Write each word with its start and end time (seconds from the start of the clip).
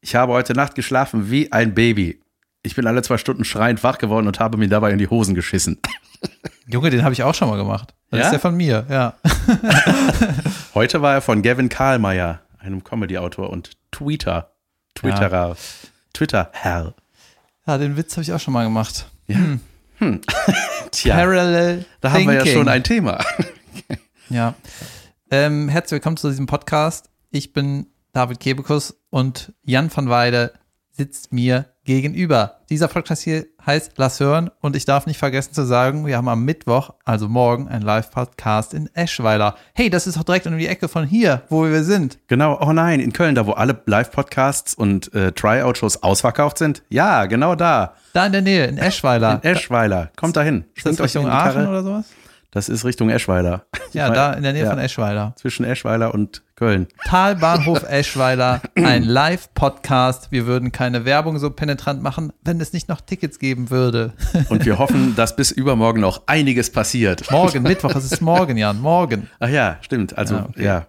Ich 0.00 0.14
habe 0.14 0.32
heute 0.32 0.54
Nacht 0.54 0.74
geschlafen 0.74 1.30
wie 1.30 1.52
ein 1.52 1.74
Baby. 1.74 2.20
Ich 2.62 2.74
bin 2.74 2.86
alle 2.86 3.02
zwei 3.02 3.18
Stunden 3.18 3.44
schreiend 3.44 3.82
wach 3.84 3.98
geworden 3.98 4.26
und 4.26 4.40
habe 4.40 4.56
mir 4.56 4.68
dabei 4.68 4.90
in 4.92 4.98
die 4.98 5.08
Hosen 5.08 5.34
geschissen. 5.34 5.78
Junge, 6.66 6.90
den 6.90 7.02
habe 7.02 7.12
ich 7.12 7.22
auch 7.22 7.34
schon 7.34 7.48
mal 7.48 7.56
gemacht. 7.56 7.94
Das 8.10 8.18
Ja? 8.20 8.24
ist 8.26 8.32
der 8.32 8.40
von 8.40 8.54
mir, 8.56 8.86
ja. 8.88 9.14
Heute 10.74 11.02
war 11.02 11.14
er 11.14 11.20
von 11.20 11.42
Gavin 11.42 11.68
Karlmeier, 11.68 12.40
einem 12.58 12.84
Comedy-Autor 12.84 13.50
und 13.50 13.70
Tweeter. 13.90 14.52
Twitterer. 14.94 15.56
Twitter-Herr. 16.12 16.94
Ja, 17.66 17.78
den 17.78 17.96
Witz 17.96 18.12
habe 18.12 18.22
ich 18.22 18.32
auch 18.32 18.40
schon 18.40 18.54
mal 18.54 18.64
gemacht. 18.64 19.06
Tja, 20.90 21.14
Parallel 21.14 21.84
da 22.00 22.12
haben 22.12 22.26
wir 22.26 22.34
ja 22.34 22.42
Thinking. 22.42 22.58
schon 22.58 22.68
ein 22.68 22.82
Thema. 22.84 23.24
Ja. 24.28 24.54
Ähm, 25.30 25.68
herzlich 25.68 25.92
willkommen 25.92 26.16
zu 26.16 26.28
diesem 26.28 26.46
Podcast. 26.46 27.10
Ich 27.30 27.52
bin 27.52 27.86
David 28.12 28.40
Kebekus 28.40 28.96
und 29.10 29.52
Jan 29.62 29.90
van 29.94 30.08
Weide 30.08 30.52
sitzt 30.90 31.32
mir 31.32 31.66
gegenüber. 31.84 32.58
Dieser 32.68 32.88
Podcast 32.88 33.22
hier 33.22 33.46
heißt 33.64 33.92
Lass 33.96 34.20
hören 34.20 34.50
und 34.60 34.76
ich 34.76 34.84
darf 34.84 35.06
nicht 35.06 35.18
vergessen 35.18 35.54
zu 35.54 35.64
sagen, 35.64 36.06
wir 36.06 36.16
haben 36.16 36.28
am 36.28 36.44
Mittwoch, 36.44 36.90
also 37.04 37.28
morgen, 37.28 37.68
einen 37.68 37.82
Live-Podcast 37.82 38.74
in 38.74 38.88
Eschweiler. 38.94 39.56
Hey, 39.74 39.90
das 39.90 40.06
ist 40.06 40.16
doch 40.18 40.24
direkt 40.24 40.46
um 40.46 40.58
die 40.58 40.66
Ecke 40.66 40.88
von 40.88 41.06
hier, 41.06 41.42
wo 41.48 41.64
wir 41.64 41.84
sind. 41.84 42.18
Genau, 42.26 42.58
oh 42.60 42.72
nein, 42.72 43.00
in 43.00 43.12
Köln, 43.12 43.34
da 43.34 43.46
wo 43.46 43.52
alle 43.52 43.80
Live-Podcasts 43.86 44.74
und 44.74 45.12
äh, 45.14 45.32
Tryout-Shows 45.32 46.02
ausverkauft 46.02 46.58
sind. 46.58 46.82
Ja, 46.90 47.26
genau 47.26 47.54
da. 47.54 47.94
Da 48.12 48.26
in 48.26 48.32
der 48.32 48.42
Nähe, 48.42 48.66
in 48.66 48.78
Eschweiler. 48.78 49.40
In 49.42 49.50
Eschweiler. 49.50 50.10
Kommt 50.16 50.36
da 50.36 50.42
hin. 50.42 50.64
Schwingt 50.74 51.00
euch 51.00 51.14
in 51.14 51.22
die 51.22 51.28
Karre. 51.28 51.68
oder 51.68 51.82
sowas? 51.82 52.04
Das 52.52 52.68
ist 52.68 52.84
Richtung 52.84 53.10
Eschweiler. 53.10 53.64
Ja, 53.92 54.04
Ich 54.04 54.08
mein- 54.10 54.14
da 54.14 54.32
in 54.34 54.42
der 54.44 54.52
Nähe 54.52 54.62
ja, 54.62 54.70
von 54.70 54.78
Eschweiler. 54.78 55.32
Zwischen 55.36 55.64
Eschweiler 55.64 56.14
und 56.14 56.42
Köln. 56.54 56.86
Talbahnhof 57.06 57.82
Eschweiler, 57.90 58.60
ein 58.76 59.02
Live-Podcast. 59.02 60.30
Wir 60.30 60.46
würden 60.46 60.70
keine 60.70 61.04
Werbung 61.04 61.40
so 61.40 61.50
penetrant 61.50 62.00
machen, 62.00 62.32
wenn 62.44 62.60
es 62.60 62.72
nicht 62.72 62.88
noch 62.88 63.00
Tickets 63.00 63.40
geben 63.40 63.68
würde. 63.70 64.12
Und 64.48 64.64
wir 64.64 64.78
hoffen, 64.78 65.16
dass 65.16 65.34
bis 65.34 65.50
übermorgen 65.50 66.00
noch 66.00 66.22
einiges 66.28 66.70
passiert. 66.70 67.28
Morgen, 67.32 67.64
Mittwoch, 67.64 67.92
es 67.96 68.04
ist 68.04 68.20
morgen, 68.22 68.56
Jan, 68.56 68.80
morgen. 68.80 69.28
Ach 69.40 69.48
ja, 69.48 69.78
stimmt. 69.80 70.16
Also, 70.16 70.36
Ja, 70.36 70.46
okay. 70.50 70.64
ja. 70.64 70.86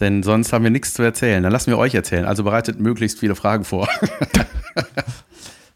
Denn 0.00 0.22
sonst 0.22 0.50
haben 0.54 0.64
wir 0.64 0.70
nichts 0.70 0.94
zu 0.94 1.02
erzählen. 1.02 1.42
Dann 1.42 1.52
lassen 1.52 1.70
wir 1.70 1.76
euch 1.76 1.94
erzählen. 1.94 2.24
Also 2.24 2.42
bereitet 2.42 2.80
möglichst 2.80 3.18
viele 3.18 3.34
Fragen 3.34 3.64
vor. 3.64 3.86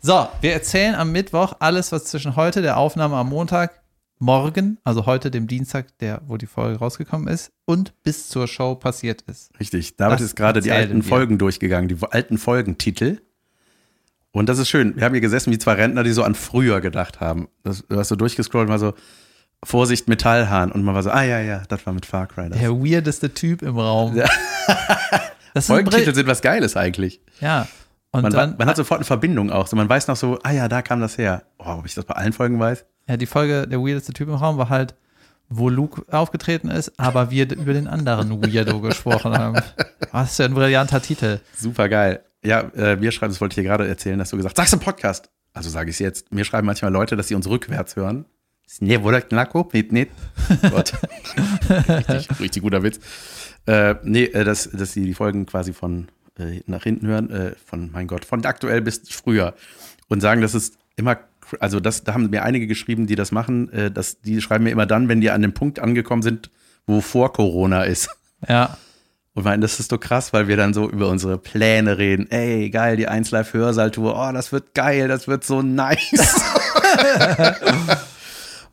So, 0.01 0.29
wir 0.41 0.53
erzählen 0.55 0.95
am 0.95 1.13
Mittwoch 1.13 1.55
alles, 1.59 1.93
was 1.93 2.05
zwischen 2.05 2.37
heute, 2.37 2.63
der 2.63 2.77
Aufnahme 2.79 3.17
am 3.17 3.29
Montag, 3.29 3.73
morgen, 4.19 4.79
also 4.85 5.07
heute, 5.07 5.31
dem 5.31 5.47
Dienstag, 5.47 5.99
der, 5.99 6.23
wo 6.27 6.37
die 6.37 6.47
Folge 6.47 6.79
rausgekommen 6.79 7.29
ist, 7.29 7.53
und 7.65 7.93
bis 8.03 8.29
zur 8.29 8.47
Show 8.49 8.75
passiert 8.75 9.23
ist. 9.23 9.51
Richtig. 9.61 9.97
David 9.97 10.15
Das 10.15 10.21
ist 10.23 10.37
gerade 10.37 10.61
die 10.61 10.73
alten 10.73 10.97
wir. 10.97 11.03
Folgen 11.05 11.39
durchgegangen, 11.39 11.89
die 11.89 11.97
alten 12.11 12.39
Folgentitel. 12.39 13.21
Und 14.33 14.49
das 14.49 14.59
ist 14.59 14.69
schön. 14.69 14.97
Wir 14.97 15.05
haben 15.05 15.13
hier 15.15 15.21
gesessen 15.23 15.53
wie 15.53 15.59
zwei 15.59 15.73
Rentner, 15.75 16.03
die 16.03 16.13
so 16.13 16.23
an 16.23 16.35
früher 16.35 16.81
gedacht 16.81 17.21
haben. 17.21 17.49
Das, 17.63 17.85
du 17.89 17.97
hast 17.97 18.09
so 18.09 18.17
durchgescrollt, 18.17 18.69
mal 18.69 18.79
so, 18.79 18.95
Vorsicht, 19.65 20.09
Metallhahn. 20.09 20.71
Und 20.71 20.83
man 20.85 20.95
war 20.95 21.03
so, 21.03 21.11
ah 21.11 21.23
ja, 21.23 21.41
ja, 21.41 21.63
das 21.69 21.87
war 21.87 21.93
mit 21.93 22.07
Far 22.07 22.27
Cry. 22.27 22.49
Das. 22.49 22.59
Der 22.59 22.71
weirdeste 22.71 23.33
Typ 23.33 23.63
im 23.63 23.79
Raum. 23.79 24.21
Das 25.55 25.69
sind 25.69 25.77
Folgentitel 25.77 26.15
sind 26.15 26.27
was 26.27 26.43
Geiles 26.43 26.77
eigentlich. 26.77 27.19
Ja. 27.41 27.67
Und 28.11 28.25
Man, 28.25 28.33
dann, 28.33 28.57
man 28.59 28.69
hat 28.69 28.77
sofort 28.77 28.99
eine 28.99 29.07
Verbindung 29.07 29.51
auch. 29.51 29.67
So, 29.67 29.75
man 29.75 29.89
weiß 29.89 30.07
noch 30.07 30.17
so, 30.17 30.39
ah 30.43 30.51
ja, 30.51 30.69
da 30.69 30.83
kam 30.83 31.01
das 31.01 31.17
her. 31.17 31.45
Oh, 31.59 31.77
ob 31.79 31.87
ich 31.87 31.95
das 31.95 32.05
bei 32.05 32.13
allen 32.13 32.35
Folgen 32.35 32.61
weiß? 32.61 32.85
Ja, 33.09 33.17
die 33.17 33.27
Folge 33.27 33.67
Der 33.69 33.81
weirdeste 33.81 34.13
Typ 34.13 34.29
im 34.29 34.35
Raum 34.35 34.59
war 34.59 34.69
halt, 34.69 34.95
wo 35.49 35.69
Luke 35.69 36.05
aufgetreten 36.11 36.69
ist, 36.71 36.99
aber 36.99 37.31
wir 37.31 37.51
über 37.53 37.73
den 37.73 37.87
anderen 37.87 38.43
Weirdo 38.43 38.81
gesprochen 38.81 39.37
haben. 39.39 39.61
Was 40.11 40.37
für 40.37 40.45
ein 40.45 40.55
brillanter 40.55 41.01
Titel. 41.01 41.41
Super 41.57 41.89
geil. 41.89 42.21
Ja, 42.43 42.61
äh, 42.77 42.97
mir 42.97 43.13
schreiben, 43.13 43.33
das 43.33 43.41
wollte 43.41 43.53
ich 43.53 43.65
dir 43.65 43.69
gerade 43.69 43.87
erzählen, 43.87 44.19
dass 44.19 44.31
du 44.31 44.37
gesagt 44.37 44.59
hast, 44.59 44.71
sagst 44.71 44.83
du 44.83 44.85
Podcast? 44.85 45.31
Also 45.53 45.71
sage 45.71 45.91
ich 45.91 45.97
es 45.97 46.01
jetzt. 46.01 46.33
Mir 46.33 46.45
schreiben 46.45 46.67
manchmal 46.67 46.93
Leute, 46.93 47.17
dass 47.17 47.29
sie 47.29 47.35
uns 47.35 47.49
rückwärts 47.49 47.97
hören. 47.97 48.27
Ne, 48.81 49.03
wo 49.03 49.11
der 49.11 49.23
Knacko? 49.23 49.69
Nicht, 49.73 49.93
nicht. 49.93 50.11
Gott. 50.71 50.93
richtig, 51.89 52.41
richtig 52.41 52.63
guter 52.63 52.83
Witz. 52.83 52.99
Äh, 53.67 53.95
nee, 54.03 54.25
äh, 54.25 54.45
dass, 54.45 54.69
dass 54.71 54.93
sie 54.93 55.05
die 55.05 55.15
Folgen 55.15 55.47
quasi 55.47 55.73
von 55.73 56.09
äh, 56.39 56.61
nach 56.67 56.83
hinten 56.83 57.07
hören, 57.07 57.31
äh, 57.31 57.53
von, 57.65 57.91
mein 57.93 58.07
Gott, 58.07 58.25
von 58.25 58.45
aktuell 58.45 58.83
bis 58.83 59.01
früher. 59.09 59.55
Und 60.09 60.21
sagen, 60.21 60.41
dass 60.41 60.55
es 60.55 60.73
immer, 60.97 61.19
also 61.61 61.81
das, 61.81 62.05
da 62.05 62.15
haben 62.15 62.31
mir 62.31 62.43
einige 62.43 62.67
geschrieben, 62.67 63.07
die 63.07 63.15
das 63.15 63.33
machen, 63.33 63.73
äh, 63.73 63.91
dass 63.91 64.21
die 64.21 64.41
schreiben 64.41 64.65
mir 64.65 64.71
immer 64.71 64.87
dann, 64.87 65.09
wenn 65.09 65.21
die 65.21 65.31
an 65.31 65.43
dem 65.43 65.53
Punkt 65.53 65.79
angekommen 65.79 66.23
sind, 66.23 66.51
wo 66.87 67.01
vor 67.01 67.33
Corona 67.33 67.83
ist. 67.83 68.09
Ja. 68.49 68.77
Und 69.35 69.45
meinen, 69.45 69.61
das 69.61 69.81
ist 69.81 69.91
so 69.91 69.99
krass, 69.99 70.33
weil 70.33 70.49
wir 70.49 70.57
dann 70.57 70.73
so 70.73 70.89
über 70.89 71.09
unsere 71.09 71.37
Pläne 71.37 71.99
reden. 71.99 72.31
Ey, 72.31 72.71
geil, 72.71 72.97
die 72.97 73.07
1 73.07 73.31
Live 73.33 73.53
Hörsaal-Tour. 73.53 74.17
Oh, 74.17 74.33
das 74.33 74.51
wird 74.51 74.75
geil, 74.75 75.09
das 75.09 75.29
wird 75.29 75.45
so 75.45 75.61
nice. 75.61 76.41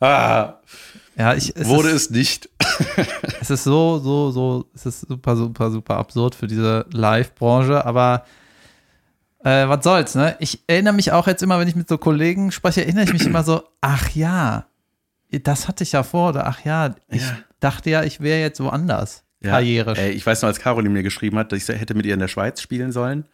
ah, 0.00 0.54
Ja, 1.16 1.34
ich, 1.34 1.54
es 1.54 1.68
wurde 1.68 1.90
ist, 1.90 2.06
es 2.06 2.10
nicht. 2.10 2.48
es 3.40 3.50
ist 3.50 3.64
so, 3.64 3.98
so, 3.98 4.30
so, 4.30 4.66
es 4.74 4.86
ist 4.86 5.02
super, 5.02 5.36
super, 5.36 5.70
super 5.70 5.96
absurd 5.96 6.34
für 6.34 6.46
diese 6.46 6.86
Live-Branche, 6.92 7.84
aber 7.84 8.24
äh, 9.44 9.68
was 9.68 9.84
soll's, 9.84 10.14
ne? 10.14 10.36
Ich 10.40 10.60
erinnere 10.66 10.94
mich 10.94 11.12
auch 11.12 11.26
jetzt 11.26 11.42
immer, 11.42 11.58
wenn 11.60 11.68
ich 11.68 11.76
mit 11.76 11.88
so 11.88 11.98
Kollegen 11.98 12.50
spreche, 12.52 12.82
erinnere 12.82 13.04
ich 13.04 13.12
mich 13.12 13.26
immer 13.26 13.44
so, 13.44 13.62
ach 13.80 14.10
ja, 14.10 14.66
das 15.30 15.68
hatte 15.68 15.84
ich 15.84 15.92
ja 15.92 16.02
vor, 16.02 16.30
oder 16.30 16.46
ach 16.46 16.64
ja, 16.64 16.94
ich 17.08 17.22
Ja. 17.22 17.38
dachte 17.60 17.90
ja, 17.90 18.02
ich 18.04 18.20
wäre 18.20 18.40
jetzt 18.40 18.60
woanders. 18.60 19.22
karrierisch. 19.42 19.98
Ey, 19.98 20.10
ich 20.12 20.24
weiß 20.26 20.42
noch, 20.42 20.48
als 20.48 20.58
Caroline 20.60 20.92
mir 20.94 21.02
geschrieben 21.02 21.38
hat, 21.38 21.52
dass 21.52 21.68
ich 21.68 21.68
hätte 21.68 21.94
mit 21.94 22.06
ihr 22.06 22.14
in 22.14 22.20
der 22.20 22.28
Schweiz 22.28 22.60
spielen 22.62 22.92
sollen. 22.92 23.26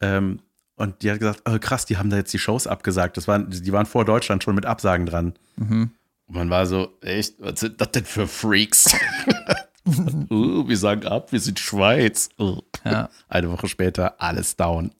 Ähm, 0.00 0.38
und 0.76 1.02
die 1.02 1.10
hat 1.10 1.18
gesagt, 1.18 1.42
oh, 1.48 1.58
krass, 1.58 1.84
die 1.86 1.96
haben 1.96 2.10
da 2.10 2.16
jetzt 2.16 2.32
die 2.32 2.38
Shows 2.38 2.66
abgesagt. 2.66 3.16
Das 3.16 3.26
waren, 3.28 3.50
die 3.50 3.72
waren 3.72 3.86
vor 3.86 4.04
Deutschland 4.04 4.42
schon 4.44 4.54
mit 4.54 4.66
Absagen 4.66 5.06
dran. 5.06 5.34
Mhm. 5.56 5.90
Und 6.26 6.34
man 6.36 6.48
war 6.50 6.66
so, 6.66 6.96
echt, 7.02 7.34
was 7.40 7.60
sind 7.60 7.80
das 7.80 7.90
denn 7.92 8.04
für 8.04 8.26
Freaks? 8.26 8.94
uh, 10.30 10.66
wir 10.68 10.76
sagen 10.76 11.06
ab, 11.06 11.32
wir 11.32 11.40
sind 11.40 11.58
Schweiz. 11.58 12.28
Uh. 12.38 12.60
Ja. 12.84 13.08
Eine 13.28 13.50
Woche 13.50 13.68
später, 13.68 14.14
alles 14.20 14.56
down. 14.56 14.92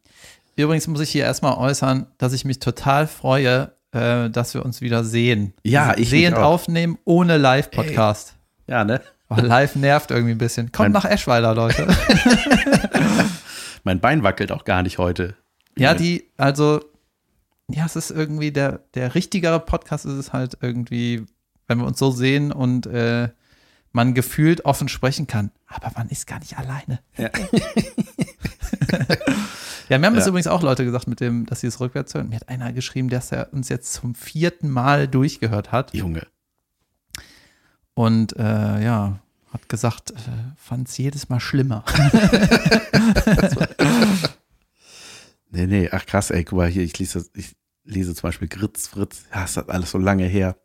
Übrigens 0.63 0.87
muss 0.87 1.01
ich 1.01 1.11
hier 1.11 1.25
erstmal 1.25 1.57
äußern, 1.57 2.07
dass 2.19 2.33
ich 2.33 2.45
mich 2.45 2.61
total 2.61 3.09
freue, 3.09 3.73
äh, 3.91 4.31
dass 4.31 4.55
wir 4.55 4.65
uns 4.65 4.81
wieder 4.81 5.03
sehen. 5.03 5.55
Ja, 5.65 5.97
ich 5.97 6.11
Sehend 6.11 6.37
aufnehmen 6.37 6.99
ohne 7.05 7.37
Live-Podcast. 7.37 8.37
Ja, 8.69 8.85
ne? 8.85 9.01
Oh, 9.29 9.35
live 9.41 9.75
nervt 9.75 10.13
irgendwie 10.13 10.33
ein 10.33 10.39
bisschen. 10.39 10.71
Kommt 10.71 10.93
Mein- 10.93 11.03
nach 11.03 11.11
Eschweiler, 11.11 11.55
Leute. 11.55 11.89
Mein 13.85 13.99
Bein 13.99 14.23
wackelt 14.23 14.53
auch 14.53 14.65
gar 14.65 14.83
nicht 14.85 14.99
heute. 14.99 15.35
ja, 15.77 15.95
die, 15.95 16.31
also, 16.37 16.81
ja, 17.69 17.85
es 17.85 17.97
ist 17.97 18.13
irgendwie 18.13 18.53
der, 18.53 18.81
der 18.95 19.17
richtigere 19.17 19.59
Podcast 19.59 20.05
ist 20.05 20.13
es 20.13 20.33
halt 20.33 20.59
irgendwie, 20.61 21.25
wenn 21.67 21.79
wir 21.79 21.87
uns 21.87 21.99
so 21.99 22.13
sehen 22.13 22.53
und 22.53 22.87
äh, 22.87 23.31
man 23.91 24.15
gefühlt 24.15 24.65
offen 24.65 24.89
sprechen 24.89 25.27
kann. 25.27 25.51
Aber 25.67 25.91
man 25.97 26.09
ist 26.09 26.29
gar 26.29 26.39
nicht 26.39 26.57
alleine. 26.57 27.01
Ja. 27.17 27.31
Ja, 29.93 29.99
mir 29.99 30.07
haben 30.07 30.15
das 30.15 30.25
Ja. 30.25 30.31
übrigens 30.31 30.47
auch 30.47 30.63
Leute 30.63 30.85
gesagt, 30.87 31.07
mit 31.07 31.21
dem, 31.21 31.45
dass 31.45 31.61
sie 31.61 31.67
es 31.67 31.79
rückwärts 31.79 32.15
hören. 32.15 32.31
Mir 32.31 32.37
hat 32.37 32.49
einer 32.49 32.73
geschrieben, 32.73 33.11
dass 33.11 33.31
er 33.31 33.53
uns 33.53 33.69
jetzt 33.69 33.93
zum 33.93 34.15
vierten 34.15 34.71
Mal 34.71 35.07
durchgehört 35.07 35.71
hat. 35.71 35.93
Junge. 35.95 36.27
Und 37.93 38.35
äh, 38.39 38.83
ja, 38.83 39.19
hat 39.53 39.69
gesagt, 39.69 40.13
äh, 40.13 40.15
fand 40.57 40.89
es 40.89 40.97
jedes 40.97 41.29
Mal 41.29 41.41
schlimmer. 41.41 41.85
Nee, 45.55 45.67
nee, 45.67 45.89
ach 45.93 46.07
krass, 46.07 46.31
ey, 46.31 46.45
guck 46.45 46.57
mal 46.59 46.69
hier, 46.69 46.83
ich 46.83 46.99
lese, 46.99 47.27
ich 47.35 47.55
lese 47.85 48.15
zum 48.15 48.23
Beispiel 48.29 48.49
Gritz, 48.49 48.89
Fritz. 48.89 49.25
Ja, 49.35 49.45
ist 49.45 49.57
das 49.59 49.69
alles 49.69 49.91
so 49.91 49.99
lange 49.99 50.25
her. 50.25 50.57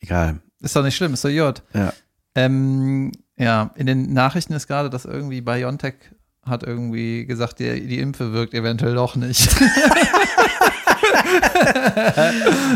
Egal. 0.00 0.40
ist 0.60 0.74
doch 0.74 0.82
nicht 0.82 0.96
schlimm, 0.96 1.14
ist 1.14 1.24
doch 1.24 1.28
J. 1.28 1.62
Ja. 1.72 1.92
Ähm, 2.34 3.12
ja, 3.36 3.70
in 3.76 3.86
den 3.86 4.12
Nachrichten 4.12 4.54
ist 4.54 4.66
gerade, 4.66 4.90
dass 4.90 5.04
irgendwie 5.04 5.40
BioNTech 5.40 5.94
hat 6.48 6.62
irgendwie 6.62 7.26
gesagt, 7.26 7.58
die, 7.58 7.86
die 7.86 7.98
Impfe 7.98 8.32
wirkt 8.32 8.54
eventuell 8.54 8.94
doch 8.94 9.16
nicht. 9.16 9.48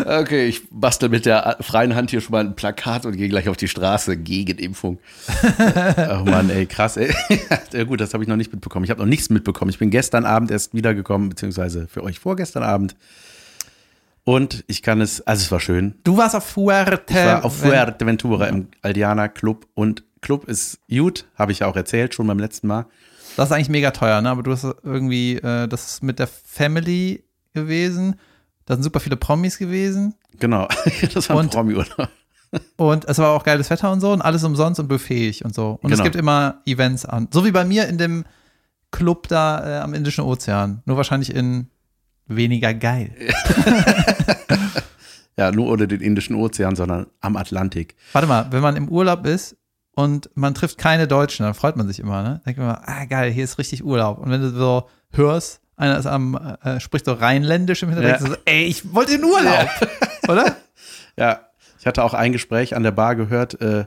Okay, 0.06 0.47
ich 0.47 0.62
bastel 0.70 1.08
mit 1.08 1.26
der 1.26 1.58
freien 1.61 1.94
Hand 1.94 2.11
hier 2.11 2.20
schon 2.20 2.32
mal 2.32 2.44
ein 2.44 2.55
Plakat 2.55 3.06
und 3.06 3.17
gehe 3.17 3.29
gleich 3.29 3.49
auf 3.49 3.56
die 3.56 3.69
Straße 3.69 4.17
gegen 4.17 4.58
Impfung. 4.58 4.99
oh 5.58 6.25
Mann, 6.25 6.50
ey, 6.50 6.67
krass, 6.67 6.97
ey. 6.97 7.14
ja, 7.73 7.85
gut, 7.85 8.00
das 8.00 8.14
habe 8.14 8.25
ich 8.25 8.29
noch 8.29 8.37
nicht 8.37 8.52
mitbekommen. 8.52 8.85
Ich 8.85 8.91
habe 8.91 9.00
noch 9.00 9.08
nichts 9.08 9.31
mitbekommen. 9.31 9.70
Ich 9.70 9.79
bin 9.79 9.91
gestern 9.91 10.25
Abend 10.25 10.50
erst 10.50 10.75
wiedergekommen, 10.75 11.29
beziehungsweise 11.29 11.88
für 11.88 12.02
euch 12.02 12.19
vorgestern 12.19 12.62
Abend. 12.62 12.97
Und 14.25 14.64
ich 14.69 14.82
kann 14.82 15.00
es, 15.00 15.20
also 15.23 15.43
es 15.43 15.52
war 15.52 15.61
schön. 15.61 15.94
Du 16.05 16.17
warst 16.17 16.37
auf 16.37 16.44
Fuerte. 16.44 17.02
Ich 17.08 17.17
war 17.17 17.44
auf 17.44 17.58
Fuerteventura 17.58 18.47
im 18.47 18.69
Aldiana 18.82 19.29
Club 19.29 19.67
und 19.75 20.05
Club 20.20 20.44
ist 20.44 20.79
gut, 20.88 21.26
habe 21.37 21.50
ich 21.50 21.61
ja 21.61 21.67
auch 21.67 21.75
erzählt, 21.75 22.14
schon 22.14 22.29
beim 22.29 22.38
letzten 22.38 22.69
Mal. 22.69 22.87
Das 23.37 23.49
ist 23.49 23.52
eigentlich 23.52 23.69
mega 23.69 23.90
teuer, 23.93 24.20
ne? 24.20 24.31
Aber 24.31 24.43
du 24.43 24.52
hast 24.52 24.64
irgendwie, 24.82 25.37
äh, 25.37 25.67
das 25.69 25.87
ist 25.94 26.02
mit 26.02 26.19
der 26.19 26.26
Family 26.26 27.25
gewesen. 27.55 28.17
Da 28.67 28.75
sind 28.75 28.82
super 28.82 29.00
viele 29.00 29.17
Promis 29.17 29.58
gewesen. 29.58 30.14
Genau, 30.38 30.69
das 31.14 31.29
war 31.29 31.37
ein 31.37 31.46
Und- 31.46 31.52
Promi-Urlaub. 31.52 32.08
Und 32.76 33.06
es 33.06 33.17
war 33.17 33.31
auch 33.31 33.44
geiles 33.44 33.70
Wetter 33.70 33.90
und 33.90 34.00
so 34.02 34.12
und 34.12 34.20
alles 34.20 34.44
umsonst 34.44 34.79
und 34.79 34.87
buffetig 34.87 35.43
und 35.44 35.55
so. 35.55 35.79
Und 35.82 35.90
es 35.90 35.96
Genau. 35.99 36.05
gibt 36.05 36.17
immer 36.17 36.61
Events 36.67 37.06
an. 37.06 37.29
So 37.32 37.46
wie 37.46 37.50
bei 37.50 37.64
mir 37.64 37.88
in 37.88 37.96
dem 37.96 38.25
Club 38.90 39.26
da 39.29 39.78
äh, 39.78 39.81
am 39.81 39.94
Indischen 39.94 40.23
Ozean. 40.25 40.82
Nur 40.85 40.99
wahrscheinlich 40.99 41.35
in 41.35 41.69
weniger 42.26 42.75
geil. 42.75 43.14
Ja, 45.38 45.50
nur 45.50 45.69
ohne 45.69 45.88
den 45.88 46.02
Indischen 46.02 46.37
Ozean, 46.37 46.76
sondern 46.76 47.06
am 47.23 47.37
Atlantik. 47.38 47.96
Warte 48.12 48.28
mal, 48.28 48.49
wenn 48.50 48.61
man 48.61 48.76
im 48.76 48.88
Urlaub 48.90 49.26
ist 49.26 49.56
und 49.94 50.31
man 50.35 50.55
trifft 50.55 50.79
keine 50.79 51.06
Deutschen, 51.06 51.44
dann 51.44 51.55
freut 51.55 51.77
man 51.77 51.87
sich 51.89 52.00
immer, 52.00 52.23
ne? 52.23 52.41
Denkt 52.47 52.59
man 52.59 52.69
immer, 52.71 52.83
ah 52.89 53.05
geil, 53.05 53.31
hier 53.31 53.44
ist 53.44 53.59
richtig 53.59 53.85
Urlaub. 53.85 54.19
Und 54.19 54.31
wenn 54.31 54.41
du 54.41 54.50
so 54.50 54.89
hörst, 55.12 55.61
einer 55.77 55.99
ist 55.99 56.06
am, 56.06 56.35
äh, 56.62 56.81
spricht 56.81 57.05
so 57.06 57.12
rheinländisch 57.12 57.83
im 57.83 57.91
Hintergrund, 57.91 58.21
Ja. 58.21 58.27
denkst 58.27 58.31
du 58.31 58.41
so, 58.41 58.43
ey, 58.56 58.65
ich 58.65 58.93
wollte 58.94 59.15
in 59.15 59.25
Urlaub, 59.25 59.69
oder? 60.29 60.56
Ja, 61.19 61.41
ich 61.79 61.87
hatte 61.87 62.03
auch 62.05 62.15
ein 62.15 62.33
Gespräch 62.33 62.75
an 62.75 62.83
der 62.85 62.91
Bar 62.93 63.17
gehört, 63.17 63.61
äh, 63.61 63.85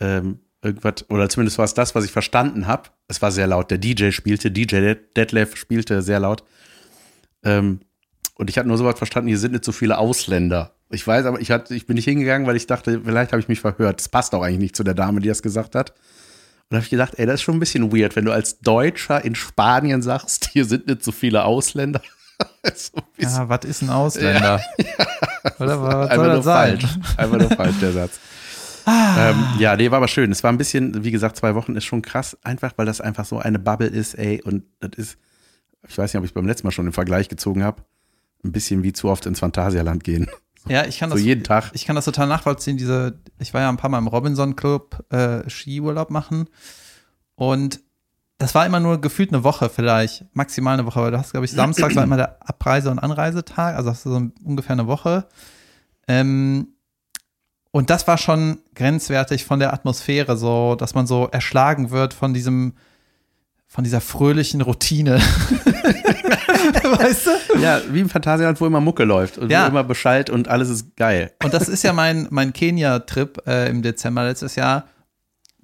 ähm, 0.00 0.38
irgendwas, 0.62 1.08
oder 1.10 1.28
zumindest 1.28 1.58
war 1.58 1.64
es 1.64 1.74
das, 1.74 1.96
was 1.96 2.04
ich 2.04 2.12
verstanden 2.12 2.68
habe. 2.68 2.90
Es 3.08 3.20
war 3.22 3.32
sehr 3.32 3.48
laut. 3.48 3.72
Der 3.72 3.78
DJ 3.78 4.12
spielte, 4.12 4.52
DJ 4.52 4.94
Detlef 5.16 5.56
spielte 5.56 6.00
sehr 6.02 6.20
laut. 6.20 6.44
Ähm, 7.42 7.80
und 8.36 8.48
ich 8.50 8.56
hatte 8.56 8.68
nur 8.68 8.78
so 8.78 8.84
was 8.84 8.96
verstanden, 8.98 9.28
hier 9.28 9.38
sind 9.38 9.52
nicht 9.52 9.64
so 9.64 9.72
viele 9.72 9.98
Ausländer. 9.98 10.74
Ich 10.90 11.06
weiß, 11.06 11.24
aber 11.26 11.40
ich, 11.40 11.50
hatte, 11.52 11.74
ich 11.74 11.86
bin 11.86 11.94
nicht 11.94 12.04
hingegangen, 12.04 12.46
weil 12.46 12.56
ich 12.56 12.66
dachte, 12.66 13.00
vielleicht 13.04 13.32
habe 13.32 13.40
ich 13.40 13.48
mich 13.48 13.60
verhört. 13.60 14.00
Das 14.00 14.08
passt 14.08 14.34
auch 14.34 14.42
eigentlich 14.42 14.58
nicht 14.58 14.76
zu 14.76 14.82
der 14.82 14.94
Dame, 14.94 15.20
die 15.20 15.28
das 15.28 15.40
gesagt 15.40 15.76
hat. 15.76 15.90
Und 15.90 15.96
da 16.70 16.76
habe 16.76 16.84
ich 16.84 16.90
gedacht, 16.90 17.14
ey, 17.16 17.26
das 17.26 17.36
ist 17.36 17.42
schon 17.42 17.56
ein 17.56 17.60
bisschen 17.60 17.92
weird, 17.92 18.16
wenn 18.16 18.24
du 18.24 18.32
als 18.32 18.58
Deutscher 18.58 19.24
in 19.24 19.34
Spanien 19.34 20.02
sagst, 20.02 20.50
hier 20.52 20.64
sind 20.64 20.88
nicht 20.88 21.04
so 21.04 21.12
viele 21.12 21.44
Ausländer. 21.44 22.02
so 22.74 22.98
Ja, 23.18 23.48
was 23.48 23.64
ist 23.64 23.82
ein 23.82 23.90
Ausländer? 23.90 24.60
Oder 25.58 25.82
was 25.82 25.92
soll 25.92 26.02
Einfach 26.02 26.16
nur 26.16 26.26
das 26.26 26.44
sein? 26.44 26.80
falsch. 26.80 26.98
Einfach 27.16 27.38
nur 27.38 27.50
falsch, 27.50 27.76
der 27.80 27.92
Satz. 27.92 28.20
ähm, 28.86 29.44
ja, 29.58 29.76
nee, 29.76 29.90
war 29.90 29.98
aber 29.98 30.08
schön. 30.08 30.32
Es 30.32 30.42
war 30.42 30.50
ein 30.52 30.58
bisschen, 30.58 31.04
wie 31.04 31.10
gesagt, 31.10 31.36
zwei 31.36 31.54
Wochen 31.54 31.76
ist 31.76 31.84
schon 31.84 32.02
krass, 32.02 32.36
einfach 32.42 32.72
weil 32.76 32.86
das 32.86 33.00
einfach 33.00 33.24
so 33.24 33.38
eine 33.38 33.58
Bubble 33.58 33.88
ist, 33.88 34.14
ey. 34.14 34.42
Und 34.42 34.64
das 34.80 34.90
ist, 34.96 35.18
ich 35.88 35.96
weiß 35.96 36.12
nicht, 36.12 36.18
ob 36.18 36.24
ich 36.24 36.34
beim 36.34 36.46
letzten 36.46 36.66
Mal 36.66 36.72
schon 36.72 36.86
den 36.86 36.92
Vergleich 36.92 37.28
gezogen 37.28 37.62
habe, 37.62 37.82
ein 38.44 38.52
bisschen 38.52 38.82
wie 38.82 38.92
zu 38.92 39.08
oft 39.08 39.26
ins 39.26 39.38
Phantasialand 39.38 40.02
gehen. 40.02 40.28
Ja, 40.68 40.84
ich 40.84 40.98
kann 40.98 41.10
So 41.10 41.16
das, 41.16 41.24
jeden 41.24 41.42
Tag. 41.44 41.70
ich 41.72 41.86
kann 41.86 41.96
das 41.96 42.04
total 42.04 42.26
nachvollziehen. 42.28 42.76
Diese, 42.76 43.18
ich 43.38 43.54
war 43.54 43.60
ja 43.62 43.68
ein 43.68 43.76
paar 43.76 43.90
Mal 43.90 43.98
im 43.98 44.06
Robinson 44.08 44.56
Club 44.56 45.04
äh, 45.10 45.48
Skiurlaub 45.48 46.10
machen 46.10 46.48
und 47.34 47.80
das 48.38 48.54
war 48.54 48.64
immer 48.64 48.80
nur 48.80 49.00
gefühlt 49.00 49.32
eine 49.34 49.44
Woche 49.44 49.68
vielleicht, 49.68 50.24
maximal 50.34 50.72
eine 50.74 50.86
Woche, 50.86 51.00
weil 51.02 51.10
du 51.10 51.18
hast, 51.18 51.32
glaube 51.32 51.44
ich, 51.44 51.52
samstags 51.52 51.94
war 51.94 52.04
immer 52.04 52.16
der 52.16 52.38
Abreise- 52.48 52.90
und 52.90 52.98
Anreisetag, 52.98 53.76
also 53.76 53.90
hast 53.90 54.06
du 54.06 54.10
so 54.10 54.30
ungefähr 54.44 54.72
eine 54.72 54.86
Woche. 54.86 55.28
Ähm, 56.08 56.68
und 57.70 57.90
das 57.90 58.06
war 58.08 58.16
schon 58.16 58.60
grenzwertig 58.74 59.44
von 59.44 59.60
der 59.60 59.72
Atmosphäre, 59.74 60.36
so, 60.38 60.74
dass 60.74 60.94
man 60.94 61.06
so 61.06 61.28
erschlagen 61.30 61.90
wird 61.90 62.14
von 62.14 62.32
diesem, 62.32 62.74
von 63.72 63.84
dieser 63.84 64.00
fröhlichen 64.00 64.60
Routine. 64.62 65.20
weißt 66.82 67.26
du? 67.26 67.58
Ja, 67.60 67.80
wie 67.90 68.00
im 68.00 68.08
Phantasialand, 68.08 68.60
wo 68.60 68.66
immer 68.66 68.80
Mucke 68.80 69.04
läuft 69.04 69.38
und 69.38 69.48
Ja. 69.50 69.64
wo 69.64 69.68
immer 69.68 69.84
Bescheid 69.84 70.28
und 70.28 70.48
alles 70.48 70.68
ist 70.68 70.96
geil. 70.96 71.32
Und 71.44 71.54
das 71.54 71.68
ist 71.68 71.84
ja 71.84 71.92
mein, 71.92 72.26
mein 72.30 72.52
Kenia-Trip 72.52 73.42
äh, 73.46 73.68
im 73.70 73.82
Dezember 73.82 74.24
letztes 74.24 74.56
Jahr. 74.56 74.86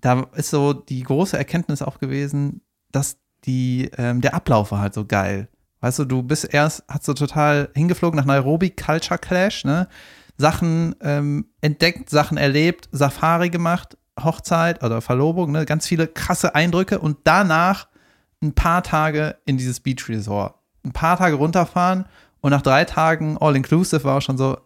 Da 0.00 0.24
ist 0.36 0.50
so 0.50 0.72
die 0.72 1.02
große 1.02 1.36
Erkenntnis 1.36 1.82
auch 1.82 1.98
gewesen, 1.98 2.60
dass 2.92 3.16
die, 3.44 3.90
ähm, 3.98 4.20
der 4.20 4.34
Ablauf 4.34 4.70
war 4.70 4.80
halt 4.80 4.94
so 4.94 5.04
geil. 5.04 5.48
Weißt 5.80 5.98
du, 5.98 6.04
du 6.04 6.22
bist 6.22 6.52
erst, 6.54 6.84
hast 6.88 7.08
du 7.08 7.12
total 7.14 7.70
hingeflogen 7.74 8.16
nach 8.16 8.24
Nairobi, 8.24 8.70
Culture 8.70 9.18
Clash, 9.18 9.64
ne? 9.64 9.88
Sachen 10.38 10.94
ähm, 11.00 11.46
entdeckt, 11.60 12.08
Sachen 12.10 12.36
erlebt, 12.36 12.88
Safari 12.92 13.50
gemacht, 13.50 13.96
Hochzeit 14.22 14.84
oder 14.84 15.00
Verlobung, 15.00 15.50
ne? 15.50 15.64
Ganz 15.66 15.86
viele 15.88 16.06
krasse 16.06 16.54
Eindrücke 16.54 17.00
und 17.00 17.18
danach 17.24 17.88
ein 18.42 18.54
paar 18.54 18.82
Tage 18.82 19.36
in 19.44 19.56
dieses 19.56 19.80
Beach 19.80 20.08
Resort. 20.08 20.54
Ein 20.84 20.92
paar 20.92 21.18
Tage 21.18 21.36
runterfahren 21.36 22.06
und 22.40 22.50
nach 22.50 22.62
drei 22.62 22.84
Tagen 22.84 23.38
All-Inclusive 23.38 24.04
war 24.04 24.18
auch 24.18 24.22
schon 24.22 24.38
so, 24.38 24.58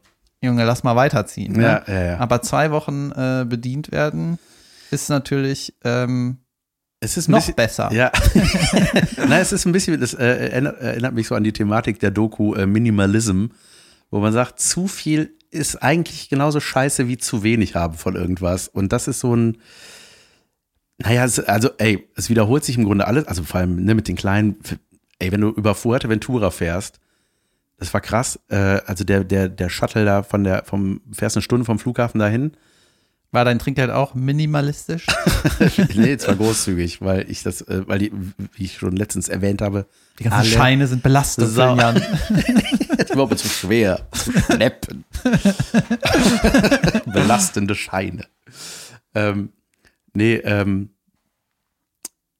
Junge, 0.42 0.64
lass 0.64 0.84
mal 0.84 0.96
weiterziehen. 0.96 1.52
Ne? 1.54 1.62
Ja, 1.62 1.84
ja, 1.86 2.04
ja. 2.04 2.18
Aber 2.18 2.42
zwei 2.42 2.70
Wochen 2.70 3.12
äh, 3.12 3.44
bedient 3.48 3.92
werden 3.92 4.38
ist 4.90 5.08
natürlich 5.08 5.74
ähm, 5.84 6.38
Es 7.00 7.16
ist 7.16 7.28
noch 7.28 7.38
bisschen, 7.38 7.54
besser. 7.54 7.92
Ja. 7.92 8.10
Nein, 9.16 9.40
es 9.40 9.52
ist 9.52 9.66
ein 9.66 9.72
bisschen, 9.72 10.00
das 10.00 10.14
äh, 10.14 10.24
erinnert, 10.24 10.80
erinnert 10.80 11.14
mich 11.14 11.28
so 11.28 11.34
an 11.34 11.44
die 11.44 11.52
Thematik 11.52 12.00
der 12.00 12.10
Doku 12.10 12.54
äh, 12.54 12.66
Minimalism, 12.66 13.46
wo 14.10 14.20
man 14.20 14.32
sagt, 14.32 14.60
zu 14.60 14.88
viel 14.88 15.36
ist 15.50 15.82
eigentlich 15.82 16.28
genauso 16.28 16.60
scheiße 16.60 17.08
wie 17.08 17.18
zu 17.18 17.42
wenig 17.42 17.74
haben 17.74 17.94
von 17.94 18.16
irgendwas. 18.16 18.68
Und 18.68 18.92
das 18.92 19.08
ist 19.08 19.20
so 19.20 19.34
ein, 19.34 19.58
naja, 21.02 21.24
es, 21.24 21.38
also, 21.40 21.70
ey, 21.78 22.08
es 22.16 22.30
wiederholt 22.30 22.64
sich 22.64 22.76
im 22.76 22.84
Grunde 22.84 23.06
alles, 23.06 23.26
also 23.26 23.42
vor 23.42 23.60
allem 23.60 23.76
ne, 23.84 23.94
mit 23.94 24.08
den 24.08 24.16
kleinen, 24.16 24.56
ey, 25.18 25.32
wenn 25.32 25.40
du 25.40 25.48
über 25.48 25.74
Fuerteventura 25.74 26.50
fährst, 26.50 27.00
das 27.78 27.94
war 27.94 28.00
krass, 28.00 28.38
äh, 28.48 28.80
also 28.86 29.04
der, 29.04 29.24
der, 29.24 29.48
der 29.48 29.70
Shuttle 29.70 30.04
da 30.04 30.22
von 30.22 30.44
der, 30.44 30.64
vom, 30.64 31.00
fährst 31.12 31.36
eine 31.36 31.42
Stunde 31.42 31.64
vom 31.64 31.78
Flughafen 31.78 32.18
dahin, 32.18 32.52
War 33.32 33.44
dein 33.44 33.58
Trinkgeld 33.58 33.90
auch 33.90 34.14
minimalistisch? 34.14 35.06
nee, 35.94 36.16
zwar 36.18 36.34
großzügig, 36.34 37.00
weil 37.00 37.30
ich 37.30 37.42
das, 37.44 37.62
äh, 37.62 37.82
weil 37.86 38.00
die, 38.00 38.12
wie 38.54 38.64
ich 38.64 38.78
schon 38.78 38.96
letztens 38.96 39.28
erwähnt 39.28 39.62
habe, 39.62 39.86
Die 40.18 40.24
ganzen 40.24 40.50
Scheine 40.50 40.86
sind 40.88 41.02
belastet 41.02 41.48
Sau. 41.48 41.76
Jan. 41.76 41.94
Das 41.94 42.98
ist 42.98 43.10
überhaupt 43.12 43.38
zu 43.38 43.48
schwer. 43.48 44.06
Zu 44.12 44.32
schleppen. 44.32 45.04
Belastende 47.06 47.76
Scheine. 47.76 48.26
Ähm, 49.14 49.50
nee, 50.14 50.36
ähm, 50.36 50.90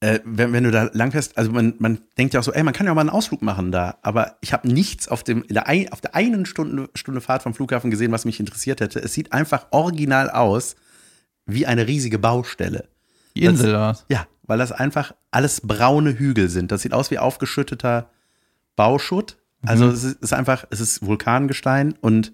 äh, 0.00 0.20
wenn, 0.24 0.52
wenn 0.52 0.64
du 0.64 0.70
da 0.70 0.88
langfährst, 0.92 1.36
also 1.36 1.52
man, 1.52 1.74
man 1.78 1.98
denkt 2.16 2.32
ja 2.32 2.40
auch 2.40 2.44
so, 2.44 2.52
ey, 2.52 2.62
man 2.62 2.72
kann 2.72 2.86
ja 2.86 2.92
auch 2.92 2.96
mal 2.96 3.02
einen 3.02 3.10
Ausflug 3.10 3.42
machen 3.42 3.70
da, 3.70 3.98
aber 4.02 4.38
ich 4.40 4.52
habe 4.52 4.66
nichts 4.66 5.08
auf, 5.08 5.22
dem, 5.22 5.46
der 5.48 5.66
ein, 5.66 5.92
auf 5.92 6.00
der 6.00 6.14
einen 6.14 6.46
Stunde, 6.46 6.88
Stunde 6.94 7.20
Fahrt 7.20 7.42
vom 7.42 7.54
Flughafen 7.54 7.90
gesehen, 7.90 8.10
was 8.10 8.24
mich 8.24 8.40
interessiert 8.40 8.80
hätte. 8.80 8.98
Es 9.00 9.12
sieht 9.12 9.32
einfach 9.32 9.66
original 9.72 10.30
aus 10.30 10.76
wie 11.44 11.66
eine 11.66 11.86
riesige 11.86 12.18
Baustelle. 12.18 12.88
Die 13.36 13.44
Insel 13.44 13.74
was? 13.74 14.06
Ja, 14.08 14.26
weil 14.44 14.58
das 14.58 14.72
einfach 14.72 15.14
alles 15.30 15.60
braune 15.60 16.18
Hügel 16.18 16.48
sind. 16.48 16.72
Das 16.72 16.82
sieht 16.82 16.94
aus 16.94 17.10
wie 17.10 17.18
aufgeschütteter 17.18 18.10
Bauschutt. 18.76 19.36
Also 19.62 19.88
es 19.88 20.04
ist, 20.04 20.22
ist 20.22 20.32
einfach, 20.32 20.64
es 20.70 20.80
ist 20.80 21.04
Vulkangestein 21.04 21.94
und 22.00 22.32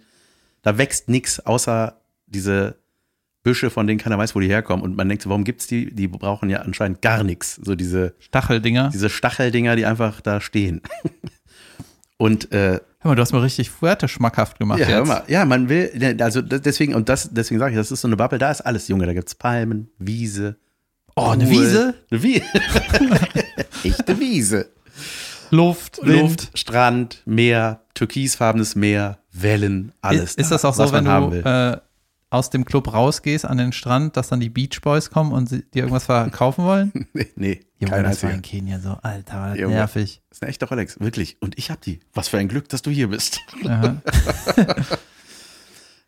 da 0.62 0.78
wächst 0.78 1.08
nichts 1.08 1.44
außer 1.44 2.00
diese 2.26 2.76
Büsche, 3.46 3.70
von 3.70 3.86
denen 3.86 4.00
keiner 4.00 4.18
weiß, 4.18 4.34
wo 4.34 4.40
die 4.40 4.48
herkommen. 4.48 4.84
Und 4.84 4.96
man 4.96 5.08
denkt 5.08 5.22
so, 5.22 5.30
warum 5.30 5.44
gibt's 5.44 5.68
die? 5.68 5.94
Die 5.94 6.08
brauchen 6.08 6.50
ja 6.50 6.62
anscheinend 6.62 7.00
gar 7.00 7.22
nichts. 7.22 7.54
So 7.62 7.76
diese, 7.76 8.14
Stacheldinger. 8.18 8.90
diese 8.92 9.08
Stacheldinger, 9.08 9.76
die 9.76 9.86
einfach 9.86 10.20
da 10.20 10.40
stehen. 10.40 10.82
Und 12.18 12.50
äh, 12.50 12.80
Hör 12.98 13.10
mal, 13.10 13.14
du 13.14 13.22
hast 13.22 13.32
mir 13.32 13.42
richtig 13.42 13.70
Fuerte 13.70 14.08
schmackhaft 14.08 14.58
gemacht 14.58 14.80
ja, 14.80 14.86
hör 14.86 14.98
jetzt. 14.98 15.08
mal, 15.08 15.22
ja, 15.28 15.44
man 15.44 15.68
will, 15.68 15.92
ne, 15.94 16.16
also 16.24 16.42
deswegen, 16.42 16.94
und 16.94 17.08
das, 17.08 17.28
deswegen 17.30 17.60
sage 17.60 17.72
ich, 17.72 17.76
das 17.76 17.92
ist 17.92 18.00
so 18.00 18.08
eine 18.08 18.16
Bubble, 18.16 18.38
da 18.38 18.50
ist 18.50 18.62
alles, 18.62 18.88
Junge, 18.88 19.06
da 19.06 19.12
gibt's 19.12 19.36
Palmen, 19.36 19.90
Wiese. 19.98 20.56
Oh, 21.14 21.28
eine. 21.28 21.48
Wiese? 21.48 21.94
Eine 22.10 22.22
Wiese. 22.22 22.42
Echte 23.84 24.18
Wiese. 24.18 24.70
Luft, 25.50 26.00
Wind. 26.02 26.20
Luft, 26.20 26.50
Strand, 26.58 27.22
Meer, 27.26 27.82
türkisfarbenes 27.94 28.74
Meer, 28.74 29.18
Wellen, 29.32 29.92
alles. 30.00 30.30
Ist, 30.30 30.40
ist 30.40 30.50
das 30.50 30.64
auch 30.64 30.74
so, 30.74 30.84
wenn 30.86 31.04
man 31.04 31.08
haben 31.08 31.30
du 31.30 31.44
will. 31.44 31.46
äh, 31.46 31.76
aus 32.30 32.50
dem 32.50 32.64
Club 32.64 32.92
rausgehst 32.92 33.44
an 33.44 33.58
den 33.58 33.72
Strand, 33.72 34.16
dass 34.16 34.28
dann 34.28 34.40
die 34.40 34.50
Beach 34.50 34.80
Boys 34.82 35.10
kommen 35.10 35.32
und 35.32 35.50
dir 35.50 35.62
irgendwas 35.74 36.06
verkaufen 36.06 36.64
wollen? 36.64 36.92
nee, 37.12 37.28
nee 37.36 37.60
Junge, 37.78 37.92
kein 37.92 38.04
das 38.04 38.22
war 38.22 38.32
in 38.32 38.42
Kenia 38.42 38.80
so, 38.80 38.98
Alter, 39.02 39.34
war 39.34 39.50
das 39.50 39.58
Junge. 39.58 39.74
nervig. 39.74 40.22
Das 40.28 40.38
ist 40.38 40.42
eine 40.42 40.50
echte 40.50 40.68
Rolex, 40.68 40.98
wirklich. 40.98 41.36
Und 41.40 41.58
ich 41.58 41.70
hab 41.70 41.80
die. 41.82 42.00
Was 42.14 42.28
für 42.28 42.38
ein 42.38 42.48
Glück, 42.48 42.68
dass 42.68 42.82
du 42.82 42.90
hier 42.90 43.08
bist. 43.08 43.40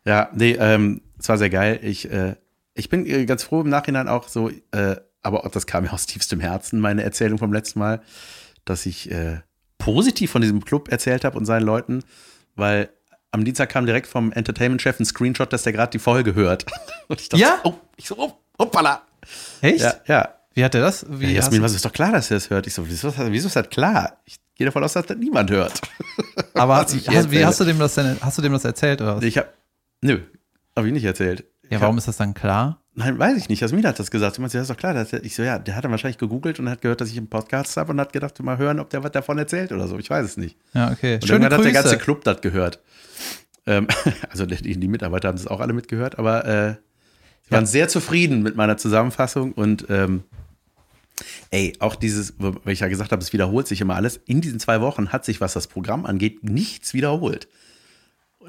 Ja, 0.05 0.29
nee, 0.33 0.53
ähm, 0.59 1.01
es 1.19 1.29
war 1.29 1.37
sehr 1.37 1.49
geil. 1.49 1.79
Ich, 1.83 2.09
äh, 2.11 2.35
ich 2.73 2.89
bin 2.89 3.05
äh, 3.05 3.25
ganz 3.25 3.43
froh 3.43 3.61
im 3.61 3.69
Nachhinein 3.69 4.07
auch 4.07 4.27
so, 4.27 4.49
äh, 4.71 4.95
aber 5.21 5.45
auch 5.45 5.51
das 5.51 5.67
kam 5.67 5.83
mir 5.83 5.93
aus 5.93 6.05
tiefstem 6.05 6.39
Herzen, 6.39 6.79
meine 6.79 7.03
Erzählung 7.03 7.37
vom 7.37 7.53
letzten 7.53 7.79
Mal, 7.79 8.01
dass 8.65 8.85
ich 8.85 9.11
äh, 9.11 9.41
positiv 9.77 10.31
von 10.31 10.41
diesem 10.41 10.63
Club 10.63 10.89
erzählt 10.89 11.25
habe 11.25 11.37
und 11.37 11.45
seinen 11.45 11.65
Leuten, 11.65 12.03
weil 12.55 12.89
am 13.31 13.45
Dienstag 13.45 13.69
kam 13.69 13.85
direkt 13.85 14.07
vom 14.07 14.31
Entertainment-Chef 14.31 14.99
ein 14.99 15.05
Screenshot, 15.05 15.51
dass 15.53 15.63
der 15.63 15.73
gerade 15.73 15.91
die 15.91 15.99
Folge 15.99 16.35
hört. 16.35 16.65
Und 17.07 17.21
ich 17.21 17.29
dachte, 17.29 17.41
Ja? 17.43 17.59
oh, 17.63 17.75
ich 17.95 18.07
so, 18.07 18.17
oh, 18.17 18.31
hoppala. 18.57 19.03
Echt? 19.61 19.81
Ja, 19.81 19.93
ja. 20.07 20.29
Wie 20.53 20.63
hat 20.63 20.73
er 20.75 20.81
das? 20.81 21.05
Wie 21.09 21.27
Ja, 21.27 21.33
Jasmin, 21.33 21.61
was 21.61 21.73
ist 21.73 21.85
doch 21.85 21.91
klar, 21.93 22.11
dass 22.11 22.31
er 22.31 22.37
das 22.37 22.49
hört? 22.49 22.65
Ich 22.67 22.73
so, 22.73 22.87
wieso, 22.87 23.13
wieso 23.17 23.47
ist 23.47 23.55
das 23.55 23.69
klar? 23.69 24.17
Ich 24.25 24.37
gehe 24.55 24.65
davon 24.65 24.83
aus, 24.83 24.93
dass 24.93 25.05
das 25.05 25.17
niemand 25.17 25.51
hört. 25.51 25.79
aber 26.53 26.77
hast, 26.77 27.31
wie 27.31 27.45
hast 27.45 27.59
du 27.59 27.65
dem 27.65 27.79
das 27.79 27.95
denn, 27.95 28.17
hast 28.21 28.37
du 28.37 28.41
dem 28.41 28.53
das 28.53 28.65
erzählt 28.65 29.01
oder 29.01 29.17
was? 29.17 29.23
Ich 29.23 29.37
hab, 29.37 29.53
nö, 30.01 30.19
habe 30.75 30.87
ich 30.87 30.93
nicht 30.93 31.05
erzählt. 31.05 31.45
Ja, 31.69 31.81
warum 31.81 31.95
hab, 31.95 31.99
ist 31.99 32.07
das 32.07 32.17
dann 32.17 32.33
klar? 32.33 32.81
nein, 32.99 33.17
weiß 33.17 33.37
ich 33.37 33.49
nicht. 33.49 33.61
Jasmin 33.61 33.85
hat 33.85 33.97
das 33.97 34.11
gesagt. 34.11 34.37
Du 34.37 34.41
meinst, 34.41 34.53
ja, 34.53 34.61
ist 34.61 34.69
doch 34.69 34.77
klar. 34.77 34.93
Dass 34.93 35.13
ich 35.13 35.35
so, 35.35 35.41
ja, 35.41 35.57
der 35.57 35.75
hat 35.75 35.83
dann 35.83 35.91
wahrscheinlich 35.91 36.17
gegoogelt 36.17 36.59
und 36.59 36.69
hat 36.69 36.81
gehört, 36.81 37.01
dass 37.01 37.09
ich 37.09 37.17
einen 37.17 37.29
Podcast 37.29 37.77
habe 37.77 37.91
und 37.91 37.99
hat 37.99 38.13
gedacht, 38.13 38.39
mal 38.41 38.57
hören, 38.57 38.79
ob 38.79 38.89
der 38.89 39.03
was 39.03 39.11
davon 39.11 39.37
erzählt 39.37 39.71
oder 39.71 39.87
so. 39.87 39.97
Ich 39.97 40.09
weiß 40.09 40.25
es 40.25 40.37
nicht. 40.37 40.57
Ja, 40.73 40.91
okay. 40.91 41.15
Und 41.15 41.25
Schöne 41.25 41.45
irgendwann 41.45 41.59
hat 41.59 41.65
der 41.65 41.73
ganze. 41.73 41.97
Club 41.97 42.23
das 42.23 42.41
gehört. 42.41 42.79
Ähm, 43.65 43.87
also 44.29 44.45
die, 44.45 44.79
die 44.79 44.87
Mitarbeiter 44.87 45.29
haben 45.29 45.37
das 45.37 45.47
auch 45.47 45.59
alle 45.59 45.73
mitgehört, 45.73 46.19
aber 46.19 46.45
äh, 46.45 46.75
sie 47.45 47.51
waren 47.51 47.65
sehr 47.65 47.87
zufrieden 47.87 48.43
mit 48.43 48.55
meiner 48.55 48.77
Zusammenfassung 48.77 49.53
und 49.53 49.85
ähm, 49.89 50.23
Ey, 51.51 51.75
auch 51.79 51.95
dieses, 51.95 52.35
weil 52.37 52.71
ich 52.71 52.79
ja 52.79 52.87
gesagt 52.87 53.11
habe, 53.11 53.21
es 53.21 53.33
wiederholt 53.33 53.67
sich 53.67 53.81
immer 53.81 53.95
alles. 53.95 54.21
In 54.25 54.39
diesen 54.39 54.59
zwei 54.59 54.79
Wochen 54.79 55.09
hat 55.09 55.25
sich, 55.25 55.41
was 55.41 55.51
das 55.51 55.67
Programm 55.67 56.05
angeht, 56.05 56.45
nichts 56.45 56.93
wiederholt. 56.93 57.49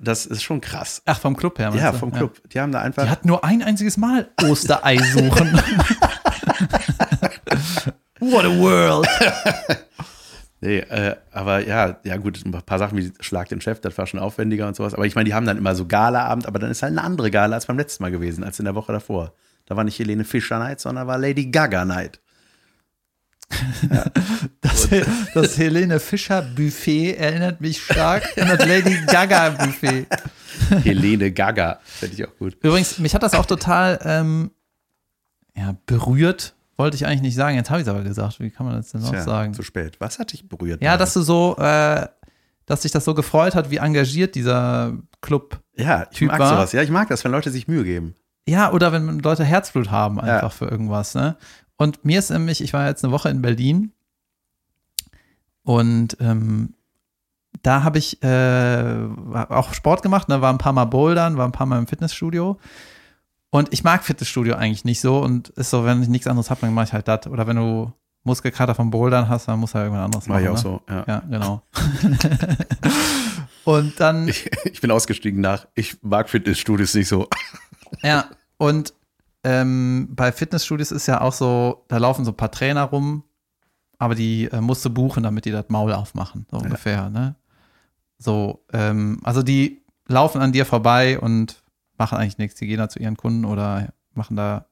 Das 0.01 0.27
ist 0.27 0.43
schon 0.43 0.61
krass. 0.61 1.03
Ach, 1.05 1.19
vom 1.19 1.37
Club 1.37 1.59
her. 1.59 1.73
Ja, 1.75 1.93
vom 1.93 2.13
Club. 2.13 2.41
Die 2.51 2.61
haben 2.61 2.71
da 2.73 2.81
einfach. 2.81 3.05
Die 3.05 3.11
hat 3.11 3.25
nur 3.25 3.45
ein 3.45 3.63
einziges 3.63 3.97
Mal 3.97 4.29
Osterei 4.43 4.99
suchen. 4.99 5.53
What 8.21 8.45
a 8.45 8.59
world. 8.59 9.09
Nee, 10.63 10.81
äh, 10.81 11.17
aber 11.33 11.67
ja, 11.67 11.99
ja 12.05 12.19
gut, 12.19 12.45
ein 12.45 12.53
paar 12.53 12.79
Sachen 12.79 12.99
wie 12.99 13.11
Schlag 13.21 13.49
den 13.49 13.63
Chef, 13.63 13.81
das 13.81 13.97
war 13.97 14.07
schon 14.07 14.21
aufwendiger 14.21 14.69
und 14.69 14.77
sowas. 14.77 14.93
Aber 14.93 15.07
ich 15.07 15.15
meine, 15.15 15.25
die 15.25 15.33
haben 15.33 15.47
dann 15.47 15.57
immer 15.57 15.75
so 15.75 15.87
Galaabend, 15.87 16.47
aber 16.47 16.59
dann 16.59 16.71
ist 16.71 16.83
halt 16.83 16.91
eine 16.91 17.03
andere 17.03 17.31
Gala 17.31 17.55
als 17.55 17.65
beim 17.65 17.79
letzten 17.79 18.03
Mal 18.03 18.11
gewesen, 18.11 18.45
als 18.45 18.59
in 18.59 18.67
der 18.67 18.75
Woche 18.75 18.93
davor. 18.93 19.33
Da 19.65 19.77
war 19.77 19.85
nicht 19.85 19.99
Helene 19.99 20.25
Fischer 20.25 20.59
Night, 20.59 20.81
sondern 20.81 21.07
war 21.07 21.17
Lady 21.17 21.47
Gaga 21.47 21.87
Night. 21.87 22.21
Das, 24.61 24.89
das 25.35 25.59
Helene 25.59 25.99
Fischer 26.01 26.43
Buffet 26.43 27.15
erinnert 27.17 27.61
mich 27.61 27.83
stark 27.83 28.25
an 28.39 28.49
das 28.49 28.67
Lady 28.67 28.97
Gaga 29.07 29.51
Buffet. 29.51 30.07
Helene 30.85 31.33
Gaga, 31.33 31.81
finde 31.85 32.15
ich 32.15 32.27
auch 32.29 32.37
gut. 32.39 32.57
Übrigens, 32.63 32.99
mich 32.99 33.15
hat 33.15 33.23
das 33.23 33.35
auch 33.35 33.47
total 33.47 33.99
ähm, 34.05 34.51
ja, 35.57 35.77
berührt, 35.87 36.55
wollte 36.77 36.97
ich 36.97 37.07
eigentlich 37.07 37.23
nicht 37.23 37.35
sagen. 37.35 37.57
Jetzt 37.57 37.71
habe 37.71 37.81
ich 37.81 37.87
es 37.87 37.93
aber 37.93 38.03
gesagt. 38.03 38.41
Wie 38.41 38.51
kann 38.51 38.67
man 38.67 38.77
das 38.77 38.91
denn 38.93 39.01
noch 39.03 39.11
Tja, 39.11 39.23
sagen? 39.23 39.55
zu 39.55 39.63
spät. 39.63 39.97
Was 39.99 40.19
hat 40.19 40.33
dich 40.33 40.49
berührt? 40.49 40.83
Ja, 40.83 40.97
dass 40.97 41.15
du 41.15 41.23
so, 41.23 41.57
äh, 41.59 42.07
dass 42.67 42.81
dich 42.83 42.93
das 42.93 43.05
so 43.05 43.15
gefreut 43.15 43.55
hat, 43.55 43.71
wie 43.71 43.77
engagiert 43.79 44.35
dieser 44.35 44.93
Club. 45.21 45.61
ja, 45.77 46.07
ich 46.11 46.19
Typ 46.19 46.29
mag 46.31 46.41
war. 46.41 46.49
sowas. 46.51 46.73
Ja, 46.73 46.83
ich 46.83 46.91
mag 46.91 47.09
das, 47.09 47.25
wenn 47.25 47.33
Leute 47.33 47.51
sich 47.51 47.67
Mühe 47.69 47.85
geben. 47.85 48.15
Ja, 48.49 48.73
oder 48.73 48.93
wenn 48.93 49.19
Leute 49.21 49.45
Herzblut 49.45 49.91
haben 49.91 50.19
einfach 50.21 50.43
Ja. 50.43 50.49
für 50.51 50.67
irgendwas. 50.67 51.15
Ne? 51.15 51.37
Und 51.81 52.05
mir 52.05 52.19
ist 52.19 52.29
nämlich, 52.29 52.61
ich 52.61 52.75
war 52.75 52.87
jetzt 52.87 53.03
eine 53.05 53.11
Woche 53.11 53.31
in 53.31 53.41
Berlin 53.41 53.93
und 55.63 56.15
ähm, 56.21 56.75
da 57.63 57.85
habe 57.85 57.97
ich 57.97 58.23
äh, 58.23 59.07
auch 59.49 59.73
Sport 59.73 60.03
gemacht, 60.03 60.29
ne? 60.29 60.43
war 60.43 60.53
ein 60.53 60.59
paar 60.59 60.75
Mal 60.75 60.85
bouldern, 60.85 61.39
war 61.39 61.49
ein 61.49 61.53
paar 61.53 61.67
Mal 61.67 61.79
im 61.79 61.87
Fitnessstudio. 61.87 62.59
Und 63.49 63.73
ich 63.73 63.83
mag 63.83 64.05
Fitnessstudio 64.05 64.57
eigentlich 64.57 64.85
nicht 64.85 65.01
so 65.01 65.21
und 65.21 65.49
ist 65.49 65.71
so, 65.71 65.87
wenn 65.87 66.03
ich 66.03 66.11
nichts 66.11 66.27
anderes 66.27 66.51
habe, 66.51 66.61
dann 66.61 66.75
mache 66.75 66.85
ich 66.85 66.93
halt 66.93 67.09
das. 67.09 67.27
Oder 67.29 67.47
wenn 67.47 67.57
du 67.57 67.91
Muskelkater 68.25 68.75
vom 68.75 68.91
Bouldern 68.91 69.31
hast, 69.31 69.49
dann 69.49 69.59
musst 69.59 69.73
du 69.73 69.79
halt 69.79 69.87
irgendwas 69.87 70.05
anderes 70.05 70.27
Mach 70.27 70.35
machen. 70.35 70.45
ich 70.45 70.51
auch 70.51 70.57
ne? 70.57 70.61
so. 70.61 70.83
Ja. 70.87 71.05
Ja, 71.09 71.23
genau. 71.31 71.63
und 73.65 73.99
dann 73.99 74.29
Ich, 74.29 74.51
ich 74.67 74.83
bin 74.83 74.91
ausgestiegen 74.91 75.41
nach, 75.41 75.67
ich 75.75 75.97
mag 76.03 76.29
Fitnessstudios 76.29 76.93
nicht 76.93 77.09
so. 77.09 77.27
Ja, 78.03 78.27
und 78.59 78.93
ähm, 79.45 80.09
bei 80.11 80.33
Fitnessstudios 80.33 80.91
ist 80.93 81.07
ja 81.07 81.21
auch 81.21 81.33
so, 81.33 81.85
da 81.89 81.99
laufen 81.99 82.25
so 82.25 82.33
ein 82.33 82.37
paar 82.37 82.51
Trainer 82.51 82.85
rum, 82.85 83.25
aber 83.99 84.15
die 84.15 84.47
äh, 84.53 84.61
musst 84.61 84.85
du 84.85 84.91
buchen, 84.91 85.23
damit 85.23 85.45
die 85.45 85.51
das 85.51 85.67
Maul 85.69 85.93
aufmachen, 85.93 86.47
so 86.51 86.59
ungefähr, 86.59 87.11
ne? 87.11 87.37
So, 88.19 88.65
ähm, 88.73 89.21
also 89.25 89.43
die 89.43 89.83
laufen 90.07 90.43
an 90.43 90.53
dir 90.53 90.67
vorbei 90.67 91.19
und 91.19 91.63
machen 91.97 92.19
eigentlich 92.19 92.39
nichts. 92.39 92.59
Die 92.59 92.67
gehen 92.67 92.79
da 92.79 92.89
zu 92.89 92.99
ihren 92.99 93.17
Kunden 93.17 93.45
oder 93.45 93.93
machen 94.15 94.37
da 94.37 94.67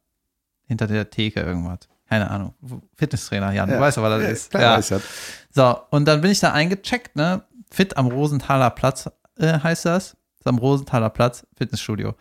hinter 0.67 0.87
der 0.87 1.09
Theke 1.09 1.41
irgendwas. 1.41 1.81
Keine 2.09 2.31
Ahnung. 2.31 2.55
Fitnesstrainer, 2.97 3.53
Jan, 3.53 3.69
du 3.69 3.79
weißt 3.79 3.99
ja, 3.99 4.03
was 4.03 4.21
das 4.21 4.31
ist. 4.31 4.51
Klar, 4.51 4.63
ja. 4.63 4.77
weiß 4.77 4.89
das. 4.89 5.03
So, 5.51 5.79
und 5.91 6.07
dann 6.07 6.21
bin 6.21 6.31
ich 6.31 6.41
da 6.41 6.53
eingecheckt, 6.53 7.17
ne? 7.17 7.43
Fit 7.71 7.97
am 7.97 8.07
Rosenthaler 8.07 8.71
Platz 8.71 9.11
äh, 9.37 9.59
heißt 9.61 9.85
das. 9.85 10.13
Das 10.13 10.41
ist 10.41 10.47
am 10.47 10.59
Rosenthaler 10.59 11.11
Platz, 11.11 11.47
Fitnessstudio. 11.57 12.15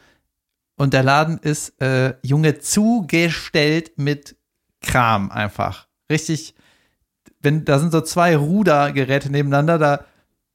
Und 0.78 0.94
der 0.94 1.04
Laden 1.04 1.40
ist, 1.40 1.80
äh, 1.82 2.14
Junge, 2.22 2.60
zugestellt 2.60 3.92
mit 3.98 4.36
Kram 4.82 5.32
einfach. 5.32 5.88
Richtig, 6.12 6.56
wenn, 7.42 7.66
da 7.66 7.80
sind 7.80 7.92
so 7.92 8.02
zwei 8.02 8.36
Rudergeräte 8.38 9.32
nebeneinander, 9.32 9.78
da 9.78 10.00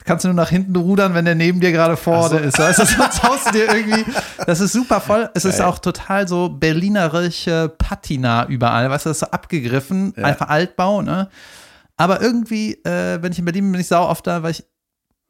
kannst 0.05 0.25
du 0.25 0.29
nur 0.29 0.35
nach 0.37 0.49
hinten 0.51 0.75
rudern, 0.77 1.15
wenn 1.15 1.25
der 1.25 1.35
neben 1.35 1.61
dir 1.61 1.71
gerade 1.73 1.97
vorne 1.97 2.39
so. 2.39 2.45
ist. 2.45 2.59
Weißt 2.59 2.79
du, 2.81 2.85
sonst 2.87 3.23
haust 3.23 3.47
du 3.49 3.53
dir 3.53 3.73
irgendwie, 3.73 4.05
das 4.47 4.61
ist 4.61 4.73
super 4.73 5.01
voll. 5.01 5.29
Es 5.35 5.45
ist 5.45 5.61
auch 5.61 5.79
total 5.79 6.27
so 6.27 6.49
berlinerische 6.49 7.73
Patina 7.79 8.47
überall, 8.47 8.91
weißt 8.91 9.07
du, 9.07 9.11
das 9.11 9.17
ist 9.19 9.21
so 9.27 9.31
abgegriffen, 9.33 10.15
Ja. 10.17 10.25
einfach 10.25 10.49
Altbau, 10.49 11.03
ne? 11.03 11.29
Aber 11.97 12.21
irgendwie, 12.21 12.75
äh, 12.85 13.23
wenn 13.23 13.33
ich 13.33 13.39
in 13.39 13.45
Berlin 13.45 13.65
bin, 13.65 13.73
bin 13.73 13.81
ich 13.81 13.87
sau 13.87 14.09
oft 14.09 14.27
da, 14.27 14.43
weil 14.43 14.53
ich, 14.53 14.65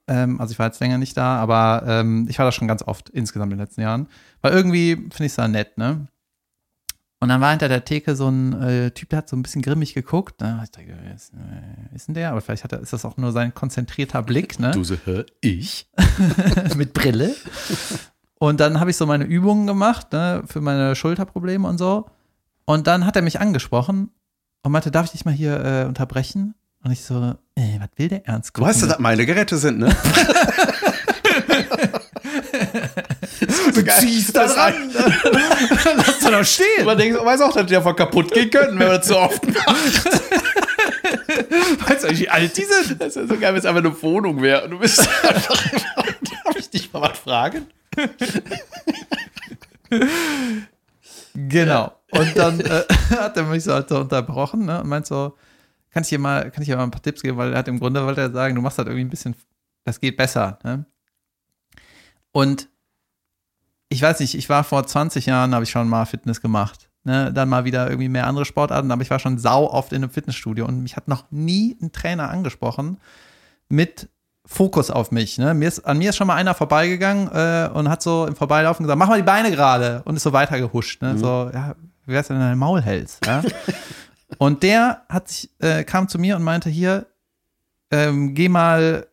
ähm, 0.09 0.41
also 0.41 0.53
ich 0.53 0.59
war 0.59 0.67
jetzt 0.67 0.81
länger 0.81 0.99
nicht 0.99 1.17
da, 1.17 1.37
aber 1.37 1.85
ähm, 1.87 2.27
ich 2.29 2.39
war 2.39 2.47
da 2.47 2.53
schon 2.53 2.69
ganz 2.69 2.83
oft 2.83 3.09
insgesamt 3.11 3.53
in 3.53 3.59
den 3.59 3.65
letzten 3.65 3.83
Jahren. 3.83 4.09
Weil 4.41 4.53
irgendwie 4.53 4.97
finde 4.97 5.25
ich 5.25 5.33
es 5.33 5.37
da 5.37 5.49
nett, 5.49 5.79
ne? 5.79 6.09
Und 7.23 7.29
dann 7.29 7.41
war 7.41 7.51
hinter 7.51 7.69
der 7.69 7.85
Theke 7.85 8.17
so 8.17 8.29
ein 8.29 8.61
äh, 8.61 8.91
Typ, 8.91 9.11
der 9.11 9.19
hat 9.19 9.29
so 9.29 9.37
ein 9.37 9.45
bisschen 9.45 9.63
grimmig 9.63 9.95
geguckt. 9.95 10.41
Ne? 10.41 10.61
Ich 10.65 10.73
dachte, 10.73 10.89
wer 10.89 11.15
ist, 11.15 11.33
äh, 11.33 11.95
ist 11.95 12.09
denn 12.09 12.17
der? 12.17 12.33
Aber 12.33 12.41
vielleicht 12.41 12.65
hat 12.65 12.73
er, 12.73 12.81
ist 12.81 12.93
das 12.93 13.05
auch 13.05 13.17
nur 13.17 13.31
sein 13.31 13.55
konzentrierter 13.55 14.25
Blick, 14.25 14.59
ne? 14.59 14.73
Du 14.73 14.83
so, 14.83 14.97
hä, 15.05 15.25
ich? 15.41 15.89
mit 16.77 16.95
Brille. 16.95 17.33
Und 18.41 18.59
dann 18.59 18.81
habe 18.81 18.91
ich 18.91 18.97
so 18.97 19.07
meine 19.07 19.23
Übungen 19.23 19.69
gemacht, 19.69 20.13
ne, 20.13 20.43
für 20.47 20.61
meine 20.61 20.97
Schulterprobleme 20.97 21.69
und 21.69 21.79
so. 21.79 22.07
Und 22.65 22.89
dann 22.89 23.07
hat 23.07 23.15
er 23.15 23.23
mich 23.23 23.39
angesprochen 23.39 24.11
und 24.65 24.73
meinte, 24.73 24.91
darf 24.91 25.07
ich 25.07 25.13
dich 25.13 25.25
mal 25.25 25.33
hier 25.33 25.65
äh, 25.65 25.85
unterbrechen? 25.87 26.57
Und 26.85 26.91
ich 26.91 27.03
so, 27.03 27.15
äh, 27.55 27.79
was 27.79 27.89
will 27.97 28.09
der 28.09 28.27
ernst? 28.27 28.57
Du 28.57 28.63
weißt, 28.63 28.83
dass 28.83 28.89
das 28.91 28.99
meine 28.99 29.25
Geräte 29.25 29.57
sind, 29.57 29.79
ne? 29.79 29.97
du 33.75 33.85
ziehst 33.85 34.35
das 34.35 34.57
an. 34.57 34.91
Lass 35.97 36.19
doch 36.21 36.31
noch 36.33 36.45
stehen. 36.45 36.85
Man 36.85 36.99
denkt, 36.99 37.25
weiß 37.25 37.41
auch, 37.43 37.53
dass 37.53 37.67
die 37.67 37.77
einfach 37.77 37.95
kaputt 37.95 38.33
gehen 38.33 38.51
könnten, 38.51 38.79
wenn 38.79 38.89
man 38.89 38.97
das 38.99 39.07
so 39.07 39.17
oft 39.19 39.47
macht. 39.47 40.05
Weißt 41.89 42.03
du 42.03 42.09
eigentlich, 42.09 42.21
wie 42.21 42.29
alt 42.29 42.57
die 42.57 42.65
sind? 42.65 43.01
Das 43.01 43.09
ist 43.09 43.17
ja 43.17 43.27
so 43.29 43.39
geil, 43.39 43.53
wenn 43.53 43.61
es 43.61 43.67
einfach 43.67 43.85
eine 43.85 44.03
Wohnung 44.03 44.43
wäre. 44.43 44.65
Und 44.65 44.73
du 44.73 44.79
bist 44.79 45.01
einfach, 45.23 45.65
darf 46.45 46.57
ich 46.57 46.69
dich 46.71 46.93
mal 46.93 47.03
was 47.03 47.19
fragen? 47.19 47.67
Genau. 51.35 51.93
Und 52.11 52.37
dann 52.37 52.61
äh, 52.61 52.83
hat 53.17 53.37
er 53.37 53.45
mich 53.45 53.65
so 53.65 53.73
halt 53.73 53.89
so 53.89 53.99
unterbrochen 53.99 54.67
ne, 54.67 54.81
und 54.83 54.89
meint 54.89 55.07
so, 55.07 55.37
kann 55.93 56.03
ich 56.03 56.09
dir 56.09 56.19
mal, 56.19 56.51
kann 56.51 56.63
ich 56.63 56.69
dir 56.69 56.77
mal 56.77 56.85
ein 56.85 56.91
paar 56.91 57.03
Tipps 57.03 57.23
geben, 57.23 57.37
weil 57.37 57.53
er 57.53 57.59
hat 57.59 57.69
im 57.69 57.79
Grunde 57.79 58.05
wollte 58.05 58.23
er 58.23 58.31
sagen, 58.33 58.55
du 58.55 58.63
machst 58.63 58.79
halt 58.79 58.89
irgendwie 58.89 59.05
ein 59.05 59.11
bisschen, 59.11 59.37
das 59.85 60.01
geht 60.01 60.17
besser. 60.17 60.59
Ne? 60.65 60.85
Und 62.33 62.69
ich 63.91 64.01
weiß 64.01 64.21
nicht, 64.21 64.35
ich 64.35 64.49
war 64.49 64.65
vor 64.65 64.87
20 64.87 65.27
Jahren, 65.27 65.55
habe 65.55 65.65
ich 65.65 65.71
schon 65.71 65.89
mal 65.89 66.07
Fitness 66.07 66.41
gemacht. 66.41 66.89
Ne? 67.05 67.31
Dann 67.33 67.49
mal 67.49 67.65
wieder 67.65 67.89
irgendwie 67.89 68.09
mehr 68.09 68.27
andere 68.27 68.47
Sportarten, 68.47 68.91
aber 68.91 69.03
ich 69.03 69.11
war 69.11 69.19
schon 69.19 69.39
sau 69.39 69.71
oft 69.71 69.93
in 69.93 70.03
einem 70.03 70.11
Fitnessstudio 70.11 70.67
und 70.67 70.83
mich 70.83 70.97
hat 70.97 71.09
noch 71.09 71.25
nie 71.31 71.77
ein 71.83 71.93
Trainer 71.93 72.31
angesprochen 72.31 72.99
mit 73.69 74.09
Fokus 74.47 74.91
auf 74.91 75.11
mich. 75.11 75.37
Ne? 75.37 75.53
Mir 75.53 75.69
ist, 75.69 75.81
an 75.81 75.99
mir 75.99 76.11
ist 76.11 76.17
schon 76.17 76.27
mal 76.27 76.37
einer 76.37 76.55
vorbeigegangen 76.55 77.29
äh, 77.33 77.71
und 77.73 77.89
hat 77.89 78.03
so 78.03 78.27
im 78.27 78.35
Vorbeilaufen 78.35 78.85
gesagt, 78.85 78.99
mach 78.99 79.09
mal 79.09 79.19
die 79.19 79.25
Beine 79.25 79.51
gerade 79.51 80.03
und 80.05 80.17
ist 80.17 80.23
so 80.23 80.33
weitergehuscht. 80.33 81.03
Ne? 81.03 81.19
So, 81.19 81.51
ja, 81.53 81.75
wie 82.07 82.13
wär's, 82.13 82.31
wenn 82.31 82.39
du 82.39 82.43
dein 82.43 82.59
Maul 82.59 82.81
hältst? 82.81 83.25
Ja? 83.27 83.43
und 84.39 84.63
der 84.63 85.03
hat 85.09 85.29
sich, 85.29 85.51
äh, 85.61 85.85
kam 85.85 86.09
zu 86.09 86.19
mir 86.19 86.37
und 86.37 86.43
meinte, 86.43 86.71
hier, 86.71 87.07
ähm, 87.91 88.35
geh 88.35 88.49
mal 88.49 89.07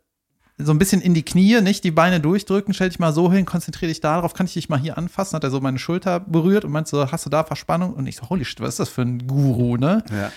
so 0.58 0.74
ein 0.74 0.78
bisschen 0.80 1.02
in 1.02 1.14
die 1.14 1.24
Knie, 1.24 1.62
nicht 1.62 1.84
die 1.86 1.92
Beine 1.92 2.20
durchdrücken, 2.20 2.74
stell 2.74 2.90
dich 2.90 3.00
mal 3.00 3.14
so 3.14 3.32
hin, 3.32 3.46
konzentriere 3.46 3.90
dich 3.90 4.02
darauf, 4.02 4.34
kann 4.34 4.46
ich 4.46 4.54
dich 4.54 4.68
mal 4.70 4.78
hier 4.80 4.98
anfassen? 4.98 5.36
Hat 5.36 5.44
er 5.46 5.52
so 5.52 5.62
meine 5.62 5.80
Schulter 5.80 6.20
berührt 6.20 6.66
und 6.66 6.72
meinte 6.72 6.90
so, 6.90 7.12
hast 7.12 7.26
du 7.26 7.30
da 7.30 7.44
Verspannung? 7.46 7.94
Und 7.94 8.08
ich 8.08 8.18
so, 8.18 8.30
holy 8.30 8.44
shit, 8.44 8.60
was 8.60 8.70
ist 8.72 8.80
das 8.80 8.90
für 8.90 9.04
ein 9.04 9.26
Guru, 9.26 9.78
ne? 9.78 10.04
Ja. 10.12 10.32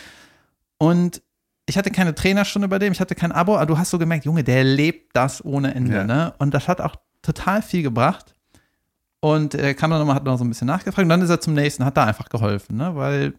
Und 0.79 1.23
ich 1.67 1.77
hatte 1.77 1.91
keine 1.91 2.15
Trainerstunde 2.15 2.69
bei 2.69 2.79
dem, 2.79 2.93
ich 2.93 3.01
hatte 3.01 3.15
kein 3.17 3.33
Abo, 3.33 3.57
aber 3.57 3.67
du 3.67 3.79
hast 3.79 3.91
so 3.91 3.99
gemerkt, 3.99 4.25
Junge, 4.25 4.45
der 4.45 4.63
lebt 4.65 5.17
das 5.17 5.45
ohne 5.45 5.75
Ende, 5.75 5.97
Ja. 5.97 6.05
ne? 6.05 6.35
Und 6.39 6.55
das 6.55 6.69
hat 6.69 6.81
auch 6.81 6.95
total 7.23 7.61
viel 7.63 7.83
gebracht. 7.83 8.35
Und 9.21 9.55
er 9.55 9.75
kam 9.75 9.91
dann 9.91 10.01
nochmal, 10.01 10.17
hat 10.17 10.25
noch 10.25 10.37
so 10.39 10.45
ein 10.45 10.49
bisschen 10.49 10.67
nachgefragt 10.67 11.05
und 11.05 11.09
dann 11.09 11.23
ist 11.23 11.31
er 11.31 11.41
zum 11.41 11.55
nächsten, 11.55 11.85
hat 11.85 11.97
da 11.97 12.05
einfach 12.05 12.29
geholfen, 12.29 12.77
ne? 12.77 12.95
Weil 12.97 13.35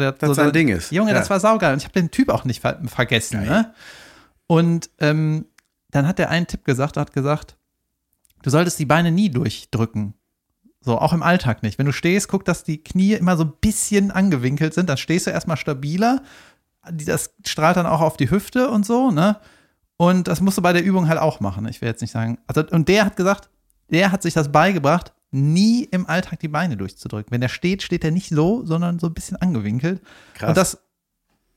der 0.00 0.08
hat 0.08 0.22
Das 0.22 0.28
so 0.28 0.34
sein 0.34 0.52
Ding 0.52 0.68
ist. 0.68 0.90
Junge, 0.92 1.12
Ja. 1.12 1.18
das 1.18 1.30
war 1.30 1.40
saugeil. 1.40 1.72
Und 1.72 1.78
ich 1.78 1.84
habe 1.84 1.94
den 2.00 2.10
Typ 2.10 2.28
auch 2.28 2.44
nicht 2.44 2.60
ver 2.60 2.80
vergessen, 2.86 3.40
Geil. 3.40 3.48
ne? 3.48 3.74
Und 4.46 4.90
ähm, 4.98 5.46
dann 5.90 6.06
hat 6.06 6.18
er 6.20 6.30
einen 6.30 6.46
Tipp 6.46 6.64
gesagt, 6.64 6.96
hat 6.96 7.12
gesagt, 7.12 7.56
du 8.42 8.50
solltest 8.50 8.78
die 8.78 8.84
Beine 8.86 9.10
nie 9.10 9.30
durchdrücken. 9.30 10.14
So, 10.80 10.98
auch 10.98 11.12
im 11.12 11.22
Alltag 11.22 11.62
nicht. 11.64 11.78
Wenn 11.78 11.86
du 11.86 11.92
stehst, 11.92 12.28
guck, 12.28 12.44
dass 12.44 12.62
die 12.62 12.82
Knie 12.82 13.14
immer 13.14 13.36
so 13.36 13.44
ein 13.44 13.52
bisschen 13.60 14.10
angewinkelt 14.12 14.72
sind, 14.74 14.88
dann 14.88 14.96
stehst 14.98 15.26
du 15.26 15.30
erstmal 15.32 15.56
stabiler. 15.56 16.22
Das 16.92 17.30
strahlt 17.44 17.76
dann 17.76 17.86
auch 17.86 18.00
auf 18.00 18.16
die 18.16 18.30
Hüfte 18.30 18.70
und 18.70 18.86
so, 18.86 19.10
ne? 19.10 19.36
Und 19.96 20.28
das 20.28 20.40
musst 20.40 20.58
du 20.58 20.62
bei 20.62 20.72
der 20.72 20.84
Übung 20.84 21.08
halt 21.08 21.18
auch 21.18 21.40
machen. 21.40 21.66
Ich 21.66 21.80
will 21.80 21.88
jetzt 21.88 22.02
nicht 22.02 22.12
sagen. 22.12 22.38
Also, 22.46 22.62
und 22.70 22.86
der 22.88 23.04
hat 23.06 23.16
gesagt, 23.16 23.48
der 23.90 24.12
hat 24.12 24.22
sich 24.22 24.34
das 24.34 24.52
beigebracht, 24.52 25.12
nie 25.30 25.84
im 25.84 26.06
Alltag 26.06 26.40
die 26.40 26.48
Beine 26.48 26.76
durchzudrücken. 26.76 27.30
Wenn 27.30 27.42
er 27.42 27.48
steht, 27.48 27.82
steht 27.82 28.04
er 28.04 28.10
nicht 28.10 28.28
so, 28.28 28.64
sondern 28.64 28.98
so 28.98 29.06
ein 29.08 29.14
bisschen 29.14 29.36
angewinkelt. 29.36 30.00
Krass. 30.34 30.48
Und 30.48 30.56
das 30.56 30.78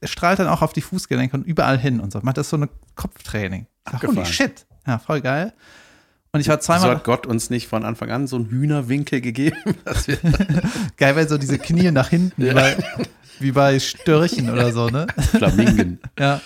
strahlt 0.04 0.40
dann 0.40 0.48
auch 0.48 0.62
auf 0.62 0.74
die 0.74 0.82
Fußgelenke 0.82 1.36
und 1.36 1.46
überall 1.46 1.78
hin 1.78 2.00
und 2.00 2.12
so. 2.12 2.20
Macht 2.22 2.38
das 2.38 2.50
so 2.50 2.58
eine 2.58 2.70
Kopftraining. 2.96 3.68
Holy 4.02 4.26
shit. 4.26 4.66
Ja, 4.88 5.00
voll 5.00 5.22
geil. 5.22 5.54
Und 6.32 6.42
ich 6.42 6.48
war 6.48 6.58
so 6.58 6.62
zweimal. 6.62 6.92
hat 6.92 7.04
Gott 7.04 7.26
uns 7.26 7.50
nicht 7.50 7.68
von 7.68 7.84
Anfang 7.84 8.12
an 8.12 8.28
so 8.28 8.36
einen 8.36 8.50
Hühnerwinkel 8.50 9.20
gegeben, 9.20 9.58
Geil, 10.98 11.16
weil 11.16 11.28
so 11.28 11.38
diese 11.38 11.58
Knie 11.58 11.92
nach 11.92 12.10
hinten. 12.10 12.46
Ja. 12.46 12.56
Weil, 12.56 12.78
wie 13.40 13.52
bei 13.52 13.80
Störchen 13.80 14.50
oder 14.50 14.72
so, 14.72 14.88
ne? 14.90 15.08
Flamingen. 15.18 16.00
Ja. 16.20 16.42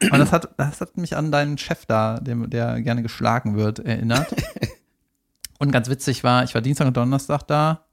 Und 0.00 0.18
das 0.20 0.30
hat, 0.30 0.50
das 0.56 0.80
hat 0.80 0.96
mich 0.96 1.16
an 1.16 1.32
deinen 1.32 1.58
Chef 1.58 1.84
da, 1.86 2.20
dem, 2.20 2.48
der 2.48 2.80
gerne 2.82 3.02
geschlagen 3.02 3.56
wird, 3.56 3.80
erinnert. 3.80 4.32
Und 5.58 5.72
ganz 5.72 5.88
witzig 5.88 6.24
war, 6.24 6.44
ich 6.44 6.54
war 6.54 6.60
Dienstag 6.60 6.86
und 6.86 6.96
Donnerstag 6.96 7.42
da. 7.46 7.84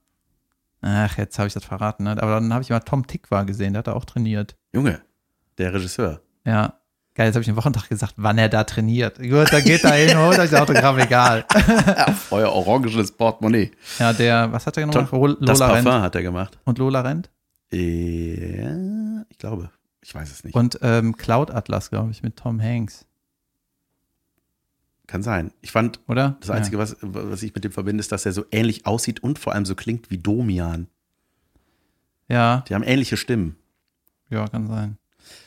Ach, 0.82 1.18
jetzt 1.18 1.38
habe 1.38 1.48
ich 1.48 1.54
das 1.54 1.64
verraten, 1.64 2.04
ne? 2.04 2.10
Aber 2.12 2.34
dann 2.34 2.52
habe 2.52 2.62
ich 2.62 2.70
mal 2.70 2.80
Tom 2.80 3.06
Tikva 3.06 3.42
gesehen, 3.42 3.72
der 3.72 3.78
hat 3.80 3.86
da 3.88 3.94
auch 3.94 4.04
trainiert. 4.04 4.56
Junge, 4.72 5.00
der 5.58 5.72
Regisseur. 5.74 6.20
Ja. 6.44 6.74
Geil, 7.14 7.26
jetzt 7.28 7.34
habe 7.34 7.40
ich 7.40 7.46
den 7.46 7.56
Wochentag 7.56 7.88
gesagt, 7.88 8.12
wann 8.18 8.36
er 8.36 8.50
da 8.50 8.62
trainiert. 8.64 9.18
Gut, 9.18 9.50
dann 9.50 9.64
geht 9.64 9.82
da 9.82 9.92
hin, 9.94 10.18
holt 10.18 10.38
euch 10.38 10.50
das 10.50 10.60
Autogramm, 10.60 10.98
egal. 10.98 11.46
Euer 12.30 12.52
oranges 12.52 13.10
Portemonnaie. 13.10 13.70
Ja, 13.98 14.12
der, 14.12 14.52
was 14.52 14.66
hat 14.66 14.76
er 14.76 14.86
gemacht? 14.86 15.10
Lola 15.10 15.36
Das 15.40 15.58
Parfum 15.58 15.86
Rent. 15.92 16.02
hat 16.02 16.14
er 16.14 16.22
gemacht. 16.22 16.58
Und 16.64 16.76
Lola 16.76 17.00
Rent. 17.00 17.30
Ja, 17.72 19.24
ich 19.30 19.38
glaube. 19.38 19.70
Ich 20.02 20.14
weiß 20.14 20.30
es 20.30 20.44
nicht. 20.44 20.54
Und 20.54 20.78
ähm, 20.82 21.16
Cloud 21.16 21.50
Atlas, 21.50 21.88
glaube 21.88 22.10
ich, 22.10 22.22
mit 22.22 22.36
Tom 22.36 22.62
Hanks, 22.62 23.05
Kann 25.06 25.22
sein. 25.22 25.52
Ich 25.60 25.70
fand, 25.70 26.00
oder? 26.08 26.36
das 26.40 26.50
Einzige, 26.50 26.78
was, 26.78 26.96
was 27.00 27.42
ich 27.42 27.54
mit 27.54 27.62
dem 27.64 27.70
verbinde, 27.72 28.00
ist, 28.00 28.10
dass 28.10 28.26
er 28.26 28.32
so 28.32 28.44
ähnlich 28.50 28.86
aussieht 28.86 29.22
und 29.22 29.38
vor 29.38 29.52
allem 29.52 29.64
so 29.64 29.74
klingt 29.76 30.10
wie 30.10 30.18
Domian. 30.18 30.88
Ja, 32.28 32.64
Die 32.68 32.74
haben 32.74 32.82
ähnliche 32.82 33.16
Stimmen. 33.16 33.56
ja, 34.30 34.40
ja 34.40 34.48
kann 34.48 34.66
sein. 34.66 34.98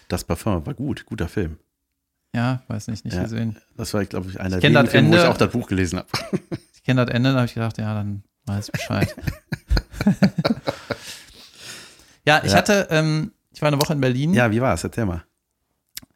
Das 0.08 0.24
Parfum 0.24 0.66
war 0.66 0.74
gut, 0.74 1.06
guter 1.06 1.28
Film. 1.28 1.58
Ja, 2.34 2.62
weiß 2.68 2.88
nicht, 2.88 3.04
nicht 3.06 3.16
Ja. 3.16 3.24
gesehen. 3.24 3.58
Das 3.75 3.94
war, 3.94 4.06
glaube 4.06 4.30
ich, 4.30 4.39
einer 4.39 4.58
Ich 4.58 4.62
der 4.62 4.70
wenigen 4.72 4.88
Filme, 4.88 5.10
wo 5.12 5.16
ich 5.16 5.22
auch 5.24 5.38
das 5.38 5.51
Buch 5.51 5.68
gelesen 5.68 6.00
habe. 6.00 6.08
Ich 6.74 6.84
kenne 6.84 7.06
das 7.06 7.13
Ende, 7.13 7.32
da 7.32 7.36
habe 7.39 7.46
ich 7.46 7.54
gedacht, 7.54 7.78
ja, 7.78 7.94
dann 7.94 8.24
weiß 8.46 8.68
ich 8.68 8.72
Bescheid. 8.72 9.13
ja, 12.25 12.42
ich 12.44 12.51
Ja. 12.51 12.58
hatte, 12.58 12.88
ähm, 12.89 13.32
ich 13.54 13.62
war 13.62 13.68
eine 13.68 13.80
Woche 13.82 13.94
in 13.94 14.01
Berlin. 14.01 14.34
Ja, 14.34 14.50
wie 14.51 14.62
war 14.62 14.74
es? 14.74 14.84
Erzähl 14.84 15.06
mal. 15.06 15.24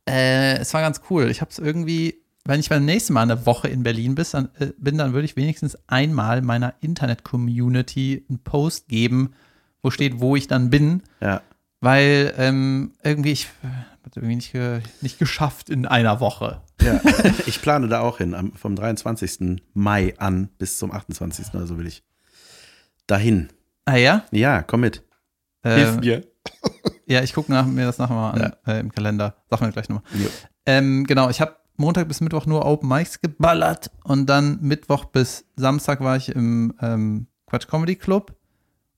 Äh, 0.08 0.58
es 0.60 0.74
war 0.74 0.82
ganz 0.82 1.02
cool. 1.10 1.30
Ich 1.30 1.42
habe 1.42 1.52
es 1.52 1.60
irgendwie, 1.60 2.23
wenn 2.46 2.60
ich 2.60 2.70
beim 2.70 2.86
nächsten 2.86 3.14
Mal 3.14 3.22
eine 3.22 3.46
Woche 3.46 3.70
in 3.70 3.84
Berlin 3.84 4.16
bis, 4.16 4.32
dann, 4.32 4.50
äh, 4.60 4.68
bin, 4.78 4.98
dann 4.98 5.14
würde 5.14 5.26
ich 5.26 5.36
wenigstens 5.36 5.78
einmal 5.88 6.42
meiner 6.42 6.74
Internet-Community 6.82 8.26
einen 8.28 8.40
Post 8.40 8.88
geben, 8.88 9.34
wo 9.82 9.92
steht, 9.92 10.20
wo 10.20 10.36
ich 10.36 10.48
dann 10.48 10.70
bin. 10.70 11.04
Ja. 11.22 11.42
Weil 11.80 12.34
ähm, 12.38 12.94
irgendwie, 13.04 13.32
ich 13.32 13.46
äh, 13.64 13.68
habe 13.68 14.12
irgendwie 14.16 14.36
nicht, 14.36 14.52
ge 14.52 14.82
nicht 15.02 15.20
geschafft 15.20 15.70
in 15.70 15.86
einer 15.86 16.20
Woche. 16.20 16.62
ja. 16.82 17.00
ich 17.46 17.62
plane 17.62 17.88
da 17.88 18.02
auch 18.02 18.18
hin. 18.18 18.34
Am, 18.34 18.54
vom 18.54 18.76
23. 18.76 19.62
Mai 19.74 20.14
an 20.18 20.50
bis 20.58 20.78
zum 20.78 20.92
28. 20.92 21.54
oder 21.54 21.66
so 21.66 21.78
will 21.78 21.88
ich 21.88 22.04
dahin. 23.08 23.50
Ah 23.86 23.96
ja? 23.96 24.26
Ja, 24.32 24.64
komm 24.64 24.82
mit. 24.82 25.04
Äh, 25.64 25.92
mir. 25.98 26.24
ja, 27.06 27.22
ich 27.22 27.34
gucke 27.34 27.52
mir 27.52 27.86
das 27.86 27.98
nachher 27.98 28.16
mal 28.16 28.32
an 28.32 28.54
äh, 28.66 28.80
im 28.80 28.92
Kalender. 28.92 29.36
Sag 29.50 29.62
mir 29.62 29.72
gleich 29.72 29.88
nochmal. 29.88 30.04
Ähm, 30.66 31.06
genau, 31.06 31.30
ich 31.30 31.42
habe 31.42 31.56
Montag 31.75 32.08
bis 32.08 32.22
Mittwoch 32.22 32.46
nur 32.46 32.65
Open 32.65 32.88
Mics 32.88 33.20
geballert 33.22 33.92
und 34.03 34.27
dann 34.27 34.60
Mittwoch 34.62 35.06
bis 35.06 35.46
Samstag 35.56 36.01
war 36.01 36.18
ich 36.18 36.30
im 36.30 36.74
ähm, 36.82 37.27
Quatsch 37.48 37.68
Comedy 37.68 37.96
Club 37.96 38.36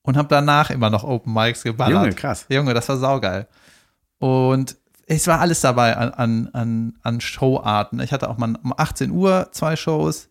und 0.01 0.17
habe 0.17 0.27
danach 0.27 0.69
immer 0.69 0.89
noch 0.89 1.03
Open 1.03 1.33
Mics 1.33 1.63
geballert. 1.63 2.03
Junge, 2.03 2.15
krass. 2.15 2.45
Junge, 2.49 2.73
das 2.73 2.87
war 2.89 2.97
saugeil. 2.97 3.47
Und 4.19 4.77
es 5.07 5.27
war 5.27 5.39
alles 5.39 5.61
dabei 5.61 5.95
an, 5.95 6.11
an, 6.11 6.49
an, 6.53 6.93
an 7.01 7.21
Showarten. 7.21 7.99
Ich 7.99 8.11
hatte 8.11 8.29
auch 8.29 8.37
mal 8.37 8.55
um 8.63 8.73
18 8.75 9.11
Uhr 9.11 9.49
zwei 9.51 9.75
Shows. 9.75 10.29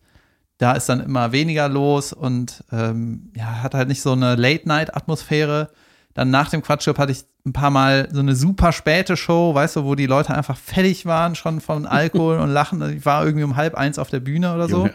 Da 0.57 0.73
ist 0.73 0.87
dann 0.87 1.01
immer 1.01 1.31
weniger 1.31 1.67
los 1.67 2.13
und 2.13 2.63
ähm, 2.71 3.31
ja, 3.35 3.61
hat 3.61 3.73
halt 3.73 3.87
nicht 3.87 4.01
so 4.01 4.13
eine 4.13 4.35
Late-Night-Atmosphäre. 4.35 5.71
Dann 6.13 6.29
nach 6.29 6.49
dem 6.49 6.61
Quatschclub 6.61 6.97
hatte 6.97 7.11
ich 7.11 7.25
ein 7.45 7.53
paar 7.53 7.69
Mal 7.69 8.09
so 8.11 8.19
eine 8.19 8.35
super 8.35 8.71
späte 8.71 9.15
Show, 9.15 9.53
weißt 9.53 9.75
du, 9.75 9.85
wo 9.85 9.95
die 9.95 10.07
Leute 10.07 10.33
einfach 10.33 10.57
fertig 10.57 11.05
waren 11.05 11.35
schon 11.35 11.61
von 11.61 11.85
Alkohol 11.85 12.39
und 12.39 12.49
Lachen. 12.49 12.81
Ich 12.97 13.05
war 13.05 13.25
irgendwie 13.25 13.43
um 13.43 13.55
halb 13.55 13.75
eins 13.75 13.99
auf 13.99 14.09
der 14.09 14.19
Bühne 14.19 14.53
oder 14.53 14.67
so. 14.67 14.77
Junge. 14.77 14.93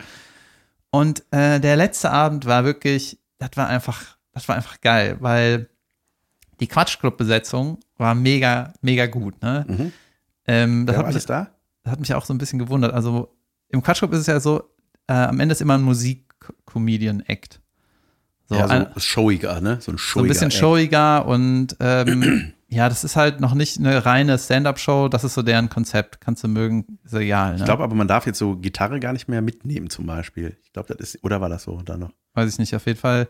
Und 0.91 1.23
äh, 1.31 1.61
der 1.61 1.77
letzte 1.77 2.11
Abend 2.11 2.47
war 2.47 2.65
wirklich, 2.65 3.19
das 3.39 3.51
war 3.55 3.69
einfach, 3.69 4.17
das 4.33 4.49
war 4.49 4.57
einfach 4.57 4.81
geil, 4.81 5.17
weil 5.21 5.69
die 6.59 6.67
Quatschclub-Besetzung 6.67 7.79
war 7.97 8.15
mega, 8.15 8.73
mega 8.83 9.07
gut. 9.07 9.41
Ne? 9.43 9.65
Mhm. 9.69 9.93
Ähm, 10.47 10.87
das, 10.87 10.97
Wer 10.97 11.07
hat 11.07 11.15
mich, 11.15 11.27
da? 11.27 11.51
das 11.85 11.93
hat 11.93 12.01
mich 12.01 12.15
auch 12.15 12.25
so 12.25 12.35
ein 12.35 12.39
bisschen 12.39 12.59
gewundert. 12.59 12.93
Also 12.93 13.35
im 13.69 13.83
Quatschclub 13.83 14.13
ist 14.13 14.21
es 14.21 14.27
ja 14.27 14.41
so, 14.41 14.65
äh, 15.07 15.13
am 15.13 15.39
Ende 15.39 15.53
ist 15.53 15.63
immer 15.63 15.75
ein 15.75 15.83
Musik-Comedian-Act. 15.83 17.61
So, 18.51 18.57
ja, 18.57 18.67
so 18.67 18.75
ein, 18.75 18.87
showiger, 18.97 19.61
ne? 19.61 19.79
So 19.81 19.93
ein 19.93 19.95
so 19.95 19.99
showiger. 19.99 20.25
ein 20.25 20.29
bisschen 20.29 20.51
showiger 20.51 21.25
und 21.25 21.77
ähm, 21.79 22.53
ja, 22.69 22.89
das 22.89 23.05
ist 23.05 23.15
halt 23.15 23.41
noch 23.41 23.55
nicht 23.55 23.79
eine 23.79 24.05
reine 24.05 24.37
Stand-up-Show, 24.37 25.07
das 25.09 25.23
ist 25.23 25.35
so 25.35 25.43
deren 25.43 25.69
Konzept. 25.71 26.21
Kannst 26.21 26.43
du 26.43 26.49
mögen, 26.49 26.99
ist 27.05 27.15
egal. 27.15 27.53
Ne? 27.53 27.59
Ich 27.59 27.65
glaube 27.65 27.85
aber, 27.85 27.95
man 27.95 28.09
darf 28.09 28.27
jetzt 28.27 28.41
so 28.41 28.57
Gitarre 28.57 28.99
gar 28.99 29.13
nicht 29.13 29.29
mehr 29.29 29.41
mitnehmen, 29.41 29.89
zum 29.89 30.05
Beispiel. 30.07 30.57
Ich 30.65 30.73
glaube, 30.73 30.93
das 30.93 31.15
ist, 31.15 31.23
oder 31.23 31.41
war 31.41 31.49
das 31.49 31.63
so 31.63 31.81
da 31.83 31.97
noch? 31.97 32.11
Weiß 32.35 32.53
ich 32.53 32.59
nicht, 32.59 32.75
auf 32.75 32.87
jeden 32.87 32.99
Fall. 32.99 33.29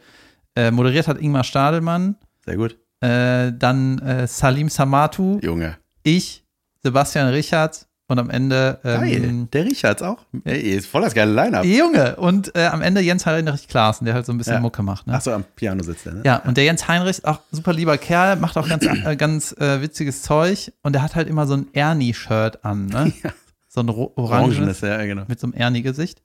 Äh, 0.56 0.70
moderiert 0.70 1.06
hat 1.06 1.20
Ingmar 1.20 1.44
Stadelmann, 1.44 2.16
Sehr 2.46 2.56
gut. 2.56 2.78
äh, 3.02 3.52
dann 3.52 3.98
äh, 3.98 4.26
Salim 4.26 4.70
Samatu, 4.70 5.38
Junge. 5.42 5.76
ich, 6.02 6.44
Sebastian 6.82 7.28
Richards 7.28 7.89
und 8.10 8.18
am 8.18 8.28
Ende 8.30 8.78
Geil. 8.82 9.24
ähm, 9.24 9.48
Der 9.52 9.64
Richards 9.64 10.02
auch. 10.02 10.18
Ey, 10.44 10.60
ist 10.60 10.86
voll 10.86 11.02
das 11.02 11.14
geile 11.14 11.32
Line-Up. 11.32 11.64
Junge 11.64 12.16
und 12.16 12.54
äh, 12.56 12.66
am 12.66 12.82
Ende 12.82 13.00
Jens 13.00 13.24
Heinrich 13.26 13.68
Klaassen, 13.68 14.04
der 14.04 14.14
halt 14.14 14.26
so 14.26 14.32
ein 14.32 14.38
bisschen 14.38 14.54
Ja. 14.54 14.60
Mucke 14.60 14.82
macht. 14.82 15.06
Ne? 15.06 15.14
Achso, 15.14 15.32
am 15.32 15.44
Piano 15.56 15.82
sitzt 15.82 16.06
der, 16.06 16.14
ne? 16.14 16.22
Ja, 16.24 16.36
und 16.44 16.56
der 16.56 16.64
Jens 16.64 16.86
Heinrich, 16.88 17.24
auch 17.24 17.38
super 17.52 17.72
lieber 17.72 17.96
Kerl, 17.98 18.36
macht 18.36 18.56
auch 18.58 18.68
ganz, 18.68 18.84
äh, 18.84 19.16
ganz 19.16 19.52
äh, 19.58 19.80
witziges 19.80 20.22
Zeug 20.22 20.72
und 20.82 20.92
der 20.94 21.02
hat 21.02 21.14
halt 21.14 21.28
immer 21.28 21.46
so 21.46 21.54
ein 21.54 21.68
Ernie-Shirt 21.72 22.64
an, 22.64 22.86
ne? 22.86 23.12
Ja. 23.22 23.30
So 23.72 23.82
ein 23.82 23.88
Orangenes, 23.88 24.16
orangenes 24.16 24.80
ja, 24.80 25.04
genau. 25.04 25.22
mit 25.28 25.38
so 25.38 25.46
einem 25.46 25.54
Ernie-Gesicht. 25.54 26.20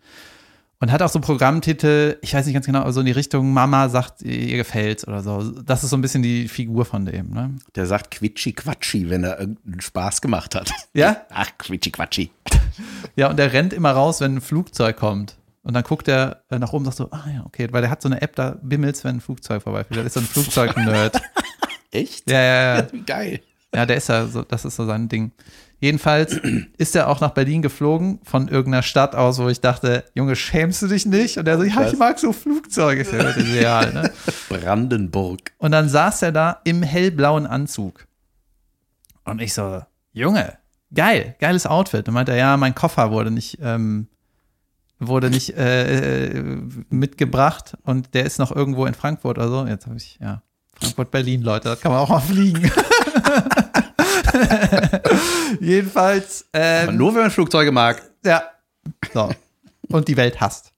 Und 0.79 0.91
hat 0.91 1.01
auch 1.01 1.09
so 1.09 1.19
Programmtitel, 1.19 2.17
ich 2.21 2.33
weiß 2.33 2.45
nicht 2.45 2.53
ganz 2.53 2.65
genau, 2.65 2.81
aber 2.81 2.91
so 2.91 2.99
in 2.99 3.05
die 3.05 3.13
Richtung 3.13 3.53
Mama 3.53 3.87
sagt, 3.87 4.21
ihr 4.21 4.57
gefällt's 4.57 5.07
oder 5.07 5.23
so. 5.23 5.51
Das 5.61 5.83
ist 5.83 5.89
so 5.89 5.97
ein 5.97 6.01
bisschen 6.01 6.21
die 6.21 6.47
Figur 6.49 6.83
von 6.85 7.05
dem, 7.05 7.29
ne? 7.31 7.55
Der 7.75 7.85
sagt 7.85 8.11
Quitschi 8.11 8.51
Quatschi, 8.51 9.09
wenn 9.09 9.23
er 9.23 9.39
irgendeinen 9.39 9.79
Spaß 9.79 10.21
gemacht 10.21 10.53
hat. 10.53 10.71
Ja? 10.93 11.21
Ach, 11.29 11.49
Quitschi 11.57 11.91
Quatschi. 11.91 12.31
Ja, 13.15 13.29
und 13.29 13.37
der 13.37 13.53
rennt 13.53 13.71
immer 13.71 13.91
raus, 13.91 14.19
wenn 14.19 14.35
ein 14.35 14.41
Flugzeug 14.41 14.97
kommt. 14.97 15.37
Und 15.63 15.73
dann 15.73 15.83
guckt 15.83 16.09
er 16.09 16.43
äh, 16.49 16.59
nach 16.59 16.73
oben 16.73 16.85
und 16.85 16.93
sagt 16.93 16.97
so, 16.97 17.09
ah 17.11 17.23
ja, 17.33 17.45
okay, 17.45 17.69
weil 17.71 17.81
der 17.81 17.89
hat 17.89 18.01
so 18.01 18.09
eine 18.09 18.21
App, 18.21 18.35
da 18.35 18.57
bimmelt's, 18.61 19.05
wenn 19.05 19.15
ein 19.15 19.21
Flugzeug 19.21 19.63
vorbeifliegt. 19.63 19.97
Der 19.97 20.05
ist 20.05 20.13
so 20.13 20.19
ein 20.19 20.25
Flugzeug-Nerd. 20.25 21.21
Echt? 21.91 22.29
ja, 22.29 22.41
ja, 22.41 22.77
ja. 22.77 22.87
Wie 22.91 23.01
geil. 23.01 23.39
Ja, 23.73 23.85
der 23.85 23.97
ist 23.97 24.09
ja 24.09 24.27
so, 24.27 24.43
das 24.43 24.65
ist 24.65 24.75
so 24.75 24.85
sein 24.85 25.07
Ding. 25.07 25.31
Jedenfalls 25.85 26.39
ist 26.79 26.95
er 26.95 27.07
auch 27.09 27.21
nach 27.21 27.29
Berlin 27.29 27.61
geflogen, 27.61 28.19
von 28.23 28.47
irgendeiner 28.47 28.81
Stadt 28.81 29.13
aus, 29.13 29.37
wo 29.37 29.49
ich 29.49 29.61
dachte, 29.61 30.03
Junge, 30.15 30.35
schämst 30.35 30.81
du 30.81 30.87
dich 30.87 31.05
nicht? 31.05 31.37
Und 31.37 31.47
er 31.47 31.59
so, 31.59 31.63
ja, 31.63 31.87
ich 31.87 31.95
mag 31.95 32.17
so 32.17 32.33
Flugzeuge. 32.33 33.01
Ist 33.01 33.11
ja 33.11 33.19
wirklich 33.19 33.53
real, 33.53 33.93
ne? 33.93 34.11
Brandenburg. 34.49 35.51
Und 35.59 35.73
dann 35.73 35.87
saß 35.87 36.23
er 36.23 36.31
da 36.31 36.59
im 36.63 36.81
hellblauen 36.81 37.45
Anzug. 37.45 38.07
Und 39.25 39.39
ich 39.43 39.53
so, 39.53 39.83
Junge, 40.11 40.57
geil, 40.91 41.35
geiles 41.39 41.67
Outfit. 41.67 42.07
Und 42.07 42.15
meinte 42.15 42.31
er, 42.31 42.37
ja, 42.39 42.57
mein 42.57 42.73
Koffer 42.73 43.11
wurde 43.11 43.29
nicht, 43.29 43.59
ähm, 43.61 44.07
wurde 44.97 45.29
nicht 45.29 45.55
äh, 45.55 46.29
äh, 46.29 46.43
mitgebracht 46.89 47.77
und 47.83 48.15
der 48.15 48.25
ist 48.25 48.39
noch 48.39 48.51
irgendwo 48.51 48.87
in 48.87 48.95
Frankfurt 48.95 49.37
oder 49.37 49.49
so. 49.49 49.67
Jetzt 49.67 49.85
habe 49.85 49.97
ich, 49.97 50.17
ja, 50.19 50.41
Frankfurt, 50.79 51.11
Berlin, 51.11 51.43
Leute, 51.43 51.69
das 51.69 51.79
kann 51.79 51.91
man 51.91 52.01
auch 52.01 52.09
mal 52.09 52.21
fliegen. 52.21 52.71
Jedenfalls, 55.59 56.45
Aber 56.51 56.63
ähm, 56.63 56.97
nur 56.97 57.13
wenn 57.15 57.21
man 57.21 57.31
Flugzeuge 57.31 57.71
mag. 57.71 58.01
ja, 58.23 58.43
so. 59.13 59.29
Und 59.89 60.07
die 60.07 60.17
Welt 60.17 60.41
hasst. 60.41 60.71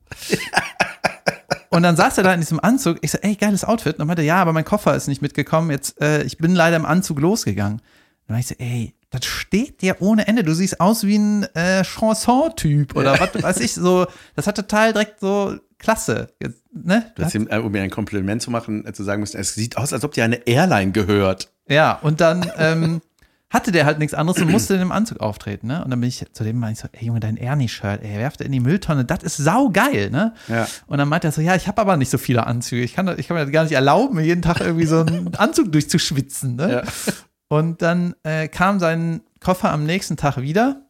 Und 1.69 1.83
dann 1.83 1.95
saß 1.95 2.17
er 2.17 2.23
da 2.23 2.33
in 2.33 2.39
diesem 2.39 2.59
Anzug. 2.59 2.97
Ich 3.01 3.11
so, 3.11 3.17
ey, 3.19 3.35
geiles 3.35 3.63
Outfit. 3.63 3.95
Und 3.95 4.01
er 4.01 4.05
meinte, 4.05 4.21
ja, 4.21 4.35
aber 4.37 4.53
mein 4.53 4.65
Koffer 4.65 4.95
ist 4.95 5.07
nicht 5.07 5.21
mitgekommen. 5.21 5.71
Jetzt, 5.71 6.01
äh, 6.01 6.23
ich 6.23 6.37
bin 6.37 6.55
leider 6.55 6.75
im 6.77 6.85
Anzug 6.85 7.19
losgegangen. 7.19 7.81
Dann 8.27 8.35
war 8.35 8.39
ich 8.39 8.47
so, 8.47 8.55
ey, 8.57 8.93
das 9.09 9.25
steht 9.25 9.81
dir 9.81 9.97
ohne 9.99 10.27
Ende. 10.27 10.43
Du 10.43 10.53
siehst 10.53 10.79
aus 10.79 11.05
wie 11.05 11.17
ein 11.17 11.43
äh, 11.55 11.83
Chanson-Typ 11.83 12.95
oder 12.95 13.19
was 13.19 13.41
weiß 13.41 13.59
ich. 13.59 13.73
So, 13.73 14.07
das 14.35 14.47
hat 14.47 14.55
total 14.55 14.93
direkt 14.93 15.19
so 15.19 15.55
klasse. 15.77 16.27
Jetzt, 16.41 16.61
ne? 16.73 17.11
Das 17.15 17.33
ihm, 17.35 17.47
äh, 17.49 17.57
um 17.57 17.71
mir 17.71 17.81
ein 17.81 17.89
Kompliment 17.89 18.41
zu 18.41 18.51
machen, 18.51 18.85
äh, 18.85 18.93
zu 18.93 19.03
sagen 19.03 19.21
müssen, 19.21 19.39
es 19.39 19.53
sieht 19.53 19.77
aus, 19.77 19.93
als 19.93 20.03
ob 20.03 20.13
dir 20.13 20.23
eine 20.23 20.47
Airline 20.47 20.91
gehört. 20.91 21.49
Ja, 21.69 21.93
und 22.01 22.21
dann 22.21 22.49
ähm, 22.57 23.01
hatte 23.49 23.71
der 23.71 23.85
halt 23.85 23.99
nichts 23.99 24.13
anderes 24.13 24.41
und 24.41 24.51
musste 24.51 24.73
in 24.73 24.79
dem 24.79 24.91
Anzug 24.91 25.21
auftreten, 25.21 25.67
ne? 25.67 25.83
Und 25.83 25.89
dann 25.89 26.01
bin 26.01 26.09
ich 26.09 26.25
zu 26.33 26.43
dem 26.43 26.59
meinte 26.59 26.73
ich 26.73 26.79
so, 26.79 26.89
ey 26.91 27.07
Junge, 27.07 27.21
dein 27.21 27.37
Ernie-Shirt, 27.37 28.03
ey, 28.03 28.17
werft 28.17 28.41
in 28.41 28.51
die 28.51 28.59
Mülltonne, 28.59 29.05
das 29.05 29.23
ist 29.23 29.37
saugeil, 29.37 30.09
ne? 30.09 30.33
Ja. 30.49 30.67
Und 30.87 30.97
dann 30.97 31.07
meinte 31.07 31.27
er 31.29 31.31
so, 31.31 31.41
ja, 31.41 31.55
ich 31.55 31.67
habe 31.67 31.79
aber 31.79 31.95
nicht 31.95 32.09
so 32.09 32.17
viele 32.17 32.45
Anzüge. 32.45 32.83
Ich 32.83 32.93
kann, 32.93 33.07
ich 33.17 33.27
kann 33.27 33.37
mir 33.37 33.43
das 33.43 33.53
gar 33.53 33.63
nicht 33.63 33.73
erlauben, 33.73 34.15
mir 34.15 34.25
jeden 34.25 34.41
Tag 34.41 34.59
irgendwie 34.59 34.85
so 34.85 34.99
einen 34.99 35.33
Anzug 35.37 35.71
durchzuschwitzen, 35.71 36.55
ne? 36.55 36.71
Ja. 36.71 36.83
Und 37.47 37.81
dann 37.81 38.15
äh, 38.23 38.49
kam 38.49 38.79
sein 38.79 39.21
Koffer 39.39 39.71
am 39.71 39.85
nächsten 39.85 40.17
Tag 40.17 40.41
wieder 40.41 40.81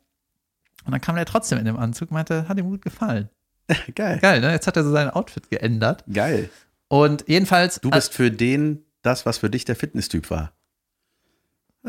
und 0.86 0.92
dann 0.92 1.02
kam 1.02 1.16
er 1.16 1.26
trotzdem 1.26 1.60
in 1.60 1.66
dem 1.66 1.78
Anzug, 1.78 2.10
meinte, 2.10 2.48
hat 2.50 2.58
ihm 2.58 2.70
gut 2.70 2.82
gefallen. 2.82 3.30
Geil. 3.96 4.18
Geil, 4.20 4.42
ne? 4.42 4.52
Jetzt 4.52 4.66
hat 4.66 4.78
er 4.78 4.84
so 4.84 4.92
sein 4.92 5.12
Outfit 5.12 5.52
geändert. 5.52 6.04
Geil. 6.12 6.50
Und 6.88 7.26
jedenfalls, 7.28 7.80
Du 7.82 7.92
bist 7.92 8.14
für 8.14 8.32
den 8.32 8.86
das, 9.04 9.26
was 9.26 9.40
für 9.40 9.50
dich 9.50 9.66
der 9.66 9.76
Fitnesstyp 9.76 10.32
war. 10.32 10.54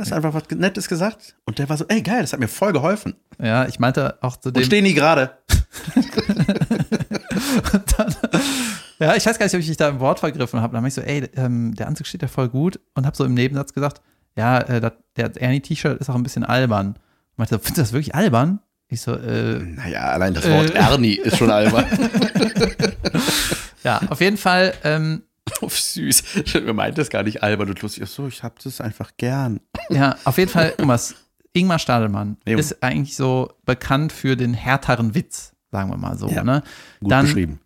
Hast 0.00 0.12
einfach 0.12 0.34
was 0.34 0.44
Nettes 0.50 0.88
gesagt. 0.88 1.36
Und 1.44 1.58
der 1.58 1.68
war 1.68 1.76
so, 1.76 1.84
ey, 1.88 2.02
geil, 2.02 2.22
das 2.22 2.32
hat 2.32 2.40
mir 2.40 2.48
voll 2.48 2.72
geholfen. 2.72 3.14
Ja, 3.40 3.66
ich 3.66 3.78
meinte 3.78 4.18
auch 4.22 4.36
zu 4.36 4.50
dem. 4.50 4.60
Und 4.60 4.66
stehen 4.66 4.84
die 4.84 4.94
gerade. 4.94 5.30
ja, 8.98 9.14
ich 9.16 9.26
weiß 9.26 9.38
gar 9.38 9.46
nicht, 9.46 9.54
ob 9.54 9.60
ich 9.60 9.68
mich 9.68 9.76
da 9.76 9.88
im 9.88 10.00
Wort 10.00 10.20
vergriffen 10.20 10.60
habe. 10.60 10.72
Dann 10.72 10.78
habe 10.82 10.88
ich 10.88 10.94
so, 10.94 11.00
ey, 11.00 11.28
ähm, 11.36 11.74
der 11.74 11.88
Anzug 11.88 12.06
steht 12.06 12.22
ja 12.22 12.28
voll 12.28 12.48
gut 12.48 12.80
und 12.94 13.06
habe 13.06 13.16
so 13.16 13.24
im 13.24 13.34
Nebensatz 13.34 13.74
gesagt, 13.74 14.00
ja, 14.36 14.58
äh, 14.60 14.90
der 15.16 15.36
Ernie-T-Shirt 15.42 16.00
ist 16.00 16.08
auch 16.10 16.14
ein 16.14 16.22
bisschen 16.22 16.44
albern. 16.44 16.96
Ich 17.32 17.38
meinte, 17.38 17.58
findest 17.58 17.76
du 17.78 17.82
das 17.82 17.92
wirklich 17.92 18.14
albern? 18.14 18.60
Ich 18.88 19.00
so, 19.02 19.14
äh, 19.14 19.58
Naja, 19.58 20.00
allein 20.12 20.34
das 20.34 20.48
Wort 20.48 20.70
Äh. 20.70 20.78
Ernie 20.78 21.14
ist 21.14 21.36
schon 21.36 21.50
albern. 21.50 21.84
ja, 23.84 24.00
auf 24.08 24.20
jeden 24.20 24.36
Fall, 24.36 24.74
ähm, 24.84 25.22
oh, 25.60 25.68
süß. 25.68 26.44
Mir 26.64 26.72
meint 26.74 26.98
das 26.98 27.10
gar 27.10 27.22
nicht 27.22 27.42
albern 27.42 27.68
und 27.70 27.80
lustig. 27.82 28.02
Ach 28.04 28.08
so, 28.08 28.28
ich 28.28 28.42
hab 28.42 28.58
das 28.60 28.80
einfach 28.80 29.12
gern. 29.16 29.60
ja, 29.90 30.16
auf 30.24 30.38
jeden 30.38 30.50
Fall, 30.50 30.72
Thomas, 30.76 31.14
Ingmar 31.52 31.78
Stadelmann 31.78 32.36
Jo. 32.46 32.58
ist 32.58 32.82
eigentlich 32.82 33.16
so 33.16 33.50
bekannt 33.64 34.12
für 34.12 34.36
den 34.36 34.54
härteren 34.54 35.14
Witz, 35.14 35.52
sagen 35.70 35.90
wir 35.90 35.96
mal 35.96 36.16
so. 36.18 36.28
Ja, 36.28 36.44
ne? 36.44 36.62
Gut 37.00 37.10
Dann- 37.10 37.26
beschrieben. 37.26 37.60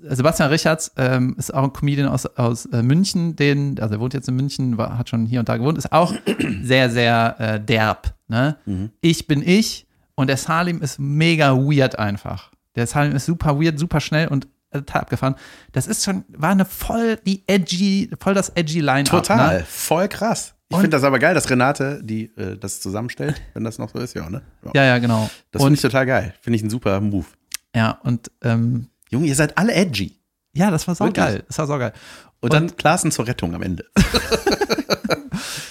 Sebastian 0.00 0.50
Richards 0.50 0.92
ähm, 0.96 1.34
ist 1.38 1.52
auch 1.52 1.64
ein 1.64 1.72
Comedian 1.72 2.08
aus, 2.08 2.24
aus 2.24 2.66
äh, 2.66 2.82
München, 2.82 3.34
den, 3.34 3.80
also 3.80 3.96
er 3.96 4.00
wohnt 4.00 4.14
jetzt 4.14 4.28
in 4.28 4.36
München, 4.36 4.78
war, 4.78 4.96
hat 4.96 5.08
schon 5.08 5.26
hier 5.26 5.40
und 5.40 5.48
da 5.48 5.56
gewohnt, 5.56 5.76
ist 5.76 5.90
auch 5.90 6.14
sehr, 6.62 6.88
sehr 6.88 7.34
äh, 7.40 7.60
derb. 7.60 8.14
Ne? 8.28 8.56
Mhm. 8.64 8.90
Ich 9.00 9.26
bin 9.26 9.42
ich 9.42 9.86
und 10.14 10.28
der 10.28 10.36
Salim 10.36 10.82
ist 10.82 11.00
mega 11.00 11.56
weird 11.56 11.98
einfach. 11.98 12.52
Der 12.76 12.86
Salim 12.86 13.16
ist 13.16 13.26
super 13.26 13.60
weird, 13.60 13.78
super 13.78 14.00
schnell 14.00 14.28
und 14.28 14.46
total 14.72 15.02
abgefahren. 15.02 15.34
Das 15.72 15.86
ist 15.86 16.04
schon, 16.04 16.24
war 16.28 16.50
eine 16.50 16.64
voll 16.64 17.16
die 17.26 17.42
edgy, 17.46 18.10
voll 18.20 18.34
das 18.34 18.50
edgy 18.50 18.80
Line-Up. 18.80 19.06
Total. 19.10 19.58
Ne? 19.58 19.64
Voll 19.66 20.08
krass. 20.08 20.54
Ich 20.68 20.74
Und- 20.76 20.82
finde 20.82 20.96
das 20.96 21.04
aber 21.04 21.18
geil, 21.18 21.34
dass 21.34 21.48
Renate 21.48 22.00
die 22.02 22.24
äh, 22.36 22.56
das 22.58 22.80
zusammenstellt, 22.80 23.40
wenn 23.54 23.64
das 23.64 23.78
noch 23.78 23.90
so 23.90 23.98
ist, 23.98 24.14
ja, 24.14 24.28
ne? 24.28 24.42
Ja. 24.64 24.70
Ja, 24.74 24.84
ja, 24.84 24.98
genau. 24.98 25.30
Das 25.50 25.60
finde 25.62 25.66
und, 25.68 25.74
ich 25.74 25.80
total 25.80 26.06
geil. 26.06 26.34
Finde 26.40 26.56
ich 26.56 26.62
ein 26.62 26.70
super 26.70 27.00
Move. 27.00 27.26
ja, 27.74 27.92
und 28.02 28.30
ähm, 28.42 28.88
Junge, 29.10 29.26
ihr 29.26 29.34
seid 29.34 29.56
alle 29.56 29.72
edgy. 29.72 30.18
ja, 30.52 30.70
das 30.70 30.86
war 30.86 30.94
so 30.94 31.10
geil. 31.10 31.44
Das 31.48 31.58
war 31.58 31.66
so 31.66 31.78
geil. 31.78 31.92
Und, 32.40 32.52
dann 32.52 32.76
Klaassen 32.76 33.10
zur 33.10 33.26
Rettung 33.26 33.54
am 33.54 33.62
Ende. 33.62 33.86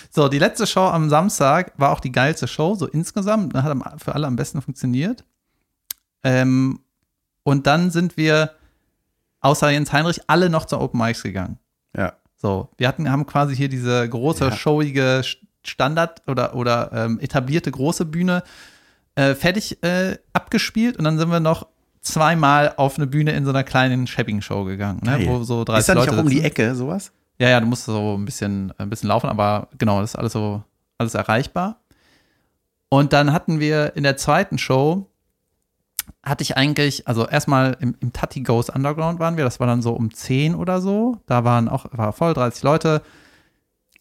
So, 0.09 0.29
die 0.29 0.39
letzte 0.39 0.65
Show 0.65 0.87
am 0.87 1.09
Samstag 1.09 1.73
war 1.77 1.91
auch 1.91 1.99
die 1.99 2.11
geilste 2.11 2.47
Show, 2.47 2.73
so 2.73 2.87
insgesamt. 2.87 3.53
Hat 3.53 3.77
für 4.01 4.15
alle 4.15 4.25
am 4.25 4.35
besten 4.35 4.63
funktioniert. 4.63 5.23
Ähm, 6.23 6.79
und 7.43 7.67
dann 7.67 7.91
sind 7.91 8.17
wir, 8.17 8.55
außer 9.41 9.69
Jens 9.69 9.91
Heinrich, 9.93 10.21
alle 10.27 10.49
noch 10.49 10.65
zu 10.65 10.79
Open 10.79 10.99
Mics 10.99 11.23
gegangen. 11.23 11.57
Ja. 11.95 12.13
So, 12.35 12.69
wir 12.77 12.87
hatten, 12.87 13.09
haben 13.09 13.25
quasi 13.25 13.55
hier 13.55 13.69
diese 13.69 14.07
große, 14.07 14.45
Ja. 14.45 14.51
showige 14.51 15.21
Standard- 15.63 16.21
oder, 16.27 16.55
oder 16.55 16.91
ähm, 16.93 17.19
etablierte 17.19 17.71
große 17.71 18.05
Bühne 18.05 18.43
äh, 19.15 19.33
fertig 19.33 19.81
äh, 19.83 20.17
abgespielt 20.33 20.97
und 20.97 21.03
dann 21.03 21.17
sind 21.17 21.29
wir 21.31 21.39
noch 21.39 21.67
zweimal 22.01 22.73
auf 22.77 22.97
eine 22.97 23.07
Bühne 23.07 23.31
in 23.31 23.43
so 23.43 23.49
einer 23.49 23.63
kleinen 23.63 24.07
Shabbing-Show 24.07 24.63
gegangen, 24.65 25.01
ne, 25.03 25.25
wo 25.25 25.43
so 25.43 25.63
30 25.63 25.79
Ist 25.79 25.89
da 25.89 25.95
nicht 25.95 26.05
Leute 26.05 26.17
auch 26.19 26.23
um 26.23 26.29
die. 26.29 26.41
Ecke 26.41 26.73
sowas? 26.75 27.11
Ja, 27.39 27.49
ja, 27.49 27.59
du 27.59 27.65
musst 27.65 27.85
so 27.85 28.15
ein 28.15 28.23
bisschen, 28.25 28.71
ein 28.77 28.89
bisschen 28.89 29.09
laufen, 29.09 29.27
aber 29.29 29.67
genau, 29.77 29.99
das 30.01 30.11
ist 30.11 30.15
alles 30.15 30.33
so, 30.33 30.63
alles 30.99 31.15
erreichbar. 31.15 31.81
Und 32.89 33.11
dann 33.11 33.33
hatten 33.33 33.59
wir 33.59 33.95
in 33.95 34.03
der 34.03 34.15
zweiten 34.15 34.57
Show, 34.57 35.09
hatte 36.23 36.43
ich 36.43 36.57
eigentlich, 36.57 37.07
also 37.07 37.27
erstmal 37.27 37.77
im, 37.79 37.95
im 37.99 38.13
Tati 38.13 38.41
Goes 38.41 38.69
Underground 38.69 39.19
waren 39.19 39.37
wir, 39.37 39.43
das 39.43 39.59
war 39.59 39.67
dann 39.67 39.81
so 39.81 39.93
um 39.93 40.13
10 40.13 40.55
oder 40.55 40.81
so. 40.81 41.17
Da 41.25 41.43
waren 41.43 41.69
auch, 41.69 41.85
war 41.91 42.13
voll 42.13 42.33
30 42.33 42.63
Leute. 42.63 43.01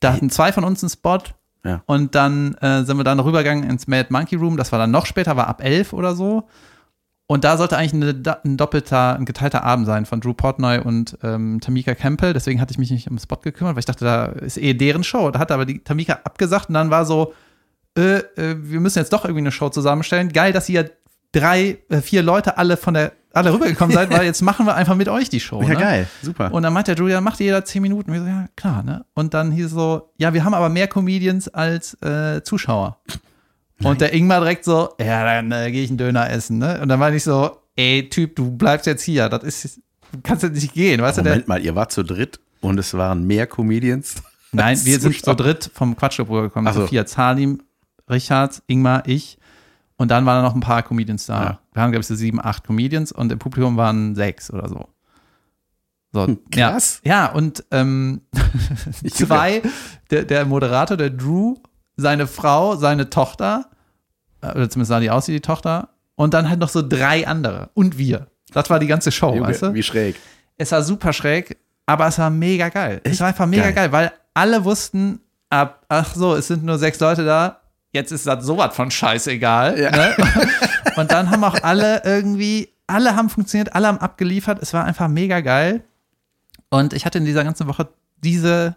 Da 0.00 0.12
hatten 0.12 0.30
zwei 0.30 0.52
von 0.52 0.64
uns 0.64 0.82
einen 0.82 0.90
Spot. 0.90 1.18
Ja. 1.64 1.82
Und 1.86 2.14
dann 2.14 2.54
äh, 2.54 2.84
sind 2.84 2.96
wir 2.96 3.04
dann 3.04 3.18
rübergegangen 3.20 3.68
ins 3.68 3.86
Mad 3.86 4.08
Monkey 4.10 4.36
Room. 4.36 4.56
Das 4.56 4.72
war 4.72 4.78
dann 4.78 4.90
noch 4.90 5.06
später, 5.06 5.36
war 5.36 5.48
ab 5.48 5.62
11 5.62 5.92
oder 5.92 6.14
so. 6.14 6.48
Und 7.28 7.42
da 7.42 7.56
sollte 7.56 7.76
eigentlich 7.76 7.94
eine, 7.94 8.38
ein 8.44 8.56
doppelter, 8.56 9.16
ein 9.16 9.24
geteilter 9.24 9.64
Abend 9.64 9.86
sein 9.86 10.06
von 10.06 10.20
Drew 10.20 10.32
Portnoy 10.32 10.78
und 10.78 11.18
ähm, 11.24 11.60
Tamika 11.60 11.96
Campbell. 11.96 12.32
Deswegen 12.32 12.60
hatte 12.60 12.70
ich 12.70 12.78
mich 12.78 12.92
nicht 12.92 13.08
um 13.08 13.16
den 13.16 13.20
Spot 13.20 13.36
gekümmert, 13.36 13.74
weil 13.74 13.80
ich 13.80 13.86
dachte, 13.86 14.04
da 14.04 14.26
ist 14.26 14.58
eh 14.58 14.74
deren 14.74 15.02
Show. 15.02 15.30
Da 15.32 15.40
hat 15.40 15.50
aber 15.50 15.66
die 15.66 15.80
Tamika 15.80 16.20
abgesagt 16.22 16.68
und 16.68 16.74
dann 16.74 16.90
war 16.90 17.04
so, 17.04 17.34
äh, 17.98 18.18
äh, 18.18 18.56
wir 18.58 18.78
müssen 18.78 19.00
jetzt 19.00 19.12
doch 19.12 19.24
irgendwie 19.24 19.40
eine 19.40 19.50
Show 19.50 19.70
zusammenstellen. 19.70 20.28
Geil, 20.28 20.52
dass 20.52 20.68
ihr 20.68 20.90
drei, 21.36 21.78
äh, 21.88 22.00
vier 22.00 22.22
Leute 22.22 22.56
alle 22.58 22.76
von 22.76 22.94
der, 22.94 23.12
alle 23.32 23.52
rübergekommen 23.52 23.94
seid, 23.94 24.10
weil 24.10 24.24
jetzt 24.24 24.42
machen 24.42 24.66
wir 24.66 24.74
einfach 24.74 24.96
mit 24.96 25.08
euch 25.08 25.28
die 25.28 25.40
Show. 25.40 25.62
Ja, 25.62 25.68
ne? 25.68 25.76
geil. 25.76 26.06
Super. 26.22 26.52
Und 26.52 26.62
dann 26.62 26.72
meinte 26.72 26.94
der 26.94 26.98
Julia, 26.98 27.20
macht 27.20 27.40
jeder 27.40 27.64
zehn 27.64 27.82
Minuten. 27.82 28.12
Wir 28.12 28.20
so, 28.20 28.26
ja, 28.26 28.48
klar, 28.56 28.82
ne? 28.82 29.04
Und 29.14 29.34
dann 29.34 29.52
hieß 29.52 29.70
so, 29.70 30.10
ja, 30.16 30.32
wir 30.32 30.44
haben 30.44 30.54
aber 30.54 30.68
mehr 30.68 30.88
Comedians 30.88 31.48
als 31.48 31.94
äh, 32.02 32.42
Zuschauer. 32.42 32.98
Und 33.82 34.00
der 34.00 34.14
Ingmar 34.14 34.40
direkt 34.40 34.64
so, 34.64 34.94
ja, 34.98 35.22
dann 35.24 35.52
äh, 35.52 35.70
gehe 35.70 35.84
ich 35.84 35.90
einen 35.90 35.98
Döner 35.98 36.30
essen, 36.30 36.58
ne? 36.58 36.80
Und 36.80 36.88
dann 36.88 36.98
war 36.98 37.12
ich 37.12 37.24
so, 37.24 37.58
ey, 37.76 38.08
Typ, 38.08 38.36
du 38.36 38.50
bleibst 38.50 38.86
jetzt 38.86 39.02
hier. 39.02 39.28
Das 39.28 39.44
ist, 39.44 39.80
du 40.12 40.20
kannst 40.22 40.42
jetzt 40.42 40.54
nicht 40.54 40.72
gehen, 40.72 41.02
weißt 41.02 41.18
du? 41.18 41.22
Der, 41.22 41.32
Moment 41.32 41.48
mal, 41.48 41.62
ihr 41.62 41.74
wart 41.74 41.92
zu 41.92 42.02
dritt 42.02 42.40
und 42.62 42.78
es 42.78 42.94
waren 42.94 43.26
mehr 43.26 43.46
Comedians. 43.46 44.14
nein, 44.52 44.78
wir 44.84 44.98
sind 44.98 45.22
zu 45.22 45.34
dritt 45.34 45.70
vom 45.74 45.94
Quatschclub 45.94 46.30
gekommen. 46.30 46.66
Ach 46.68 46.74
so. 46.74 46.82
Sophia 46.82 47.04
Zalim, 47.04 47.62
Richard, 48.08 48.62
Ingmar, 48.66 49.02
ich. 49.06 49.38
Und 49.98 50.10
dann 50.10 50.26
waren 50.26 50.42
da 50.42 50.42
noch 50.42 50.54
ein 50.54 50.60
paar 50.60 50.82
Comedians 50.82 51.26
da. 51.26 51.42
Ja. 51.42 51.58
Wir 51.72 51.82
haben, 51.82 51.90
glaube 51.90 52.02
ich, 52.02 52.06
so 52.06 52.14
sieben, 52.14 52.44
acht 52.44 52.64
Comedians 52.64 53.12
und 53.12 53.32
im 53.32 53.38
Publikum 53.38 53.76
waren 53.76 54.14
sechs 54.14 54.50
oder 54.50 54.68
so. 54.68 54.88
So, 56.12 56.26
Hm, 56.26 56.38
krass. 56.50 57.00
Ja, 57.04 57.26
ja 57.26 57.32
und 57.32 57.64
ähm, 57.70 58.22
zwei, 59.10 59.62
der, 60.10 60.24
der 60.24 60.44
Moderator, 60.46 60.96
der 60.96 61.10
Drew, 61.10 61.56
seine 61.96 62.26
Frau, 62.26 62.76
seine 62.76 63.10
Tochter, 63.10 63.66
äh, 64.40 64.50
oder 64.50 64.70
zumindest 64.70 64.88
sah 64.88 65.00
die 65.00 65.10
aus 65.10 65.28
wie 65.28 65.32
die 65.32 65.40
Tochter, 65.40 65.90
und 66.14 66.32
dann 66.32 66.48
halt 66.48 66.60
noch 66.60 66.70
so 66.70 66.86
drei 66.86 67.26
andere 67.26 67.70
und 67.74 67.98
wir. 67.98 68.28
Das 68.52 68.70
war 68.70 68.78
die 68.78 68.86
ganze 68.86 69.12
Show, 69.12 69.34
Junge, 69.34 69.48
weißt 69.48 69.62
du? 69.62 69.74
Wie 69.74 69.82
schräg. 69.82 70.16
Es 70.56 70.72
war 70.72 70.82
super 70.82 71.12
schräg, 71.12 71.58
aber 71.84 72.06
es 72.06 72.18
war 72.18 72.30
mega 72.30 72.70
geil. 72.70 73.00
es 73.04 73.12
Echt 73.12 73.20
war 73.20 73.28
einfach 73.28 73.46
mega 73.46 73.64
geil. 73.64 73.74
geil. 73.74 73.92
weil 73.92 74.12
alle 74.32 74.64
wussten, 74.64 75.20
ab, 75.50 75.84
ach 75.88 76.14
so, 76.14 76.34
es 76.34 76.46
sind 76.46 76.64
nur 76.64 76.78
sechs 76.78 76.98
Leute 77.00 77.24
da, 77.24 77.60
jetzt 77.96 78.12
ist 78.12 78.26
das 78.26 78.44
sowas 78.44 78.76
von 78.76 78.90
scheißegal. 78.90 79.78
Ja. 79.78 79.90
Ne? 79.90 80.16
Und 80.96 81.10
dann 81.10 81.30
haben 81.30 81.42
auch 81.42 81.56
alle 81.62 82.02
irgendwie, 82.04 82.68
alle 82.86 83.16
haben 83.16 83.28
funktioniert, 83.28 83.74
alle 83.74 83.88
haben 83.88 83.98
abgeliefert. 83.98 84.62
Es 84.62 84.72
war 84.72 84.84
einfach 84.84 85.08
mega 85.08 85.40
geil. 85.40 85.82
Und 86.70 86.92
ich 86.92 87.04
hatte 87.04 87.18
in 87.18 87.24
dieser 87.24 87.42
ganzen 87.44 87.66
Woche 87.66 87.88
diese, 88.18 88.76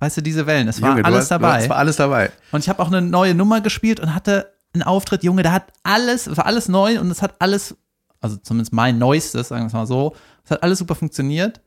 weißt 0.00 0.18
du, 0.18 0.20
diese 0.22 0.46
Wellen. 0.46 0.68
Es 0.68 0.80
war 0.82 0.90
Junge, 0.90 1.04
alles 1.04 1.20
hast- 1.22 1.30
dabei. 1.30 1.62
Es 1.62 1.68
war 1.68 1.76
alles 1.78 1.96
dabei. 1.96 2.30
Und 2.52 2.60
ich 2.60 2.68
habe 2.68 2.82
auch 2.82 2.88
eine 2.88 3.00
neue 3.02 3.34
Nummer 3.34 3.60
gespielt 3.60 3.98
und 4.00 4.14
hatte 4.14 4.52
einen 4.74 4.82
Auftritt, 4.82 5.22
Junge, 5.24 5.42
da 5.42 5.52
hat 5.52 5.72
alles, 5.82 6.26
es 6.26 6.36
war 6.36 6.46
alles 6.46 6.68
neu 6.68 6.98
und 7.00 7.10
es 7.10 7.22
hat 7.22 7.34
alles, 7.40 7.76
also 8.20 8.36
zumindest 8.36 8.72
mein 8.72 8.98
neuestes, 8.98 9.48
sagen 9.48 9.62
wir 9.62 9.66
es 9.68 9.72
mal 9.72 9.86
so, 9.86 10.14
es 10.44 10.50
hat 10.50 10.62
alles 10.62 10.78
super 10.80 10.94
funktioniert. 10.94 11.60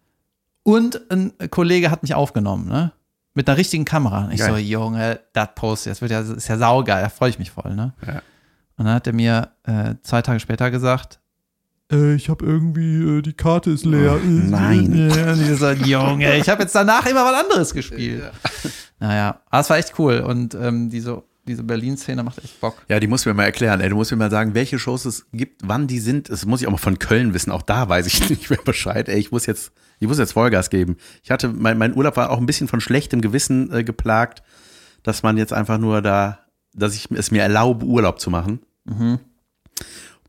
Und 0.63 1.01
ein 1.10 1.32
Kollege 1.49 1.89
hat 1.91 2.03
mich 2.03 2.13
aufgenommen, 2.13 2.67
ne? 2.67 2.91
Mit 3.38 3.47
einer 3.47 3.58
richtigen 3.60 3.86
Kamera. 3.86 4.26
Und 4.26 4.32
ich 4.32 4.39
Geil. 4.39 4.50
so, 4.50 4.58
Junge, 4.58 5.19
das 5.32 5.50
Post, 5.54 5.86
das 5.86 6.02
wird 6.02 6.10
ja, 6.10 6.21
das 6.21 6.30
ist 6.32 6.47
ja 6.47 6.58
saugeil, 6.58 7.04
da 7.04 7.10
freue 7.10 7.30
ich 7.30 7.38
mich 7.38 7.52
voll, 7.52 7.76
ne? 7.76 7.93
Ja. 8.04 8.23
Und 8.78 8.86
dann 8.86 8.95
hat 8.95 9.06
er 9.06 9.13
mir 9.13 9.50
äh, 9.63 9.93
zwei 10.02 10.23
Tage 10.23 10.39
später 10.39 10.71
gesagt, 10.71 11.19
äh, 11.91 12.15
ich 12.15 12.30
habe 12.30 12.43
irgendwie, 12.43 13.19
äh, 13.19 13.21
die 13.21 13.34
Karte 13.34 13.69
ist 13.69 13.86
leer. 13.86 14.15
Oh, 14.15 14.26
nein. 14.26 15.12
Ja, 15.15 15.34
und 15.34 15.52
ich 15.52 15.60
so, 15.60 15.69
Junge, 15.69 16.38
ich 16.38 16.50
habe 16.50 16.63
jetzt 16.63 16.73
danach 16.73 17.06
immer 17.06 17.23
was 17.26 17.43
anderes 17.43 17.73
gespielt. 17.76 18.23
Naja, 19.00 19.39
aber 19.52 19.62
es 19.62 19.69
war 19.69 19.78
echt 19.78 19.93
cool 20.00 20.21
und 20.21 20.56
ähm, 20.56 20.89
diese, 20.89 21.21
diese 21.47 21.63
Berlin-Szene 21.63 22.23
macht 22.23 22.43
echt 22.43 22.60
Bock. 22.62 22.83
Ja, 22.88 22.99
die 22.99 23.07
musst 23.07 23.25
du 23.25 23.29
mir 23.29 23.33
mal 23.33 23.45
erklären. 23.45 23.81
Ey, 23.81 23.89
du 23.89 23.95
musst 23.95 24.12
mir 24.12 24.17
mal 24.17 24.29
sagen, 24.29 24.53
welche 24.53 24.77
Shows 24.77 25.05
es 25.05 25.25
gibt, 25.31 25.62
wann 25.63 25.88
die 25.88 25.99
sind. 25.99 26.29
Das 26.29 26.45
muss 26.45 26.62
ich 26.62 26.67
auch 26.67 26.71
mal 26.71 26.77
von 26.77 26.99
Köln 26.99 27.33
wissen. 27.33 27.51
Auch 27.51 27.62
da 27.62 27.89
weiß 27.89 28.05
ich 28.07 28.29
nicht 28.29 28.49
mehr 28.49 28.60
Bescheid. 28.63 29.10
Ey, 29.10 29.17
ich 29.17 29.31
muss 29.31 29.45
jetzt, 29.45 29.71
ich 29.99 30.07
muss 30.07 30.19
jetzt 30.19 30.33
Vollgas 30.33 30.69
geben. 30.69 30.97
Ich 31.23 31.31
hatte, 31.31 31.49
mein, 31.49 31.77
mein 31.77 31.95
Urlaub 31.95 32.17
war 32.17 32.29
auch 32.29 32.38
ein 32.38 32.45
bisschen 32.45 32.67
von 32.67 32.81
schlechtem 32.81 33.21
Gewissen 33.21 33.71
äh, 33.73 33.83
geplagt, 33.83 34.43
dass 35.03 35.23
man 35.23 35.38
jetzt 35.38 35.53
einfach 35.53 35.77
nur 35.77 36.01
da, 36.01 36.39
dass 36.73 36.95
ich 36.95 37.10
es 37.12 37.31
mir 37.31 37.41
erlaube, 37.41 37.86
Urlaub 37.86 38.19
zu 38.19 38.29
machen. 38.29 38.60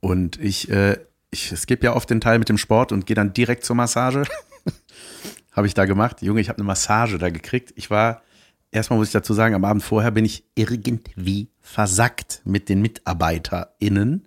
Und 0.00 0.40
ich, 0.40 0.70
äh, 0.70 0.98
ich 1.30 1.52
skippe 1.56 1.86
ja 1.86 1.94
oft 1.94 2.08
den 2.08 2.20
Teil 2.20 2.38
mit 2.38 2.48
dem 2.48 2.58
Sport 2.58 2.92
und 2.92 3.06
gehe 3.06 3.16
dann 3.16 3.32
direkt 3.32 3.64
zur 3.64 3.76
Massage. 3.76 4.24
habe 5.52 5.66
ich 5.66 5.74
da 5.74 5.84
gemacht. 5.84 6.22
Junge, 6.22 6.40
ich 6.40 6.48
habe 6.48 6.58
eine 6.58 6.66
Massage 6.66 7.18
da 7.18 7.30
gekriegt. 7.30 7.72
Ich 7.76 7.90
war, 7.90 8.22
erstmal 8.70 8.98
muss 8.98 9.08
ich 9.08 9.12
dazu 9.12 9.34
sagen, 9.34 9.54
am 9.54 9.64
Abend 9.64 9.82
vorher 9.82 10.10
bin 10.10 10.24
ich 10.24 10.44
irgendwie 10.54 11.48
versackt 11.60 12.42
mit 12.44 12.68
den 12.68 12.80
MitarbeiterInnen. 12.82 14.26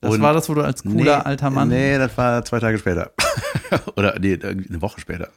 Das 0.00 0.14
Und- 0.14 0.22
war 0.22 0.32
das, 0.32 0.48
wo 0.48 0.54
du 0.54 0.62
als 0.62 0.82
cooler 0.82 1.26
alter 1.26 1.50
Mann. 1.50 1.68
Nee, 1.68 1.98
das 1.98 2.16
war 2.16 2.44
zwei 2.44 2.60
Tage 2.60 2.78
später. 2.78 3.12
Oder 3.96 4.18
nee, 4.18 4.38
eine 4.42 4.80
Woche 4.80 5.00
später. 5.00 5.30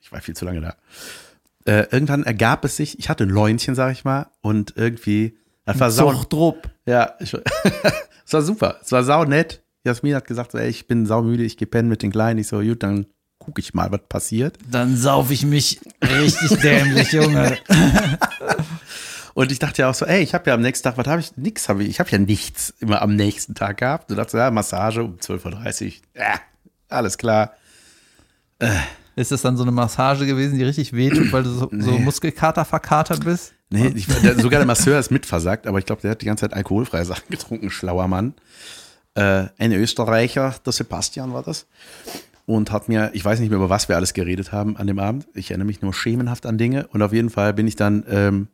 Ich 0.00 0.12
war 0.12 0.20
viel 0.20 0.36
zu 0.36 0.44
lange 0.44 0.60
da. 0.60 0.76
Äh, 1.64 1.86
irgendwann 1.90 2.24
ergab 2.24 2.64
es 2.64 2.76
sich, 2.76 2.98
ich 2.98 3.08
hatte 3.08 3.24
ein 3.24 3.30
Läunchen, 3.30 3.74
sag 3.74 3.92
ich 3.92 4.04
mal, 4.04 4.26
und 4.40 4.74
irgendwie, 4.76 5.38
das 5.64 5.78
war 5.80 5.90
sau, 5.90 6.12
Zuchtrupp. 6.12 6.68
ja, 6.86 7.14
ich, 7.20 7.32
es 8.26 8.32
war 8.32 8.42
super, 8.42 8.76
es 8.82 8.92
war 8.92 9.04
sau 9.04 9.24
nett. 9.24 9.62
Jasmin 9.84 10.14
hat 10.14 10.26
gesagt, 10.26 10.52
so, 10.52 10.58
ey, 10.58 10.68
ich 10.68 10.86
bin 10.86 11.06
saumüde, 11.06 11.42
ich 11.44 11.56
gehe 11.56 11.66
pennen 11.68 11.88
mit 11.88 12.02
den 12.02 12.12
Kleinen. 12.12 12.38
Ich 12.38 12.48
so, 12.48 12.60
gut, 12.60 12.82
dann 12.82 13.06
gucke 13.42 13.60
ich 13.60 13.74
mal, 13.74 13.90
was 13.90 14.00
passiert. 14.08 14.58
Dann 14.70 14.96
sauf 14.96 15.30
ich 15.30 15.44
mich 15.44 15.80
richtig 16.02 16.58
dämlich, 16.62 17.12
Junge. 17.12 17.58
Und 19.34 19.50
ich 19.50 19.58
dachte 19.58 19.82
ja 19.82 19.90
auch 19.90 19.94
so, 19.94 20.04
ey, 20.04 20.22
ich 20.22 20.34
habe 20.34 20.50
ja 20.50 20.54
am 20.54 20.60
nächsten 20.60 20.84
Tag, 20.84 20.98
was 20.98 21.06
habe 21.06 21.20
ich? 21.20 21.36
Nix 21.36 21.68
habe 21.68 21.82
ich. 21.82 21.88
Ich 21.88 22.00
habe 22.00 22.10
ja 22.10 22.18
nichts 22.18 22.74
immer 22.80 23.00
am 23.00 23.16
nächsten 23.16 23.54
Tag 23.54 23.78
gehabt. 23.78 24.10
Du 24.10 24.14
dachtest, 24.14 24.34
ja, 24.34 24.50
Massage 24.50 25.02
um 25.02 25.16
12.30 25.16 25.86
Uhr. 25.86 25.92
Ja, 26.14 26.40
alles 26.88 27.16
klar. 27.16 27.54
Ist 29.16 29.32
das 29.32 29.42
dann 29.42 29.56
so 29.56 29.62
eine 29.62 29.72
Massage 29.72 30.26
gewesen, 30.26 30.58
die 30.58 30.64
richtig 30.64 30.92
wehtut, 30.94 31.32
weil 31.32 31.42
du 31.42 31.50
so, 31.50 31.70
so 31.70 31.98
Muskelkater 31.98 32.64
verkatert 32.64 33.24
bist? 33.24 33.54
Nee, 33.70 33.92
ich, 33.94 34.06
der, 34.06 34.38
sogar 34.38 34.58
der 34.58 34.66
Masseur 34.66 34.98
ist 34.98 35.10
mitversagt, 35.10 35.66
aber 35.66 35.78
ich 35.78 35.86
glaube, 35.86 36.02
der 36.02 36.12
hat 36.12 36.20
die 36.20 36.26
ganze 36.26 36.42
Zeit 36.42 36.54
alkoholfreie 36.54 37.04
Sachen 37.04 37.24
getrunken, 37.30 37.70
schlauer 37.70 38.08
Mann. 38.08 38.34
Äh, 39.14 39.46
ein 39.58 39.72
Österreicher, 39.72 40.54
der 40.64 40.72
Sebastian 40.72 41.32
war 41.32 41.42
das. 41.42 41.66
Und 42.44 42.72
hat 42.72 42.88
mir, 42.88 43.10
ich 43.14 43.24
weiß 43.24 43.38
nicht 43.38 43.50
mehr, 43.50 43.58
über 43.58 43.70
was 43.70 43.88
wir 43.88 43.96
alles 43.96 44.14
geredet 44.14 44.50
haben 44.52 44.76
an 44.76 44.86
dem 44.86 44.98
Abend. 44.98 45.28
Ich 45.34 45.50
erinnere 45.50 45.66
mich 45.66 45.80
nur 45.80 45.94
schemenhaft 45.94 46.44
an 46.44 46.58
Dinge. 46.58 46.88
Und 46.88 47.02
auf 47.02 47.12
jeden 47.12 47.30
Fall 47.30 47.54
bin 47.54 47.68
ich 47.68 47.76
dann 47.76 48.04
ähm, 48.08 48.48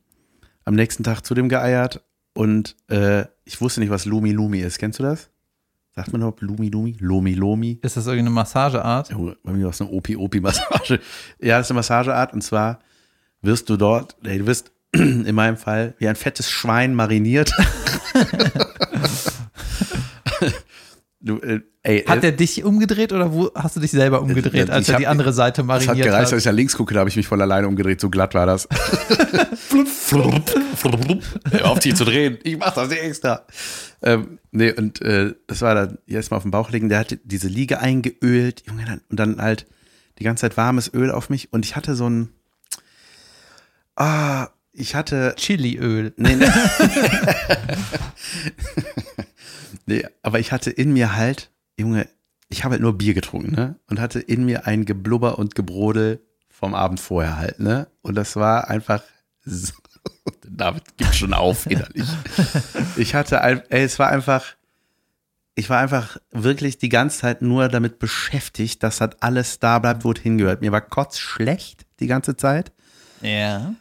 am 0.65 0.75
nächsten 0.75 1.05
Tag 1.05 1.23
zu 1.23 1.35
dem 1.35 1.49
geeiert 1.49 2.05
und 2.35 2.77
äh, 2.89 3.25
ich 3.45 3.61
wusste 3.61 3.81
nicht, 3.81 3.91
was 3.91 4.05
Lumi 4.05 4.33
Lumi 4.33 4.61
ist. 4.61 4.79
Kennst 4.79 4.99
du 4.99 5.03
das? 5.03 5.31
Sagt 5.97 6.13
man 6.13 6.21
überhaupt 6.21 6.43
Lumi 6.43 6.69
Lumi? 6.69 6.97
Lomi 7.01 7.35
Lomi? 7.35 7.81
Ist 7.83 7.97
das 7.97 8.07
irgendeine 8.07 8.31
Massageart? 8.31 9.13
Oh, 9.17 9.33
bei 9.43 9.53
mir 9.53 9.65
war 9.65 9.71
es 9.71 9.81
eine 9.81 9.91
Opi-Opi-Massage. 9.91 11.01
Ja, 11.41 11.57
das 11.59 11.67
ist 11.67 11.71
eine 11.73 11.79
Massageart 11.79 12.33
und 12.35 12.43
zwar 12.43 12.79
wirst 13.43 13.69
du 13.71 13.77
dort, 13.77 14.17
ey, 14.23 14.39
du 14.39 14.47
wirst 14.47 14.71
in 14.93 15.35
meinem 15.35 15.57
Fall 15.57 15.95
wie 15.99 16.07
ein 16.07 16.15
fettes 16.17 16.51
Schwein 16.51 16.95
mariniert. 16.95 17.51
du, 21.21 21.39
äh, 21.41 21.61
ey, 21.83 22.03
Hat 22.05 22.23
äh, 22.23 22.27
er 22.29 22.33
dich 22.33 22.65
umgedreht 22.65 23.13
oder 23.13 23.33
wo 23.33 23.51
hast 23.55 23.77
du 23.77 23.81
dich 23.81 23.91
selber 23.91 24.23
umgedreht, 24.23 24.69
Äh, 24.69 24.73
als 24.73 24.89
er 24.89 24.99
die 24.99 25.07
hab- 25.07 25.13
andere 25.13 25.33
Seite 25.33 25.63
mariniert 25.63 25.91
hat 25.91 25.97
gereicht, 26.05 26.23
dass 26.25 26.33
hat? 26.33 26.39
ich 26.39 26.45
da 26.45 26.51
links 26.51 26.77
gucke, 26.77 26.95
da 26.95 27.01
habe 27.01 27.11
ich 27.11 27.17
mich 27.17 27.27
von 27.27 27.41
alleine 27.41 27.69
umgedreht, 27.69 28.01
so 28.01 28.11
glatt 28.11 28.35
war 28.35 28.47
das. 28.47 28.69
Auf, 31.63 31.79
die 31.81 31.95
zu 31.95 32.05
drehen. 32.05 32.39
Ich 32.43 32.57
mach 32.59 32.73
das 32.75 32.89
nicht 32.89 33.03
extra. 33.03 33.43
Ähm, 34.03 34.39
nee, 34.53 34.73
und 34.73 35.03
äh, 35.03 35.35
das 35.47 35.61
war 35.61 35.75
dann 35.75 35.99
erstmal 36.07 36.39
auf 36.39 36.45
dem 36.45 36.51
Bauch 36.51 36.71
liegen, 36.71 36.89
der 36.89 37.01
hat 37.01 37.19
diese 37.25 37.49
Liege 37.49 37.81
eingeölt, 37.81 38.63
Junge, 38.67 39.01
und 39.11 39.21
dann 39.21 39.41
halt 39.43 39.67
die 40.19 40.25
ganze 40.25 40.43
Zeit 40.43 40.57
warmes 40.57 40.93
Öl 40.95 41.11
auf 41.11 41.29
mich 41.31 41.53
und 41.53 41.65
ich 41.65 41.77
hatte 41.77 41.95
so 41.95 42.09
ein 42.09 42.31
Ah, 43.97 44.49
ich 44.73 44.95
hatte 44.95 45.35
Chiliöl. 45.37 46.13
Nee, 46.17 46.37
nee. 46.37 46.47
nee, 49.89 50.07
aber 50.23 50.39
ich 50.39 50.53
hatte 50.53 50.71
in 50.71 50.93
mir 50.93 51.17
halt, 51.17 51.51
Junge, 51.79 52.09
ich 52.49 52.65
habe 52.65 52.73
halt 52.73 52.83
nur 52.83 52.97
Bier 52.97 53.15
getrunken, 53.15 53.53
ne? 53.55 53.77
Und 53.89 54.01
hatte 54.01 54.21
in 54.21 54.45
mir 54.45 54.67
ein 54.67 54.85
Geblubber 54.85 55.39
und 55.39 55.55
Gebrodel 55.55 56.21
vom 56.51 56.75
Abend 56.75 57.01
vorher 57.01 57.37
halt, 57.37 57.59
ne? 57.61 57.89
Und 58.03 58.15
das 58.15 58.37
war 58.37 58.69
einfach, 58.69 59.03
so, 59.45 59.73
David 60.49 60.97
gibt 60.97 61.15
schon 61.15 61.35
auf 61.35 61.67
innerlich. 61.67 62.09
Ich 62.97 63.15
hatte, 63.15 63.41
ey, 63.43 63.63
es 63.71 63.99
war 63.99 64.09
einfach, 64.09 64.45
ich 65.55 65.69
war 65.71 65.81
einfach 65.81 66.19
wirklich 66.31 66.79
die 66.79 66.89
ganze 66.89 67.19
Zeit 67.19 67.43
nur 67.43 67.69
damit 67.69 67.99
beschäftigt, 67.99 68.83
dass 68.83 69.01
halt 69.01 69.23
alles 69.23 69.59
da 69.59 69.79
bleibt, 69.79 70.05
wo 70.05 70.13
es 70.13 70.21
hingehört. 70.21 70.61
Mir 70.61 70.73
war 70.73 70.81
kotzschlecht 70.81 71.87
die 72.01 72.07
ganze 72.07 72.37
Zeit. 72.37 72.73
Ja. 73.21 73.75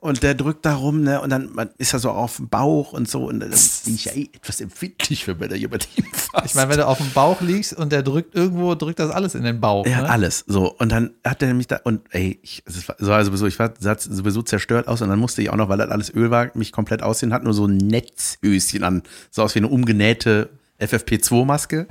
Und 0.00 0.22
der 0.22 0.34
drückt 0.34 0.66
da 0.66 0.74
rum, 0.74 1.02
ne? 1.02 1.22
Und 1.22 1.30
dann 1.30 1.50
ist 1.78 1.94
er 1.94 2.00
so 2.00 2.10
auf 2.10 2.36
dem 2.36 2.50
Bauch 2.50 2.92
und 2.92 3.08
so. 3.08 3.28
Und 3.28 3.40
dann 3.40 3.48
bin 3.48 3.94
ich 3.94 4.04
ja 4.04 4.12
eh 4.12 4.28
etwas 4.34 4.60
empfindlich, 4.60 5.26
wenn 5.26 5.38
man 5.38 5.48
da 5.48 5.56
jemand 5.56 5.84
hinfasst. 5.84 6.44
Ich 6.44 6.54
meine, 6.54 6.68
wenn 6.70 6.76
du 6.76 6.86
auf 6.86 6.98
dem 6.98 7.10
Bauch 7.12 7.40
liegst 7.40 7.72
und 7.72 7.90
der 7.90 8.02
drückt 8.02 8.34
irgendwo, 8.34 8.74
drückt 8.74 8.98
das 8.98 9.10
alles 9.10 9.34
in 9.34 9.44
den 9.44 9.58
Bauch. 9.58 9.86
ja, 9.86 10.02
ne? 10.02 10.10
alles. 10.10 10.44
So. 10.46 10.74
Und 10.74 10.92
dann 10.92 11.12
hat 11.24 11.42
er 11.42 11.54
mich 11.54 11.66
da, 11.66 11.80
und 11.84 12.02
ey, 12.10 12.38
ich, 12.42 12.62
es 12.66 12.86
war, 12.88 12.96
sah 12.98 13.24
sowieso, 13.24 13.46
ich 13.46 13.58
war 13.58 13.72
sowieso 13.78 14.42
zerstört 14.42 14.86
aus. 14.86 15.00
Und 15.00 15.08
dann 15.08 15.18
musste 15.18 15.40
ich 15.40 15.48
auch 15.48 15.56
noch, 15.56 15.70
weil 15.70 15.78
das 15.78 15.88
alles 15.88 16.14
Öl 16.14 16.30
war, 16.30 16.50
mich 16.54 16.70
komplett 16.70 17.02
aussehen, 17.02 17.32
hat 17.32 17.42
nur 17.42 17.54
so 17.54 17.66
ein 17.66 17.78
Netzhöschen 17.78 18.84
an. 18.84 19.02
Sah 19.30 19.44
aus 19.44 19.54
wie 19.54 19.60
eine 19.60 19.68
umgenähte 19.68 20.50
FFP2-Maske. 20.80 21.86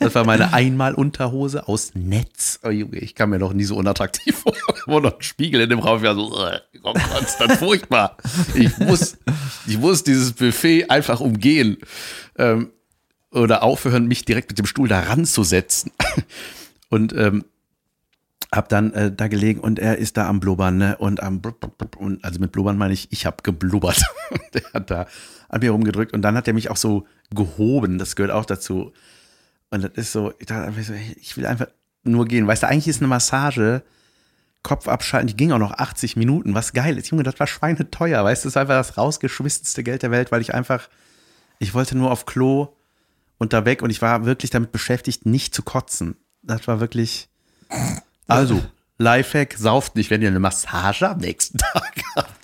Das 0.00 0.14
war 0.14 0.24
meine 0.24 0.52
Einmal-Unterhose 0.52 1.68
aus 1.68 1.92
Netz. 1.94 2.58
Oh 2.64 2.70
Junge, 2.70 2.98
ich 2.98 3.14
kam 3.14 3.30
mir 3.30 3.38
noch 3.38 3.52
nie 3.52 3.64
so 3.64 3.76
unattraktiv 3.76 4.36
vor. 4.38 4.54
War 4.86 5.00
noch 5.00 5.16
ein 5.16 5.22
Spiegel 5.22 5.60
in 5.60 5.70
dem 5.70 5.78
Raum. 5.78 6.02
War 6.02 6.14
so, 6.14 6.44
äh, 6.44 6.60
komm, 6.82 6.94
konstant 6.94 7.52
furchtbar. 7.52 8.16
Ich 8.54 8.76
muss, 8.78 9.16
ich 9.66 9.78
muss 9.78 10.02
dieses 10.02 10.32
Buffet 10.32 10.90
einfach 10.90 11.20
umgehen. 11.20 11.78
Ähm, 12.36 12.70
oder 13.30 13.62
aufhören, 13.62 14.06
mich 14.06 14.24
direkt 14.24 14.50
mit 14.50 14.58
dem 14.58 14.66
Stuhl 14.66 14.88
da 14.88 15.00
ranzusetzen. 15.00 15.92
Und 16.88 17.12
ähm, 17.12 17.44
hab 18.52 18.68
dann 18.68 18.92
äh, 18.92 19.12
da 19.12 19.28
gelegen 19.28 19.60
und 19.60 19.78
er 19.78 19.98
ist 19.98 20.16
da 20.16 20.28
am 20.28 20.38
Blubbern, 20.40 20.76
ne? 20.76 20.96
Und 20.98 21.22
am 21.22 21.42
und 21.96 22.24
also 22.24 22.40
mit 22.40 22.52
Blubbern 22.52 22.78
meine 22.78 22.94
ich, 22.94 23.08
ich 23.10 23.26
habe 23.26 23.38
geblubbert. 23.42 24.02
der 24.54 24.62
hat 24.72 24.90
da 24.90 25.06
an 25.54 25.60
mir 25.60 25.70
rumgedrückt 25.70 26.12
und 26.12 26.22
dann 26.22 26.36
hat 26.36 26.48
er 26.48 26.54
mich 26.54 26.70
auch 26.70 26.76
so 26.76 27.06
gehoben, 27.34 27.98
das 27.98 28.16
gehört 28.16 28.32
auch 28.32 28.44
dazu. 28.44 28.92
Und 29.70 29.84
das 29.84 29.92
ist 29.94 30.12
so, 30.12 30.32
ich 30.38 30.46
dachte 30.46 30.66
einfach 30.66 30.82
so, 30.82 30.94
ich 30.94 31.36
will 31.36 31.46
einfach 31.46 31.68
nur 32.02 32.26
gehen. 32.26 32.46
Weißt 32.46 32.62
du, 32.62 32.68
eigentlich 32.68 32.88
ist 32.88 33.00
eine 33.00 33.08
Massage, 33.08 33.82
Kopf 34.62 34.88
abschalten, 34.88 35.28
die 35.28 35.36
ging 35.36 35.52
auch 35.52 35.58
noch 35.58 35.72
80 35.72 36.16
Minuten, 36.16 36.54
was 36.54 36.72
geil 36.72 36.98
ist. 36.98 37.10
Junge, 37.10 37.22
das 37.22 37.38
war 37.38 37.46
schweineteuer, 37.46 38.24
weißt 38.24 38.44
du, 38.44 38.48
das 38.48 38.56
war 38.56 38.62
einfach 38.62 38.76
das 38.76 38.98
rausgeschmissenste 38.98 39.84
Geld 39.84 40.02
der 40.02 40.10
Welt, 40.10 40.32
weil 40.32 40.40
ich 40.40 40.54
einfach, 40.54 40.88
ich 41.58 41.74
wollte 41.74 41.96
nur 41.96 42.10
auf 42.10 42.26
Klo 42.26 42.68
und 43.38 43.52
da 43.52 43.64
weg 43.64 43.82
und 43.82 43.90
ich 43.90 44.02
war 44.02 44.24
wirklich 44.24 44.50
damit 44.50 44.72
beschäftigt, 44.72 45.26
nicht 45.26 45.54
zu 45.54 45.62
kotzen. 45.62 46.16
Das 46.42 46.66
war 46.66 46.80
wirklich, 46.80 47.28
also, 48.26 48.62
Lifehack, 48.98 49.54
sauft 49.58 49.96
nicht, 49.96 50.10
wenn 50.10 50.22
ihr 50.22 50.28
eine 50.28 50.40
Massage 50.40 51.08
am 51.08 51.18
nächsten 51.18 51.58
Tag 51.58 52.02
habt. 52.16 52.43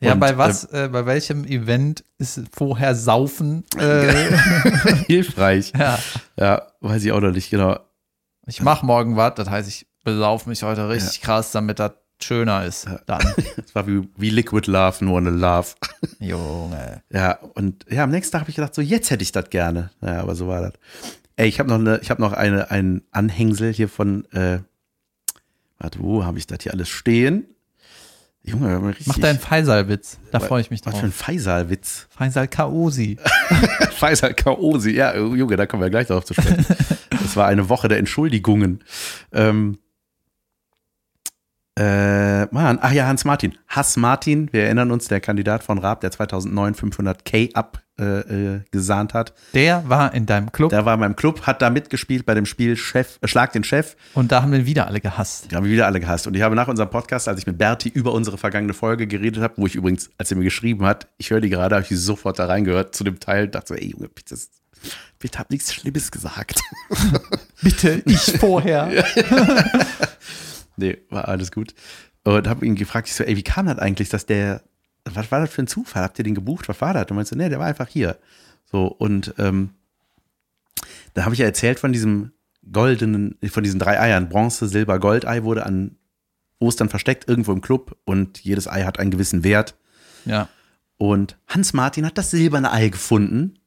Ja, 0.00 0.12
Und, 0.12 0.20
bei 0.20 0.38
was, 0.38 0.64
äh, 0.66 0.88
bei 0.92 1.06
welchem 1.06 1.44
Event 1.44 2.04
ist 2.18 2.40
vorher 2.52 2.94
Saufen? 2.94 3.64
Äh, 3.76 4.12
Hilfreich. 5.06 5.72
ja. 5.78 5.98
Ja, 6.36 6.62
weiß 6.80 7.04
ich 7.04 7.12
auch 7.12 7.20
noch 7.20 7.32
nicht 7.32 7.50
genau. 7.50 7.78
Ich 8.46 8.62
mach 8.62 8.82
morgen 8.82 9.16
was, 9.16 9.34
das 9.34 9.50
heißt, 9.50 9.68
ich 9.68 9.86
besaufe 10.04 10.48
mich 10.48 10.62
heute 10.62 10.88
richtig 10.88 11.20
krass, 11.20 11.50
damit 11.52 11.78
das 11.80 11.92
schöner 12.22 12.64
ist. 12.64 12.88
Dann. 13.06 13.20
Es 13.56 13.74
war 13.74 13.86
wie, 13.86 14.08
wie 14.16 14.30
Liquid 14.30 14.70
Love, 14.70 15.04
nur 15.04 15.18
eine 15.18 15.30
Love. 15.30 15.68
Junge. 16.20 17.02
Ja, 17.12 17.38
und 17.54 17.84
ja, 17.90 18.04
am 18.04 18.10
nächsten 18.10 18.32
Tag 18.32 18.42
habe 18.42 18.50
ich 18.50 18.56
gedacht, 18.56 18.74
so 18.74 18.80
jetzt 18.80 19.10
hätte 19.10 19.22
ich 19.22 19.32
das 19.32 19.50
gerne. 19.50 19.90
Ja, 20.00 20.20
aber 20.20 20.34
so 20.34 20.48
war 20.48 20.62
das. 20.62 20.72
Ey, 21.36 21.48
ich 21.48 21.58
habe 21.60 21.68
noch 21.68 21.78
eine, 21.78 21.98
ich 21.98 22.10
habe 22.10 22.22
noch 22.22 22.32
eine, 22.32 22.70
ein 22.70 23.02
Anhängsel 23.10 23.72
hier 23.72 23.88
von, 23.88 24.24
äh, 24.32 24.60
warte, 25.78 26.00
wo 26.00 26.24
habe 26.24 26.38
ich 26.38 26.46
das 26.46 26.58
hier 26.62 26.72
alles 26.72 26.88
stehen? 26.88 27.46
Junge, 28.50 28.88
richtig, 28.88 29.06
Mach 29.06 29.18
deinen 29.18 29.38
Faisal-Witz. 29.38 30.18
Da 30.30 30.40
freue 30.40 30.60
ich 30.60 30.70
mich 30.70 30.80
was 30.84 30.92
drauf. 30.92 31.00
für 31.00 31.06
ein 31.06 31.12
Faisal-Witz. 31.12 32.08
Faisal 32.10 32.48
Kaosi. 32.48 33.18
Faisal 33.92 34.34
Kaosi, 34.34 34.90
ja, 34.92 35.16
Junge, 35.16 35.56
da 35.56 35.66
kommen 35.66 35.82
wir 35.82 35.90
gleich 35.90 36.08
darauf 36.08 36.24
zu 36.24 36.34
sprechen. 36.34 36.64
Das 37.20 37.36
war 37.36 37.46
eine 37.46 37.68
Woche 37.68 37.88
der 37.88 37.98
Entschuldigungen. 37.98 38.82
Ähm, 39.32 39.76
äh, 41.78 42.46
Mann, 42.52 42.80
ach 42.82 42.90
ja, 42.90 43.06
Hans 43.06 43.24
Martin. 43.24 43.56
Hass 43.68 43.96
Martin, 43.96 44.52
wir 44.52 44.64
erinnern 44.64 44.90
uns, 44.90 45.06
der 45.06 45.20
Kandidat 45.20 45.62
von 45.62 45.78
Raab, 45.78 46.00
der 46.00 46.10
2009 46.10 46.74
500k 46.74 47.54
abgesahnt 47.54 49.12
äh, 49.12 49.14
hat. 49.14 49.32
Der 49.54 49.88
war 49.88 50.12
in 50.12 50.26
deinem 50.26 50.50
Club 50.50 50.70
Der 50.70 50.84
war 50.84 50.94
in 50.94 51.00
meinem 51.00 51.14
Club, 51.14 51.42
hat 51.42 51.62
da 51.62 51.70
mitgespielt 51.70 52.26
bei 52.26 52.34
dem 52.34 52.46
Spiel 52.46 52.76
Chef, 52.76 53.18
äh, 53.20 53.28
Schlag 53.28 53.52
den 53.52 53.62
Chef. 53.62 53.94
und 54.14 54.32
da 54.32 54.42
haben 54.42 54.50
wir 54.50 54.66
wieder 54.66 54.88
alle 54.88 55.00
gehasst. 55.00 55.52
Die 55.52 55.54
haben 55.54 55.64
wir 55.64 55.70
wieder 55.70 55.86
alle 55.86 56.00
gehasst. 56.00 56.26
Und 56.26 56.34
ich 56.34 56.42
habe 56.42 56.56
nach 56.56 56.66
unserem 56.66 56.90
Podcast, 56.90 57.28
als 57.28 57.38
ich 57.38 57.46
mit 57.46 57.58
Berti 57.58 57.88
über 57.88 58.12
unsere 58.12 58.38
vergangene 58.38 58.74
Folge 58.74 59.06
geredet 59.06 59.40
habe, 59.40 59.54
wo 59.58 59.66
ich 59.66 59.76
übrigens, 59.76 60.10
als 60.18 60.32
er 60.32 60.36
mir 60.36 60.44
geschrieben 60.44 60.84
hat, 60.84 61.06
ich 61.16 61.30
höre 61.30 61.40
die 61.40 61.48
gerade, 61.48 61.76
habe 61.76 61.86
ich 61.88 61.96
sofort 61.96 62.40
da 62.40 62.46
reingehört 62.46 62.96
zu 62.96 63.04
dem 63.04 63.20
Teil, 63.20 63.46
dachte 63.46 63.68
so, 63.68 63.74
ey 63.74 63.92
Junge, 63.92 64.08
bitte, 64.08 64.36
bitte 65.20 65.38
hab 65.38 65.50
nichts 65.52 65.72
Schlimmes 65.72 66.10
gesagt. 66.10 66.60
Bitte, 67.62 68.02
ich 68.04 68.38
vorher. 68.38 68.88
nee, 70.78 70.98
war 71.10 71.28
alles 71.28 71.52
gut. 71.52 71.74
Und 72.24 72.48
habe 72.48 72.66
ihn 72.66 72.74
gefragt, 72.74 73.08
ich 73.08 73.14
so, 73.14 73.24
ey, 73.24 73.36
wie 73.36 73.42
kam 73.42 73.66
das 73.66 73.78
eigentlich, 73.78 74.08
dass 74.08 74.26
der, 74.26 74.62
was 75.04 75.30
war 75.30 75.40
das 75.40 75.50
für 75.50 75.62
ein 75.62 75.66
Zufall? 75.66 76.02
Habt 76.02 76.18
ihr 76.18 76.24
den 76.24 76.34
gebucht? 76.34 76.68
Was 76.68 76.80
war 76.80 76.94
das? 76.94 77.06
Und 77.10 77.16
meinst 77.16 77.32
du, 77.32 77.36
nee, 77.36 77.48
der 77.48 77.58
war 77.58 77.66
einfach 77.66 77.88
hier. 77.88 78.18
So, 78.70 78.86
und 78.86 79.34
ähm, 79.38 79.70
da 81.14 81.24
habe 81.24 81.34
ich 81.34 81.40
ja 81.40 81.46
erzählt 81.46 81.80
von 81.80 81.92
diesem 81.92 82.32
goldenen, 82.70 83.38
von 83.48 83.62
diesen 83.62 83.80
drei 83.80 83.98
Eiern. 84.00 84.28
Bronze, 84.28 84.68
Silber, 84.68 84.98
Goldei 84.98 85.42
wurde 85.42 85.64
an 85.64 85.96
Ostern 86.58 86.88
versteckt, 86.88 87.28
irgendwo 87.28 87.52
im 87.52 87.60
Club 87.60 87.96
und 88.04 88.40
jedes 88.40 88.68
Ei 88.68 88.82
hat 88.82 88.98
einen 88.98 89.10
gewissen 89.10 89.44
Wert. 89.44 89.76
Ja. 90.24 90.48
Und 90.96 91.38
Hans 91.46 91.72
Martin 91.72 92.04
hat 92.04 92.18
das 92.18 92.30
silberne 92.30 92.72
Ei 92.72 92.88
gefunden. 92.88 93.58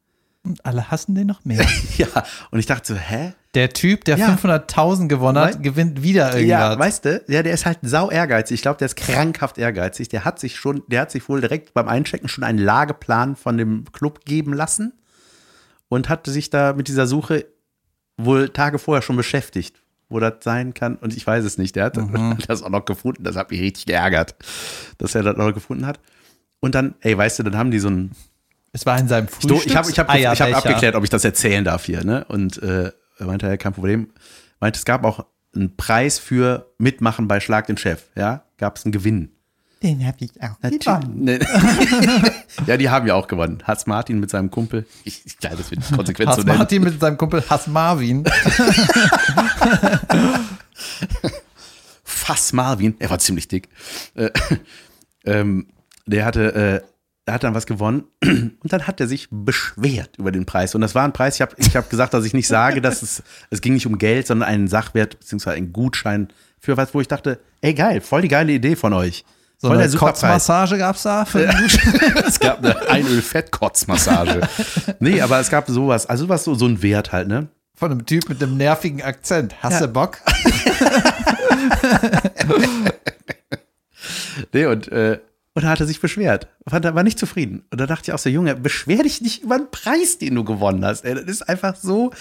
Und 0.43 0.65
alle 0.65 0.91
hassen 0.91 1.15
den 1.15 1.27
noch 1.27 1.45
mehr. 1.45 1.65
ja, 1.97 2.07
und 2.51 2.59
ich 2.59 2.65
dachte 2.65 2.93
so, 2.93 2.99
hä? 2.99 3.33
Der 3.53 3.69
Typ, 3.73 4.05
der 4.05 4.17
Ja. 4.17 4.27
500.000 4.27 5.09
gewonnen 5.09 5.37
hat, 5.37 5.55
Wei- 5.55 5.61
gewinnt 5.61 6.01
wieder 6.03 6.37
Ja, 6.39 6.69
irgendwas. 6.71 6.87
weißt 6.87 7.05
du, 7.05 7.23
ja, 7.27 7.43
der 7.43 7.53
ist 7.53 7.65
halt 7.65 7.79
sau 7.81 8.09
ehrgeizig. 8.09 8.55
Ich 8.55 8.61
glaube, 8.61 8.77
der 8.77 8.85
ist 8.85 8.95
krankhaft 8.95 9.57
ehrgeizig. 9.57 10.07
Der 10.09 10.23
hat 10.23 10.39
sich 10.39 10.55
schon, 10.55 10.83
der 10.87 11.01
hat 11.01 11.11
sich 11.11 11.27
wohl 11.27 11.41
direkt 11.41 11.73
beim 11.73 11.89
Einchecken 11.89 12.29
schon 12.29 12.45
einen 12.45 12.59
Lageplan 12.59 13.35
von 13.35 13.57
dem 13.57 13.85
Club 13.91 14.23
geben 14.25 14.53
lassen 14.53 14.93
und 15.89 16.07
hat 16.07 16.27
sich 16.27 16.49
da 16.49 16.71
mit 16.73 16.87
dieser 16.87 17.07
Suche 17.07 17.45
wohl 18.17 18.47
Tage 18.49 18.79
vorher 18.79 19.01
schon 19.01 19.17
beschäftigt, 19.17 19.81
wo 20.07 20.19
das 20.21 20.35
sein 20.41 20.73
kann. 20.73 20.95
Und 20.95 21.13
ich 21.17 21.27
weiß 21.27 21.43
es 21.43 21.57
nicht. 21.57 21.75
Der 21.75 21.85
hat 21.85 21.97
Mhm. 21.97 22.37
das 22.47 22.63
auch 22.63 22.69
noch 22.69 22.85
gefunden. 22.85 23.23
Das 23.25 23.35
hat 23.35 23.51
mich 23.51 23.59
richtig 23.59 23.85
geärgert, 23.85 24.35
dass 24.97 25.13
er 25.13 25.23
das 25.23 25.35
noch 25.35 25.51
gefunden 25.53 25.85
hat. 25.85 25.99
Und 26.61 26.73
dann, 26.75 26.95
ey, 27.01 27.17
weißt 27.17 27.39
du, 27.39 27.43
dann 27.43 27.57
haben 27.57 27.71
die 27.71 27.79
so 27.79 27.89
ein. 27.89 28.11
Es 28.71 28.85
war 28.85 28.97
in 28.97 29.09
seinem 29.09 29.25
Ich, 29.25 29.31
Frühstück. 29.31 29.65
ich 29.65 29.75
habe 29.75 29.89
ich 29.91 29.99
hab, 29.99 30.15
ich 30.15 30.25
hab 30.41 30.55
abgeklärt, 30.55 30.95
ob 30.95 31.03
ich 31.03 31.09
das 31.09 31.25
erzählen 31.25 31.65
darf 31.65 31.83
hier, 31.83 32.05
ne? 32.05 32.23
Und 32.29 32.61
äh, 32.63 32.91
er 33.21 33.27
meinte, 33.27 33.47
ja, 33.47 33.55
kein 33.57 33.73
Problem. 33.73 34.09
Meinte, 34.59 34.77
es 34.77 34.85
gab 34.85 35.05
auch 35.05 35.25
einen 35.55 35.75
Preis 35.75 36.19
für 36.19 36.71
Mitmachen 36.77 37.27
bei 37.27 37.39
Schlag 37.39 37.67
den 37.67 37.77
Chef, 37.77 38.03
ja? 38.15 38.43
Gab 38.57 38.77
es 38.77 38.85
einen 38.85 38.91
Gewinn. 38.91 39.31
Den 39.83 40.05
habe 40.05 40.17
ich 40.19 40.29
auch 40.41 40.57
Nee. 41.07 41.39
ja, 42.67 42.77
die 42.77 42.89
haben 42.89 43.07
ja 43.07 43.15
auch 43.15 43.27
gewonnen. 43.27 43.63
Hans 43.63 43.87
Martin 43.87 44.19
mit 44.19 44.29
seinem 44.29 44.51
Kumpel. 44.51 44.85
Ich, 45.03 45.25
ich 45.25 45.39
geil, 45.39 45.55
das 45.57 45.71
wird 45.71 45.81
konsequent 45.91 46.29
Hass 46.29 46.37
zu 46.37 46.43
nennen. 46.43 46.59
Martin 46.59 46.83
mit 46.83 46.99
seinem 46.99 47.17
Kumpel 47.17 47.43
Hass 47.49 47.65
Marvin. 47.65 48.23
Fass 52.03 52.53
Marvin, 52.53 52.95
er 52.99 53.09
war 53.09 53.17
ziemlich 53.17 53.47
dick. 53.47 53.69
Äh, 54.13 54.29
ähm, 55.25 55.67
der 56.05 56.25
hatte, 56.25 56.53
äh, 56.53 56.81
er 57.25 57.35
hat 57.35 57.43
dann 57.43 57.53
was 57.53 57.65
gewonnen 57.65 58.03
und 58.23 58.59
dann 58.63 58.87
hat 58.87 58.99
er 58.99 59.07
sich 59.07 59.27
beschwert 59.31 60.17
über 60.17 60.31
den 60.31 60.45
Preis. 60.45 60.73
Und 60.75 60.81
das 60.81 60.95
war 60.95 61.03
ein 61.03 61.13
Preis, 61.13 61.35
ich 61.35 61.41
habe 61.41 61.53
ich 61.57 61.75
hab 61.75 61.89
gesagt, 61.89 62.13
dass 62.13 62.25
ich 62.25 62.33
nicht 62.33 62.47
sage, 62.47 62.81
dass 62.81 63.01
es, 63.01 63.23
es 63.49 63.61
ging 63.61 63.73
nicht 63.73 63.85
um 63.85 63.97
Geld, 63.97 64.27
sondern 64.27 64.49
einen 64.49 64.67
Sachwert 64.67 65.19
beziehungsweise 65.19 65.57
einen 65.57 65.71
Gutschein 65.73 66.29
für 66.59 66.77
was, 66.77 66.93
wo 66.93 67.01
ich 67.01 67.07
dachte, 67.07 67.39
ey 67.61 67.73
geil, 67.73 68.01
voll 68.01 68.21
die 68.21 68.27
geile 68.27 68.51
Idee 68.51 68.75
von 68.75 68.93
euch. 68.93 69.23
So 69.57 69.67
voll 69.67 69.77
eine 69.77 69.87
der. 69.87 69.99
Kotzmassage 69.99 70.77
gab 70.79 70.95
es 70.95 71.03
da. 71.03 71.25
Für 71.25 71.47
es 72.25 72.39
gab 72.39 72.59
eine 72.59 72.89
Einöl-Fettkotzmassage. 72.89 74.41
nee, 74.99 75.21
aber 75.21 75.39
es 75.39 75.51
gab 75.51 75.67
sowas, 75.69 76.07
also 76.07 76.27
was 76.29 76.43
so, 76.43 76.55
so 76.55 76.65
ein 76.65 76.81
Wert 76.81 77.11
halt, 77.11 77.27
ne? 77.27 77.47
Von 77.75 77.91
einem 77.91 78.05
Typ 78.05 78.27
mit 78.29 78.41
einem 78.41 78.57
nervigen 78.57 79.01
Akzent. 79.03 79.55
Hast 79.61 79.79
du 79.79 79.85
Ja. 79.85 79.91
Bock? 79.91 80.17
Nee, 84.53 84.65
und, 84.65 84.91
äh, 84.91 85.19
und 85.53 85.63
da 85.63 85.69
hat 85.69 85.79
er 85.79 85.85
sich 85.85 85.99
beschwert. 85.99 86.47
War, 86.65 86.81
war 86.95 87.03
nicht 87.03 87.19
zufrieden. 87.19 87.63
Und 87.71 87.81
da 87.81 87.85
dachte 87.85 88.09
ich 88.09 88.13
auch 88.13 88.19
so, 88.19 88.29
Junge, 88.29 88.55
beschwer 88.55 89.03
dich 89.03 89.21
nicht 89.21 89.43
über 89.43 89.55
einen 89.55 89.69
Preis, 89.69 90.17
den 90.17 90.35
du 90.35 90.43
gewonnen 90.43 90.85
hast. 90.85 91.03
Ey, 91.03 91.15
das 91.15 91.25
ist 91.25 91.49
einfach 91.49 91.75
so. 91.75 92.11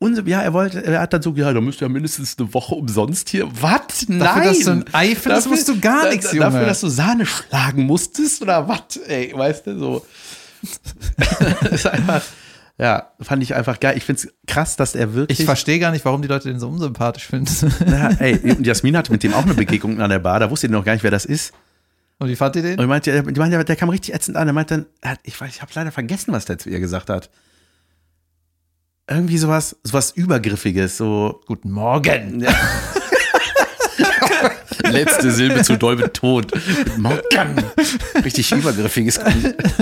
Und 0.00 0.28
ja, 0.28 0.42
er 0.42 0.52
wollte, 0.52 0.84
er 0.84 1.00
hat 1.00 1.12
dann 1.12 1.22
so, 1.22 1.34
ja, 1.34 1.52
da 1.52 1.60
müsst 1.60 1.80
ihr 1.80 1.86
ja 1.86 1.92
mindestens 1.92 2.38
eine 2.38 2.52
Woche 2.54 2.74
umsonst 2.74 3.30
hier. 3.30 3.48
Was? 3.60 4.06
Nein! 4.08 4.20
Dafür, 4.20 4.44
dass 4.44 4.58
du 4.60 4.70
ein 4.70 4.84
Ei 4.92 5.16
findest, 5.16 5.48
musst 5.48 5.68
du 5.68 5.80
gar 5.80 6.04
da- 6.04 6.10
nichts, 6.10 6.30
Junge. 6.32 6.44
Dafür, 6.44 6.66
dass 6.66 6.80
du 6.80 6.88
Sahne 6.88 7.26
schlagen 7.26 7.84
musstest 7.84 8.40
oder 8.42 8.68
was? 8.68 8.96
Ey, 9.08 9.32
weißt 9.34 9.66
du, 9.66 9.78
so. 9.78 10.06
das 11.62 11.70
ist 11.72 11.86
einfach, 11.86 12.22
ja, 12.78 13.10
fand 13.20 13.42
ich 13.42 13.54
einfach 13.56 13.80
geil. 13.80 13.96
Ich 13.96 14.04
finde 14.04 14.22
es 14.22 14.32
krass, 14.46 14.76
dass 14.76 14.94
er 14.94 15.14
wirklich. 15.14 15.40
Ich 15.40 15.46
verstehe 15.46 15.80
gar 15.80 15.90
nicht, 15.90 16.04
warum 16.04 16.22
die 16.22 16.28
Leute 16.28 16.48
den 16.48 16.60
so 16.60 16.68
unsympathisch 16.68 17.26
finden. 17.26 17.72
ja, 17.90 18.10
ey, 18.20 18.38
und 18.56 18.64
Jasmin 18.64 18.96
hatte 18.96 19.10
mit 19.10 19.24
dem 19.24 19.34
auch 19.34 19.44
eine 19.44 19.54
Begegnung 19.54 20.00
an 20.00 20.10
der 20.10 20.20
Bar, 20.20 20.38
da 20.38 20.48
wusste 20.48 20.68
die 20.68 20.74
noch 20.74 20.84
gar 20.84 20.92
nicht, 20.92 21.02
wer 21.02 21.10
das 21.10 21.24
ist. 21.24 21.52
Und 22.18 22.28
wie 22.28 22.36
fand 22.36 22.56
ihr 22.56 22.62
den? 22.62 22.78
Und 22.78 22.84
ich 22.84 22.88
meinte, 22.88 23.22
die 23.22 23.40
meinte, 23.40 23.64
der 23.64 23.76
kam 23.76 23.90
richtig 23.90 24.14
ätzend 24.14 24.36
an. 24.36 24.48
Er 24.48 24.52
meinte 24.52 24.86
dann, 25.02 25.18
ich 25.22 25.40
ich 25.40 25.62
habe 25.62 25.70
leider 25.74 25.92
vergessen, 25.92 26.32
was 26.32 26.46
der 26.46 26.58
zu 26.58 26.68
ihr 26.68 26.80
gesagt 26.80 27.10
hat. 27.10 27.30
Irgendwie 29.08 29.38
sowas, 29.38 29.76
sowas 29.84 30.10
Übergriffiges, 30.10 30.96
so. 30.96 31.40
Guten 31.46 31.70
Morgen. 31.70 32.40
Ja. 32.40 32.50
Letzte 34.90 35.30
Silbe 35.30 35.62
zu 35.62 35.76
doll 35.76 35.96
betont. 35.96 36.52
Morgen. 36.96 37.64
Richtig 38.24 38.50
Übergriffiges. 38.52 39.20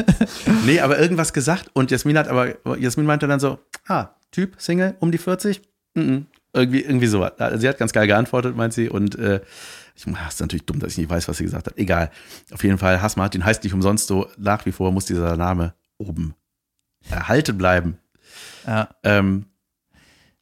nee, 0.66 0.80
aber 0.80 0.98
irgendwas 0.98 1.32
gesagt. 1.32 1.70
Und 1.72 1.90
Jasmin 1.90 2.18
hat 2.18 2.28
aber, 2.28 2.54
Jasmin 2.78 3.06
meinte 3.06 3.26
dann 3.26 3.40
so, 3.40 3.58
ah, 3.86 4.08
Typ, 4.30 4.56
Single, 4.58 4.94
um 5.00 5.10
die 5.10 5.18
40? 5.18 5.62
Mhm. 5.94 6.26
Irgendwie, 6.52 6.82
irgendwie 6.82 7.06
sowas. 7.06 7.32
Also 7.38 7.58
sie 7.58 7.68
hat 7.68 7.78
ganz 7.78 7.92
geil 7.92 8.06
geantwortet, 8.06 8.56
meint 8.56 8.74
sie. 8.74 8.88
Und 8.88 9.18
äh, 9.18 9.40
ich, 9.96 10.06
ah, 10.06 10.28
ist 10.28 10.40
natürlich 10.40 10.66
dumm, 10.66 10.78
dass 10.78 10.92
ich 10.92 10.98
nicht 10.98 11.10
weiß, 11.10 11.26
was 11.28 11.38
sie 11.38 11.44
gesagt 11.44 11.66
hat. 11.66 11.78
Egal. 11.78 12.10
Auf 12.52 12.62
jeden 12.62 12.78
Fall, 12.78 13.00
Hass 13.02 13.16
Martin 13.16 13.44
heißt 13.44 13.64
nicht 13.64 13.72
umsonst 13.72 14.06
so. 14.08 14.28
Nach 14.38 14.64
wie 14.66 14.72
vor 14.72 14.92
muss 14.92 15.06
dieser 15.06 15.36
Name 15.36 15.74
oben 15.98 16.34
erhalten 17.08 17.56
bleiben. 17.56 17.98
Ja. 18.66 18.88
Ähm, 19.02 19.46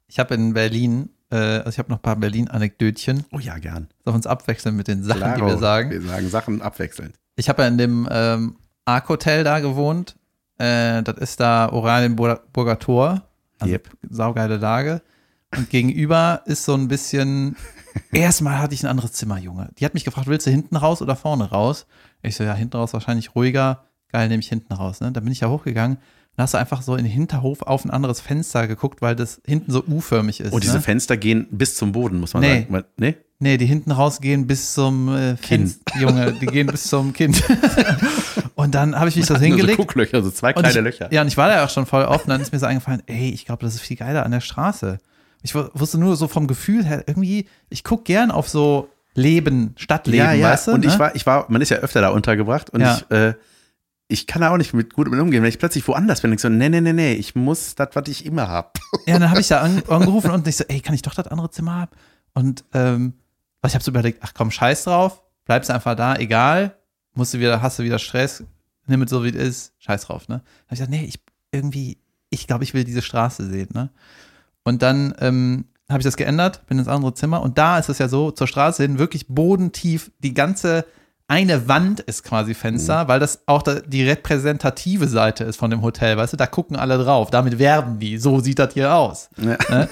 Ich 0.08 0.18
habe 0.18 0.34
in 0.34 0.54
Berlin, 0.54 1.10
äh, 1.30 1.36
also 1.36 1.70
ich 1.70 1.78
habe 1.78 1.90
noch 1.90 1.98
ein 1.98 2.02
paar 2.02 2.16
Berlin-Anekdötchen. 2.16 3.24
oh 3.32 3.38
ja, 3.38 3.58
gern. 3.58 3.88
Sollen 4.04 4.14
wir 4.14 4.14
uns 4.14 4.26
abwechseln 4.26 4.76
mit 4.76 4.88
den 4.88 5.02
Sachen, 5.04 5.20
die 5.20 5.24
Klaro. 5.36 5.46
wir 5.46 5.58
sagen? 5.58 5.90
Wir 5.90 6.02
sagen 6.02 6.28
Sachen 6.28 6.62
abwechselnd. 6.62 7.14
Ich 7.36 7.48
habe 7.48 7.62
ja 7.62 7.68
in 7.68 7.78
dem 7.78 8.08
ähm, 8.10 8.56
Ark-Hotel 8.84 9.44
da 9.44 9.60
gewohnt. 9.60 10.16
Äh, 10.58 11.02
das 11.02 11.18
ist 11.18 11.40
da 11.40 11.70
Oranienburger 11.70 12.78
Tor. 12.78 13.22
Also 13.58 13.72
Yep. 13.72 13.88
saugeile 14.10 14.56
Lage. 14.56 15.02
Und 15.56 15.70
gegenüber 15.70 16.42
ist 16.46 16.64
so 16.64 16.74
ein 16.74 16.88
bisschen. 16.88 17.56
Erstmal 18.12 18.58
hatte 18.58 18.74
ich 18.74 18.82
ein 18.82 18.88
anderes 18.88 19.12
Zimmer, 19.12 19.38
Junge. 19.38 19.70
Die 19.78 19.84
hat 19.84 19.94
mich 19.94 20.04
gefragt, 20.04 20.26
willst 20.26 20.46
du 20.46 20.50
hinten 20.50 20.76
raus 20.76 21.02
oder 21.02 21.16
vorne 21.16 21.50
raus? 21.50 21.86
Ich 22.22 22.36
so, 22.36 22.44
ja, 22.44 22.54
hinten 22.54 22.76
raus 22.76 22.92
wahrscheinlich 22.92 23.34
ruhiger. 23.34 23.84
Geil, 24.12 24.28
nehme 24.28 24.40
ich 24.40 24.48
hinten 24.48 24.72
raus. 24.72 25.00
Ne? 25.00 25.12
Dann 25.12 25.24
bin 25.24 25.32
ich 25.32 25.40
ja 25.40 25.48
hochgegangen. 25.48 25.98
Dann 26.36 26.44
hast 26.44 26.54
du 26.54 26.58
einfach 26.58 26.82
so 26.82 26.96
in 26.96 27.04
den 27.04 27.12
Hinterhof 27.12 27.62
auf 27.62 27.84
ein 27.84 27.90
anderes 27.90 28.20
Fenster 28.20 28.66
geguckt, 28.66 29.02
weil 29.02 29.14
das 29.14 29.40
hinten 29.46 29.70
so 29.70 29.84
U-förmig 29.84 30.40
ist. 30.40 30.52
Und 30.52 30.64
diese 30.64 30.76
ne? 30.76 30.82
Fenster 30.82 31.16
gehen 31.16 31.46
bis 31.50 31.76
zum 31.76 31.92
Boden, 31.92 32.18
muss 32.18 32.34
man 32.34 32.42
Nee. 32.42 32.66
sagen. 32.68 32.84
Nee? 32.96 33.16
Nee, 33.38 33.56
die 33.56 33.66
hinten 33.66 33.90
rausgehen 33.90 34.46
bis 34.46 34.74
zum 34.74 35.14
äh. 35.14 35.36
Fenster. 35.36 35.98
Junge, 36.00 36.32
die 36.40 36.46
gehen 36.46 36.66
bis 36.66 36.84
zum 36.84 37.12
Kind. 37.12 37.42
und 38.54 38.74
dann 38.74 38.98
habe 38.98 39.08
ich 39.08 39.16
mich 39.16 39.26
das 39.26 39.40
hingelegt. 39.40 39.76
So 39.76 39.84
Gucklöcher, 39.84 40.22
so 40.22 40.30
zwei 40.30 40.54
Und 40.54 40.62
kleine 40.62 40.78
ich, 40.78 40.84
Löcher. 40.84 41.12
Ja, 41.12 41.22
und 41.22 41.28
ich 41.28 41.36
war 41.36 41.48
da 41.48 41.56
ja 41.56 41.64
auch 41.64 41.70
schon 41.70 41.86
voll 41.86 42.04
oft. 42.04 42.24
Und 42.24 42.30
dann 42.30 42.40
ist 42.40 42.52
mir 42.52 42.58
so 42.58 42.66
eingefallen, 42.66 43.02
ey, 43.06 43.30
ich 43.30 43.44
glaube, 43.44 43.64
das 43.64 43.74
ist 43.74 43.80
viel 43.80 43.96
geiler 43.96 44.24
an 44.24 44.30
der 44.32 44.40
Straße. 44.40 44.98
Ich 45.44 45.54
wu- 45.54 45.68
wusste 45.74 45.98
nur 45.98 46.16
so 46.16 46.26
vom 46.26 46.46
Gefühl 46.46 46.84
her, 46.84 47.04
irgendwie, 47.06 47.46
ich 47.68 47.84
gucke 47.84 48.04
gern 48.04 48.30
auf 48.30 48.48
so 48.48 48.88
Leben, 49.14 49.74
Stadtleben, 49.76 50.24
ja, 50.26 50.32
ja. 50.32 50.48
weißt 50.50 50.68
du? 50.68 50.72
und 50.72 50.84
ich 50.84 50.94
ne? 50.94 50.98
war, 50.98 51.14
ich 51.14 51.24
war, 51.26 51.46
man 51.50 51.60
ist 51.62 51.68
ja 51.68 51.76
öfter 51.76 52.00
da 52.00 52.08
untergebracht 52.08 52.70
und 52.70 52.80
Ja. 52.80 52.96
ich, 52.96 53.10
äh, 53.10 53.34
ich 54.08 54.26
kann 54.26 54.40
da 54.42 54.50
auch 54.50 54.56
nicht 54.56 54.72
mit 54.74 54.92
gut 54.94 55.08
mit 55.10 55.20
umgehen, 55.20 55.42
wenn 55.42 55.48
ich 55.50 55.58
plötzlich 55.58 55.86
woanders 55.86 56.20
bin. 56.22 56.32
Ich 56.32 56.40
so, 56.40 56.48
nee, 56.48 56.68
nee, 56.68 56.80
nee, 56.80 56.92
nee, 56.92 57.12
ich 57.12 57.34
muss 57.34 57.74
das, 57.74 57.90
was 57.92 58.08
ich 58.08 58.24
immer 58.26 58.48
hab. 58.48 58.78
Ja, 59.06 59.18
dann 59.18 59.30
habe 59.30 59.40
ich 59.40 59.48
da 59.48 59.60
an, 59.62 59.82
angerufen 59.88 60.30
und 60.30 60.48
ich 60.48 60.56
so, 60.56 60.64
ey, 60.66 60.80
kann 60.80 60.94
ich 60.94 61.02
doch 61.02 61.14
das 61.14 61.28
andere 61.28 61.50
Zimmer 61.50 61.74
haben? 61.82 61.90
Und 62.32 62.64
ähm, 62.72 63.12
was 63.60 63.72
ich 63.72 63.74
habe 63.76 63.84
so 63.84 63.90
überlegt, 63.90 64.18
ach 64.22 64.32
komm, 64.34 64.50
scheiß 64.50 64.84
drauf, 64.84 65.22
bleibst 65.44 65.70
einfach 65.70 65.94
da, 65.94 66.16
egal, 66.16 66.74
musst 67.14 67.34
du 67.34 67.38
wieder, 67.38 67.60
hast 67.62 67.78
du 67.78 67.82
wieder 67.82 67.98
Stress, 67.98 68.42
nimm 68.86 69.02
es 69.02 69.10
so 69.10 69.22
wie 69.24 69.28
es 69.28 69.36
ist, 69.36 69.72
scheiß 69.78 70.06
drauf, 70.06 70.26
ne? 70.28 70.38
Dann 70.38 70.42
hab 70.66 70.72
ich 70.72 70.78
gesagt, 70.78 70.90
nee, 70.90 71.04
ich 71.04 71.20
irgendwie, 71.52 71.98
ich 72.30 72.46
glaube, 72.46 72.64
ich 72.64 72.74
will 72.74 72.84
diese 72.84 73.02
Straße 73.02 73.46
sehen, 73.48 73.68
ne? 73.74 73.90
Und 74.64 74.82
dann 74.82 75.14
ähm, 75.20 75.66
habe 75.88 76.00
ich 76.00 76.04
das 76.04 76.16
geändert, 76.16 76.66
bin 76.66 76.78
ins 76.78 76.88
andere 76.88 77.14
Zimmer 77.14 77.42
und 77.42 77.58
da 77.58 77.78
ist 77.78 77.88
es 77.88 77.98
ja 77.98 78.08
so, 78.08 78.30
zur 78.30 78.46
Straße 78.46 78.82
hin, 78.82 78.98
wirklich 78.98 79.28
bodentief, 79.28 80.10
die 80.18 80.34
ganze 80.34 80.84
eine 81.26 81.68
Wand 81.68 82.00
ist 82.00 82.22
quasi 82.22 82.52
Fenster, 82.52 83.08
weil 83.08 83.18
das 83.18 83.42
auch 83.46 83.62
da, 83.62 83.80
die 83.80 84.06
repräsentative 84.06 85.08
Seite 85.08 85.44
ist 85.44 85.56
von 85.56 85.70
dem 85.70 85.82
Hotel, 85.82 86.16
weißt 86.16 86.34
du, 86.34 86.36
da 86.36 86.46
gucken 86.46 86.76
alle 86.76 87.02
drauf, 87.02 87.30
damit 87.30 87.58
werben 87.58 87.98
die, 87.98 88.18
so 88.18 88.40
sieht 88.40 88.58
das 88.58 88.74
hier 88.74 88.94
aus. 88.94 89.30
Ja. 89.38 89.56
Ne? 89.70 89.88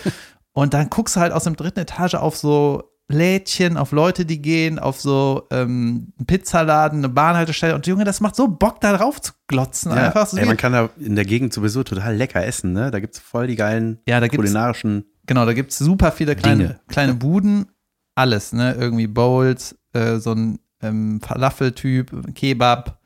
Und 0.53 0.75
dann 0.75 0.91
guckst 0.91 1.17
du 1.17 1.21
halt 1.21 1.33
aus 1.33 1.45
dem 1.45 1.57
dritten 1.57 1.81
Etage 1.81 2.15
auf 2.15 2.37
so 2.37 2.92
Lädchen, 3.09 3.77
auf 3.77 3.93
Leute, 3.93 4.25
die 4.25 4.41
gehen, 4.41 4.79
auf 4.79 5.01
so 5.01 5.47
ähm, 5.51 6.13
einen 6.19 6.27
Pizzaladen, 6.27 7.01
eine 7.01 7.09
Bahnhaltestelle. 7.09 7.75
Und 7.75 7.87
Junge, 7.87 8.05
das 8.05 8.21
macht 8.21 8.37
so 8.37 8.49
Bock, 8.49 8.81
da 8.81 8.97
drauf 8.97 9.21
zu 9.21 9.33
glotzen. 9.49 9.93
Ja, 9.93 10.07
Einfach 10.07 10.27
so 10.27 10.37
ey, 10.37 10.47
man 10.47 10.57
kann 10.57 10.73
da 10.73 10.89
in 10.99 11.15
der 11.15 11.25
Gegend 11.25 11.53
sowieso 11.53 11.83
total 11.83 12.17
lecker 12.17 12.45
essen, 12.45 12.73
ne? 12.73 12.91
Da 12.91 13.01
gibt's 13.01 13.19
voll 13.19 13.47
die 13.47 13.57
geilen 13.57 13.99
ja, 14.07 14.19
da 14.21 14.29
kulinarischen. 14.29 15.05
genau, 15.27 15.45
da 15.45 15.53
gibt's 15.53 15.79
super 15.79 16.13
viele 16.13 16.37
kleine, 16.37 16.65
Dinge. 16.65 16.81
kleine 16.89 17.15
Buden. 17.15 17.67
Alles, 18.15 18.53
ne? 18.53 18.75
Irgendwie 18.75 19.07
Bowls, 19.07 19.77
äh, 19.93 20.17
so 20.17 20.33
ein 20.33 20.59
ähm, 20.83 21.21
Falafel-Typ, 21.21 22.35
Kebab 22.35 22.99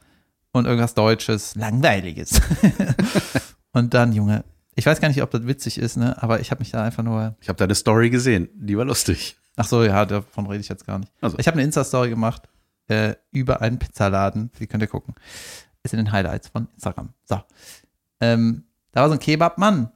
und 0.53 0.67
irgendwas 0.67 0.95
Deutsches, 0.95 1.55
Langweiliges. 1.55 2.41
und 3.73 3.95
dann, 3.95 4.13
Junge, 4.13 4.45
ich 4.75 4.87
weiß 4.87 5.01
gar 5.01 5.09
nicht, 5.09 5.23
ob 5.23 5.31
das 5.31 5.47
witzig 5.47 5.79
ist, 5.79 5.97
ne? 5.97 6.21
Aber 6.23 6.41
ich 6.41 6.51
habe 6.51 6.61
mich 6.61 6.71
da 6.71 6.83
einfach 6.83 7.03
nur 7.03 7.37
Ich 7.41 7.49
habe 7.49 7.57
da 7.57 7.65
eine 7.65 7.75
Story 7.75 8.11
gesehen, 8.11 8.49
die 8.55 8.77
war 8.77 8.85
lustig. 8.85 9.37
Ach 9.57 9.66
so, 9.66 9.83
ja, 9.83 10.05
davon 10.05 10.47
rede 10.47 10.61
ich 10.61 10.69
jetzt 10.69 10.87
gar 10.87 10.99
nicht. 10.99 11.12
Also. 11.21 11.38
Ich 11.38 11.47
habe 11.47 11.55
eine 11.55 11.64
Insta-Story 11.64 12.11
gemacht 12.11 12.42
äh, 12.88 13.15
über 13.33 13.61
einen 13.63 13.79
Pizzaladen. 13.79 14.50
Die 14.59 14.67
könnt 14.67 14.83
ihr 14.83 14.88
gucken. 14.88 15.15
Ist 15.83 15.94
in 15.94 15.98
den 15.98 16.13
Highlights 16.13 16.48
von 16.48 16.69
Instagram. 16.75 17.11
So. 17.25 17.40
Ähm, 18.21 18.65
da 18.92 19.02
war 19.02 19.09
so 19.09 19.15
ein 19.15 19.21
Kebabmann, 19.21 19.90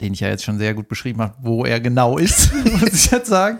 den 0.00 0.14
ich 0.14 0.20
ja 0.20 0.28
jetzt 0.28 0.44
schon 0.44 0.58
sehr 0.58 0.74
gut 0.74 0.88
beschrieben 0.88 1.20
habe, 1.20 1.34
wo 1.40 1.64
er 1.64 1.80
genau 1.80 2.18
ist, 2.18 2.52
muss 2.80 2.92
ich 2.92 3.10
jetzt 3.10 3.28
sagen. 3.28 3.58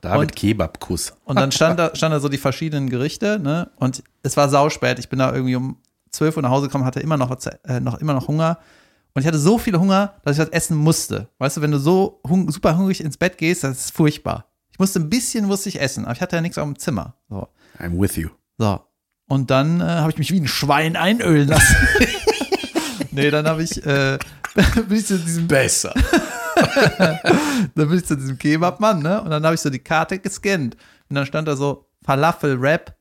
David 0.00 0.34
Kebabkuss. 0.34 1.12
Und 1.24 1.38
dann 1.38 1.52
stand 1.52 1.78
da, 1.78 1.94
stand 1.94 2.14
da 2.14 2.20
so 2.20 2.28
die 2.28 2.38
verschiedenen 2.38 2.88
Gerichte, 2.88 3.38
ne? 3.38 3.70
Und 3.76 4.02
es 4.22 4.36
war 4.36 4.48
sauspät. 4.48 4.98
Ich 4.98 5.10
bin 5.10 5.18
da 5.18 5.34
irgendwie 5.34 5.56
um 5.56 5.76
12 6.10 6.36
Uhr 6.36 6.42
nach 6.42 6.50
Hause 6.50 6.66
gekommen, 6.66 6.84
hatte 6.84 7.00
immer 7.00 7.18
noch, 7.18 7.36
äh, 7.64 7.80
noch, 7.80 7.98
immer 7.98 8.14
noch 8.14 8.28
Hunger. 8.28 8.58
Und 9.14 9.22
ich 9.22 9.26
hatte 9.26 9.38
so 9.38 9.58
viel 9.58 9.76
Hunger, 9.76 10.14
dass 10.24 10.38
ich 10.38 10.44
das 10.44 10.52
essen 10.52 10.76
musste. 10.76 11.28
Weißt 11.38 11.56
du, 11.56 11.62
wenn 11.62 11.72
du 11.72 11.78
so 11.78 12.20
hung 12.26 12.50
super 12.50 12.76
hungrig 12.76 13.02
ins 13.02 13.16
Bett 13.16 13.38
gehst, 13.38 13.64
das 13.64 13.78
ist 13.78 13.96
furchtbar. 13.96 14.46
Ich 14.72 14.78
musste 14.78 15.00
ein 15.00 15.10
bisschen, 15.10 15.46
musste 15.46 15.68
ich 15.68 15.80
essen, 15.80 16.04
aber 16.04 16.14
ich 16.14 16.20
hatte 16.20 16.36
ja 16.36 16.42
nichts 16.42 16.58
auf 16.58 16.64
dem 16.64 16.78
Zimmer. 16.78 17.14
So. 17.28 17.48
I'm 17.78 18.00
with 18.00 18.16
you. 18.16 18.30
So. 18.58 18.80
Und 19.28 19.50
dann 19.50 19.80
äh, 19.80 19.84
habe 19.84 20.10
ich 20.10 20.18
mich 20.18 20.32
wie 20.32 20.40
ein 20.40 20.48
Schwein 20.48 20.96
einölen 20.96 21.48
lassen. 21.48 21.76
nee, 23.10 23.30
dann 23.30 23.46
habe 23.46 23.62
ich, 23.62 23.84
äh, 23.84 24.18
bin 24.88 24.98
ich 24.98 25.06
zu 25.06 25.18
diesem 25.18 25.46
Besser. 25.48 25.94
dann 26.98 27.88
bin 27.88 27.94
ich 27.94 28.04
zu 28.04 28.16
diesem 28.16 28.38
Kebabmann, 28.38 29.02
ne? 29.02 29.22
Und 29.22 29.30
dann 29.30 29.44
habe 29.44 29.54
ich 29.54 29.60
so 29.60 29.70
die 29.70 29.78
Karte 29.78 30.18
gescannt. 30.18 30.76
Und 31.08 31.16
dann 31.16 31.26
stand 31.26 31.48
da 31.48 31.56
so 31.56 31.88
Falafel-Rap 32.04 32.96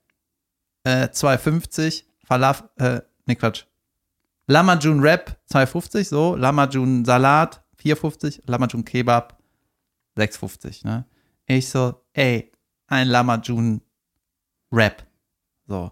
äh, 0.84 1.06
2,50. 1.06 2.04
Falaf, 2.26 2.64
äh, 2.78 3.02
ne 3.26 3.36
Quatsch. 3.36 3.66
Lamajun 4.50 5.04
Wrap 5.04 5.38
2,50, 5.52 6.06
so. 6.06 6.36
Lamajun 6.36 7.06
Salat 7.06 7.64
4,50. 7.84 8.42
Lamajun 8.48 8.84
Kebab 8.84 9.38
6,50, 10.18 10.86
ne? 10.88 11.06
Ich 11.46 11.70
so, 11.70 12.02
ey, 12.14 12.52
ein 12.88 13.08
Lamajun 13.08 13.82
Wrap. 14.72 15.06
So. 15.68 15.92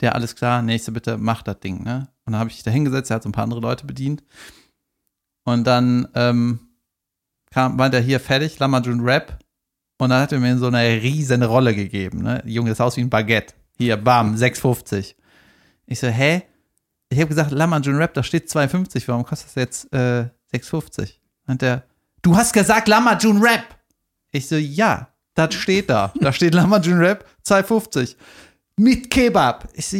Der, 0.00 0.14
alles 0.14 0.34
klar, 0.34 0.62
nächste 0.62 0.90
bitte, 0.90 1.18
mach 1.18 1.42
das 1.42 1.60
Ding, 1.60 1.84
ne? 1.84 2.08
Und 2.24 2.32
dann 2.32 2.40
habe 2.40 2.50
ich 2.50 2.62
da 2.62 2.70
hingesetzt, 2.70 3.10
er 3.10 3.16
hat 3.16 3.24
so 3.24 3.28
ein 3.28 3.32
paar 3.32 3.44
andere 3.44 3.60
Leute 3.60 3.84
bedient. 3.84 4.24
Und 5.44 5.64
dann 5.64 6.08
ähm, 6.14 6.60
kam, 7.50 7.78
war 7.78 7.90
der 7.90 8.00
hier 8.00 8.20
fertig, 8.20 8.58
Lamajun 8.58 9.04
Wrap. 9.04 9.38
Und 9.98 10.08
dann 10.08 10.22
hat 10.22 10.32
er 10.32 10.40
mir 10.40 10.56
so 10.56 10.68
eine 10.68 11.02
riesen 11.02 11.42
Rolle 11.42 11.74
gegeben, 11.74 12.22
ne? 12.22 12.42
Junge, 12.46 12.70
das 12.70 12.80
aus 12.80 12.96
wie 12.96 13.02
ein 13.02 13.10
Baguette. 13.10 13.54
Hier, 13.76 13.98
bam, 13.98 14.34
6,50. 14.34 15.14
Ich 15.86 16.00
so, 16.00 16.06
hä? 16.06 16.44
Ich 17.12 17.18
habe 17.18 17.28
gesagt, 17.28 17.50
Lamajun 17.50 17.98
Wrap, 17.98 18.14
da 18.14 18.22
steht 18.22 18.48
2,50. 18.48 19.06
Warum 19.06 19.24
kostet 19.24 19.48
das 19.48 19.54
jetzt 19.54 19.92
äh, 19.92 20.28
6,50? 20.54 21.10
Und 21.46 21.60
der, 21.60 21.84
du 22.22 22.36
hast 22.36 22.54
gesagt 22.54 22.88
Lamajun 22.88 23.42
Wrap. 23.42 23.64
Ich 24.30 24.48
so, 24.48 24.56
ja, 24.56 25.08
das 25.34 25.54
steht 25.54 25.90
da. 25.90 26.12
Da 26.20 26.32
steht 26.32 26.54
Lamajun 26.54 26.98
Wrap 27.00 27.26
2,50. 27.46 28.16
Mit 28.76 29.10
Kebab. 29.10 29.68
Ich 29.74 29.86
so, 29.88 29.98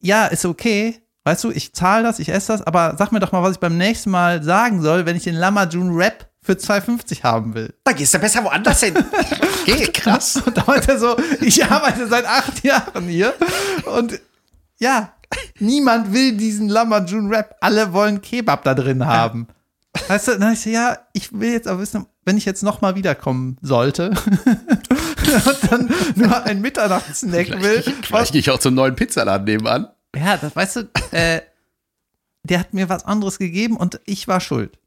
ja, 0.00 0.26
ist 0.26 0.44
okay. 0.44 1.00
Weißt 1.22 1.44
du, 1.44 1.52
ich 1.52 1.72
zahle 1.72 2.02
das, 2.02 2.18
ich 2.18 2.28
esse 2.28 2.48
das, 2.48 2.62
aber 2.62 2.96
sag 2.98 3.12
mir 3.12 3.20
doch 3.20 3.30
mal, 3.30 3.44
was 3.44 3.52
ich 3.52 3.60
beim 3.60 3.78
nächsten 3.78 4.10
Mal 4.10 4.42
sagen 4.42 4.82
soll, 4.82 5.06
wenn 5.06 5.16
ich 5.16 5.22
den 5.22 5.36
Lamajun 5.36 5.96
Wrap 5.96 6.28
für 6.42 6.54
2,50 6.54 7.22
haben 7.22 7.54
will. 7.54 7.72
Da 7.84 7.92
gehst 7.92 8.14
du 8.14 8.18
besser 8.18 8.42
woanders 8.42 8.82
hin. 8.82 8.94
Geh, 9.64 9.86
krass. 9.86 10.42
Und 10.44 10.56
da 10.56 10.64
meinte 10.66 10.90
er 10.90 10.98
so, 10.98 11.16
ich 11.40 11.64
arbeite 11.64 12.08
seit 12.08 12.26
acht 12.26 12.64
Jahren 12.64 13.06
hier 13.06 13.32
und 13.84 14.20
ja, 14.80 15.12
niemand 15.58 16.12
will 16.12 16.36
diesen 16.36 16.68
Lamajun 16.68 17.30
Wrap. 17.30 17.56
Alle 17.60 17.92
wollen 17.92 18.20
Kebab 18.22 18.64
da 18.64 18.74
drin 18.74 19.04
haben. 19.06 19.46
Weißt 20.08 20.28
du, 20.28 20.38
dann 20.38 20.52
ich 20.54 20.60
so, 20.60 20.70
ja, 20.70 20.98
ich 21.12 21.32
will 21.38 21.52
jetzt 21.52 21.68
aber 21.68 21.80
wissen, 21.80 22.06
wenn 22.24 22.36
ich 22.38 22.44
jetzt 22.44 22.62
nochmal 22.62 22.94
wiederkommen 22.94 23.56
sollte 23.60 24.10
und 24.10 25.70
dann 25.72 25.90
nur 26.14 26.44
ein 26.44 26.60
Mitternachtssnack 26.60 27.62
will. 27.62 27.82
Vielleicht 28.02 28.32
gehe 28.32 28.40
ich 28.40 28.50
auch 28.50 28.58
zum 28.58 28.74
neuen 28.74 28.96
Pizzaladen 28.96 29.44
nebenan. 29.44 29.88
Ja, 30.16 30.36
das 30.36 30.54
weißt 30.56 30.76
du, 30.76 30.90
äh, 31.10 31.40
der 32.44 32.60
hat 32.60 32.74
mir 32.74 32.88
was 32.88 33.04
anderes 33.04 33.38
gegeben 33.38 33.76
und 33.76 34.00
ich 34.06 34.28
war 34.28 34.40
schuld. 34.40 34.78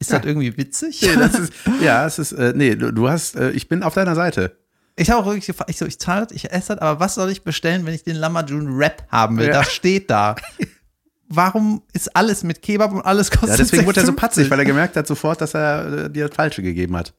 Ist 0.00 0.10
Ja. 0.10 0.18
das 0.18 0.26
irgendwie 0.26 0.56
witzig? 0.56 1.00
Nee, 1.02 1.14
das 1.16 1.34
ist, 1.38 1.52
ja, 1.80 2.04
es 2.06 2.18
ist, 2.18 2.32
äh, 2.32 2.52
nee, 2.56 2.74
du, 2.74 2.92
du 2.92 3.08
hast, 3.08 3.36
äh, 3.36 3.50
ich 3.50 3.68
bin 3.68 3.82
auf 3.84 3.94
deiner 3.94 4.14
Seite. 4.16 4.56
Ich 4.96 5.10
habe 5.10 5.20
auch 5.20 5.26
wirklich 5.26 5.46
gefragt, 5.46 5.70
ich 5.70 5.78
so, 5.78 5.86
ich 5.86 5.98
zahle 5.98 6.26
das, 6.26 6.32
ich 6.36 6.50
esse 6.52 6.74
das, 6.74 6.78
aber 6.78 7.00
was 7.00 7.14
soll 7.14 7.30
ich 7.30 7.42
bestellen, 7.44 7.86
wenn 7.86 7.94
ich 7.94 8.02
den 8.04 8.16
Lamajun 8.16 8.78
Wrap 8.78 9.06
haben 9.10 9.38
will? 9.38 9.46
Ja. 9.48 9.52
Das 9.54 9.72
steht 9.72 10.10
da. 10.10 10.36
Warum 11.28 11.82
ist 11.94 12.14
alles 12.14 12.42
mit 12.44 12.60
Kebab 12.60 12.92
und 12.92 13.00
alles 13.00 13.30
kostet 13.30 13.50
Ja, 13.50 13.56
deswegen 13.56 13.86
wurde 13.86 14.00
er 14.00 14.06
so 14.06 14.12
6,50? 14.12 14.16
patzig, 14.16 14.50
weil 14.50 14.58
er 14.58 14.64
gemerkt 14.66 14.96
hat 14.96 15.06
sofort, 15.06 15.40
dass 15.40 15.54
er 15.54 16.04
äh, 16.04 16.10
dir 16.10 16.28
das 16.28 16.36
Falsche 16.36 16.62
gegeben 16.62 16.94
hat. 16.96 17.14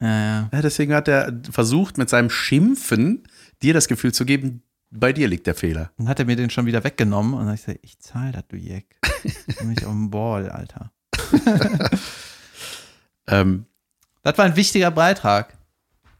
Ja, 0.00 0.08
ja. 0.08 0.48
Ja, 0.52 0.62
deswegen 0.62 0.94
hat 0.94 1.06
er 1.06 1.32
versucht, 1.50 1.96
mit 1.96 2.10
seinem 2.10 2.28
Schimpfen 2.28 3.22
dir 3.62 3.72
das 3.72 3.86
Gefühl 3.86 4.12
zu 4.12 4.24
geben, 4.24 4.62
bei 4.90 5.12
dir 5.12 5.28
liegt 5.28 5.46
der 5.46 5.54
Fehler. 5.54 5.92
Dann 5.96 6.08
hat 6.08 6.18
er 6.18 6.24
mir 6.24 6.34
den 6.34 6.50
schon 6.50 6.66
wieder 6.66 6.82
weggenommen 6.82 7.34
und 7.34 7.40
dann 7.40 7.48
hab 7.50 7.54
ich 7.54 7.64
gesagt, 7.64 7.80
ich 7.82 7.98
zahle 8.00 8.32
das, 8.32 8.42
du 8.48 8.56
Jeck. 8.56 8.86
Ich 9.24 9.56
bin 9.56 9.68
nicht 9.68 9.84
auf 9.84 9.92
dem 9.92 10.10
Ball, 10.10 10.50
Alter. 10.50 10.90
Ähm, 13.28 13.66
Das 14.22 14.36
war 14.36 14.44
ein 14.44 14.56
wichtiger 14.56 14.90
Beitrag. 14.90 15.56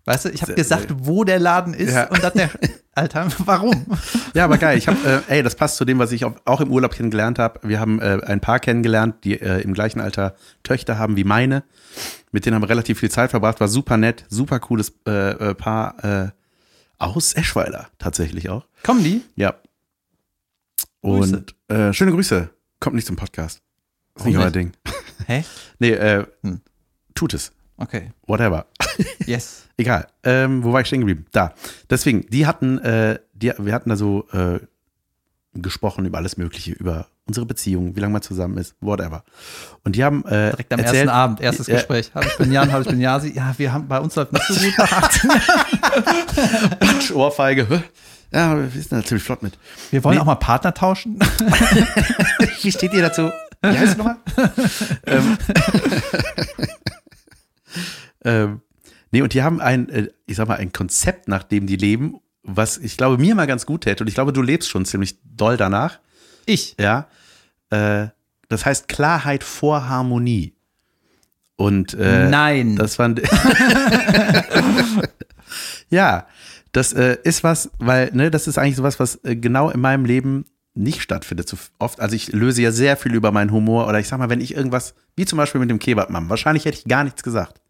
Weißt 0.05 0.25
du, 0.25 0.31
ich 0.31 0.43
habe 0.43 0.55
gesagt, 0.55 0.89
wo 0.99 1.23
der 1.23 1.39
Laden 1.39 1.75
ist 1.75 1.93
Ja. 1.95 2.09
und 2.09 2.23
dann 2.25 2.33
der, 2.35 2.51
Alter, 2.95 3.29
warum? 3.39 3.87
ja, 4.35 4.45
aber 4.45 4.59
geil. 4.59 4.77
Ich 4.77 4.89
habe, 4.89 5.23
äh, 5.29 5.37
ey, 5.37 5.43
das 5.45 5.55
passt 5.55 5.77
zu 5.77 5.85
dem, 5.85 5.99
was 6.01 6.11
ich 6.11 6.25
auch, 6.25 6.61
im 6.61 6.73
Urlaub 6.73 6.93
kennengelernt 6.95 7.39
habe. 7.39 7.61
Wir 7.69 7.79
haben 7.79 8.01
äh, 8.01 8.21
ein 8.27 8.41
Paar 8.41 8.59
kennengelernt, 8.59 9.23
die 9.25 9.41
äh, 9.41 9.61
im 9.63 9.75
gleichen 9.75 10.01
Alter 10.01 10.35
Töchter 10.65 10.99
haben 10.99 11.17
wie 11.17 11.23
meine. 11.25 11.63
Mit 12.33 12.45
denen 12.47 12.57
haben 12.57 12.63
wir 12.63 12.69
relativ 12.69 12.99
viel 12.99 13.11
Zeit 13.11 13.31
verbracht. 13.31 13.61
War 13.61 13.69
super 13.69 13.97
nett, 13.97 14.25
super 14.29 14.59
cooles 14.59 14.93
äh, 15.07 15.31
äh, 15.51 15.55
Paar 15.55 16.05
äh, 16.05 16.31
aus 16.99 17.33
Eschweiler 17.35 17.89
tatsächlich 17.99 18.49
auch. 18.51 18.67
Kommen 18.83 19.05
die? 19.05 19.23
Ja. 19.37 19.55
Grüße. 21.03 21.37
Und 21.37 21.55
äh, 21.69 21.93
schöne 21.93 22.11
Grüße. 22.13 22.51
Kommt 22.81 22.97
nicht 22.97 23.07
zum 23.07 23.17
Podcast. 23.17 23.61
Ist 24.17 24.27
nicht 24.27 24.37
euer? 24.37 24.51
Ding. 24.51 24.73
Hä? 25.27 25.45
Nee, 25.79 25.91
äh, 25.93 26.25
Hm. 26.43 26.61
tut 27.15 27.35
es. 27.35 27.53
Okay. 27.77 28.11
Whatever. 28.27 28.67
Yes. 29.27 29.65
Egal. 29.77 30.07
Ähm, 30.25 30.63
wo 30.63 30.73
war 30.73 30.81
ich 30.83 30.87
stehen 30.87 31.01
geblieben? 31.01 31.27
Da. 31.33 31.55
Deswegen, 31.91 32.27
die 32.29 32.47
hatten, 32.47 32.79
äh, 32.79 33.19
die, 33.35 33.53
wir 33.59 33.73
hatten 33.75 33.91
da 33.91 33.97
so 33.97 34.29
äh, 34.33 34.61
gesprochen 35.55 36.05
über 36.07 36.19
alles 36.19 36.37
Mögliche, 36.37 36.73
über 36.73 37.07
unsere 37.27 37.47
Beziehung, 37.47 37.95
wie 37.97 38.01
lange 38.01 38.13
man 38.13 38.23
zusammen 38.23 38.59
ist, 38.59 38.75
whatever. 38.81 39.25
Und 39.85 39.97
die 39.97 40.05
haben 40.05 40.25
äh, 40.27 40.51
Direkt 40.51 40.73
am 40.73 40.81
erzählt, 40.81 40.97
ersten 40.97 41.09
Abend, 41.09 41.41
erstes 41.41 41.67
Ja. 41.67 41.75
Gespräch. 41.77 42.11
Hallo, 42.15 42.27
ich 42.31 42.37
bin 42.37 42.53
Jan, 42.53 42.71
hallo, 42.73 42.83
ich 42.83 42.89
bin 42.89 43.01
Yasi. 43.01 43.33
Ja, 43.33 43.55
wir 43.57 43.73
haben, 43.73 43.89
bei 43.89 44.01
uns 44.01 44.15
läuft 44.17 44.33
nicht 44.33 44.47
so 44.47 44.55
gut 44.55 44.79
nach 44.79 44.93
18 44.93 45.31
Jahren. 45.31 46.79
Patsch, 46.79 47.11
Ohrfeige. 47.13 47.83
Ja, 48.33 48.57
wir 48.59 48.69
sind 48.71 48.93
da 48.93 49.05
ziemlich 49.05 49.23
flott 49.25 49.43
mit. 49.43 49.59
Wir 49.91 50.03
wollen 50.05 50.17
Nee. 50.17 50.21
auch 50.23 50.27
mal 50.27 50.35
Partner 50.37 50.73
tauschen. 50.75 51.19
Wie 52.63 52.73
steht 52.73 52.93
ihr 52.95 53.03
dazu? 53.03 53.31
Wie 53.63 53.79
heißt 53.79 53.99
nochmal? 53.99 54.17
ähm, 55.07 55.37
ähm, 58.25 58.61
nee, 59.11 59.23
und 59.23 59.35
die 59.35 59.43
haben 59.43 59.61
ein, 59.61 59.89
äh, 59.89 60.09
ich 60.27 60.37
sag 60.37 60.49
mal, 60.49 60.57
ein 60.57 60.73
Konzept, 60.73 61.29
nach 61.29 61.43
dem 61.43 61.67
die 61.67 61.77
leben, 61.77 62.17
was 62.43 62.79
ich 62.79 62.97
glaube 62.97 63.19
mir 63.19 63.35
mal 63.35 63.47
ganz 63.47 63.67
gut 63.67 63.83
täte. 63.83 64.05
Und 64.05 64.09
ich 64.09 64.15
glaube, 64.15 64.33
du 64.33 64.43
lebst 64.43 64.69
schon 64.69 64.85
ziemlich 64.85 65.19
doll 65.25 65.57
danach. 65.57 65.99
Ich. 66.47 66.77
Ja. 66.79 67.09
Äh, 67.71 68.09
das 68.49 68.67
heißt 68.67 68.89
Klarheit 68.89 69.45
vor 69.45 69.89
Harmonie. 69.89 70.55
Und 71.57 71.95
äh, 71.95 72.29
Nein. 72.29 72.77
das 72.77 72.97
fand 72.97 73.23
Ja, 75.89 76.27
das 76.73 76.93
äh, 76.93 77.17
ist 77.23 77.45
was, 77.45 77.71
weil, 77.79 78.11
ne, 78.13 78.31
das 78.31 78.47
ist 78.47 78.59
eigentlich 78.59 78.77
sowas, 78.77 78.99
was 78.99 79.17
äh, 79.25 79.37
genau 79.37 79.71
in 79.71 79.81
meinem 79.81 80.05
Leben 80.05 80.45
nicht 80.75 81.03
stattfindet. 81.03 81.49
So 81.49 81.57
oft, 81.79 82.01
also 82.01 82.17
ich 82.17 82.33
löse 82.33 82.61
ja 82.63 82.73
sehr 82.73 82.97
viel 82.97 83.15
über 83.15 83.33
meinen 83.33 83.53
Humor 83.53 83.87
oder 83.87 84.01
ich 84.01 84.09
sag 84.09 84.19
mal, 84.19 84.29
wenn 84.31 84.41
ich 84.41 84.55
irgendwas, 84.55 84.95
wie 85.17 85.25
zum 85.25 85.37
Beispiel 85.37 85.61
mit 85.61 85.71
dem 85.71 85.79
Kebabmann, 85.79 86.29
wahrscheinlich 86.29 86.65
hätte 86.65 86.79
ich 86.79 86.85
gar 86.85 87.05
nichts 87.05 87.23
gesagt. 87.23 87.62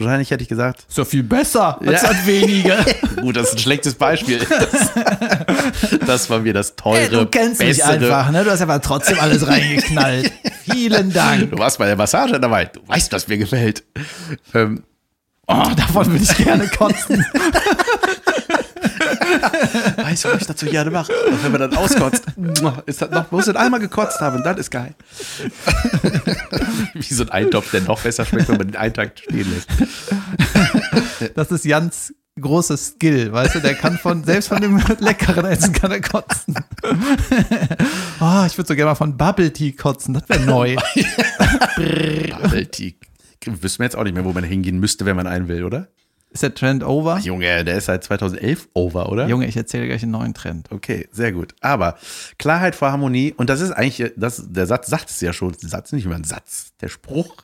Wahrscheinlich 0.00 0.30
hätte 0.30 0.44
ich 0.44 0.48
gesagt, 0.48 0.84
ist 0.88 0.96
doch 0.96 1.06
viel 1.06 1.24
besser 1.24 1.80
als 1.84 2.02
das 2.02 2.24
wenige. 2.24 2.76
gut, 3.20 3.36
das 3.36 3.48
ist 3.48 3.54
ein 3.54 3.58
schlechtes 3.58 3.94
Beispiel. 3.94 4.38
Das, 4.38 4.92
das 6.06 6.30
war 6.30 6.38
mir 6.38 6.52
das 6.52 6.76
teure, 6.76 7.08
du 7.08 7.26
kennst 7.26 7.58
mich 7.58 7.78
bessere. 7.78 7.94
einfach, 7.94 8.30
ne? 8.30 8.44
Du 8.44 8.50
hast 8.52 8.60
aber 8.60 8.80
trotzdem 8.80 9.18
alles 9.18 9.44
reingeknallt. 9.48 10.30
Vielen 10.70 11.12
Dank. 11.12 11.50
Du 11.50 11.58
warst 11.58 11.78
bei 11.78 11.86
der 11.86 11.96
Massage 11.96 12.38
dabei. 12.38 12.66
Du 12.66 12.80
weißt, 12.86 13.10
was 13.10 13.26
mir 13.26 13.38
gefällt. 13.38 13.82
Ähm, 14.54 14.84
Oh, 15.50 15.64
davon 15.74 16.06
würde 16.12 16.22
ich 16.22 16.36
gerne 16.36 16.68
kotzen. 16.68 17.24
Weißt 20.24 20.24
du, 20.24 20.34
was 20.34 20.40
ich 20.42 20.46
dazu 20.46 20.66
gerne 20.66 20.90
mache? 20.90 21.12
Und 21.12 21.42
wenn 21.42 21.52
man 21.52 21.60
dann 21.60 21.76
auskotzt, 21.76 22.24
ist 22.86 23.02
das 23.02 23.10
noch, 23.10 23.30
muss 23.30 23.46
das 23.46 23.56
einmal 23.56 23.80
gekotzt 23.80 24.20
haben, 24.20 24.42
dann 24.42 24.56
ist 24.58 24.70
geil. 24.70 24.94
Wie 26.94 27.14
so 27.14 27.24
ein 27.24 27.30
Eintopf, 27.30 27.70
der 27.70 27.82
noch 27.82 28.00
besser 28.02 28.24
schmeckt, 28.24 28.48
wenn 28.48 28.58
man 28.58 28.68
den 28.68 28.76
einen 28.76 28.94
Tag 28.94 29.18
stehen 29.18 29.46
lässt. 29.50 29.68
Das 31.34 31.50
ist 31.50 31.64
Jans 31.64 32.12
großes 32.40 32.94
Skill, 32.94 33.32
weißt 33.32 33.56
du, 33.56 33.60
der 33.60 33.74
kann 33.74 33.98
von, 33.98 34.24
selbst 34.24 34.48
von 34.48 34.60
dem 34.60 34.80
leckeren 34.98 35.44
Essen 35.46 35.72
kann 35.72 35.90
er 35.90 36.00
kotzen. 36.00 36.54
Oh, 38.20 38.44
ich 38.46 38.56
würde 38.56 38.68
so 38.68 38.74
gerne 38.74 38.90
mal 38.90 38.94
von 38.94 39.16
Bubble 39.16 39.52
Tea 39.52 39.72
kotzen, 39.72 40.14
das 40.14 40.28
wäre 40.28 40.40
neu. 40.40 40.76
Bubble 41.76 42.66
Tea. 42.70 42.94
Wüssten 43.44 43.80
wir 43.80 43.84
jetzt 43.84 43.96
auch 43.96 44.04
nicht 44.04 44.14
mehr, 44.14 44.24
wo 44.24 44.32
man 44.32 44.44
hingehen 44.44 44.78
müsste, 44.78 45.06
wenn 45.06 45.16
man 45.16 45.26
einen 45.26 45.48
will, 45.48 45.64
oder? 45.64 45.88
Ist 46.30 46.42
der 46.42 46.54
Trend 46.54 46.84
over? 46.84 47.18
Junge, 47.18 47.64
der 47.64 47.76
ist 47.76 47.86
seit 47.86 48.04
2011 48.04 48.68
over, 48.74 49.10
oder? 49.10 49.26
Junge, 49.28 49.46
ich 49.46 49.56
erzähle 49.56 49.86
gleich 49.86 50.02
einen 50.02 50.12
neuen 50.12 50.34
Trend. 50.34 50.70
Okay, 50.70 51.08
sehr 51.10 51.32
gut. 51.32 51.54
Aber 51.60 51.96
Klarheit 52.38 52.74
vor 52.74 52.92
Harmonie, 52.92 53.32
und 53.36 53.48
das 53.48 53.60
ist 53.60 53.72
eigentlich, 53.72 54.12
das, 54.16 54.44
der 54.46 54.66
Satz 54.66 54.88
sagt 54.88 55.08
es 55.08 55.20
ja 55.20 55.32
schon, 55.32 55.54
der 55.60 55.68
Satz 55.68 55.92
nicht 55.92 56.04
immer 56.04 56.16
ein 56.16 56.24
Satz, 56.24 56.72
der 56.80 56.88
Spruch, 56.88 57.36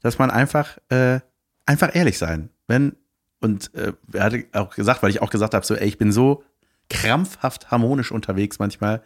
dass 0.00 0.18
man 0.18 0.30
einfach, 0.30 0.78
äh, 0.88 1.20
einfach 1.66 1.94
ehrlich 1.94 2.18
sein. 2.18 2.48
Wenn, 2.66 2.96
und 3.40 3.74
äh, 3.74 3.92
er 4.12 4.24
hatte 4.24 4.44
auch 4.52 4.74
gesagt, 4.74 5.02
weil 5.02 5.10
ich 5.10 5.20
auch 5.20 5.30
gesagt 5.30 5.52
habe, 5.52 5.66
so, 5.66 5.74
ey, 5.74 5.86
ich 5.86 5.98
bin 5.98 6.10
so 6.10 6.42
krampfhaft 6.88 7.70
harmonisch 7.70 8.10
unterwegs 8.10 8.58
manchmal, 8.58 9.02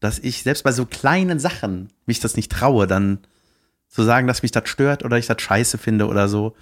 dass 0.00 0.18
ich 0.18 0.42
selbst 0.42 0.64
bei 0.64 0.72
so 0.72 0.84
kleinen 0.84 1.38
Sachen 1.38 1.92
mich 2.06 2.20
das 2.20 2.36
nicht 2.36 2.50
traue, 2.50 2.86
dann 2.86 3.20
zu 3.88 4.02
sagen, 4.02 4.26
dass 4.26 4.42
mich 4.42 4.50
das 4.50 4.68
stört 4.68 5.04
oder 5.04 5.16
ich 5.16 5.26
das 5.26 5.40
scheiße 5.40 5.78
finde 5.78 6.08
oder 6.08 6.28
so. 6.28 6.54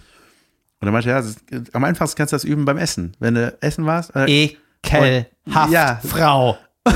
Und 0.80 0.88
er 0.88 0.92
meinte, 0.92 1.08
ja, 1.08 1.18
ist, 1.18 1.40
am 1.72 1.82
einfachsten 1.84 2.16
kannst 2.16 2.32
du 2.32 2.36
das 2.36 2.44
üben 2.44 2.64
beim 2.64 2.78
Essen. 2.78 3.16
Wenn 3.18 3.34
du 3.34 3.56
essen 3.60 3.86
warst, 3.86 4.14
äh, 4.14 4.50
Ekelhaft, 4.84 5.70
Ja. 5.70 6.00
Frau. 6.06 6.58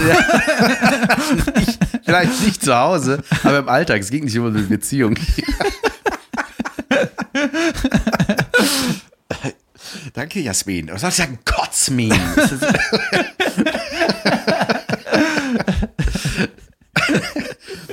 Vielleicht 2.04 2.42
nicht 2.44 2.62
zu 2.62 2.76
Hause, 2.76 3.22
aber 3.42 3.58
im 3.60 3.68
Alltag. 3.70 4.00
Es 4.00 4.10
ging 4.10 4.24
nicht 4.24 4.38
um 4.38 4.46
eine 4.46 4.60
Beziehung. 4.62 5.16
Danke, 10.14 10.40
Jasmin. 10.40 10.90
Was 10.92 11.00
soll 11.00 11.10
ich 11.10 11.16
sagen? 11.16 11.38
Kotz. 11.44 11.90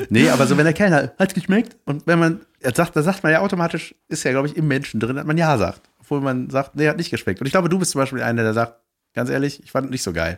Nee, 0.09 0.29
aber 0.29 0.47
so, 0.47 0.57
wenn 0.57 0.65
der 0.65 0.73
Kellner 0.73 1.13
hat 1.17 1.33
geschmeckt 1.33 1.77
und 1.85 2.07
wenn 2.07 2.19
man, 2.19 2.41
er 2.59 2.73
sagt, 2.73 2.95
da 2.95 3.01
sagt 3.01 3.23
man 3.23 3.31
ja 3.31 3.39
automatisch, 3.39 3.95
ist 4.07 4.23
ja, 4.23 4.31
glaube 4.31 4.47
ich, 4.47 4.57
im 4.57 4.67
Menschen 4.67 4.99
drin, 4.99 5.15
dass 5.15 5.25
man 5.25 5.37
Ja 5.37 5.57
sagt. 5.57 5.81
Obwohl 5.99 6.21
man 6.21 6.49
sagt, 6.49 6.75
nee, 6.75 6.87
hat 6.87 6.97
nicht 6.97 7.09
geschmeckt. 7.09 7.41
Und 7.41 7.47
ich 7.47 7.51
glaube, 7.51 7.69
du 7.69 7.79
bist 7.79 7.91
zum 7.91 7.99
Beispiel 7.99 8.21
einer, 8.21 8.43
der 8.43 8.53
sagt, 8.53 8.75
ganz 9.13 9.29
ehrlich, 9.29 9.63
ich 9.63 9.71
fand 9.71 9.89
nicht 9.89 10.03
so 10.03 10.13
geil. 10.13 10.37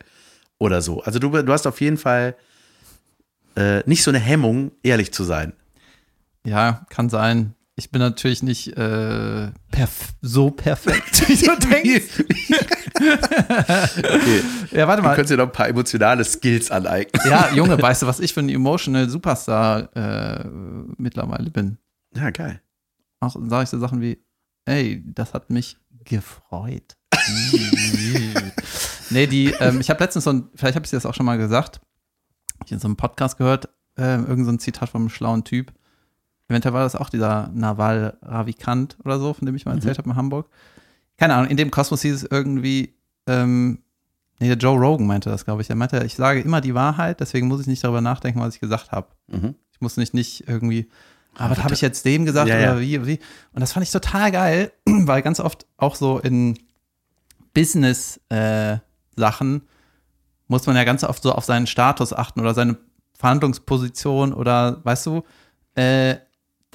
Oder 0.59 0.81
so. 0.81 1.01
Also 1.03 1.19
du, 1.19 1.29
du 1.29 1.53
hast 1.53 1.67
auf 1.67 1.81
jeden 1.81 1.97
Fall 1.97 2.35
äh, 3.55 3.81
nicht 3.85 4.03
so 4.03 4.11
eine 4.11 4.19
Hemmung, 4.19 4.71
ehrlich 4.83 5.11
zu 5.11 5.23
sein. 5.23 5.53
Ja, 6.45 6.85
kann 6.89 7.09
sein. 7.09 7.53
Ich 7.79 7.91
bin 7.91 7.99
natürlich 8.01 8.41
nicht 8.41 8.75
äh, 8.75 9.51
perf 9.71 10.13
so 10.23 10.49
perfekt, 10.49 11.29
wie 11.29 11.35
du 11.35 11.55
denkst. 11.59 12.23
okay. 12.97 14.41
Ja, 14.71 14.87
warte 14.87 15.03
Du 15.03 15.07
mal. 15.07 15.13
könntest 15.15 15.31
dir 15.31 15.37
noch 15.37 15.45
ein 15.45 15.51
paar 15.51 15.67
emotionale 15.69 16.25
Skills 16.25 16.71
aneignen. 16.71 17.21
Ja, 17.29 17.51
Junge, 17.53 17.79
weißt 17.79 18.01
du, 18.01 18.07
was 18.07 18.19
ich 18.19 18.33
für 18.33 18.39
ein 18.39 18.49
emotional 18.49 19.07
Superstar 19.09 19.95
äh, 19.95 20.43
mittlerweile 20.97 21.51
bin? 21.51 21.77
Ja, 22.15 22.31
geil. 22.31 22.61
Auch 23.19 23.35
sage 23.47 23.63
ich 23.65 23.69
so 23.69 23.77
Sachen 23.79 24.01
wie, 24.01 24.23
ey, 24.65 25.03
das 25.05 25.35
hat 25.35 25.51
mich 25.51 25.77
gefreut. 26.03 26.97
nee, 29.11 29.27
die, 29.27 29.53
ähm, 29.59 29.81
ich 29.81 29.89
habe 29.91 30.03
letztens 30.03 30.23
so 30.25 30.31
ein, 30.33 30.49
vielleicht 30.55 30.75
habe 30.75 30.85
ich 30.85 30.89
dir 30.89 30.97
das 30.97 31.05
auch 31.05 31.13
schon 31.13 31.25
mal 31.27 31.37
gesagt, 31.37 31.79
ich 32.65 32.71
in 32.71 32.79
so 32.79 32.87
einem 32.87 32.95
Podcast 32.95 33.37
gehört, 33.37 33.69
ähm, 33.97 34.25
irgend 34.27 34.45
so 34.45 34.51
ein 34.51 34.59
Zitat 34.59 34.89
vom 34.89 35.09
schlauen 35.09 35.43
Typ. 35.43 35.73
Eventuell 36.49 36.73
war 36.73 36.83
das 36.83 36.95
auch 36.95 37.09
dieser 37.09 37.49
Nawal 37.53 38.17
Ravikant 38.21 38.97
oder 39.03 39.19
so, 39.19 39.33
von 39.33 39.45
dem 39.45 39.55
ich 39.55 39.65
mal 39.65 39.75
erzählt 39.75 39.97
habe 39.97 40.09
in 40.09 40.15
Hamburg. 40.15 40.47
Keine 41.17 41.35
Ahnung, 41.35 41.49
in 41.49 41.57
dem 41.57 41.71
Kosmos 41.71 42.01
hieß 42.03 42.13
es 42.13 42.23
irgendwie, 42.23 42.93
ähm, 43.27 43.79
nee, 44.39 44.47
der 44.47 44.57
Joe 44.57 44.79
Rogan 44.79 45.07
meinte 45.07 45.29
das, 45.29 45.43
glaube 45.43 45.61
ich. 45.61 45.69
Er 45.69 45.75
meinte, 45.75 46.01
ich 46.05 46.15
sage 46.15 46.39
immer 46.39 46.61
die 46.61 46.73
Wahrheit, 46.73 47.19
deswegen 47.19 47.47
muss 47.47 47.59
ich 47.61 47.67
nicht 47.67 47.83
darüber 47.83 48.01
nachdenken, 48.01 48.39
was 48.39 48.55
ich 48.55 48.61
gesagt 48.61 48.91
habe. 48.91 49.07
Mhm. 49.27 49.55
Ich 49.71 49.81
muss 49.81 49.97
nicht, 49.97 50.13
nicht 50.13 50.47
irgendwie, 50.47 50.89
ah, 51.35 51.49
was 51.49 51.63
habe 51.63 51.73
ich 51.73 51.81
jetzt 51.81 52.05
dem 52.05 52.25
gesagt 52.25 52.47
Ja, 52.47 52.55
oder 52.55 52.75
ja. 52.75 52.79
wie, 52.79 53.05
wie. 53.05 53.19
Und 53.51 53.59
das 53.59 53.73
fand 53.73 53.85
ich 53.85 53.91
total 53.91 54.31
geil, 54.31 54.71
weil 54.85 55.21
ganz 55.21 55.41
oft 55.41 55.65
auch 55.75 55.95
so 55.95 56.19
in 56.19 56.57
Business-Sachen 57.53 59.61
muss 60.47 60.65
man 60.65 60.77
ja 60.77 60.85
ganz 60.85 61.03
oft 61.03 61.23
so 61.23 61.33
auf 61.33 61.43
seinen 61.43 61.67
Status 61.67 62.13
achten 62.13 62.39
oder 62.39 62.53
seine 62.53 62.77
Verhandlungsposition 63.17 64.33
oder 64.33 64.79
weißt 64.85 65.07
du, 65.07 65.23
äh, 65.75 66.15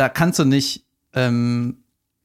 da 0.02 0.08
kannst 0.08 0.38
du 0.40 0.44
nicht 0.44 0.84
ähm, 1.14 1.78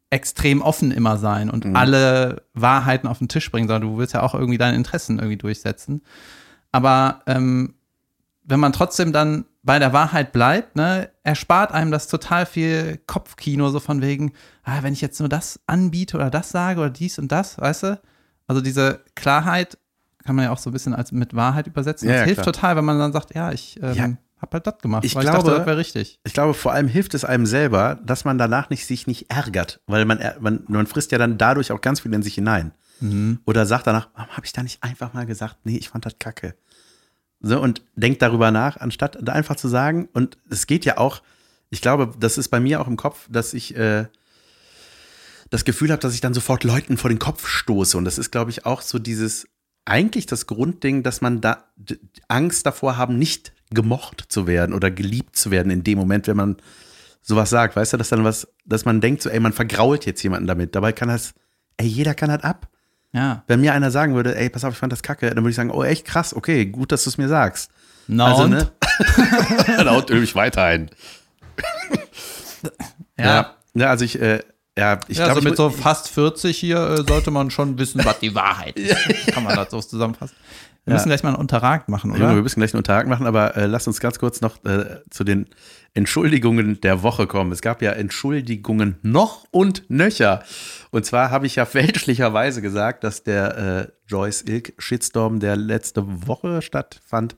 extrem 0.10 0.62
offen 0.62 0.92
immer 0.92 1.18
sein 1.18 1.50
und 1.50 1.66
Mhm. 1.66 1.76
alle 1.76 2.44
Wahrheiten 2.54 3.08
auf 3.08 3.20
den 3.20 3.28
Tisch 3.28 3.52
bringen, 3.52 3.68
sondern 3.68 3.92
du 3.92 3.98
willst 3.98 4.14
ja 4.16 4.24
auch 4.24 4.34
irgendwie 4.34 4.58
deine 4.58 4.76
Interessen 4.76 5.20
irgendwie 5.20 5.38
durchsetzen. 5.38 6.02
Aber 6.72 7.22
ähm, 7.28 7.76
wenn 8.44 8.60
man 8.60 8.74
trotzdem 8.74 9.12
dann 9.14 9.46
bei 9.64 9.78
der 9.80 9.92
Wahrheit 9.94 10.32
bleibt, 10.32 10.76
ne, 10.76 11.10
erspart 11.24 11.72
einem 11.74 11.92
das 11.92 12.08
total 12.08 12.46
viel 12.46 13.00
Kopfkino, 13.06 13.70
so 13.70 13.80
von 13.80 14.02
wegen, 14.02 14.32
ah, 14.64 14.80
wenn 14.82 14.94
ich 14.94 15.02
jetzt 15.02 15.20
nur 15.20 15.30
das 15.30 15.60
anbiete 15.68 16.16
oder 16.18 16.30
das 16.30 16.50
sage 16.50 16.80
oder 16.80 16.90
dies 16.90 17.20
und 17.20 17.32
das, 17.32 17.58
weißt 17.60 17.84
du? 17.84 18.02
Also 18.48 18.62
diese 18.62 19.02
Klarheit 19.16 19.78
kann 20.24 20.36
man 20.38 20.46
ja 20.46 20.52
auch 20.52 20.58
so 20.58 20.70
ein 20.70 20.74
bisschen 20.74 20.94
als 20.96 21.12
mit 21.12 21.36
Wahrheit 21.36 21.68
übersetzen. 21.68 22.08
Ja, 22.08 22.14
das 22.14 22.20
ja, 22.22 22.26
hilft 22.26 22.42
klar. 22.44 22.54
total, 22.54 22.76
wenn 22.78 22.86
man 22.86 22.98
dann 22.98 23.12
sagt, 23.14 23.36
ja, 23.36 23.52
ich 23.52 23.78
ähm, 23.84 23.94
Ja. 23.94 24.08
Hab 24.40 24.54
halt 24.54 24.68
das 24.68 24.78
gemacht, 24.80 25.04
Ich 25.06 25.12
glaube- 25.14 25.26
ich 25.28 25.32
dachte, 25.34 25.52
das 25.52 25.66
wäre 25.66 25.78
richtig. 25.78 26.20
Ich 26.24 26.34
glaube, 26.34 26.54
vor 26.54 26.72
allem 26.72 26.88
hilft 26.88 27.14
es 27.14 27.26
einem 27.26 27.46
selber, 27.46 28.00
dass 28.06 28.24
man 28.26 28.38
danach 28.38 28.70
nicht, 28.70 28.86
sich 28.86 29.08
nicht 29.08 29.32
ärgert, 29.32 29.80
weil 29.88 30.06
man, 30.06 30.20
man, 30.40 30.64
man 30.68 30.88
frisst 30.88 31.12
ja 31.12 31.18
dann 31.18 31.38
dadurch 31.38 31.72
auch 31.72 31.82
ganz 31.82 32.02
viel 32.02 32.14
in 32.14 32.22
sich 32.24 32.36
hinein. 32.36 32.72
Oder 33.46 33.68
sagt 33.68 33.86
danach, 33.86 34.10
warum 34.16 34.32
habe 34.32 34.46
ich 34.46 34.54
da 34.54 34.64
nicht 34.64 34.82
einfach 34.84 35.14
mal 35.14 35.28
gesagt, 35.28 35.58
nee, 35.66 35.78
ich 35.78 35.90
fand 35.90 36.06
das 36.06 36.18
kacke. 36.20 36.56
So, 37.40 37.62
und 37.62 37.84
denkt 37.96 38.24
darüber 38.24 38.50
nach, 38.50 38.78
anstatt 38.78 39.20
da 39.22 39.34
einfach 39.34 39.56
zu 39.56 39.68
sagen, 39.68 40.10
und 40.14 40.40
es 40.50 40.66
geht 40.66 40.84
ja 40.86 40.98
auch, 40.98 41.22
ich 41.70 41.82
glaube, 41.82 42.12
das 42.20 42.40
ist 42.40 42.50
bei 42.50 42.60
mir 42.60 42.82
auch 42.82 42.88
im 42.88 42.98
Kopf, 42.98 43.28
dass 43.30 43.54
ich 43.54 43.76
äh, 43.76 44.06
das 45.52 45.64
Gefühl 45.64 45.92
habe, 45.92 46.02
dass 46.02 46.16
ich 46.16 46.22
dann 46.22 46.34
sofort 46.34 46.64
Leuten 46.64 46.98
vor 46.98 47.10
den 47.10 47.20
Kopf 47.20 47.48
stoße. 47.48 47.98
Und 47.98 48.06
das 48.06 48.18
ist, 48.18 48.32
glaube 48.32 48.50
ich, 48.50 48.66
auch 48.66 48.82
so 48.82 48.98
dieses, 48.98 49.48
eigentlich 49.86 50.26
das 50.26 50.48
Grundding, 50.48 51.04
dass 51.04 51.22
man 51.22 51.40
da 51.40 51.66
Angst 52.28 52.66
davor 52.66 52.98
haben, 52.98 53.18
nicht 53.20 53.54
gemocht 53.72 54.26
zu 54.30 54.48
werden 54.48 54.74
oder 54.74 54.92
geliebt 54.92 55.36
zu 55.36 55.52
werden 55.52 55.72
in 55.72 55.84
dem 55.84 55.98
Moment, 55.98 56.28
wenn 56.28 56.38
man 56.38 56.58
sowas 57.22 57.50
sagt. 57.50 57.76
Weißt 57.76 57.94
du, 57.94 57.98
dass 57.98 58.10
dann 58.10 58.24
was, 58.24 58.48
dass 58.66 58.86
man 58.86 59.02
denkt, 59.02 59.22
so, 59.22 59.30
ey, 59.30 59.40
man 59.40 59.54
vergrault 59.54 60.06
jetzt 60.06 60.24
jemanden 60.24 60.48
damit. 60.48 60.76
Dabei 60.76 60.94
kann 60.94 61.10
das, 61.10 61.34
ey, 61.78 61.88
jeder 61.88 62.14
kann 62.14 62.30
das 62.30 62.44
ab. 62.44 62.70
Ja. 63.14 63.44
Wenn 63.48 63.62
mir 63.62 63.74
einer 63.74 63.92
sagen 63.92 64.16
würde, 64.16 64.36
ey, 64.38 64.50
pass 64.50 64.64
auf, 64.64 64.74
ich 64.74 64.80
fand 64.80 64.94
das 64.94 65.04
kacke, 65.04 65.28
dann 65.30 65.38
würde 65.38 65.50
ich 65.50 65.56
sagen, 65.56 65.72
oh, 65.72 65.84
echt 65.84 66.06
krass, 66.06 66.34
okay, 66.34 66.66
gut, 66.66 66.92
dass 66.92 67.04
du 67.04 67.10
es 67.10 67.18
mir 67.18 67.28
sagst. 67.28 67.72
Na 68.08 68.28
also, 68.28 68.44
und? 68.44 68.52
ne? 68.52 68.72
da 69.78 69.90
haut 69.92 70.10
mich 70.10 70.36
weiter 70.36 70.64
ein. 70.64 70.90
Ja. 73.18 73.56
ja, 73.74 73.90
also 73.90 74.06
ich, 74.06 74.22
äh, 74.22 74.44
ja, 74.78 75.00
ich 75.08 75.18
ja, 75.18 75.26
glaube, 75.26 75.42
so 75.42 75.44
mit 75.44 75.54
ich, 75.54 75.58
so 75.58 75.70
fast 75.72 76.10
40 76.10 76.56
hier 76.58 76.78
äh, 76.78 77.04
sollte 77.08 77.32
man 77.32 77.50
schon 77.50 77.80
wissen, 77.80 78.06
was 78.06 78.20
die 78.20 78.36
Wahrheit 78.36 78.78
ist. 78.78 78.96
Kann 79.34 79.44
man 79.44 79.56
das 79.56 79.72
so 79.72 79.82
zusammenfassen. 79.82 80.36
Wir 80.88 80.92
Ja. 80.94 81.00
müssen 81.00 81.10
gleich 81.10 81.22
mal 81.24 81.30
einen 81.32 81.38
Unterragt 81.38 81.90
machen, 81.90 82.12
Junge, 82.12 82.22
wir 82.22 82.32
oder? 82.32 82.42
müssen 82.44 82.62
gleich 82.62 82.74
einen 82.74 82.84
Tag 82.86 83.08
machen, 83.08 83.28
aber 83.28 83.58
äh, 83.58 83.66
lass 83.66 83.88
uns 83.88 84.00
ganz 84.00 84.20
kurz 84.20 84.40
noch 84.40 84.64
äh, 84.64 85.02
zu 85.10 85.26
den 85.26 85.48
Entschuldigungen 85.94 86.80
der 86.80 87.04
Woche 87.04 87.28
kommen. 87.28 87.52
Es 87.52 87.62
gab 87.62 87.82
ja 87.82 87.92
Entschuldigungen 87.92 88.96
noch 89.02 89.46
und 89.52 89.84
nöcher. 89.90 90.44
Und 90.92 91.06
zwar 91.06 91.30
habe 91.30 91.46
ich 91.46 91.56
ja 91.58 91.66
fälschlicherweise 91.66 92.62
gesagt, 92.62 93.04
dass 93.04 93.24
der 93.24 93.58
äh, 93.58 93.88
Joyce 94.08 94.44
Ilk 94.48 94.74
Shitstorm, 94.78 95.42
der 95.42 95.58
letzte 95.58 96.04
Woche 96.26 96.62
stattfand, 96.62 97.36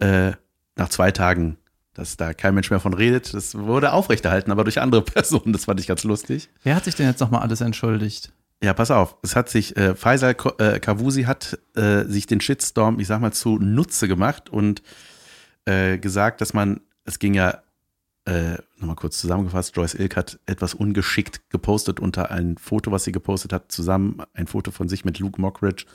äh, 0.00 0.32
nach 0.76 0.90
zwei 0.90 1.10
Tagen, 1.10 1.56
dass 1.94 2.18
da 2.18 2.34
kein 2.34 2.54
Mensch 2.54 2.70
mehr 2.70 2.80
von 2.80 2.92
redet. 2.92 3.32
Das 3.32 3.56
wurde 3.56 3.92
aufrechterhalten, 3.94 4.52
aber 4.52 4.64
durch 4.64 4.78
andere 4.80 5.00
Personen. 5.14 5.54
Das 5.54 5.64
fand 5.64 5.80
ich 5.80 5.86
ganz 5.86 6.04
lustig. 6.04 6.50
Wer 6.64 6.74
hat 6.76 6.84
sich 6.84 6.96
denn 6.96 7.06
jetzt 7.06 7.20
nochmal 7.20 7.40
alles 7.40 7.62
entschuldigt? 7.62 8.30
Ja, 8.62 8.74
pass 8.74 8.90
auf. 8.90 9.16
Es 9.22 9.36
hat 9.36 9.48
sich, 9.48 9.76
äh, 9.76 9.94
Faisal 9.94 10.34
äh, 10.58 10.80
Kavusi 10.80 11.24
hat 11.24 11.58
äh, 11.76 12.04
sich 12.04 12.26
den 12.26 12.40
Shitstorm, 12.40 12.98
ich 12.98 13.06
sag 13.06 13.20
mal, 13.20 13.32
zu 13.32 13.58
Nutze 13.58 14.08
gemacht 14.08 14.50
und 14.50 14.82
äh, 15.64 15.98
gesagt, 15.98 16.40
dass 16.40 16.54
man, 16.54 16.80
es 17.04 17.20
ging 17.20 17.34
ja, 17.34 17.62
äh, 18.24 18.58
nochmal 18.76 18.96
kurz 18.96 19.20
zusammengefasst, 19.20 19.76
Joyce 19.76 19.94
Ilk 19.94 20.16
hat 20.16 20.40
etwas 20.46 20.74
ungeschickt 20.74 21.48
gepostet 21.50 22.00
unter 22.00 22.30
ein 22.30 22.58
Foto, 22.58 22.90
was 22.90 23.04
sie 23.04 23.12
gepostet 23.12 23.52
hat, 23.52 23.70
zusammen 23.70 24.22
ein 24.34 24.48
Foto 24.48 24.70
von 24.70 24.88
sich 24.88 25.04
mit 25.04 25.18
Luke 25.20 25.40
Mockridge 25.40 25.86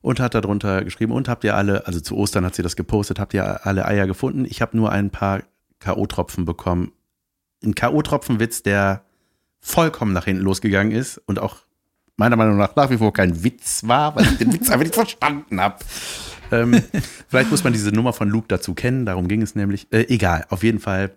und 0.00 0.20
hat 0.20 0.34
darunter 0.34 0.84
geschrieben, 0.84 1.12
und 1.12 1.28
habt 1.28 1.42
ihr 1.44 1.56
alle, 1.56 1.86
also 1.86 2.00
zu 2.00 2.16
Ostern 2.16 2.44
hat 2.44 2.54
sie 2.54 2.62
das 2.62 2.76
gepostet, 2.76 3.18
habt 3.18 3.34
ihr 3.34 3.66
alle 3.66 3.86
Eier 3.86 4.06
gefunden? 4.06 4.44
Ich 4.44 4.60
habe 4.62 4.76
nur 4.76 4.92
ein 4.92 5.10
paar 5.10 5.42
K.O.-Tropfen 5.80 6.44
bekommen. 6.44 6.92
Ein 7.64 7.74
K.O.-Tropfenwitz, 7.74 8.62
der 8.62 9.04
vollkommen 9.58 10.12
nach 10.12 10.26
hinten 10.26 10.42
losgegangen 10.42 10.92
ist 10.92 11.18
und 11.26 11.38
auch 11.38 11.67
meiner 12.18 12.36
Meinung 12.36 12.58
nach 12.58 12.76
nach 12.76 12.90
wie 12.90 12.98
vor 12.98 13.12
kein 13.12 13.42
Witz 13.42 13.82
war, 13.86 14.14
weil 14.14 14.24
ich 14.24 14.38
den 14.38 14.52
Witz 14.52 14.68
einfach 14.70 14.84
nicht 14.84 14.94
verstanden 14.94 15.60
habe. 15.60 15.76
Ähm, 16.50 16.82
vielleicht 17.28 17.50
muss 17.50 17.64
man 17.64 17.72
diese 17.72 17.90
Nummer 17.90 18.12
von 18.12 18.28
Luke 18.28 18.48
dazu 18.48 18.74
kennen, 18.74 19.06
darum 19.06 19.28
ging 19.28 19.40
es 19.40 19.54
nämlich. 19.54 19.90
Äh, 19.92 20.06
egal, 20.08 20.44
auf 20.50 20.62
jeden 20.62 20.80
Fall, 20.80 21.12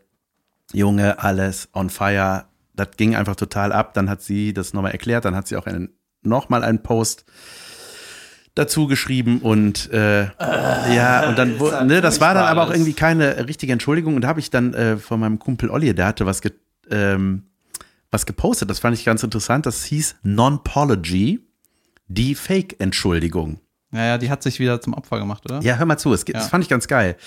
Junge, 0.71 1.19
alles 1.19 1.69
on 1.73 1.89
fire. 1.89 2.45
Das 2.73 2.89
ging 2.95 3.15
einfach 3.15 3.35
total 3.35 3.73
ab. 3.73 3.93
Dann 3.93 4.09
hat 4.09 4.21
sie 4.21 4.53
das 4.53 4.73
nochmal 4.73 4.91
erklärt, 4.91 5.25
dann 5.25 5.35
hat 5.35 5.47
sie 5.47 5.57
auch 5.57 5.65
einen, 5.65 5.89
nochmal 6.21 6.63
einen 6.63 6.83
Post 6.83 7.25
dazu 8.55 8.87
geschrieben 8.87 9.39
und 9.39 9.91
äh, 9.93 10.23
ja, 10.93 11.29
und 11.29 11.37
dann, 11.37 11.57
wo, 11.57 11.69
ne, 11.83 12.01
das 12.01 12.19
war 12.19 12.33
dann 12.33 12.43
aber 12.43 12.63
auch 12.63 12.71
irgendwie 12.71 12.93
keine 12.93 13.47
richtige 13.47 13.71
Entschuldigung 13.71 14.15
und 14.15 14.23
da 14.23 14.27
habe 14.27 14.41
ich 14.41 14.49
dann 14.49 14.73
äh, 14.73 14.97
von 14.97 15.21
meinem 15.21 15.39
Kumpel 15.39 15.69
Olli, 15.69 15.93
der 15.95 16.07
hatte 16.07 16.25
was, 16.25 16.41
ge 16.41 16.51
ähm, 16.89 17.43
was 18.11 18.25
gepostet, 18.25 18.69
das 18.69 18.79
fand 18.79 18.97
ich 18.97 19.05
ganz 19.05 19.23
interessant, 19.23 19.65
das 19.65 19.83
hieß 19.85 20.17
Non-Pology, 20.23 21.39
die 22.07 22.35
Fake-Entschuldigung. 22.35 23.59
Ja, 23.93 24.05
ja, 24.05 24.17
die 24.17 24.29
hat 24.29 24.41
sich 24.43 24.59
wieder 24.59 24.79
zum 24.81 24.93
Opfer 24.93 25.19
gemacht, 25.19 25.43
oder? 25.45 25.61
Ja, 25.61 25.75
hör 25.75 25.85
mal 25.85 25.97
zu, 25.97 26.13
es, 26.13 26.23
geht- 26.25 26.35
das 26.35 26.43
Ja. 26.43 26.49
fand 26.49 26.63
ich 26.63 26.69
ganz 26.69 26.87
geil. 26.87 27.17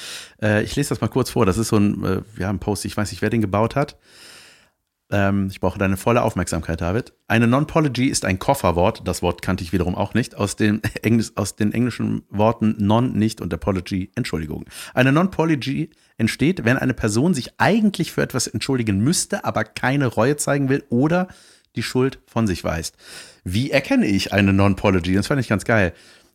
Äh, 0.43 0.63
ich 0.63 0.77
lese 0.77 0.91
das 0.91 1.01
mal 1.01 1.09
kurz 1.09 1.31
vor, 1.31 1.45
das 1.47 1.59
ist 1.59 1.69
so 1.69 1.77
ein, 1.77 2.05
äh, 2.05 2.23
ja, 2.39 2.49
ein 2.51 2.59
Post, 2.59 2.85
ich 2.85 2.97
weiß 2.97 3.11
nicht, 3.11 3.21
wer 3.23 3.31
den 3.31 3.41
gebaut 3.43 3.77
hat. 3.77 3.97
Ähm, 5.15 5.47
ich 5.49 5.61
brauche 5.61 5.79
deine 5.79 5.97
volle 5.97 6.23
Aufmerksamkeit, 6.23 6.81
David. 6.81 7.13
Eine 7.29 7.47
Non-Pology 7.47 8.09
ist 8.09 8.25
ein 8.25 8.41
Kofferwort, 8.41 9.07
das 9.07 9.23
Wort 9.23 9.43
kannte 9.43 9.63
ich 9.63 9.73
wiederum 9.73 9.95
auch 9.95 10.13
nicht, 10.13 10.35
aus 10.35 10.57
den, 10.57 10.83
Englisch, 11.03 11.31
aus 11.37 11.55
den 11.55 11.73
englischen 11.73 12.25
Worten 12.31 12.75
non, 12.79 13.13
nicht 13.13 13.41
und 13.41 13.55
Apology, 13.55 14.11
Entschuldigung. 14.17 14.65
Eine 14.93 15.13
Non-Pology 15.13 15.91
entsteht, 16.19 16.65
wenn 16.65 16.79
eine 16.79 16.95
Person 16.95 17.33
sich 17.33 17.53
eigentlich 17.59 18.11
für 18.11 18.23
etwas 18.23 18.49
entschuldigen 18.49 18.99
müsste, 18.99 19.45
aber 19.45 19.63
keine 19.63 20.07
Reue 20.07 20.37
zeigen 20.37 20.69
will 20.69 20.83
oder 20.89 21.29
die 21.77 21.85
Schuld 21.85 22.19
von 22.27 22.49
sich 22.49 22.65
weist. 22.65 22.97
Wie 23.45 23.71
erkenne 23.71 24.07
ich 24.07 24.33
eine 24.33 24.53
Non-Pology? 24.53 25.15
Das 25.15 25.29
fand 25.29 25.41
ich 25.41 25.49
ganz 25.49 25.65
geil. 25.65 25.93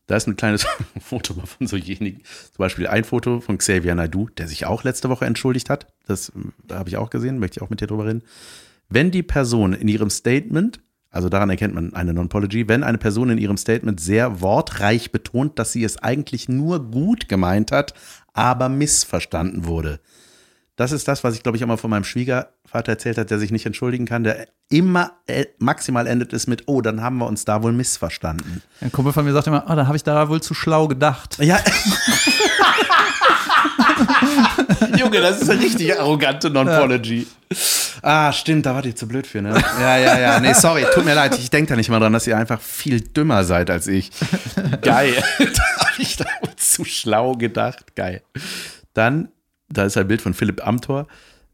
Da 0.07 0.15
ist 0.15 0.25
ein 0.25 0.38
kleines 0.38 0.65
Foto 1.01 1.34
von 1.34 1.67
so'jenigen. 1.67 2.23
Zum 2.23 2.57
Beispiel 2.57 2.88
ein 2.88 3.03
Foto 3.03 3.41
von 3.41 3.57
Xavier 3.57 3.93
Naidoo, 3.93 4.30
der 4.30 4.47
sich 4.47 4.65
auch 4.65 4.86
letzte 4.86 5.09
Woche 5.09 5.25
entschuldigt 5.25 5.69
hat. 5.69 5.88
Das 6.07 6.30
äh, 6.30 6.73
habe 6.73 6.88
ich 6.88 6.95
auch 6.95 7.09
gesehen, 7.09 7.39
möchte 7.39 7.59
ich 7.59 7.61
auch 7.61 7.69
mit 7.69 7.82
dir 7.82 7.88
drüber 7.88 8.05
reden. 8.05 8.23
Wenn 8.89 9.11
die 9.11 9.23
Person 9.23 9.73
in 9.73 9.87
ihrem 9.87 10.09
Statement 10.09 10.81
Also 11.11 11.29
daran 11.29 11.49
erkennt 11.49 11.73
man 11.73 11.93
eine 11.93 12.13
Non-Pology, 12.13 12.67
wenn 12.67 12.83
eine 12.83 12.99
Person 12.99 13.31
in 13.31 13.39
ihrem 13.39 13.57
Statement 13.57 13.99
sehr 13.99 14.41
wortreich 14.41 15.11
betont, 15.11 15.57
dass 15.57 15.71
sie 15.71 15.83
es 15.83 15.97
eigentlich 15.97 16.49
nur 16.49 16.91
gut 16.91 17.27
gemeint 17.27 17.71
hat, 17.71 17.95
aber 18.33 18.69
missverstanden 18.69 19.65
wurde. 19.65 19.99
Das 20.75 20.91
ist 20.93 21.07
das, 21.07 21.23
was 21.23 21.33
ich, 21.35 21.43
glaube 21.43 21.57
ich, 21.57 21.63
auch 21.63 21.67
mal 21.67 21.77
von 21.77 21.89
meinem 21.89 22.05
Schwiegervater 22.05 22.91
erzählt 22.93 23.17
hat, 23.17 23.31
der 23.31 23.39
sich 23.39 23.51
nicht 23.51 23.65
entschuldigen 23.65 24.05
kann, 24.05 24.23
der 24.23 24.47
immer 24.69 25.11
äh, 25.27 25.45
maximal 25.57 26.07
endet 26.07 26.31
es 26.31 26.47
mit, 26.47 26.63
oh, 26.67 26.79
dann 26.81 27.01
haben 27.01 27.17
wir 27.17 27.27
uns 27.27 27.43
da 27.43 27.63
wohl 27.63 27.73
missverstanden. 27.73 28.61
Ein 28.79 28.91
Kumpel 28.91 29.11
von 29.11 29.25
mir 29.25 29.33
sagt 29.33 29.47
immer, 29.47 29.65
oh, 29.67 29.75
da 29.75 29.87
habe 29.87 29.97
ich 29.97 30.03
da 30.03 30.29
wohl 30.29 30.41
zu 30.41 30.53
schlau 30.53 30.87
gedacht. 30.87 31.37
Ja. 31.39 31.59
Junge, 34.97 35.22
das 35.22 35.41
ist 35.41 35.49
eine 35.49 35.62
richtig 35.62 35.99
arrogante 35.99 36.49
Non-Pology. 36.49 37.28
Ah, 38.01 38.32
stimmt, 38.32 38.66
da 38.66 38.76
wart 38.76 38.86
ihr 38.86 38.95
zu 38.95 39.07
blöd 39.07 39.28
für, 39.28 39.41
ne? 39.41 39.55
Ja, 39.80 39.97
ja, 39.97 40.20
ja. 40.20 40.39
Nee, 40.39 40.53
sorry, 40.53 40.86
tut 40.93 41.05
mir 41.05 41.16
leid. 41.16 41.38
Ich 41.38 41.49
denke 41.49 41.70
da 41.70 41.76
nicht 41.76 41.89
mal 41.89 41.99
dran, 41.99 42.14
dass 42.14 42.28
ihr 42.28 42.38
einfach 42.38 42.62
viel 42.62 43.01
dümmer 43.01 43.43
seid 43.43 43.70
als 43.70 43.88
ich. 43.88 44.12
Geil. 44.82 45.14
da 45.39 45.86
habe 45.86 46.01
ich 46.01 46.16
da 46.18 46.26
zu 46.55 46.86
schlau 46.86 47.34
gedacht. 47.34 47.95
Geil. 47.95 48.22
Dann, 48.93 49.30
da 49.70 49.84
ist 49.84 49.97
ein 49.97 50.07
Bild 50.07 50.22
von 50.22 50.34
Philipp 50.34 50.66
Amthor. 50.66 51.07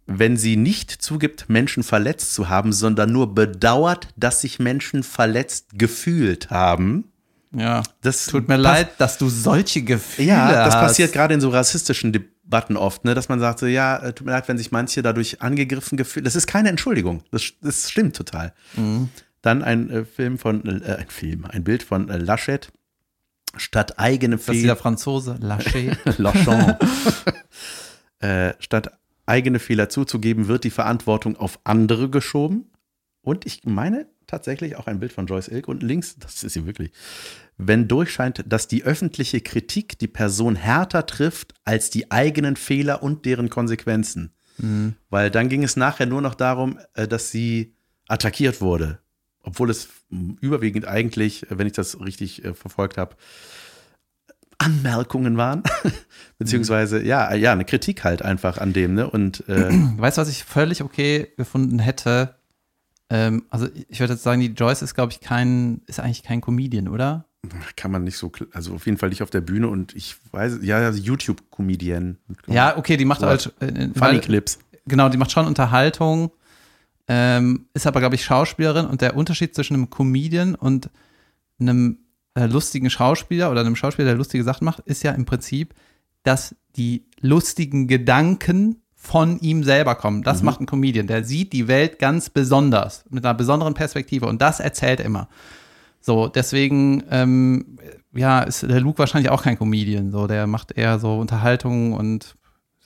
Wenn 0.07 0.37
sie 0.37 0.55
nicht 0.55 0.91
zugibt, 0.91 1.49
Menschen 1.49 1.81
verletzt 1.81 2.35
zu 2.35 2.47
haben, 2.49 2.73
sondern 2.73 3.11
nur 3.11 3.33
bedauert, 3.33 4.09
dass 4.15 4.41
sich 4.41 4.59
Menschen 4.59 5.01
verletzt 5.01 5.69
gefühlt 5.73 6.51
haben. 6.51 7.11
Ja. 7.53 7.83
Das 8.01 8.25
Tut 8.25 8.47
mir 8.47 8.57
leid, 8.57 8.89
dass 8.99 9.17
du 9.17 9.29
solche 9.29 9.81
Gefühle 9.81 10.29
Ja, 10.29 10.51
das 10.65 10.75
hast. 10.75 10.81
passiert 10.81 11.13
gerade 11.13 11.33
in 11.33 11.41
so 11.41 11.49
rassistischen 11.49 12.11
Debatten 12.11 12.77
oft, 12.77 13.05
ne, 13.05 13.13
dass 13.13 13.29
man 13.29 13.39
sagt 13.39 13.59
so, 13.59 13.65
ja, 13.65 13.97
äh, 13.97 14.13
tut 14.13 14.25
mir 14.25 14.33
leid, 14.33 14.47
wenn 14.47 14.57
sich 14.57 14.71
manche 14.71 15.01
dadurch 15.01 15.41
angegriffen 15.41 15.97
gefühlt. 15.97 16.25
Das 16.25 16.35
ist 16.35 16.47
keine 16.47 16.69
Entschuldigung. 16.69 17.23
Das, 17.31 17.43
das 17.61 17.89
stimmt 17.89 18.15
total. 18.15 18.53
Mhm. 18.75 19.09
Dann 19.41 19.63
ein 19.63 19.89
äh, 19.89 20.05
Film 20.05 20.37
von, 20.37 20.65
äh, 20.83 20.95
ein 20.95 21.07
Film, 21.09 21.45
ein 21.45 21.63
Bild 21.63 21.83
von 21.83 22.09
äh, 22.09 22.17
Laschet. 22.17 22.71
Statt 23.57 23.99
eigene 23.99 24.35
Das 24.35 24.47
ist 24.47 24.51
Fehler, 24.51 24.75
Franzose, 24.75 25.37
Lachey. 25.39 25.91
Lachon. 26.17 26.75
äh, 28.19 28.53
statt 28.59 28.91
eigene 29.25 29.59
Fehler 29.59 29.89
zuzugeben, 29.89 30.47
wird 30.47 30.63
die 30.65 30.69
Verantwortung 30.71 31.37
auf 31.37 31.59
andere 31.63 32.09
geschoben. 32.09 32.65
Und 33.25 33.45
ich 33.45 33.65
meine 33.65 34.07
tatsächlich 34.27 34.75
auch 34.75 34.87
ein 34.87 34.99
Bild 34.99 35.11
von 35.11 35.25
Joyce 35.25 35.49
Ilk 35.49 35.67
und 35.67 35.83
links, 35.83 36.15
das 36.17 36.43
ist 36.43 36.53
sie 36.53 36.65
wirklich, 36.65 36.91
wenn 37.57 37.87
durchscheint, 37.87 38.43
dass 38.47 38.67
die 38.67 38.83
öffentliche 38.83 39.41
Kritik 39.41 39.97
die 39.99 40.07
Person 40.07 40.55
härter 40.55 41.05
trifft 41.05 41.53
als 41.63 41.89
die 41.89 42.11
eigenen 42.11 42.55
Fehler 42.55 43.03
und 43.03 43.25
deren 43.25 43.49
Konsequenzen. 43.49 44.31
Weil 45.09 45.31
dann 45.31 45.49
ging 45.49 45.63
es 45.63 45.75
nachher 45.75 46.05
nur 46.05 46.21
noch 46.21 46.35
darum, 46.35 46.79
äh, 46.93 47.07
dass 47.07 47.31
sie 47.31 47.75
attackiert 48.07 48.61
wurde. 48.61 48.99
Obwohl 49.41 49.69
es 49.69 49.89
m, 50.11 50.37
überwiegend 50.39 50.87
eigentlich, 50.87 51.49
äh, 51.49 51.57
wenn 51.57 51.67
ich 51.67 51.73
das 51.73 51.99
richtig 51.99 52.45
äh, 52.45 52.53
verfolgt 52.53 52.97
habe, 52.97 53.15
Anmerkungen 54.57 55.35
waren. 55.37 55.63
Beziehungsweise, 56.37 57.03
ja, 57.03 57.33
ja, 57.33 57.51
eine 57.51 57.65
Kritik 57.65 58.03
halt 58.03 58.21
einfach 58.21 58.57
an 58.57 58.71
dem, 58.71 58.93
ne? 58.93 59.09
Und 59.09 59.47
äh, 59.49 59.69
Weißt 59.97 60.17
du, 60.17 60.21
was 60.21 60.29
ich 60.29 60.43
völlig 60.43 60.81
okay 60.81 61.33
gefunden 61.37 61.79
hätte? 61.79 62.35
Ähm, 63.09 63.43
also 63.49 63.67
ich 63.89 63.99
würde 63.99 64.13
jetzt 64.13 64.23
sagen, 64.23 64.41
die 64.41 64.47
Joyce 64.47 64.81
ist, 64.81 64.95
glaube 64.95 65.11
ich, 65.11 65.19
kein, 65.19 65.81
ist 65.87 65.99
eigentlich 65.99 66.23
kein 66.23 66.41
Comedian, 66.41 66.87
oder? 66.87 67.25
kann 67.75 67.91
man 67.91 68.03
nicht 68.03 68.17
so, 68.17 68.31
also 68.53 68.73
auf 68.73 68.85
jeden 68.87 68.97
Fall 68.97 69.09
nicht 69.09 69.21
auf 69.21 69.29
der 69.29 69.41
Bühne 69.41 69.67
und 69.67 69.95
ich 69.95 70.15
weiß, 70.31 70.59
ja, 70.63 70.81
ja, 70.81 70.89
YouTube-Comedian. 70.89 72.17
Ja, 72.47 72.75
okay, 72.77 72.97
die 72.97 73.05
macht 73.05 73.21
So 73.21 73.27
halt 73.27 73.53
äh, 73.59 73.67
Funny 73.67 73.93
weil- 73.93 74.19
Clips. 74.21 74.59
Genau, 74.87 75.09
die 75.09 75.17
macht 75.17 75.31
schon 75.31 75.47
Unterhaltung, 75.47 76.31
ähm, 77.07 77.65
ist 77.73 77.87
aber, 77.87 77.99
glaube 77.99 78.15
ich, 78.15 78.23
Schauspielerin 78.23 78.85
und 78.85 79.01
der 79.01 79.15
Unterschied 79.15 79.55
zwischen 79.55 79.73
einem 79.75 79.89
Comedian 79.89 80.53
und 80.55 80.89
einem 81.59 81.99
äh, 82.35 82.45
lustigen 82.45 82.89
Schauspieler 82.89 83.49
oder 83.51 83.61
einem 83.61 83.75
Schauspieler, 83.75 84.07
der 84.09 84.15
lustige 84.15 84.43
Sachen 84.43 84.65
macht, 84.65 84.81
ist 84.81 85.03
ja 85.03 85.11
im 85.11 85.25
Prinzip, 85.25 85.73
dass 86.23 86.55
die 86.75 87.05
lustigen 87.19 87.87
Gedanken 87.87 88.81
von 89.05 89.39
ihm 89.39 89.63
selber 89.63 89.95
kommen. 89.95 90.23
Das 90.23 90.41
macht 90.41 90.59
ein 90.59 90.65
Comedian. 90.65 91.07
Der 91.07 91.23
sieht 91.23 91.53
die 91.53 91.67
Welt 91.67 91.99
ganz 91.99 92.29
besonders, 92.29 93.05
mit 93.09 93.23
einer 93.23 93.35
besonderen 93.35 93.75
Perspektive 93.75 94.25
und 94.25 94.41
das 94.41 94.59
erzählt 94.59 94.99
er 94.99 95.05
immer. 95.05 95.29
So, 96.01 96.27
deswegen, 96.27 97.03
ähm, 97.11 97.77
ja, 98.13 98.41
ist 98.41 98.63
der 98.63 98.81
Luke 98.81 98.99
wahrscheinlich 98.99 99.31
auch 99.31 99.43
kein 99.43 99.57
Comedian. 99.57 100.11
So, 100.11 100.27
der 100.27 100.47
macht 100.47 100.71
eher 100.71 100.99
so 100.99 101.17
Unterhaltung 101.17 101.93
und 101.93 102.35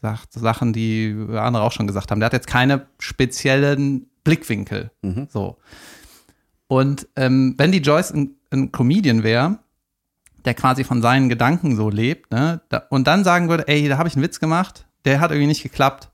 sagt 0.02 0.34
Sachen, 0.34 0.74
die 0.74 1.16
andere 1.30 1.64
auch 1.64 1.72
schon 1.72 1.88
gesagt 1.88 2.12
haben. 2.12 2.20
Der 2.20 2.28
hat 2.28 2.34
jetzt 2.34 2.48
keine 2.48 2.88
speziellen 3.00 4.08
Blickwinkel. 4.24 4.92
So. 5.30 5.58
Und 6.68 7.08
ähm, 7.16 7.56
wenn 7.58 7.72
die 7.72 7.80
Joyce 7.80 8.12
ein, 8.12 8.36
ein 8.52 8.72
Comedian 8.72 9.24
wäre, 9.24 9.60
der 10.46 10.54
quasi 10.54 10.84
von 10.84 11.02
seinen 11.02 11.30
Gedanken 11.30 11.76
so 11.76 11.90
lebt, 11.90 12.32
ne, 12.32 12.62
da, 12.70 12.84
und 12.90 13.08
dann 13.08 13.24
sagen 13.24 13.50
würde, 13.50 13.68
ey, 13.68 13.88
da 13.88 13.98
habe 13.98 14.08
ich 14.08 14.16
einen 14.16 14.24
Witz 14.24 14.40
gemacht, 14.40 14.86
der 15.10 15.20
hat 15.20 15.32
irgendwie 15.32 15.48
nicht 15.48 15.64
geklappt. 15.64 16.10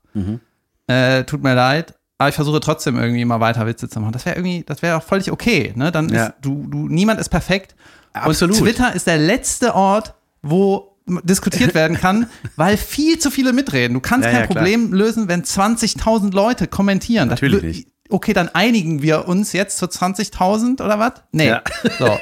Äh, 0.88 1.24
tut 1.24 1.42
mir 1.42 1.54
leid, 1.54 1.94
aber 2.18 2.28
ich 2.28 2.34
versuche 2.34 2.60
trotzdem 2.60 2.96
irgendwie 2.98 3.24
mal 3.24 3.40
weiter 3.40 3.66
Witze 3.66 3.88
zu 3.88 4.00
machen. 4.00 4.12
Das 4.12 4.24
wäre 4.24 4.36
irgendwie, 4.36 4.62
das 4.64 4.82
wäre 4.82 4.96
auch 4.96 5.02
völlig 5.02 5.30
okay. 5.30 5.72
Ne? 5.76 5.92
Dann 5.92 6.08
Ja. 6.08 6.26
ist 6.26 6.34
du, 6.42 6.66
du, 6.68 6.88
niemand 6.88 7.20
ist 7.20 7.28
perfekt. 7.28 7.74
Absolut. 8.12 8.56
Und 8.56 8.62
Twitter 8.62 8.94
ist 8.94 9.06
der 9.06 9.18
letzte 9.18 9.74
Ort, 9.74 10.14
wo 10.42 10.96
diskutiert 11.24 11.74
werden 11.74 11.96
kann, 11.98 12.28
weil 12.56 12.76
viel 12.76 13.18
zu 13.18 13.30
viele 13.30 13.52
mitreden. 13.52 13.94
Du 13.94 14.00
kannst 14.00 14.24
Ja, 14.26 14.32
kein 14.32 14.40
ja. 14.42 14.46
Problem 14.46 14.92
lösen, 14.92 15.28
wenn 15.28 15.42
20.000 15.42 16.32
Leute 16.32 16.66
kommentieren. 16.66 17.28
Das 17.28 17.40
Natürlich 17.42 17.62
wür- 17.62 17.66
nicht. 17.66 17.88
Okay, 18.08 18.32
dann 18.32 18.48
einigen 18.50 19.02
wir 19.02 19.26
uns 19.28 19.52
jetzt 19.52 19.78
zu 19.78 19.86
20.000 19.86 20.80
oder 20.82 20.98
was? 21.00 21.12
Nee. 21.32 21.48
Ja. 21.48 21.62
So. 21.98 22.18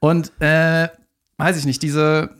Und 0.00 0.30
äh, 0.40 0.88
weiß 1.38 1.56
ich 1.56 1.64
nicht, 1.64 1.82
diese, 1.82 2.30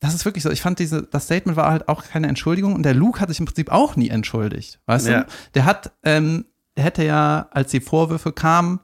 das 0.00 0.14
ist 0.14 0.24
wirklich 0.24 0.44
so. 0.44 0.50
Ich 0.50 0.62
fand 0.62 0.78
diese, 0.78 1.02
das 1.02 1.24
Statement 1.24 1.56
war 1.56 1.70
halt 1.70 1.88
auch 1.88 2.04
keine 2.04 2.28
Entschuldigung 2.28 2.74
und 2.74 2.82
der 2.84 2.94
Luke 2.94 3.20
hat 3.20 3.28
sich 3.28 3.40
im 3.40 3.46
Prinzip 3.46 3.70
auch 3.72 3.96
nie 3.96 4.08
entschuldigt. 4.10 4.80
Weißt 4.86 5.08
Ja. 5.08 5.22
du? 5.22 5.26
Der 5.54 5.64
hat, 5.64 5.92
ähm, 6.04 6.44
der 6.76 6.84
hätte 6.84 7.04
ja, 7.04 7.48
als 7.50 7.70
die 7.72 7.80
Vorwürfe 7.80 8.32
kamen, 8.32 8.80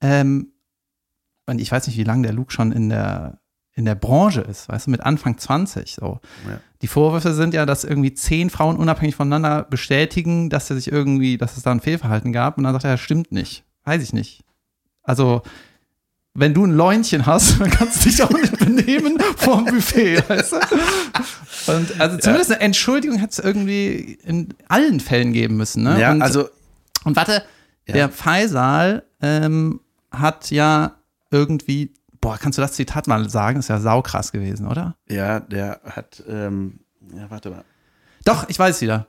ähm, 0.00 0.52
und 1.46 1.60
ich 1.60 1.70
weiß 1.72 1.86
nicht, 1.86 1.96
wie 1.96 2.04
lange 2.04 2.22
der 2.22 2.32
Luke 2.32 2.52
schon 2.52 2.72
in 2.72 2.88
der, 2.88 3.38
in 3.74 3.84
der 3.84 3.94
Branche 3.94 4.40
ist, 4.40 4.68
weißt 4.68 4.86
du, 4.86 4.90
mit 4.90 5.00
Anfang 5.00 5.36
20 5.38 5.94
so. 5.94 6.20
Ja. 6.48 6.60
Die 6.82 6.86
Vorwürfe 6.86 7.34
sind 7.34 7.54
ja, 7.54 7.66
dass 7.66 7.84
irgendwie 7.84 8.14
zehn 8.14 8.50
Frauen 8.50 8.76
unabhängig 8.76 9.14
voneinander 9.16 9.64
bestätigen, 9.64 10.48
dass 10.50 10.70
er 10.70 10.76
sich 10.76 10.90
irgendwie, 10.90 11.38
dass 11.38 11.56
es 11.56 11.62
da 11.62 11.70
ein 11.72 11.80
Fehlverhalten 11.80 12.32
gab 12.32 12.56
und 12.58 12.64
dann 12.64 12.72
sagt 12.72 12.84
er, 12.84 12.92
das 12.92 13.00
stimmt 13.00 13.32
nicht. 13.32 13.64
Weiß 13.84 14.02
ich 14.02 14.12
nicht. 14.12 14.44
Also, 15.02 15.42
wenn 16.40 16.54
du 16.54 16.66
ein 16.66 16.72
Läunchen 16.72 17.26
hast, 17.26 17.60
dann 17.60 17.70
kannst 17.70 18.04
du 18.04 18.08
dich 18.08 18.22
auch 18.22 18.30
nicht 18.30 18.58
benehmen 18.58 19.18
vorm 19.36 19.64
Buffet, 19.66 20.22
weißt 20.28 20.52
du? 20.52 20.56
Und 21.72 22.00
also 22.00 22.16
zumindest 22.18 22.52
eine 22.52 22.60
Entschuldigung 22.60 23.18
hätte 23.18 23.32
es 23.32 23.38
irgendwie 23.38 24.18
in 24.24 24.54
allen 24.68 25.00
Fällen 25.00 25.32
geben 25.32 25.56
müssen, 25.56 25.82
ne? 25.82 26.00
Ja, 26.00 26.10
und, 26.12 26.22
also, 26.22 26.48
und 27.04 27.16
warte, 27.16 27.42
Ja. 27.86 27.94
der 27.94 28.08
Faisal 28.08 29.04
ähm, 29.22 29.80
hat 30.10 30.50
ja 30.50 30.96
irgendwie, 31.30 31.92
boah, 32.20 32.38
kannst 32.38 32.58
du 32.58 32.62
das 32.62 32.72
Zitat 32.72 33.06
mal 33.06 33.28
sagen? 33.30 33.58
Ist 33.60 33.68
ja 33.68 33.78
saukrass 33.78 34.32
gewesen, 34.32 34.66
oder? 34.66 34.96
ja, 35.08 35.40
der 35.40 35.80
hat, 35.84 36.22
ähm, 36.28 36.80
ja, 37.14 37.30
warte 37.30 37.50
mal. 37.50 37.64
Doch, 38.24 38.48
ich 38.48 38.58
weiß 38.58 38.80
wieder. 38.80 39.06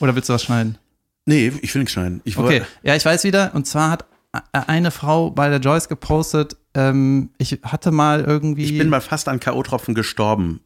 Oder 0.00 0.14
willst 0.14 0.28
du 0.28 0.32
was 0.32 0.42
schneiden? 0.42 0.78
Nee, 1.26 1.52
ich 1.62 1.72
will 1.74 1.80
nichts 1.80 1.92
schneiden. 1.92 2.20
Ich 2.24 2.36
Okay, 2.36 2.62
ja, 2.82 2.96
ich 2.96 3.04
weiß 3.04 3.22
wieder. 3.24 3.54
Und 3.54 3.66
zwar 3.68 3.90
hat 3.90 4.04
eine 4.52 4.90
Frau 4.90 5.30
bei 5.30 5.48
der 5.48 5.58
Joyce 5.60 5.88
gepostet, 5.88 6.56
ähm, 6.74 7.30
ich 7.38 7.60
hatte 7.62 7.90
mal 7.90 8.22
irgendwie. 8.22 8.64
Ich 8.64 8.78
bin 8.78 8.88
mal 8.88 9.00
fast 9.00 9.28
an 9.28 9.40
K.O.-Tropfen 9.40 9.94
gestorben. 9.94 10.60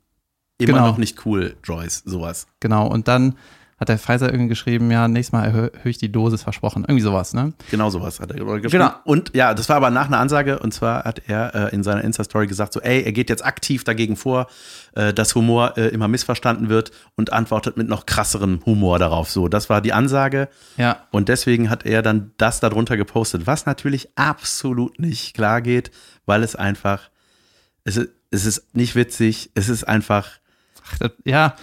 Immer 0.59 0.73
Genau. 0.75 0.87
noch 0.87 0.99
nicht 0.99 1.27
cool, 1.27 1.57
Joyce, 1.65 2.03
sowas. 2.07 2.47
Genau, 2.61 2.87
und 2.87 3.09
dann 3.09 3.35
hat 3.79 3.91
der 3.91 3.99
Pfizer 3.99 4.31
irgendwie 4.31 4.49
geschrieben, 4.49 4.91
ja, 4.91 5.07
nächstes 5.07 5.33
Mal 5.33 5.45
erhöhe 5.45 5.71
ich 5.85 5.99
die 5.99 6.11
Dosis 6.11 6.43
versprochen. 6.43 6.85
Irgendwie 6.89 7.03
sowas, 7.03 7.35
ne? 7.35 7.53
Genau 7.71 7.91
sowas 7.91 8.21
hat 8.21 8.31
er 8.31 8.37
geschrieben. 8.37 8.71
Genau. 8.71 8.91
Und 9.05 9.33
ja, 9.35 9.53
das 9.53 9.69
war 9.69 9.77
aber 9.77 9.91
nach 9.91 10.07
einer 10.07 10.19
Ansage 10.19 10.59
und 10.61 10.73
zwar 10.73 11.05
hat 11.05 11.21
er 11.27 11.55
äh, 11.55 11.75
in 11.75 11.83
seiner 11.83 12.03
Insta-Story 12.03 12.47
gesagt, 12.47 12.73
so, 12.73 12.81
ey, 12.81 13.03
er 13.03 13.13
geht 13.13 13.29
jetzt 13.29 13.45
aktiv 13.45 13.85
dagegen 13.85 14.17
vor, 14.17 14.47
äh, 14.95 15.13
dass 15.13 15.35
Humor 15.35 15.77
äh, 15.77 15.89
immer 15.89 16.09
missverstanden 16.09 16.71
wird 16.71 16.91
und 17.17 17.35
antwortet 17.35 17.77
mit 17.77 17.87
noch 17.87 18.07
krasserem 18.07 18.61
Humor 18.65 18.99
darauf. 18.99 19.31
So, 19.31 19.47
das 19.47 19.69
war 19.69 19.83
die 19.83 19.93
Ansage 19.93 20.49
Ja. 20.79 21.01
und 21.11 21.29
deswegen 21.29 21.69
hat 21.69 21.85
er 21.85 22.01
dann 22.01 22.33
das 22.39 22.61
darunter 22.61 22.97
gepostet, 22.97 23.47
was 23.47 23.67
natürlich 23.67 24.09
absolut 24.17 24.99
nicht 24.99 25.35
klar 25.35 25.61
geht, 25.61 25.91
weil 26.25 26.43
es 26.43 26.57
einfach, 26.57 27.11
es 27.85 27.99
ist, 27.99 28.09
es 28.31 28.47
ist 28.47 28.75
nicht 28.75 28.95
witzig, 28.97 29.51
es 29.55 29.69
ist 29.69 29.85
einfach, 29.85 30.29
Ach, 30.89 30.99
das, 30.99 31.11
ja, 31.25 31.57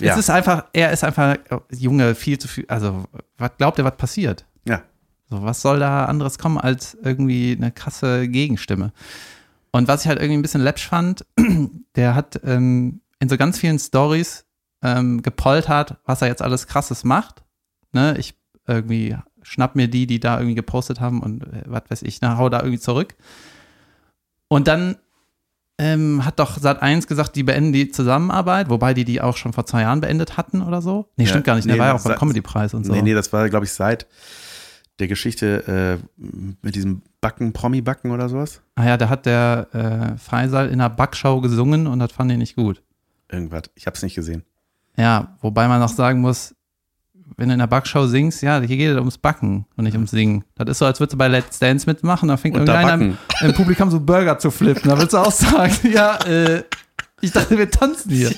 ja. 0.00 0.12
es 0.12 0.18
ist 0.18 0.30
einfach, 0.30 0.64
er 0.72 0.92
ist 0.92 1.02
einfach, 1.04 1.36
oh, 1.50 1.60
Junge, 1.70 2.14
viel 2.14 2.38
zu 2.38 2.48
viel, 2.48 2.64
also, 2.68 3.04
was 3.38 3.50
glaubt 3.58 3.78
er, 3.78 3.84
was 3.84 3.96
passiert? 3.96 4.44
ja. 4.66 4.82
So, 5.28 5.42
was 5.42 5.60
soll 5.60 5.80
da 5.80 6.04
anderes 6.04 6.38
kommen 6.38 6.56
als 6.56 6.96
irgendwie 7.02 7.56
eine 7.56 7.72
krasse 7.72 8.28
Gegenstimme? 8.28 8.92
Und 9.72 9.88
was 9.88 10.02
ich 10.02 10.08
halt 10.08 10.20
irgendwie 10.20 10.38
ein 10.38 10.42
bisschen 10.42 10.62
läppsch 10.62 10.86
fand, 10.86 11.26
der 11.96 12.14
hat 12.14 12.40
ähm, 12.44 13.00
in 13.18 13.28
so 13.28 13.36
ganz 13.36 13.58
vielen 13.58 13.78
Stories 13.78 14.46
ähm, 14.82 15.22
gepoltert, 15.22 15.96
was 16.04 16.22
er 16.22 16.28
jetzt 16.28 16.42
alles 16.42 16.68
krasses 16.68 17.02
macht. 17.02 17.42
Ne? 17.92 18.16
Ich 18.18 18.34
irgendwie 18.68 19.16
schnapp 19.42 19.74
mir 19.74 19.88
die, 19.88 20.06
die 20.06 20.20
da 20.20 20.38
irgendwie 20.38 20.54
gepostet 20.54 21.00
haben 21.00 21.20
und 21.22 21.42
äh, 21.42 21.62
was 21.66 21.82
weiß 21.88 22.02
ich, 22.02 22.20
na, 22.20 22.36
hau 22.38 22.48
da 22.48 22.60
irgendwie 22.60 22.78
zurück. 22.78 23.16
Und 24.48 24.68
dann 24.68 24.96
ähm, 25.78 26.24
hat 26.24 26.38
doch 26.38 26.58
Sat1 26.58 27.06
gesagt, 27.06 27.36
die 27.36 27.42
beenden 27.42 27.72
die 27.72 27.90
Zusammenarbeit, 27.90 28.70
wobei 28.70 28.94
die 28.94 29.04
die 29.04 29.20
auch 29.20 29.36
schon 29.36 29.52
vor 29.52 29.66
zwei 29.66 29.82
Jahren 29.82 30.00
beendet 30.00 30.36
hatten 30.36 30.62
oder 30.62 30.80
so. 30.80 31.08
Nee, 31.16 31.24
Ja, 31.24 31.30
stimmt 31.30 31.44
gar 31.44 31.56
nicht. 31.56 31.66
Der 31.66 31.74
nee, 31.74 31.80
war 31.80 31.88
ja 31.88 31.94
auch 31.94 32.02
beim 32.02 32.16
Comedy-Preis 32.16 32.74
und 32.74 32.84
so. 32.84 32.92
Nee, 32.92 33.02
nee, 33.02 33.14
das 33.14 33.32
war, 33.32 33.48
glaube 33.50 33.66
ich, 33.66 33.72
seit 33.72 34.06
der 34.98 35.08
Geschichte 35.08 36.00
äh, 36.00 36.22
mit 36.62 36.74
diesem 36.74 37.02
Backen, 37.20 37.52
Promi-Backen 37.52 38.10
oder 38.10 38.28
sowas. 38.28 38.62
Ah 38.76 38.86
ja, 38.86 38.96
da 38.96 39.10
hat 39.10 39.26
der 39.26 39.68
äh, 39.72 40.18
Faisal 40.18 40.68
in 40.68 40.80
einer 40.80 40.88
Backshow 40.88 41.40
gesungen 41.42 41.86
und 41.86 41.98
das 41.98 42.12
fand 42.12 42.32
ich 42.32 42.38
nicht 42.38 42.56
gut. 42.56 42.82
Irgendwas. 43.30 43.64
Ich 43.74 43.86
habe 43.86 43.96
es 43.96 44.02
nicht 44.02 44.14
gesehen. 44.14 44.44
Ja, 44.96 45.36
wobei 45.42 45.68
man 45.68 45.80
noch 45.80 45.90
sagen 45.90 46.20
muss, 46.20 46.54
wenn 47.36 47.48
du 47.48 47.54
in 47.54 47.58
der 47.58 47.66
Backshow 47.66 48.06
singst, 48.06 48.42
ja, 48.42 48.60
hier 48.60 48.76
geht 48.76 48.90
es 48.90 48.96
ums 48.96 49.18
Backen 49.18 49.66
und 49.76 49.84
nicht 49.84 49.94
ums 49.94 50.10
Singen. 50.10 50.44
Das 50.54 50.68
ist 50.68 50.78
so, 50.78 50.86
als 50.86 51.00
würdest 51.00 51.14
du 51.14 51.18
bei 51.18 51.28
Let's 51.28 51.58
Dance 51.58 51.86
mitmachen, 51.86 52.28
da 52.28 52.36
fängt 52.36 52.56
irgendeiner 52.56 52.94
im, 52.94 53.18
im 53.40 53.54
Publikum 53.54 53.90
so 53.90 54.00
Burger 54.00 54.38
zu 54.38 54.50
flippen. 54.50 54.88
Da 54.88 54.96
würdest 54.96 55.12
du 55.12 55.18
auch 55.18 55.32
sagen, 55.32 55.74
ja, 55.92 56.16
äh, 56.24 56.62
ich 57.20 57.32
dachte, 57.32 57.58
wir 57.58 57.70
tanzen 57.70 58.10
hier. 58.10 58.30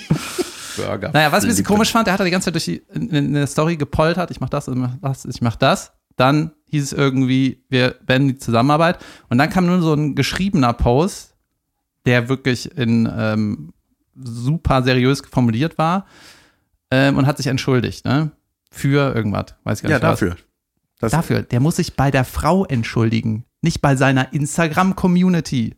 Burger. 0.76 1.10
Naja, 1.12 1.32
was 1.32 1.44
ich 1.44 1.48
ein 1.48 1.50
bisschen 1.50 1.64
komisch 1.64 1.92
fand, 1.92 2.06
der 2.06 2.14
hat 2.14 2.20
da 2.20 2.24
die 2.24 2.30
ganze 2.30 2.46
Zeit 2.46 2.54
durch 2.54 2.64
die 2.64 2.82
in, 2.94 3.10
in 3.10 3.32
der 3.34 3.46
Story 3.46 3.76
gepoltert, 3.76 4.30
ich 4.30 4.40
mach 4.40 4.48
das, 4.48 4.68
ich 4.68 4.76
mach 4.76 4.96
das, 5.00 5.24
ich 5.24 5.40
mach 5.40 5.56
das. 5.56 5.92
Dann 6.16 6.52
hieß 6.70 6.84
es 6.84 6.92
irgendwie, 6.92 7.64
wir 7.68 7.94
beenden 8.04 8.28
die 8.28 8.38
Zusammenarbeit. 8.38 8.98
Und 9.28 9.38
dann 9.38 9.50
kam 9.50 9.66
nur 9.66 9.80
so 9.80 9.94
ein 9.94 10.14
geschriebener 10.14 10.72
Post, 10.72 11.34
der 12.06 12.28
wirklich 12.28 12.76
in 12.76 13.08
ähm, 13.12 13.72
super 14.16 14.82
seriös 14.82 15.22
formuliert 15.30 15.78
war 15.78 16.06
ähm, 16.90 17.16
und 17.16 17.26
hat 17.26 17.36
sich 17.36 17.46
entschuldigt, 17.46 18.04
ne? 18.04 18.32
Für 18.70 19.14
irgendwas, 19.14 19.54
weiß 19.64 19.78
ich 19.78 19.82
gar 19.82 19.90
Ja, 19.90 19.96
nicht. 19.98 20.04
was. 20.04 20.20
dafür. 20.20 20.36
Das, 21.00 21.12
Dafür, 21.12 21.42
der 21.42 21.60
muss 21.60 21.76
sich 21.76 21.94
bei 21.94 22.10
der 22.10 22.24
Frau 22.24 22.64
entschuldigen, 22.64 23.44
nicht 23.62 23.80
bei 23.80 23.94
seiner 23.94 24.32
Instagram-Community. 24.32 25.76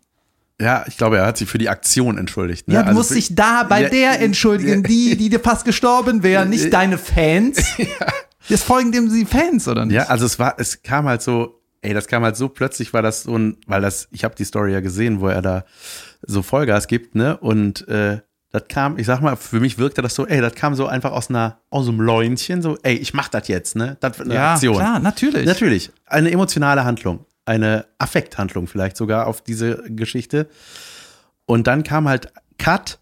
Ja, 0.60 0.84
ich 0.86 0.96
glaube, 0.96 1.18
er 1.18 1.26
hat 1.26 1.36
sich 1.38 1.48
für 1.48 1.58
die 1.58 1.68
Aktion 1.68 2.18
entschuldigt. 2.18 2.68
Ne? 2.68 2.74
Ja, 2.74 2.82
du 2.82 2.88
Also 2.88 2.98
musst 3.00 3.14
dich 3.14 3.34
da 3.34 3.62
bei 3.64 3.82
Ja, 3.82 3.88
der 3.88 4.20
entschuldigen, 4.20 4.82
die, 4.82 5.16
die 5.16 5.28
dir 5.30 5.40
fast 5.40 5.64
gestorben 5.64 6.22
wären, 6.22 6.50
nicht 6.50 6.72
deine 6.72 6.98
Fans. 6.98 7.58
Jetzt 8.48 8.64
folgen 8.64 8.92
dem 8.92 9.08
sie 9.08 9.24
Fans, 9.26 9.68
oder 9.68 9.84
nicht? 9.86 9.94
Ja, 9.94 10.04
also 10.04 10.26
es 10.26 10.38
war, 10.38 10.54
es 10.58 10.82
kam 10.82 11.06
halt 11.06 11.22
so, 11.22 11.60
ey, 11.82 11.94
das 11.94 12.08
kam 12.08 12.22
halt 12.24 12.36
so 12.36 12.48
plötzlich, 12.48 12.92
war 12.92 13.00
das 13.02 13.22
so 13.22 13.36
ein, 13.38 13.56
weil 13.66 13.80
das, 13.80 14.08
ich 14.10 14.24
habe 14.24 14.34
die 14.34 14.44
Story 14.44 14.72
ja 14.72 14.80
gesehen, 14.80 15.20
wo 15.20 15.28
er 15.28 15.40
da 15.42 15.64
so 16.22 16.42
Vollgas 16.42 16.88
gibt, 16.88 17.14
ne? 17.14 17.36
Und 17.38 17.86
äh, 17.88 18.20
das 18.52 18.64
kam, 18.68 18.98
ich 18.98 19.06
sag 19.06 19.20
mal, 19.20 19.36
für 19.36 19.60
mich 19.60 19.78
wirkte 19.78 20.02
das 20.02 20.14
so, 20.14 20.26
ey, 20.26 20.40
das 20.40 20.54
kam 20.54 20.74
so 20.74 20.86
einfach 20.86 21.12
aus 21.12 21.30
einer, 21.30 21.60
aus 21.70 21.88
einem 21.88 22.00
Läunchen, 22.00 22.62
so, 22.62 22.76
ey, 22.82 22.94
ich 22.94 23.14
mach 23.14 23.28
das 23.28 23.46
jetzt, 23.48 23.76
ne? 23.76 23.96
Das 24.00 24.18
wird 24.18 24.28
eine 24.28 24.34
ja 24.34 24.52
Aktion. 24.54 24.76
klar, 24.76 24.98
natürlich. 24.98 25.46
Natürlich, 25.46 25.92
eine 26.06 26.30
emotionale 26.30 26.84
Handlung, 26.84 27.24
eine 27.44 27.86
Affekthandlung 27.98 28.66
vielleicht 28.66 28.96
sogar 28.96 29.28
auf 29.28 29.40
diese 29.40 29.84
Geschichte. 29.88 30.48
Und 31.46 31.66
dann 31.68 31.84
kam 31.84 32.08
halt 32.08 32.32
Cut, 32.58 32.98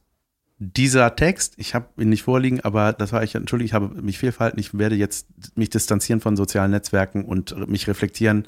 dieser 0.59 1.15
Text, 1.17 1.55
ich 1.57 1.75
habe 1.75 1.87
ihn 2.03 2.09
nicht 2.09 2.25
vorliegen, 2.25 2.61
aber 2.61 2.93
das 2.93 3.13
war 3.13 3.23
ich, 3.23 3.35
entschuldige, 3.35 3.67
ich 3.67 3.75
habe 3.75 4.03
mich 4.03 4.19
viel 4.19 4.33
verhalten, 4.33 4.59
ich 4.59 4.77
werde 4.77 4.97
jetzt 4.97 5.29
mich 5.57 5.71
distanzieren 5.71 6.21
von 6.21 6.37
sozialen 6.37 6.73
Netzwerken 6.73 7.25
und 7.25 7.69
mich 7.69 7.87
reflektieren, 7.87 8.47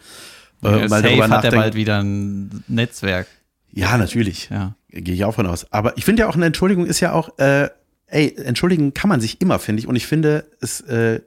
Ja, 0.63 0.77
äh, 0.77 0.89
mal 0.89 1.03
safe 1.03 1.17
darüber 1.17 1.29
hat 1.31 1.45
er 1.45 1.53
bald 1.53 1.75
wieder 1.75 2.03
ein 2.03 2.65
Netzwerk. 2.67 3.29
Ja, 3.73 3.97
natürlich. 3.97 4.51
Ja. 4.51 4.75
Gehe 4.91 5.15
ich 5.15 5.25
auch 5.25 5.35
von 5.35 5.47
aus. 5.47 5.67
Aber 5.73 5.97
ich 5.97 6.05
finde 6.05 6.23
ja 6.23 6.29
auch, 6.29 6.35
eine 6.35 6.47
Entschuldigung 6.47 6.87
ist 6.87 7.01
ja 7.01 7.13
auch, 7.13 7.39
äh, 7.39 7.69
ey, 8.07 8.35
entschuldigen 8.45 8.93
kann 8.95 9.09
man 9.09 9.21
sich 9.21 9.41
immer, 9.41 9.59
finde 9.59 9.81
ich. 9.81 9.87
Und 9.89 9.97
ich 9.97 10.07
finde, 10.07 10.47
es, 10.61 10.81
äh, 10.83 11.21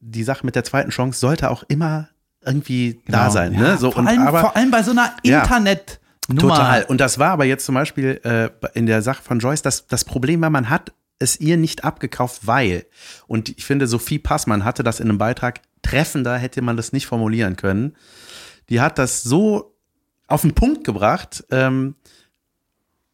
die 0.00 0.24
Sache 0.24 0.44
mit 0.44 0.54
der 0.56 0.64
zweiten 0.64 0.90
Chance 0.90 1.20
sollte 1.20 1.50
auch 1.50 1.62
immer 1.68 2.08
irgendwie 2.44 3.00
da 3.08 3.22
Genau. 3.22 3.30
sein. 3.30 3.52
Ja, 3.54 3.60
ne? 3.60 3.78
so, 3.78 3.90
vor, 3.90 4.02
und, 4.02 4.08
allem, 4.08 4.22
aber, 4.22 4.40
vor 4.40 4.56
allem 4.56 4.70
bei 4.70 4.82
so 4.82 4.90
einer 4.92 5.12
Ja. 5.24 5.42
Internetnummer. 5.42 6.40
Total. 6.40 6.84
Und 6.84 7.00
das 7.00 7.18
war 7.18 7.30
aber 7.30 7.44
jetzt 7.44 7.64
zum 7.64 7.74
Beispiel 7.74 8.20
äh, 8.24 8.48
in 8.76 8.86
der 8.86 9.02
Sache 9.02 9.22
von 9.22 9.38
Joyce, 9.38 9.62
das, 9.62 9.86
das 9.86 10.04
Problem 10.04 10.40
war, 10.40 10.50
man 10.50 10.68
hat 10.70 10.92
es 11.18 11.40
ihr 11.40 11.56
nicht 11.56 11.84
abgekauft, 11.84 12.46
weil, 12.46 12.84
und 13.26 13.48
ich 13.48 13.64
finde, 13.64 13.86
Sophie 13.86 14.18
Passmann 14.18 14.64
hatte 14.64 14.82
das 14.82 15.00
in 15.00 15.08
einem 15.08 15.18
Beitrag 15.18 15.60
treffender, 15.82 16.36
hätte 16.36 16.62
man 16.62 16.76
das 16.76 16.92
nicht 16.92 17.06
formulieren 17.06 17.56
können. 17.56 17.96
Die 18.68 18.80
hat 18.80 18.98
das 18.98 19.22
so 19.22 19.74
auf 20.26 20.42
den 20.42 20.54
Punkt 20.54 20.84
gebracht. 20.84 21.44
Ähm, 21.50 21.94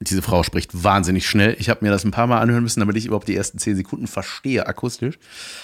diese 0.02 0.22
Frau 0.22 0.42
spricht 0.42 0.84
wahnsinnig 0.84 1.26
schnell. 1.26 1.56
Ich 1.58 1.68
habe 1.68 1.84
mir 1.84 1.90
das 1.90 2.04
ein 2.04 2.10
paar 2.10 2.26
Mal 2.26 2.40
anhören 2.40 2.62
müssen, 2.62 2.80
damit 2.80 2.96
ich 2.96 3.06
überhaupt 3.06 3.28
die 3.28 3.36
ersten 3.36 3.58
zehn 3.58 3.76
Sekunden 3.76 4.06
verstehe, 4.06 4.66
akustisch. 4.66 5.18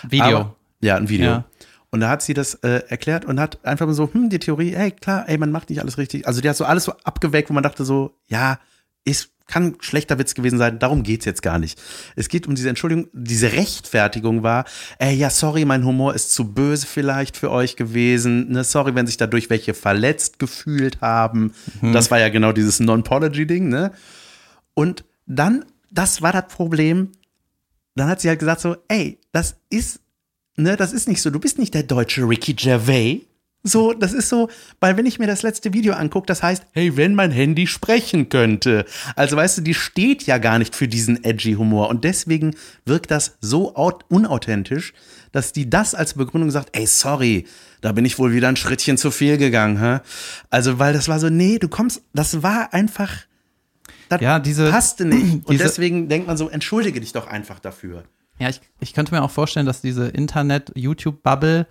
Video. 0.09 0.25
Aber, 0.25 0.57
ja, 0.81 0.97
ein 0.97 1.09
Video. 1.09 1.27
Ja. 1.27 1.45
Und 1.91 2.01
da 2.01 2.11
hat 2.11 2.23
sie 2.23 2.35
das 2.35 2.55
äh, 2.55 2.83
erklärt 2.89 3.25
und 3.25 3.41
hat 3.41 3.65
einfach 3.65 3.91
so, 3.93 4.13
hm, 4.13 4.29
die 4.29 4.39
Theorie, 4.39 4.75
hey, 4.75 4.91
klar, 4.91 5.25
ey, 5.27 5.39
man 5.39 5.51
macht 5.51 5.71
nicht 5.71 5.81
alles 5.81 5.97
richtig. 5.97 6.27
Also 6.27 6.41
die 6.41 6.49
hat 6.49 6.57
so 6.57 6.65
alles 6.65 6.85
so 6.85 6.93
abgewägt, 7.05 7.49
wo 7.49 7.55
man 7.55 7.63
dachte 7.63 7.85
so, 7.85 8.15
ja, 8.27 8.59
ist, 9.05 9.31
kann 9.47 9.77
schlechter 9.81 10.19
Witz 10.19 10.35
gewesen 10.35 10.59
sein, 10.59 10.79
darum 10.79 11.03
geht's 11.03 11.25
jetzt 11.25 11.43
gar 11.43 11.59
nicht. 11.59 11.81
Es 12.15 12.29
geht 12.29 12.47
um 12.47 12.55
diese 12.55 12.69
Entschuldigung, 12.69 13.09
diese 13.15 13.53
Rechtfertigung 13.53 14.43
war, 14.43 14.67
ey, 14.99 15.15
ja, 15.15 15.31
sorry, 15.31 15.65
mein 15.65 15.87
Humor 15.87 16.15
ist 16.15 16.35
zu 16.35 16.53
böse 16.53 16.87
vielleicht 16.87 17.39
für 17.39 17.51
euch 17.51 17.75
gewesen, 17.77 18.51
ne, 18.51 18.65
sorry, 18.65 18.95
wenn 18.95 19.07
sich 19.07 19.17
dadurch 19.17 19.49
welche 19.49 19.73
verletzt 19.73 20.39
gefühlt 20.39 21.01
haben. 21.01 21.55
Das 21.81 22.11
war 22.11 22.19
ja 22.19 22.29
genau 22.29 22.53
dieses 22.53 22.81
Non-Pology-Ding, 22.81 23.69
ne? 23.71 23.93
Und 24.79 25.05
dann, 25.27 25.65
das 25.91 26.23
war 26.23 26.33
das 26.33 26.47
Problem, 26.47 27.11
dann 27.97 28.07
hat 28.09 28.21
sie 28.21 28.29
halt 28.29 28.39
gesagt 28.39 28.61
so, 28.61 28.77
ey, 28.87 29.19
das 29.33 29.57
ist, 29.71 29.99
ne, 30.55 30.77
das 30.77 30.93
ist 30.93 31.09
nicht 31.09 31.21
so, 31.21 31.31
du 31.31 31.41
bist 31.41 31.59
nicht 31.59 31.75
der 31.75 31.83
deutsche 31.83 32.23
Ricky 32.23 32.55
Gervais. 32.55 33.23
So, 33.65 33.93
das 33.93 34.13
ist 34.13 34.29
so, 34.29 34.49
weil 34.79 34.97
wenn 34.97 35.05
ich 35.05 35.19
mir 35.19 35.27
das 35.27 35.43
letzte 35.43 35.75
Video 35.75 35.95
angucke, 35.95 36.29
das 36.29 36.45
heißt, 36.45 36.63
hey, 36.71 36.97
wenn 36.97 37.17
mein 37.17 37.33
Handy 37.33 37.67
sprechen 37.67 38.29
könnte. 38.29 38.85
Also 39.17 39.35
weißt 39.35 39.59
du, 39.59 39.63
die 39.63 39.75
steht 39.75 40.23
ja 40.23 40.39
gar 40.39 40.61
nicht 40.61 40.77
für 40.77 40.87
diesen 40.87 41.25
edgy 41.25 41.55
Humor 41.55 41.89
und 41.89 42.05
deswegen 42.05 42.55
wirkt 42.85 43.11
das 43.11 43.37
so 43.41 43.75
aut- 43.75 44.05
unauthentisch, 44.09 44.93
dass 45.33 45.53
die 45.53 45.69
das 45.69 45.97
als 45.97 46.15
Begründung 46.15 46.53
sagt, 46.53 46.69
ey, 46.77 46.87
sorry, 46.87 47.49
da 47.81 47.91
bin 47.91 48.05
ich 48.05 48.17
wohl 48.21 48.33
wieder 48.33 48.47
ein 48.47 48.55
Schrittchen 48.55 48.97
zu 48.97 49.11
viel 49.11 49.39
gegangen, 49.39 49.81
hä? 49.81 49.99
Also, 50.51 50.79
weil 50.79 50.93
das 50.93 51.09
war 51.09 51.19
so, 51.19 51.31
nee, 51.31 51.59
du 51.59 51.67
kommst, 51.67 52.03
das 52.15 52.45
war 52.45 52.73
einfach, 52.73 53.13
das 54.09 54.21
Ja, 54.21 54.39
diese- 54.39 54.71
passte 54.71 55.05
nicht. 55.05 55.35
Und 55.47 55.51
diese- 55.51 55.65
deswegen 55.65 56.09
denkt 56.09 56.27
man 56.27 56.37
so, 56.37 56.49
entschuldige 56.49 57.01
dich 57.01 57.13
doch 57.13 57.27
einfach 57.27 57.59
dafür. 57.59 58.05
Ja, 58.39 58.49
ich, 58.49 58.61
ich 58.81 58.95
könnte 58.95 59.13
mir 59.15 59.23
auch 59.23 59.31
vorstellen, 59.31 59.67
dass 59.67 59.81
diese 59.81 60.09
Internet-YouTube-Bubble, 60.09 61.67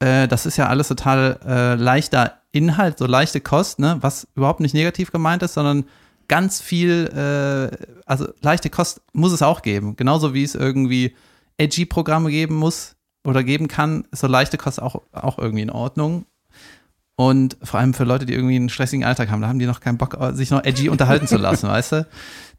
äh, 0.00 0.28
das 0.28 0.46
ist 0.46 0.56
ja 0.56 0.68
alles 0.68 0.88
total 0.88 1.38
äh, 1.44 1.74
leichter 1.74 2.42
Inhalt, 2.52 2.98
so 2.98 3.06
leichte 3.06 3.40
Kost, 3.40 3.78
ne? 3.78 3.98
was 4.00 4.26
überhaupt 4.34 4.60
nicht 4.60 4.74
negativ 4.74 5.10
gemeint 5.12 5.42
ist, 5.42 5.54
sondern 5.54 5.84
ganz 6.28 6.60
viel, 6.60 7.08
äh, 7.08 7.86
also 8.06 8.28
leichte 8.40 8.70
Kost 8.70 9.00
muss 9.12 9.32
es 9.32 9.42
auch 9.42 9.62
geben. 9.62 9.96
Genauso 9.96 10.34
wie 10.34 10.44
es 10.44 10.54
irgendwie 10.54 11.14
edgy-Programme 11.56 12.30
geben 12.30 12.54
muss 12.56 12.94
oder 13.26 13.42
geben 13.42 13.66
kann, 13.68 14.06
ist 14.12 14.20
so 14.20 14.26
leichte 14.28 14.56
Kost 14.58 14.80
auch, 14.80 15.02
auch 15.12 15.38
irgendwie 15.38 15.62
in 15.62 15.70
Ordnung. 15.70 16.24
Und 17.20 17.56
vor 17.64 17.80
allem 17.80 17.94
für 17.94 18.04
Leute, 18.04 18.26
die 18.26 18.32
irgendwie 18.32 18.54
einen 18.54 18.68
stressigen 18.68 19.04
Alltag 19.04 19.28
haben, 19.28 19.40
da 19.40 19.48
haben 19.48 19.58
die 19.58 19.66
noch 19.66 19.80
keinen 19.80 19.98
Bock, 19.98 20.16
sich 20.34 20.52
noch 20.52 20.62
edgy 20.62 20.88
unterhalten 20.88 21.26
zu 21.26 21.36
lassen, 21.36 21.68
weißt 21.68 21.90
du? 21.90 22.06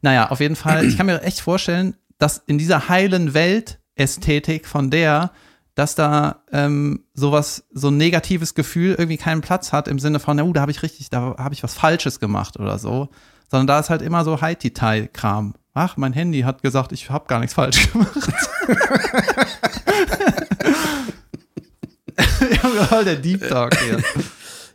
Naja, 0.02 0.30
auf 0.30 0.40
jeden 0.40 0.54
Fall, 0.54 0.84
ich 0.84 0.98
kann 0.98 1.06
mir 1.06 1.22
echt 1.22 1.40
vorstellen, 1.40 1.96
dass 2.18 2.42
in 2.46 2.58
dieser 2.58 2.90
heilen 2.90 3.32
Welt-Ästhetik 3.32 4.66
von 4.66 4.90
der, 4.90 5.30
dass 5.74 5.94
da 5.94 6.42
ähm, 6.52 7.06
sowas, 7.14 7.64
so 7.72 7.88
ein 7.88 7.96
negatives 7.96 8.54
Gefühl 8.54 8.96
irgendwie 8.98 9.16
keinen 9.16 9.40
Platz 9.40 9.72
hat 9.72 9.88
im 9.88 9.98
Sinne 9.98 10.20
von, 10.20 10.36
na, 10.36 10.42
uh, 10.42 10.52
da 10.52 10.60
habe 10.60 10.72
ich 10.72 10.82
richtig, 10.82 11.08
da 11.08 11.36
habe 11.38 11.54
ich 11.54 11.62
was 11.62 11.72
Falsches 11.72 12.20
gemacht 12.20 12.60
oder 12.60 12.78
so, 12.78 13.08
sondern 13.50 13.66
da 13.66 13.80
ist 13.80 13.88
halt 13.88 14.02
immer 14.02 14.24
so 14.24 14.42
High-Detail-Kram. 14.42 15.54
Ach, 15.72 15.96
mein 15.96 16.12
Handy 16.12 16.42
hat 16.42 16.60
gesagt, 16.60 16.92
ich 16.92 17.08
habe 17.08 17.28
gar 17.28 17.40
nichts 17.40 17.54
falsch 17.54 17.90
gemacht. 17.92 18.10
ja, 22.50 22.84
voll 22.84 23.04
der 23.06 23.16
Deep 23.16 23.48
Talk 23.48 23.74
hier. 23.78 24.02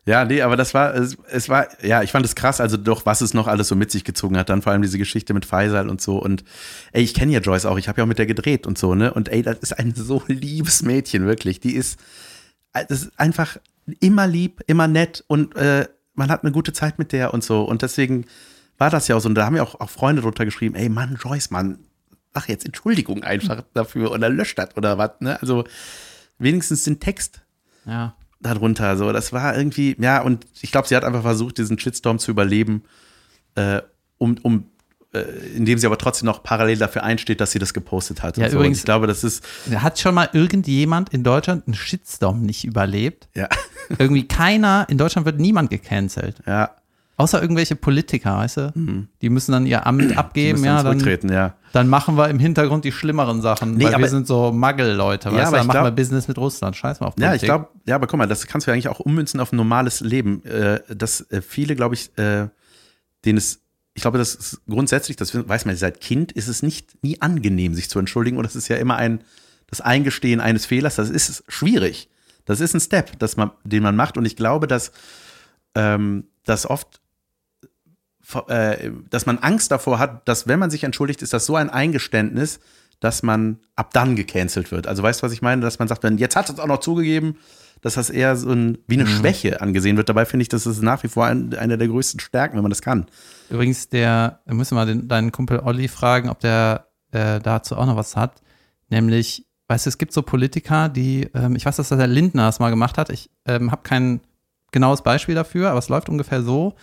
Ja, 0.08 0.24
nee, 0.24 0.41
aber 0.43 0.56
das 0.56 0.76
war, 0.76 0.93
es, 0.93 1.18
es 1.32 1.49
war, 1.49 1.68
ja, 1.84 2.03
ich 2.03 2.12
fand 2.12 2.24
es 2.26 2.36
krass, 2.36 2.62
also 2.62 2.78
doch, 2.78 3.08
was 3.08 3.22
es 3.22 3.34
noch 3.34 3.47
alles 3.47 3.68
so 3.68 3.76
mit 3.76 3.89
sich 3.89 4.03
gezogen 4.03 4.38
hat. 4.38 4.49
Dann 4.49 4.62
vor 4.62 4.72
allem 4.72 4.84
diese 4.84 4.99
Geschichte 4.99 5.34
mit 5.34 5.45
Faisal 5.45 5.89
und 5.89 5.99
so. 5.99 6.18
Und 6.20 6.43
ey, 6.91 7.03
ich 7.03 7.16
kenne 7.16 7.32
ja 7.32 7.39
Joyce 7.39 7.66
auch, 7.66 7.78
ich 7.78 7.88
habe 7.88 7.99
ja 7.99 8.03
auch 8.03 8.08
mit 8.08 8.20
der 8.20 8.28
gedreht 8.28 8.68
und 8.68 8.78
so, 8.78 8.93
ne? 8.93 9.12
Und 9.12 9.30
ey, 9.30 9.41
das 9.41 9.58
ist 9.60 9.80
ein 9.80 9.95
so 9.95 10.22
liebes 10.28 10.84
Mädchen, 10.84 11.26
wirklich. 11.26 11.60
Die 11.60 11.74
ist, 11.74 11.99
das 12.74 13.03
ist 13.03 13.20
einfach 13.20 13.58
immer 13.99 14.28
lieb, 14.28 14.62
immer 14.68 14.88
nett 14.88 15.24
und 15.28 15.56
äh, 15.56 15.88
man 16.14 16.30
hat 16.30 16.43
eine 16.43 16.51
gute 16.51 16.72
Zeit 16.72 16.99
mit 16.99 17.12
der 17.12 17.34
und 17.34 17.43
so. 17.43 17.64
Und 17.64 17.82
deswegen 17.82 18.26
war 18.78 18.91
das 18.91 19.08
ja 19.08 19.16
auch 19.16 19.22
so. 19.22 19.30
Und 19.30 19.36
da 19.36 19.45
haben 19.45 19.56
ja 19.56 19.64
auch, 19.64 19.80
auch 19.80 19.89
Freunde 19.89 20.22
drunter 20.22 20.45
geschrieben, 20.45 20.76
ey 20.76 20.88
Mann, 20.88 21.18
Joyce, 21.20 21.49
Mann, 21.49 21.80
ach 22.34 22.47
jetzt 22.47 22.66
Entschuldigung 22.66 23.24
einfach 23.24 23.64
dafür 23.74 24.12
oder 24.12 24.30
löscht 24.30 24.60
das 24.60 24.78
oder 24.78 24.99
was, 24.99 25.12
ne? 25.20 25.41
Also 25.41 25.64
wenigstens 26.38 26.84
den 26.84 26.99
Text 26.99 27.41
Ja. 27.86 28.16
Darunter. 28.40 28.98
So, 28.98 29.12
das 29.12 29.34
war 29.34 29.58
irgendwie, 29.58 29.96
ja, 30.00 30.22
und 30.22 30.46
ich 30.62 30.72
glaube, 30.72 30.88
sie 30.88 30.96
hat 30.96 31.04
einfach 31.04 31.22
versucht, 31.22 31.58
diesen 31.58 31.80
Shitstorm 31.80 32.20
zu 32.20 32.32
überleben, 32.32 32.84
äh, 33.56 33.82
um, 34.18 34.38
um 34.44 34.66
äh, 35.14 35.20
indem 35.56 35.78
sie 35.78 35.86
aber 35.88 35.98
trotzdem 35.98 36.26
noch 36.26 36.44
parallel 36.44 36.78
dafür 36.78 37.04
einsteht, 37.04 37.40
dass 37.42 37.52
sie 37.52 37.60
das 37.60 37.74
gepostet 37.74 38.22
hat. 38.24 38.38
Ja, 38.38 38.50
so. 38.50 38.58
übrigens- 38.58 38.78
und 38.78 38.82
ich 38.82 38.86
glaube, 38.86 39.08
das 39.08 39.24
ist, 39.24 39.44
Hat 39.76 40.00
schon 40.00 40.14
mal 40.16 40.30
irgendjemand 40.34 41.10
in 41.14 41.24
Deutschland 41.24 41.68
einen 41.68 41.74
Shitstorm 41.76 42.42
nicht 42.42 42.66
überlebt? 42.66 43.30
ja, 43.36 43.48
Irgendwie 43.98 44.28
keiner, 44.28 44.86
in 44.90 44.98
Deutschland 44.98 45.26
wird 45.26 45.40
niemand 45.40 45.70
gecancelt. 45.70 46.38
ja, 46.46 46.72
Außer 47.18 47.41
irgendwelche 47.41 47.78
Politiker, 47.78 48.38
weißt 48.38 48.57
du? 48.57 49.05
Die 49.22 49.30
müssen 49.30 49.53
dann 49.53 49.66
ihr 49.66 49.86
Amt 49.88 50.03
Mhm. 50.11 50.11
abgeben, 50.18 50.59
müssen 50.59 50.66
ja, 50.66 50.84
dann 50.84 51.30
ja. 51.30 51.55
dann 51.72 51.88
machen 51.88 52.18
wir 52.18 52.28
im 52.30 52.39
Hintergrund 52.39 52.84
die 52.84 52.91
schlimmeren 52.91 53.41
Sachen, 53.41 53.76
Nee, 53.76 53.86
weil 53.86 53.93
aber- 53.95 54.03
wir 54.03 54.09
sind 54.09 54.28
so 54.28 54.51
Muggel-Leute, 54.51 55.30
Ja, 55.30 55.36
weißt 55.36 55.43
du? 55.43 55.47
aber 55.47 55.57
Dann 55.57 55.61
ich 55.61 55.68
machen 55.68 55.78
wir 55.78 55.82
glaub- 55.84 55.95
Business 55.95 56.28
mit 56.28 56.38
Russland, 56.38 56.76
scheiß 56.76 56.99
mal 56.99 57.07
auf 57.07 57.13
Ja, 57.18 57.28
ich 57.34 57.41
Politik. 57.41 57.47
glaube, 57.47 57.68
ja, 57.88 57.95
aber 57.95 58.07
guck 58.07 58.18
mal, 58.18 58.28
das 58.28 58.45
kannst 58.47 58.68
du 58.68 58.72
eigentlich 58.72 58.89
auch 58.89 58.99
ummünzen 58.99 59.39
auf 59.39 59.53
ein 59.53 59.55
normales 59.55 60.01
Leben. 60.01 60.43
Äh, 60.45 60.82
dass 60.93 61.22
äh, 61.32 61.41
viele, 61.41 61.76
glaube 61.78 61.95
ich, 61.95 62.18
äh, 62.18 62.49
denen 63.24 63.38
es, 63.38 63.61
ich 63.93 64.01
glaube, 64.01 64.18
das 64.18 64.36
ist 64.36 64.61
grundsätzlich, 64.68 65.16
das 65.16 65.34
weiß 65.47 65.63
man 65.66 65.76
seit 65.78 66.01
Kind, 66.01 66.34
ist 66.34 66.49
es 66.49 66.63
nicht 66.63 67.01
nie 67.01 67.22
angenehm, 67.22 67.74
sich 67.76 67.89
zu 67.89 67.97
entschuldigen. 67.97 68.36
Und 68.36 68.43
das 68.43 68.57
ist 68.57 68.68
ja 68.68 68.76
immer 68.76 68.97
ein, 68.97 69.22
das 69.68 69.80
Eingestehen 69.80 70.41
eines 70.41 70.66
Fehlers, 70.66 70.95
das 70.95 71.09
ist 71.09 71.45
schwierig. 71.47 72.09
Das 72.43 72.59
ist 72.59 72.74
ein 72.76 72.82
Step, 72.82 73.18
das 73.20 73.38
man, 73.38 73.51
den 73.63 73.82
man 73.84 73.95
macht. 73.95 74.18
Und 74.18 74.26
ich 74.26 74.36
glaube, 74.36 74.68
dass 74.68 74.91
ähm, 75.76 76.26
das 76.43 76.70
oft 76.70 76.99
äh, 78.48 78.92
dass 79.10 79.26
man 79.26 79.38
Angst 79.40 79.72
davor 79.72 80.00
hat, 80.00 80.28
dass 80.28 80.48
wenn 80.48 80.60
man 80.60 80.70
sich 80.70 80.84
entschuldigt, 80.84 81.22
ist 81.22 81.34
das 81.34 81.46
so 81.46 81.56
ein 81.56 81.70
Eingeständnis, 81.70 82.60
dass 83.00 83.24
man 83.24 83.60
ab 83.76 83.92
dann 83.94 84.16
gecancelt 84.16 84.72
wird. 84.72 84.88
Also 84.88 85.04
weißt 85.04 85.22
du, 85.22 85.26
was 85.26 85.34
ich 85.34 85.42
meine? 85.42 85.62
Dass 85.62 85.80
man 85.80 85.88
sagt, 85.88 86.04
wenn 86.04 86.18
jetzt 86.18 86.36
hat 86.36 86.50
es 86.50 86.60
auch 86.60 86.68
noch 86.68 86.80
zugegeben, 86.80 87.38
dass 87.82 87.96
das 87.96 88.10
eher 88.10 88.36
so 88.36 88.52
ein, 88.52 88.80
wie 88.88 88.96
eine 88.96 89.06
Schwäche 89.06 89.62
angesehen 89.62 89.98
wird. 89.98 90.10
Dabei 90.10 90.26
finde 90.26 90.42
ich, 90.42 90.50
das 90.50 90.66
ist 90.66 90.82
nach 90.82 91.04
wie 91.04 91.08
vor 91.08 91.26
ein, 91.26 91.54
eine 91.54 91.78
der 91.78 91.88
größten 91.88 92.20
Stärken, 92.20 92.56
wenn 92.56 92.64
man 92.64 92.72
das 92.72 92.82
kann. 92.82 93.06
Übrigens, 93.50 93.90
der, 93.90 94.40
wir 94.46 94.56
müssen 94.56 94.76
mal 94.76 94.88
den, 94.88 95.08
deinen 95.08 95.32
Kumpel 95.32 95.60
Olli 95.60 95.88
fragen, 95.88 96.30
ob 96.30 96.40
der 96.40 96.88
äh, 97.12 97.40
dazu 97.40 97.78
auch 97.78 97.86
noch 97.86 97.96
was 97.96 98.16
hat. 98.16 98.42
Nämlich, 98.90 99.46
weißt 99.68 99.86
du, 99.86 99.90
es 99.90 99.98
gibt 99.98 100.14
so 100.14 100.22
Politiker, 100.22 100.90
die, 100.90 101.30
ähm, 101.36 101.56
ich 101.56 101.66
weiß, 101.66 101.76
dass 101.76 101.90
der 101.90 102.08
Lindner 102.08 102.48
das 102.48 102.60
mal 102.60 102.70
gemacht 102.70 102.98
hat. 102.98 103.10
Ich 103.10 103.30
ähm, 103.46 103.72
habe 103.72 103.84
kein 103.84 104.22
genaues 104.72 105.04
Beispiel 105.04 105.36
dafür, 105.36 105.70
aber 105.70 105.80
es 105.80 105.90
läuft 105.90 106.10
ungefähr 106.10 106.42
so, 106.42 106.74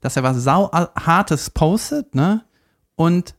dass 0.00 0.16
er 0.16 0.22
was 0.22 0.36
sau 0.38 0.70
hartes 0.72 1.50
postet, 1.50 2.14
ne? 2.14 2.44
Und 2.96 3.34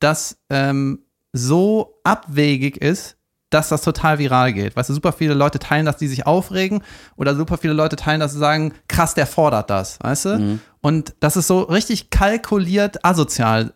das 0.00 0.38
ähm, 0.50 1.00
so 1.32 2.00
abwegig 2.04 2.76
ist, 2.76 3.16
dass 3.50 3.68
das 3.68 3.82
total 3.82 4.18
viral 4.18 4.52
geht. 4.52 4.74
Weißt 4.74 4.90
du, 4.90 4.94
super 4.94 5.12
viele 5.12 5.34
Leute 5.34 5.58
teilen 5.60 5.86
das, 5.86 5.96
die 5.96 6.08
sich 6.08 6.26
aufregen, 6.26 6.82
oder 7.16 7.36
super 7.36 7.56
viele 7.56 7.72
Leute 7.72 7.96
teilen 7.96 8.20
das, 8.20 8.32
die 8.32 8.38
sagen, 8.38 8.74
krass, 8.88 9.14
der 9.14 9.26
fordert 9.26 9.70
das, 9.70 9.98
weißt 10.02 10.24
du? 10.24 10.38
Und 10.80 11.14
das 11.20 11.36
ist 11.36 11.46
so 11.46 11.60
richtig 11.60 12.10
kalkuliert 12.10 13.04
asozial, 13.04 13.72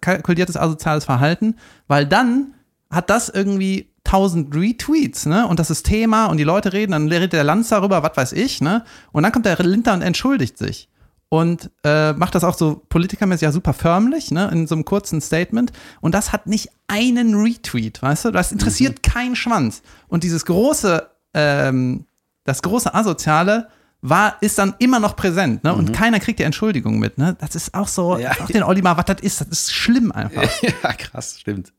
kalkuliertes 0.00 0.56
asoziales 0.56 1.04
Verhalten, 1.04 1.56
weil 1.88 2.06
dann 2.06 2.54
hat 2.88 3.10
das 3.10 3.28
irgendwie 3.28 3.92
1000 4.04 4.54
Retweets, 4.54 5.26
ne? 5.26 5.48
Und 5.48 5.58
das 5.58 5.70
ist 5.70 5.84
Thema 5.84 6.26
und 6.26 6.36
die 6.36 6.44
Leute 6.44 6.72
reden, 6.72 6.92
dann 6.92 7.08
redet 7.08 7.32
der 7.32 7.42
Lanz 7.42 7.68
darüber, 7.68 8.04
was 8.04 8.16
weiß 8.16 8.32
ich, 8.32 8.60
ne? 8.60 8.84
Und 9.10 9.24
dann 9.24 9.32
kommt 9.32 9.46
der 9.46 9.58
Linter 9.58 9.92
und 9.94 10.02
entschuldigt 10.02 10.56
sich. 10.56 10.88
Und 11.28 11.70
äh, 11.82 12.12
macht 12.12 12.36
das 12.36 12.44
auch 12.44 12.56
so 12.56 12.82
politikermäßig 12.88 13.42
ja 13.42 13.52
super 13.52 13.72
förmlich, 13.72 14.30
ne? 14.30 14.48
In 14.52 14.66
so 14.68 14.76
einem 14.76 14.84
kurzen 14.84 15.20
Statement. 15.20 15.72
Und 16.00 16.14
das 16.14 16.32
hat 16.32 16.46
nicht 16.46 16.70
einen 16.86 17.34
Retweet, 17.34 18.00
weißt 18.00 18.26
du? 18.26 18.30
Das 18.30 18.52
interessiert 18.52 19.02
keinen 19.02 19.34
Schwanz. 19.34 19.82
Und 20.06 20.22
dieses 20.22 20.44
große, 20.44 21.04
ähm, 21.34 22.06
das 22.44 22.62
große 22.62 22.94
Asoziale 22.94 23.68
war, 24.02 24.36
ist 24.40 24.58
dann 24.58 24.74
immer 24.78 25.00
noch 25.00 25.16
präsent, 25.16 25.64
ne? 25.64 25.74
Und 25.74 25.92
keiner 25.92 26.20
kriegt 26.20 26.38
die 26.38 26.44
Entschuldigung 26.44 27.00
mit, 27.00 27.18
ne? 27.18 27.36
Das 27.40 27.56
ist 27.56 27.74
auch 27.74 27.88
so, 27.88 28.16
Ja. 28.18 28.32
frag 28.34 28.46
den 28.48 28.62
Olli 28.62 28.82
mal, 28.82 28.96
was 28.96 29.06
das 29.06 29.20
ist, 29.20 29.40
das 29.40 29.48
ist 29.48 29.72
schlimm 29.74 30.12
einfach. 30.12 30.44
ja, 30.62 30.92
krass, 30.92 31.40
stimmt. 31.40 31.72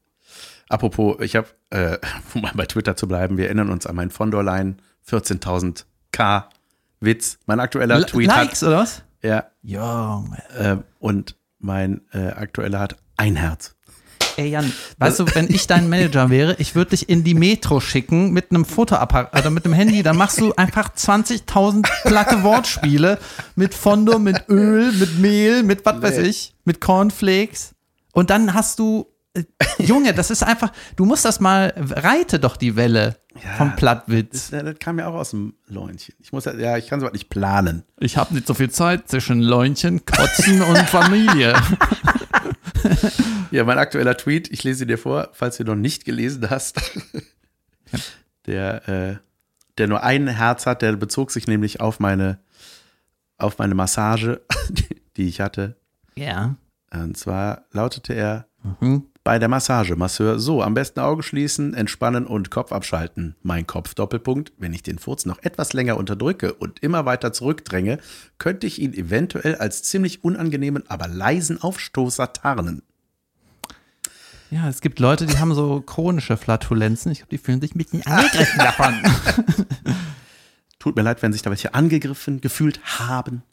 Apropos, 0.67 1.15
ich 1.21 1.37
habe, 1.37 1.47
äh, 1.69 1.97
um 2.33 2.41
mal 2.41 2.51
bei 2.53 2.65
Twitter 2.65 2.97
zu 2.97 3.07
bleiben, 3.07 3.37
wir 3.37 3.45
erinnern 3.45 3.69
uns 3.69 3.85
an 3.87 3.95
meinen 3.95 4.11
Fondorlein 4.11 4.81
14.000 5.09 5.85
K 6.11 6.49
Witz. 6.99 7.37
Mein 7.45 7.61
aktueller 7.61 8.05
Tweet 8.05 8.27
Likes, 8.27 8.61
hat, 8.61 8.67
oder 8.67 8.77
was? 8.79 9.03
Ja, 9.21 9.45
Junge. 9.61 10.37
äh, 10.57 10.77
und 10.99 11.35
mein 11.59 12.01
äh, 12.13 12.29
aktueller 12.29 12.79
hat 12.79 12.97
ein 13.17 13.35
Herz. 13.35 13.75
Ey 14.37 14.49
Jan, 14.49 14.71
weißt 14.99 15.19
du, 15.19 15.25
wenn 15.33 15.49
ich 15.49 15.65
dein 15.65 15.89
Manager 15.89 16.29
wäre, 16.29 16.55
ich 16.59 16.75
würde 16.75 16.91
dich 16.91 17.09
in 17.09 17.23
die 17.23 17.33
Metro 17.33 17.79
schicken 17.79 18.31
mit 18.33 18.51
einem 18.51 18.65
Fotoapparat 18.65 19.35
oder 19.35 19.49
mit 19.49 19.65
einem 19.65 19.73
Handy, 19.73 20.03
dann 20.03 20.15
machst 20.15 20.39
du 20.39 20.53
einfach 20.53 20.93
20.000 20.93 21.89
platte 22.03 22.43
Wortspiele 22.43 23.17
mit 23.55 23.73
Fondo, 23.73 24.19
mit 24.19 24.47
Öl, 24.47 24.91
mit 24.91 25.17
Mehl, 25.17 25.63
mit 25.63 25.83
was 25.87 26.03
weiß 26.03 26.19
ich, 26.19 26.53
mit 26.65 26.79
Cornflakes 26.79 27.73
und 28.13 28.29
dann 28.29 28.53
hast 28.53 28.77
du 28.77 29.07
Junge, 29.79 30.13
das 30.13 30.31
ist 30.31 30.43
einfach, 30.43 30.71
du 30.95 31.05
musst 31.05 31.25
das 31.25 31.39
mal, 31.39 31.73
reite 31.77 32.39
doch 32.39 32.57
die 32.57 32.75
Welle 32.75 33.17
Ja. 33.43 33.53
vom 33.57 33.75
Plattwitz. 33.75 34.49
Das, 34.49 34.63
das 34.63 34.79
kam 34.79 34.97
ja 34.99 35.07
auch 35.07 35.13
aus 35.15 35.31
dem 35.31 35.53
Läunchen. 35.67 36.15
Ich 36.19 36.31
muss 36.31 36.45
ja, 36.45 36.77
ich 36.77 36.87
kann 36.87 36.99
sowas 36.99 37.13
nicht 37.13 37.29
planen. 37.29 37.83
Ich 37.99 38.17
habe 38.17 38.33
nicht 38.33 38.47
so 38.47 38.53
viel 38.53 38.69
Zeit 38.71 39.07
zwischen 39.09 39.41
Läunchen, 39.41 40.05
Kotzen 40.05 40.61
und 40.61 40.77
Familie. 40.79 41.55
Ja, 43.51 43.63
mein 43.63 43.77
aktueller 43.77 44.17
Tweet, 44.17 44.51
ich 44.51 44.63
lese 44.63 44.85
dir 44.85 44.97
vor, 44.97 45.29
falls 45.33 45.57
du 45.57 45.63
noch 45.63 45.75
nicht 45.75 46.03
gelesen 46.05 46.49
hast. 46.49 46.79
Der, 48.45 48.87
äh, 48.89 49.15
der 49.77 49.87
nur 49.87 50.03
ein 50.03 50.27
Herz 50.27 50.65
hat, 50.65 50.81
der 50.81 50.93
bezog 50.95 51.31
sich 51.31 51.47
nämlich 51.47 51.79
auf 51.81 51.99
meine, 51.99 52.39
auf 53.37 53.57
meine 53.57 53.75
Massage, 53.75 54.41
die, 54.69 55.01
die 55.17 55.27
ich 55.27 55.41
hatte. 55.41 55.75
Ja. 56.15 56.55
Und 56.93 57.17
zwar 57.17 57.63
lautete 57.71 58.13
er 58.13 58.47
Mhm. 58.81 59.05
Bei 59.27 59.39
der 59.39 59.49
Massage, 59.49 59.97
Masseur, 59.97 60.39
so, 60.39 60.63
am 60.63 60.73
besten 60.73 61.01
Augen 61.01 61.21
schließen, 61.21 61.73
entspannen 61.73 62.25
und 62.25 62.49
Kopf 62.49 62.71
abschalten. 62.71 63.35
Mein 63.43 63.67
Kopf, 63.67 63.93
Doppelpunkt, 63.93 64.53
wenn 64.57 64.71
ich 64.71 64.83
den 64.83 64.99
Furz 64.99 65.25
noch 65.25 65.43
etwas 65.43 65.73
länger 65.73 65.97
unterdrücke 65.97 66.53
und 66.53 66.79
immer 66.79 67.05
weiter 67.05 67.33
zurückdränge, 67.33 67.99
könnte 68.37 68.67
ich 68.67 68.79
ihn 68.79 68.93
eventuell 68.93 69.55
als 69.55 69.83
ziemlich 69.83 70.23
unangenehmen, 70.23 70.89
aber 70.89 71.09
leisen 71.09 71.61
Aufstoßer 71.61 72.31
tarnen. 72.31 72.83
Ja, 74.49 74.69
es 74.69 74.79
gibt 74.79 74.97
Leute, 74.97 75.25
die 75.25 75.37
haben 75.39 75.53
so 75.53 75.81
chronische 75.81 76.37
Flatulenzen. 76.37 77.11
Ich 77.11 77.17
glaube, 77.17 77.31
die 77.31 77.37
fühlen 77.37 77.59
sich 77.59 77.75
ein 77.75 77.79
bisschen 77.79 78.05
angegriffen 78.05 78.59
davon. 78.59 78.95
Tut 80.79 80.95
mir 80.95 81.01
leid, 81.01 81.21
wenn 81.21 81.33
sich 81.33 81.41
da 81.41 81.49
welche 81.49 81.73
angegriffen 81.73 82.39
gefühlt 82.39 82.79
haben. 82.97 83.43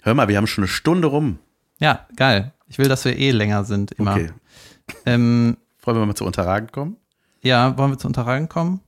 Hör 0.00 0.14
mal, 0.14 0.28
wir 0.28 0.38
haben 0.38 0.46
schon 0.46 0.64
eine 0.64 0.68
Stunde 0.68 1.08
rum. 1.08 1.40
Ja, 1.78 2.06
geil. 2.16 2.54
Ich 2.68 2.78
will, 2.78 2.88
dass 2.88 3.04
wir 3.04 3.18
eh 3.18 3.32
länger 3.32 3.64
sind 3.64 3.92
immer. 3.92 4.14
Okay. 4.14 4.30
Ähm, 5.06 5.56
Wollen 5.82 5.98
wir 5.98 6.06
mal 6.06 6.14
zu 6.14 6.24
Unterragend 6.24 6.72
kommen? 6.72 6.96
ja, 7.44 7.76
wollen 7.76 7.92
wir 7.92 7.98
zu 7.98 8.06
Unterragend 8.06 8.50
kommen? 8.50 8.80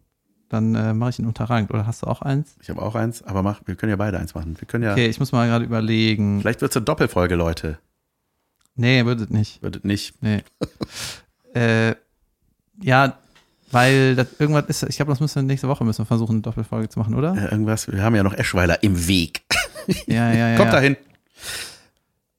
Dann 0.48 0.74
äh, 0.74 0.94
mache 0.94 1.10
ich 1.10 1.18
ein 1.18 1.26
Unterragend. 1.26 1.70
Oder 1.70 1.86
hast 1.86 2.02
du 2.02 2.06
auch 2.06 2.22
eins? 2.22 2.56
Ich 2.60 2.70
habe 2.70 2.80
auch 2.80 2.94
eins, 2.94 3.22
aber 3.22 3.42
mach, 3.42 3.60
wir 3.66 3.74
können 3.74 3.90
ja 3.90 3.96
beide 3.96 4.18
eins 4.18 4.34
machen. 4.34 4.56
Wir 4.58 4.66
können 4.66 4.84
ja. 4.84 4.92
Okay, 4.92 5.06
ich 5.06 5.18
muss 5.18 5.32
mal 5.32 5.46
gerade 5.46 5.64
überlegen. 5.64 6.40
Vielleicht 6.40 6.60
wird 6.60 6.70
es 6.70 6.76
eine 6.76 6.84
Doppelfolge, 6.84 7.34
Leute. 7.34 7.78
Nee, 8.76 9.04
würdet 9.04 9.30
nicht. 9.30 9.62
Wird 9.62 9.76
es 9.76 9.84
nicht. 9.84 10.22
Nee. 10.22 10.42
äh, 11.54 11.94
ja, 12.80 13.18
weil 13.72 14.14
das 14.14 14.28
irgendwas 14.38 14.66
ist, 14.66 14.84
ich 14.84 14.96
glaube, 14.96 15.10
das 15.10 15.20
müssen 15.20 15.36
wir 15.36 15.42
nächste 15.42 15.68
Woche 15.68 15.84
müssen 15.84 16.02
wir 16.02 16.06
versuchen, 16.06 16.36
eine 16.36 16.42
Doppelfolge 16.42 16.88
zu 16.88 16.98
machen, 16.98 17.14
oder? 17.14 17.34
Äh, 17.36 17.50
irgendwas. 17.50 17.90
Wir 17.90 18.02
haben 18.02 18.14
ja 18.14 18.22
noch 18.22 18.34
Eschweiler 18.34 18.82
im 18.82 19.08
Weg. 19.08 19.42
Ja, 20.06 20.32
ja, 20.32 20.48
ja. 20.50 20.56
Kommt 20.56 20.72
ja. 20.72 20.76
dahin. 20.80 20.96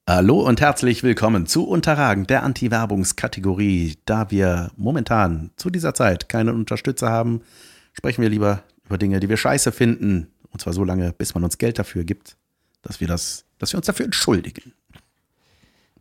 Hallo 0.10 0.40
und 0.40 0.62
herzlich 0.62 1.04
willkommen 1.04 1.48
zu 1.48 1.68
Unterragend, 1.68 2.30
der 2.30 2.44
Anti-Werbungskategorie. 2.44 3.98
Da 4.06 4.32
wir 4.32 4.72
momentan 4.78 5.52
zu 5.58 5.70
dieser 5.70 5.94
Zeit 5.94 6.30
keine 6.30 6.54
Unterstützer 6.54 7.10
haben, 7.10 7.42
sprechen 7.92 8.22
wir 8.22 8.30
lieber 8.30 8.64
über 8.86 8.98
Dinge, 8.98 9.20
die 9.20 9.28
wir 9.28 9.36
scheiße 9.36 9.74
finden. 9.74 10.32
Und 10.50 10.62
zwar 10.62 10.72
so 10.72 10.86
lange, 10.86 11.12
bis 11.12 11.36
man 11.36 11.44
uns 11.44 11.58
Geld 11.58 11.78
dafür 11.78 12.06
gibt, 12.06 12.38
dass 12.84 13.02
wir 13.02 13.08
das, 13.10 13.44
dass 13.58 13.74
wir 13.74 13.80
uns 13.80 13.88
dafür 13.88 14.06
entschuldigen. 14.06 14.72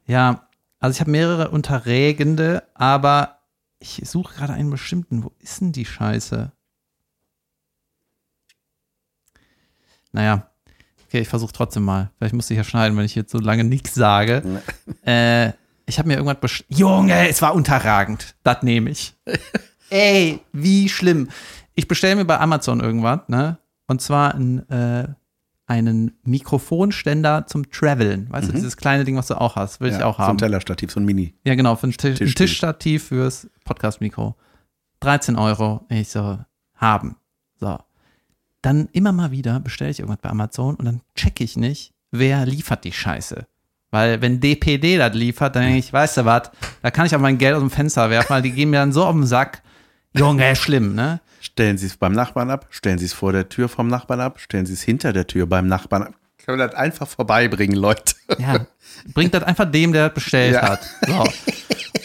Ja, 0.06 0.46
also 0.78 0.94
ich 0.94 1.00
habe 1.00 1.10
mehrere 1.10 1.50
Unterregende, 1.50 2.62
aber 2.74 3.40
ich 3.80 4.02
suche 4.04 4.36
gerade 4.36 4.52
einen 4.52 4.70
bestimmten. 4.70 5.24
Wo 5.24 5.32
ist 5.40 5.60
denn 5.60 5.72
die 5.72 5.84
Scheiße? 5.84 6.52
Naja, 10.12 10.48
okay, 11.06 11.20
ich 11.20 11.28
versuche 11.28 11.52
trotzdem 11.52 11.84
mal. 11.84 12.10
Vielleicht 12.18 12.34
muss 12.34 12.50
ich 12.50 12.56
ja 12.56 12.64
schneiden, 12.64 12.96
wenn 12.96 13.04
ich 13.04 13.14
jetzt 13.14 13.32
so 13.32 13.38
lange 13.38 13.64
nichts 13.64 13.94
sage. 13.94 14.42
äh, 15.04 15.52
ich 15.86 15.98
habe 15.98 16.08
mir 16.08 16.14
irgendwas 16.14 16.40
bestellt. 16.40 16.78
Junge, 16.78 17.28
es 17.28 17.40
war 17.42 17.54
unterragend. 17.54 18.34
Das 18.42 18.62
nehme 18.62 18.90
ich. 18.90 19.14
Ey, 19.90 20.40
wie 20.52 20.88
schlimm. 20.88 21.28
Ich 21.74 21.86
bestelle 21.86 22.16
mir 22.16 22.24
bei 22.24 22.40
Amazon 22.40 22.80
irgendwas, 22.80 23.20
ne? 23.28 23.58
Und 23.86 24.02
zwar 24.02 24.34
ein, 24.34 24.68
äh, 24.68 25.06
einen 25.66 26.18
Mikrofonständer 26.24 27.46
zum 27.46 27.70
Traveln. 27.70 28.28
Weißt 28.30 28.48
du, 28.48 28.52
dieses 28.52 28.76
kleine 28.76 29.04
Ding, 29.04 29.16
was 29.16 29.28
du 29.28 29.40
auch 29.40 29.54
hast, 29.54 29.80
will 29.80 29.90
ich 29.92 30.02
auch 30.02 30.16
so 30.16 30.22
ein 30.22 30.28
haben. 30.28 30.38
Tellerstativ, 30.38 30.90
so 30.90 30.98
ein 30.98 31.04
Mini. 31.04 31.34
Ja, 31.44 31.54
genau, 31.54 31.76
für 31.76 31.86
ein, 31.86 31.92
Tisch, 31.92 32.18
Tischtuch. 32.18 32.34
Tischstativ 32.34 33.08
fürs 33.08 33.48
Podcast-Mikro. 33.64 34.34
13 35.00 35.36
Euro. 35.36 35.84
Ich 35.88 36.08
so, 36.08 36.38
haben. 36.74 37.16
So. 37.60 37.78
Dann 38.66 38.88
immer 38.90 39.12
mal 39.12 39.30
wieder 39.30 39.60
bestelle 39.60 39.92
ich 39.92 40.00
irgendwas 40.00 40.20
bei 40.20 40.28
Amazon 40.28 40.74
und 40.74 40.86
dann 40.86 41.00
checke 41.14 41.44
ich 41.44 41.56
nicht, 41.56 41.92
wer 42.10 42.44
liefert 42.46 42.82
die 42.82 42.90
Scheiße. 42.90 43.46
Weil 43.92 44.20
wenn 44.20 44.40
DPD 44.40 44.98
das 44.98 45.14
liefert, 45.14 45.54
dann 45.54 45.62
denke 45.62 45.78
ich, 45.78 45.92
weißt 45.92 46.16
du 46.16 46.24
was, 46.24 46.50
da 46.82 46.90
kann 46.90 47.06
ich 47.06 47.14
auch 47.14 47.20
mein 47.20 47.38
Geld 47.38 47.54
aus 47.54 47.60
dem 47.60 47.70
Fenster 47.70 48.10
werfen, 48.10 48.30
weil 48.30 48.42
die 48.42 48.50
gehen 48.50 48.70
mir 48.70 48.78
dann 48.78 48.90
so 48.90 49.04
auf 49.04 49.14
den 49.14 49.24
Sack. 49.24 49.62
Junge, 50.16 50.56
schlimm, 50.56 50.96
ne? 50.96 51.20
Stellen 51.40 51.78
Sie 51.78 51.86
es 51.86 51.96
beim 51.96 52.10
Nachbarn 52.10 52.50
ab, 52.50 52.66
stellen 52.70 52.98
Sie 52.98 53.04
es 53.04 53.12
vor 53.12 53.30
der 53.30 53.48
Tür 53.48 53.68
vom 53.68 53.86
Nachbarn 53.86 54.18
ab, 54.18 54.40
stellen 54.40 54.66
Sie 54.66 54.72
es 54.72 54.82
hinter 54.82 55.12
der 55.12 55.28
Tür 55.28 55.46
beim 55.46 55.68
Nachbarn 55.68 56.02
ab. 56.02 56.14
Können 56.46 56.58
wir 56.58 56.68
das 56.68 56.76
einfach 56.76 57.08
vorbeibringen, 57.08 57.76
Leute. 57.76 58.14
Ja, 58.38 58.66
bringt 59.12 59.34
das 59.34 59.42
einfach 59.42 59.70
dem, 59.70 59.92
der 59.92 60.06
das 60.06 60.14
bestellt 60.14 60.54
Ja. 60.54 60.62
hat. 60.70 60.80
So. 61.06 61.24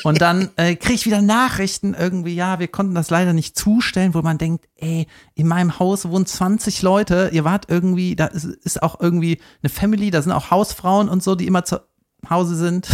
Und 0.03 0.19
dann 0.19 0.49
äh, 0.55 0.75
kriege 0.75 0.95
ich 0.95 1.05
wieder 1.05 1.21
Nachrichten 1.21 1.93
irgendwie, 1.93 2.33
ja, 2.33 2.57
wir 2.57 2.67
konnten 2.67 2.95
das 2.95 3.11
leider 3.11 3.33
nicht 3.33 3.55
zustellen, 3.55 4.15
wo 4.15 4.21
man 4.23 4.39
denkt, 4.39 4.65
ey, 4.77 5.05
in 5.35 5.47
meinem 5.47 5.77
Haus 5.77 6.09
wohnen 6.09 6.25
20 6.25 6.81
Leute, 6.81 7.29
ihr 7.31 7.43
wart 7.43 7.65
irgendwie, 7.69 8.15
da 8.15 8.25
ist, 8.25 8.45
ist 8.45 8.81
auch 8.81 8.99
irgendwie 8.99 9.39
eine 9.61 9.69
Family, 9.69 10.09
da 10.09 10.23
sind 10.23 10.31
auch 10.31 10.49
Hausfrauen 10.49 11.07
und 11.07 11.21
so, 11.21 11.35
die 11.35 11.45
immer 11.45 11.63
zu 11.63 11.79
Hause 12.27 12.55
sind. 12.55 12.87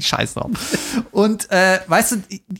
Scheiß 0.00 0.34
drauf. 0.34 0.50
Und 1.12 1.50
äh, 1.50 1.80
weißt 1.86 2.12
du, 2.12 2.16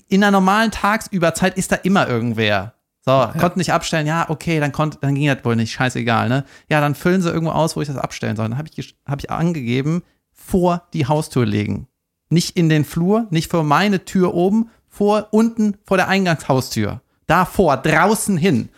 in 0.09 0.23
einer 0.25 0.31
normalen 0.31 0.71
Tagsüberzeit 0.71 1.57
ist 1.59 1.73
da 1.73 1.77
immer 1.77 2.09
irgendwer. 2.09 2.75
So, 3.07 3.29
konnten 3.39 3.59
nicht 3.59 3.73
abstellen, 3.73 4.07
ja, 4.07 4.31
okay, 4.31 4.61
dann 4.61 4.73
konnte, 4.73 4.97
dann 5.03 5.15
ging 5.15 5.27
das 5.27 5.45
wohl 5.45 5.57
nicht, 5.57 5.73
scheißegal, 5.73 6.31
ne? 6.31 6.45
Ja, 6.71 6.81
dann 6.81 6.95
füllen 6.95 7.21
sie 7.21 7.31
irgendwo 7.31 7.53
aus, 7.53 7.77
wo 7.77 7.83
ich 7.83 7.89
das 7.89 7.99
abstellen 7.99 8.35
soll. 8.35 8.49
Dann 8.49 8.57
habe 8.57 8.69
ich, 8.75 8.97
hab 9.07 9.19
ich 9.19 9.31
angegeben, 9.31 10.03
vor 10.33 10.87
die 10.95 11.07
Haustür 11.07 11.45
legen. 11.45 11.87
Nicht 12.31 12.57
in 12.57 12.71
den 12.71 12.87
Flur, 12.87 13.27
nicht 13.29 13.51
vor 13.51 13.63
meine 13.63 14.07
Tür 14.07 14.33
oben, 14.33 14.71
vor 14.89 15.29
unten 15.33 15.77
vor 15.85 15.99
der 15.99 16.09
Eingangshaustür. 16.09 17.03
Davor, 17.27 17.77
draußen 17.77 18.39
hin. 18.39 18.71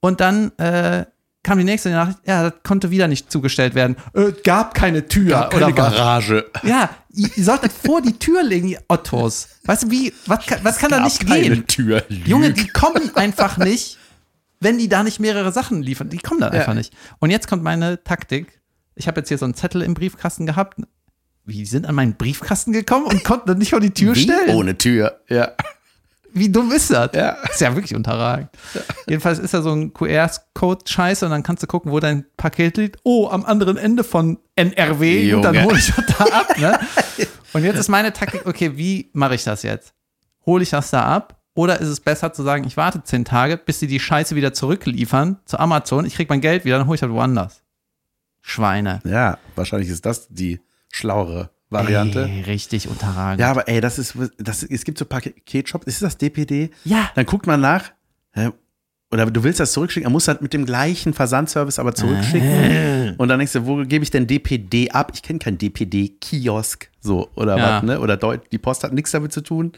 Und 0.00 0.20
dann 0.20 0.56
äh, 0.58 1.04
kam 1.42 1.58
die 1.58 1.64
nächste 1.64 1.90
Nachricht, 1.90 2.18
ja, 2.26 2.50
das 2.50 2.62
konnte 2.62 2.90
wieder 2.90 3.08
nicht 3.08 3.30
zugestellt 3.32 3.74
werden. 3.74 3.96
Äh, 4.14 4.32
gab 4.44 4.74
keine 4.74 5.06
Tür 5.08 5.48
Keine 5.50 5.56
oder 5.56 5.66
was. 5.68 5.94
Garage. 5.94 6.46
Ja, 6.64 6.90
ihr, 7.14 7.28
solltet 7.44 7.72
vor 7.72 8.02
die 8.02 8.18
Tür 8.18 8.42
legen, 8.42 8.68
ihr 8.68 8.82
Ottos. 8.88 9.48
Weißt 9.64 9.84
du, 9.84 9.90
wie, 9.90 10.12
was, 10.26 10.44
kann- 10.46 10.60
was 10.62 10.78
kann 10.78 10.90
da 10.90 10.96
Gab 10.98 11.04
nicht 11.06 11.26
keine 11.26 11.42
gehen? 11.42 11.66
Tür. 11.66 12.04
Lüg. 12.08 12.26
Junge, 12.28 12.52
die 12.52 12.66
kommen 12.68 13.14
einfach 13.16 13.56
nicht, 13.56 13.98
wenn 14.60 14.78
die 14.78 14.88
da 14.88 15.02
nicht 15.04 15.20
mehrere 15.20 15.52
Sachen 15.52 15.82
liefern. 15.82 16.10
Die 16.10 16.18
kommen 16.18 16.40
da 16.40 16.48
einfach 16.48 16.74
nicht. 16.74 16.92
Und 17.20 17.30
jetzt 17.30 17.46
kommt 17.48 17.62
meine 17.62 18.02
Taktik. 18.02 18.60
Ich 18.96 19.06
habe 19.06 19.20
jetzt 19.20 19.28
hier 19.28 19.38
so 19.38 19.44
einen 19.44 19.54
Zettel 19.54 19.82
im 19.82 19.94
Briefkasten 19.94 20.44
gehabt. 20.44 20.80
Wie, 21.44 21.58
die 21.58 21.66
sind 21.66 21.86
an 21.86 21.94
meinen 21.94 22.14
Briefkasten 22.16 22.72
gekommen 22.72 23.06
und 23.06 23.22
konnten 23.24 23.46
dann 23.48 23.58
nicht 23.58 23.70
vor 23.70 23.80
die 23.80 23.94
Tür 23.94 24.14
Wie? 24.16 24.22
stellen? 24.24 24.50
Ohne 24.56 24.76
Tür. 24.76 25.20
Ja. 25.28 25.52
Wie 26.32 26.50
dumm 26.50 26.70
ist 26.72 26.90
das? 26.90 27.10
Ja. 27.14 27.36
Ist 27.50 27.60
ja 27.60 27.74
wirklich 27.74 27.94
unterragend. 27.94 28.50
Jedenfalls 29.08 29.38
ist 29.38 29.54
da 29.54 29.62
so 29.62 29.72
ein 29.72 29.92
QR-Code-Scheiße 29.92 31.24
und 31.24 31.30
dann 31.30 31.42
kannst 31.42 31.62
du 31.62 31.66
gucken, 31.66 31.90
wo 31.90 32.00
dein 32.00 32.24
Paket 32.36 32.76
liegt. 32.76 32.98
Oh, 33.02 33.28
am 33.28 33.44
anderen 33.44 33.76
Ende 33.76 34.04
von 34.04 34.38
NRW 34.56 35.34
und 35.34 35.42
dann 35.42 35.54
Junge. 35.54 35.66
hole 35.66 35.78
ich 35.78 35.92
das 35.94 36.06
da 36.18 36.24
ab. 36.24 36.58
Ne? 36.58 36.78
Und 37.54 37.64
jetzt 37.64 37.78
ist 37.78 37.88
meine 37.88 38.12
Taktik, 38.12 38.44
okay, 38.44 38.76
wie 38.76 39.10
mache 39.14 39.34
ich 39.34 39.42
das 39.42 39.62
jetzt? 39.62 39.94
Hole 40.44 40.62
ich 40.62 40.68
das 40.68 40.90
da 40.90 41.04
ab? 41.04 41.40
Oder 41.54 41.80
ist 41.80 41.88
es 41.88 41.98
besser 41.98 42.32
zu 42.32 42.42
sagen, 42.42 42.64
ich 42.64 42.76
warte 42.76 43.02
zehn 43.02 43.24
Tage, 43.24 43.56
bis 43.56 43.80
sie 43.80 43.86
die 43.86 43.98
Scheiße 43.98 44.36
wieder 44.36 44.52
zurückliefern 44.52 45.38
zu 45.46 45.58
Amazon, 45.58 46.04
ich 46.04 46.14
krieg 46.14 46.28
mein 46.28 46.42
Geld 46.42 46.64
wieder, 46.64 46.78
dann 46.78 46.86
hole 46.86 46.96
ich 46.96 47.00
das 47.00 47.10
woanders. 47.10 47.62
Schweine. 48.42 49.00
Ja, 49.04 49.38
wahrscheinlich 49.56 49.88
ist 49.88 50.06
das 50.06 50.28
die 50.28 50.60
schlauere 50.90 51.50
Variante. 51.70 52.24
Ey, 52.26 52.42
richtig 52.42 52.88
unterragend. 52.88 53.40
Ja, 53.40 53.50
aber 53.50 53.68
ey, 53.68 53.80
das 53.80 53.98
ist, 53.98 54.14
das, 54.38 54.62
es 54.62 54.84
gibt 54.84 54.98
so 54.98 55.04
Paketshops, 55.04 55.86
ist 55.86 56.02
das 56.02 56.16
DPD? 56.16 56.70
Ja. 56.84 57.10
Dann 57.14 57.26
guckt 57.26 57.46
man 57.46 57.60
nach, 57.60 57.92
oder 59.10 59.26
du 59.26 59.42
willst 59.42 59.58
das 59.60 59.72
zurückschicken, 59.72 60.04
man 60.06 60.12
muss 60.12 60.26
das 60.26 60.40
mit 60.40 60.52
dem 60.52 60.66
gleichen 60.66 61.14
Versandservice 61.14 61.78
aber 61.78 61.94
zurückschicken. 61.94 63.16
Und 63.16 63.28
dann 63.28 63.38
denkst 63.38 63.52
du, 63.54 63.66
wo 63.66 63.76
gebe 63.84 64.02
ich 64.02 64.10
denn 64.10 64.26
DPD 64.26 64.90
ab? 64.90 65.12
Ich 65.14 65.22
kenne 65.22 65.38
keinen 65.38 65.58
DPD-Kiosk, 65.58 66.90
so, 67.00 67.28
oder 67.34 67.56
Ja. 67.56 67.76
was, 67.76 67.82
ne? 67.84 68.00
Oder 68.00 68.16
Deut 68.16 68.50
die 68.52 68.58
Post 68.58 68.84
hat 68.84 68.92
nichts 68.92 69.10
damit 69.10 69.32
zu 69.32 69.40
tun. 69.40 69.72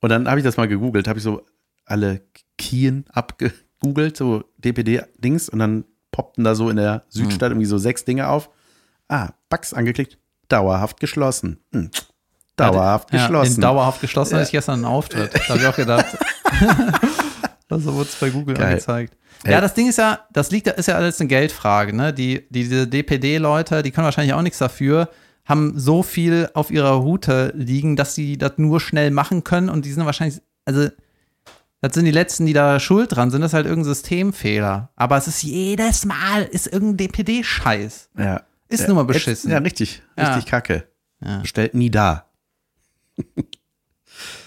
Und 0.00 0.08
dann 0.10 0.28
habe 0.28 0.40
ich 0.40 0.44
das 0.44 0.56
mal 0.56 0.68
gegoogelt, 0.68 1.08
habe 1.08 1.18
ich 1.18 1.22
so 1.22 1.42
alle 1.86 2.22
Kien 2.58 3.04
abgegoogelt, 3.10 4.16
so 4.16 4.44
DPD-Dings, 4.58 5.48
und 5.48 5.58
dann 5.58 5.84
poppten 6.10 6.44
da 6.44 6.54
so 6.54 6.70
in 6.70 6.76
der 6.76 7.04
Südstadt 7.08 7.50
irgendwie 7.50 7.66
so 7.66 7.76
sechs 7.78 8.04
Dinge 8.04 8.28
auf. 8.28 8.48
Ah, 9.08 9.30
Bugs 9.50 9.74
angeklickt, 9.74 10.16
dauerhaft 10.48 11.00
geschlossen. 11.00 11.60
Hm. 11.72 11.90
Dauerhaft 12.56 13.12
Ja, 13.12 13.18
geschlossen. 13.26 13.54
In 13.56 13.60
dauerhaft 13.60 14.00
geschlossen 14.00 14.32
Ja. 14.32 14.38
hatte 14.38 14.46
ich 14.46 14.52
gestern 14.52 14.74
einen 14.76 14.84
Auftritt. 14.84 15.34
Da 15.34 15.48
habe 15.48 15.58
ich 15.58 15.66
auch 15.66 15.76
gedacht. 15.76 16.06
also 17.68 17.94
wurde 17.94 18.08
es 18.08 18.16
bei 18.16 18.30
Google 18.30 18.54
Geil. 18.56 18.66
angezeigt. 18.66 19.16
Ey. 19.44 19.52
Ja, 19.52 19.60
das 19.60 19.74
Ding 19.74 19.88
ist 19.88 19.98
ja, 19.98 20.20
das 20.32 20.50
liegt, 20.50 20.68
ist 20.68 20.86
ja 20.86 20.94
alles 20.94 21.20
eine 21.20 21.28
Geldfrage, 21.28 21.94
ne? 21.94 22.12
Die, 22.14 22.46
die 22.48 22.62
diese 22.64 22.86
DPD-Leute, 22.86 23.82
die 23.82 23.90
können 23.90 24.04
wahrscheinlich 24.04 24.34
auch 24.34 24.42
nichts 24.42 24.58
dafür, 24.58 25.10
haben 25.44 25.78
so 25.78 26.02
viel 26.02 26.48
auf 26.54 26.70
ihrer 26.70 26.92
Route 26.92 27.52
liegen, 27.54 27.96
dass 27.96 28.14
sie 28.14 28.38
das 28.38 28.52
nur 28.56 28.80
schnell 28.80 29.10
machen 29.10 29.44
können 29.44 29.68
und 29.68 29.84
die 29.84 29.92
sind 29.92 30.06
wahrscheinlich, 30.06 30.40
also 30.64 30.88
das 31.82 31.92
sind 31.92 32.06
die 32.06 32.10
letzten, 32.12 32.46
die 32.46 32.54
da 32.54 32.80
schuld 32.80 33.14
dran 33.14 33.30
sind, 33.30 33.42
das 33.42 33.50
ist 33.50 33.54
halt 33.54 33.66
irgendein 33.66 33.92
Systemfehler. 33.92 34.88
Aber 34.96 35.18
es 35.18 35.26
ist 35.28 35.42
jedes 35.42 36.06
Mal, 36.06 36.44
ist 36.50 36.66
irgendein 36.66 37.08
DPD-Scheiß. 37.08 38.08
Ja. 38.16 38.40
Ist 38.74 38.80
Ja, 38.82 38.86
nun 38.88 38.96
mal 38.96 39.02
jetzt- 39.02 39.12
beschissen. 39.24 39.50
Ja, 39.50 39.58
richtig. 39.58 40.02
Ja. 40.18 40.34
Richtig 40.34 40.50
kacke. 40.50 40.88
Ja. 41.20 41.38
Bestellt 41.40 41.74
nie 41.74 41.90
da. 41.90 42.28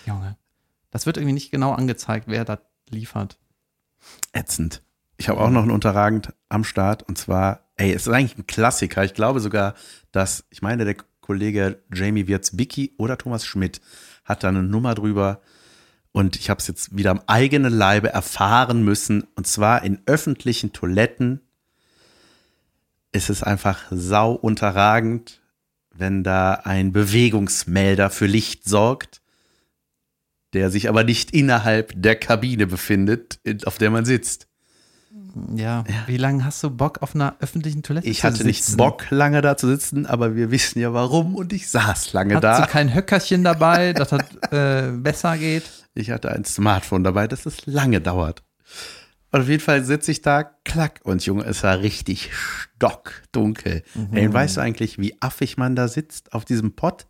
Junge. 0.06 0.38
Das 0.92 1.06
wird 1.06 1.18
irgendwie 1.18 1.34
nicht 1.34 1.52
genau 1.52 1.74
angezeigt, 1.74 2.26
wer 2.28 2.46
das 2.46 2.60
liefert. 2.90 3.38
Ätzend. 4.32 4.82
Ich 5.18 5.30
habe 5.30 5.40
auch 5.42 5.50
noch 5.50 5.64
ein 5.64 5.72
Unterragend 5.72 6.34
am 6.50 6.64
Start 6.64 7.04
und 7.04 7.18
zwar, 7.18 7.72
ey, 7.76 7.92
es 7.92 8.08
ist 8.08 8.14
eigentlich 8.14 8.38
ein 8.38 8.48
Klassiker. 8.48 9.04
Ich 9.04 9.14
glaube 9.14 9.40
sogar, 9.40 9.74
dass, 10.12 10.46
ich 10.50 10.62
meine, 10.62 10.86
der 10.86 10.96
Kollege 11.22 11.82
Jamie 11.94 12.28
Wirtz-Bicky 12.28 12.94
oder 12.98 13.18
Thomas 13.18 13.46
Schmidt 13.46 13.82
hat 14.24 14.44
da 14.44 14.50
eine 14.50 14.64
Nummer 14.64 14.96
drüber 14.96 15.42
und 16.12 16.36
ich 16.38 16.50
habe 16.50 16.60
es 16.60 16.68
jetzt 16.68 16.96
wieder 16.96 17.12
am 17.12 17.22
eigenen 17.28 17.74
Leibe 17.74 18.10
erfahren 18.10 18.84
müssen 18.84 19.24
und 19.36 19.48
zwar 19.48 19.84
in 19.84 20.00
öffentlichen 20.06 20.72
Toiletten 20.72 21.42
ist 23.18 23.30
es 23.30 23.44
einfach 23.44 23.84
sau 23.92 24.32
unterragend, 24.34 25.42
wenn 25.94 26.24
da 26.24 26.54
ein 26.64 26.92
Bewegungsmelder 26.92 28.10
für 28.10 28.28
Licht 28.28 28.64
sorgt, 28.70 29.22
der 30.54 30.70
sich 30.70 30.88
aber 30.88 31.04
nicht 31.04 31.32
innerhalb 31.32 31.92
der 31.96 32.16
Kabine 32.16 32.68
befindet, 32.68 33.40
in- 33.44 33.64
auf 33.66 33.78
der 33.78 33.90
man 33.90 34.06
sitzt. 34.06 34.48
Ja, 35.56 35.84
wie 36.08 36.18
lange 36.18 36.46
hast 36.46 36.64
du 36.64 36.70
Bock 36.72 37.02
auf 37.04 37.14
einer 37.14 37.36
öffentlichen 37.40 37.84
Toilette 37.84 38.08
Ich 38.08 38.20
zu 38.22 38.24
hatte 38.24 38.44
nicht 38.44 38.64
sitzen? 38.64 38.78
Bock, 38.78 39.06
lange 39.12 39.42
da 39.42 39.56
zu 39.58 39.68
sitzen, 39.68 40.06
aber 40.08 40.36
wir 40.36 40.50
wissen 40.50 40.80
ja 40.80 40.94
warum 40.94 41.36
und 41.36 41.54
ich 41.54 41.70
saß 41.70 42.14
lange 42.14 42.36
Hast 42.36 42.44
da. 42.44 42.62
du 42.62 42.68
kein 42.68 42.94
Höckerchen 42.96 43.44
dabei, 43.44 43.94
dass 43.94 44.10
das 44.10 44.22
äh, 44.52 44.92
besser 44.94 45.38
geht? 45.38 45.64
Ich 45.94 46.10
hatte 46.12 46.32
ein 46.32 46.44
Smartphone 46.46 47.04
dabei, 47.04 47.28
dass 47.28 47.46
es 47.46 47.66
lange 47.68 48.02
dauert. 48.02 48.42
Und 49.32 49.42
auf 49.42 49.50
jeden 49.50 49.62
Fall 49.62 49.84
sitze 49.84 50.12
ich 50.12 50.22
da, 50.22 50.44
klack, 50.44 51.02
und 51.04 51.26
Junge, 51.26 51.44
es 51.44 51.64
war 51.64 51.80
richtig 51.80 52.30
stockdunkel. 52.34 53.84
Mhm. 53.94 54.16
Ey, 54.16 54.34
weißt 54.34 54.58
du 54.58 54.62
eigentlich, 54.62 54.98
wie 55.00 55.16
affig 55.22 55.58
man 55.58 55.76
da 55.76 55.88
sitzt 55.88 56.34
auf 56.34 56.46
diesem 56.46 56.74
Pott? 56.74 57.08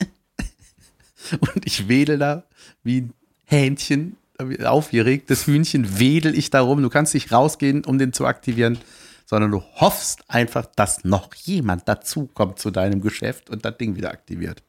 und 1.40 1.66
ich 1.66 1.88
wedel 1.88 2.18
da 2.18 2.44
wie 2.84 3.00
ein 3.02 3.12
Hähnchen, 3.44 4.16
aufgeregtes 4.64 5.46
Hühnchen, 5.46 5.98
wedel 5.98 6.38
ich 6.38 6.50
da 6.50 6.60
rum. 6.60 6.80
Du 6.82 6.90
kannst 6.90 7.14
nicht 7.14 7.32
rausgehen, 7.32 7.84
um 7.84 7.98
den 7.98 8.12
zu 8.12 8.24
aktivieren, 8.26 8.78
sondern 9.26 9.50
du 9.50 9.62
hoffst 9.74 10.30
einfach, 10.30 10.66
dass 10.76 11.04
noch 11.04 11.34
jemand 11.34 11.88
dazukommt 11.88 12.58
zu 12.58 12.70
deinem 12.70 13.00
Geschäft 13.00 13.50
und 13.50 13.64
das 13.64 13.76
Ding 13.78 13.96
wieder 13.96 14.10
aktiviert. 14.10 14.62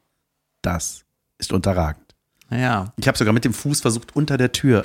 Das 0.60 1.04
ist 1.38 1.52
unterragend. 1.52 2.14
Ja, 2.50 2.92
Ich 2.96 3.06
habe 3.06 3.16
sogar 3.16 3.32
mit 3.32 3.44
dem 3.44 3.54
Fuß 3.54 3.80
versucht, 3.80 4.16
unter 4.16 4.36
der 4.36 4.50
Tür. 4.50 4.84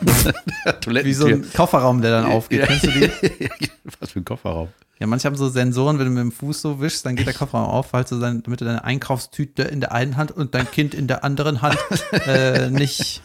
wie 1.04 1.12
so 1.12 1.26
ein 1.26 1.50
Kofferraum, 1.52 2.00
der 2.02 2.10
dann 2.22 2.30
aufgeht. 2.30 2.66
Kennst 2.66 2.86
du 2.86 2.90
die? 2.90 3.10
Was 4.00 4.12
für 4.12 4.20
ein 4.20 4.24
Kofferraum. 4.24 4.68
Ja, 5.00 5.06
manche 5.06 5.26
haben 5.26 5.36
so 5.36 5.48
Sensoren, 5.48 5.98
wenn 5.98 6.06
du 6.06 6.10
mit 6.12 6.20
dem 6.22 6.32
Fuß 6.32 6.60
so 6.60 6.80
wischst, 6.80 7.06
dann 7.06 7.14
geht 7.16 7.26
der 7.26 7.34
Kofferraum 7.34 7.68
auf, 7.68 7.86
falls 7.90 8.10
du 8.10 8.18
dann, 8.18 8.42
damit 8.42 8.60
du 8.60 8.64
deine 8.64 8.82
Einkaufstüte 8.84 9.62
in 9.62 9.80
der 9.80 9.92
einen 9.92 10.16
Hand 10.16 10.32
und 10.32 10.54
dein 10.54 10.68
Kind 10.70 10.92
in 10.94 11.06
der 11.06 11.22
anderen 11.24 11.62
Hand 11.62 11.78
äh, 12.26 12.68
nicht 12.70 13.22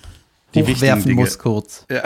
Die 0.53 0.63
hochwerfen 0.63 1.13
musst 1.13 1.39
kurz. 1.39 1.85
Ja. 1.89 2.03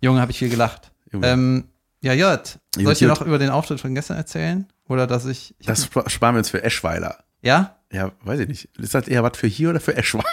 Junge, 0.00 0.20
habe 0.20 0.30
ich 0.30 0.38
viel 0.38 0.48
gelacht. 0.48 0.90
Ähm, 1.22 1.64
ja, 2.02 2.12
Jört, 2.12 2.58
soll 2.76 2.92
ich 2.92 2.98
dir 2.98 3.08
noch 3.08 3.22
über 3.22 3.38
den 3.38 3.50
Auftritt 3.50 3.80
von 3.80 3.94
gestern 3.94 4.16
erzählen? 4.16 4.66
Oder 4.88 5.06
dass 5.06 5.24
ich, 5.26 5.54
ich 5.58 5.66
Das 5.66 5.82
sp- 5.90 6.06
sparen 6.08 6.34
wir 6.36 6.38
uns 6.38 6.50
für 6.50 6.62
Eschweiler. 6.62 7.18
ja? 7.42 7.72
Ja, 7.92 8.10
weiß 8.24 8.40
ich 8.40 8.48
nicht. 8.48 8.68
Ist 8.78 8.94
das 8.94 9.06
eher 9.06 9.22
was 9.22 9.38
für 9.38 9.46
hier 9.46 9.70
oder 9.70 9.78
für 9.78 9.96
Eschweiler? 9.96 10.24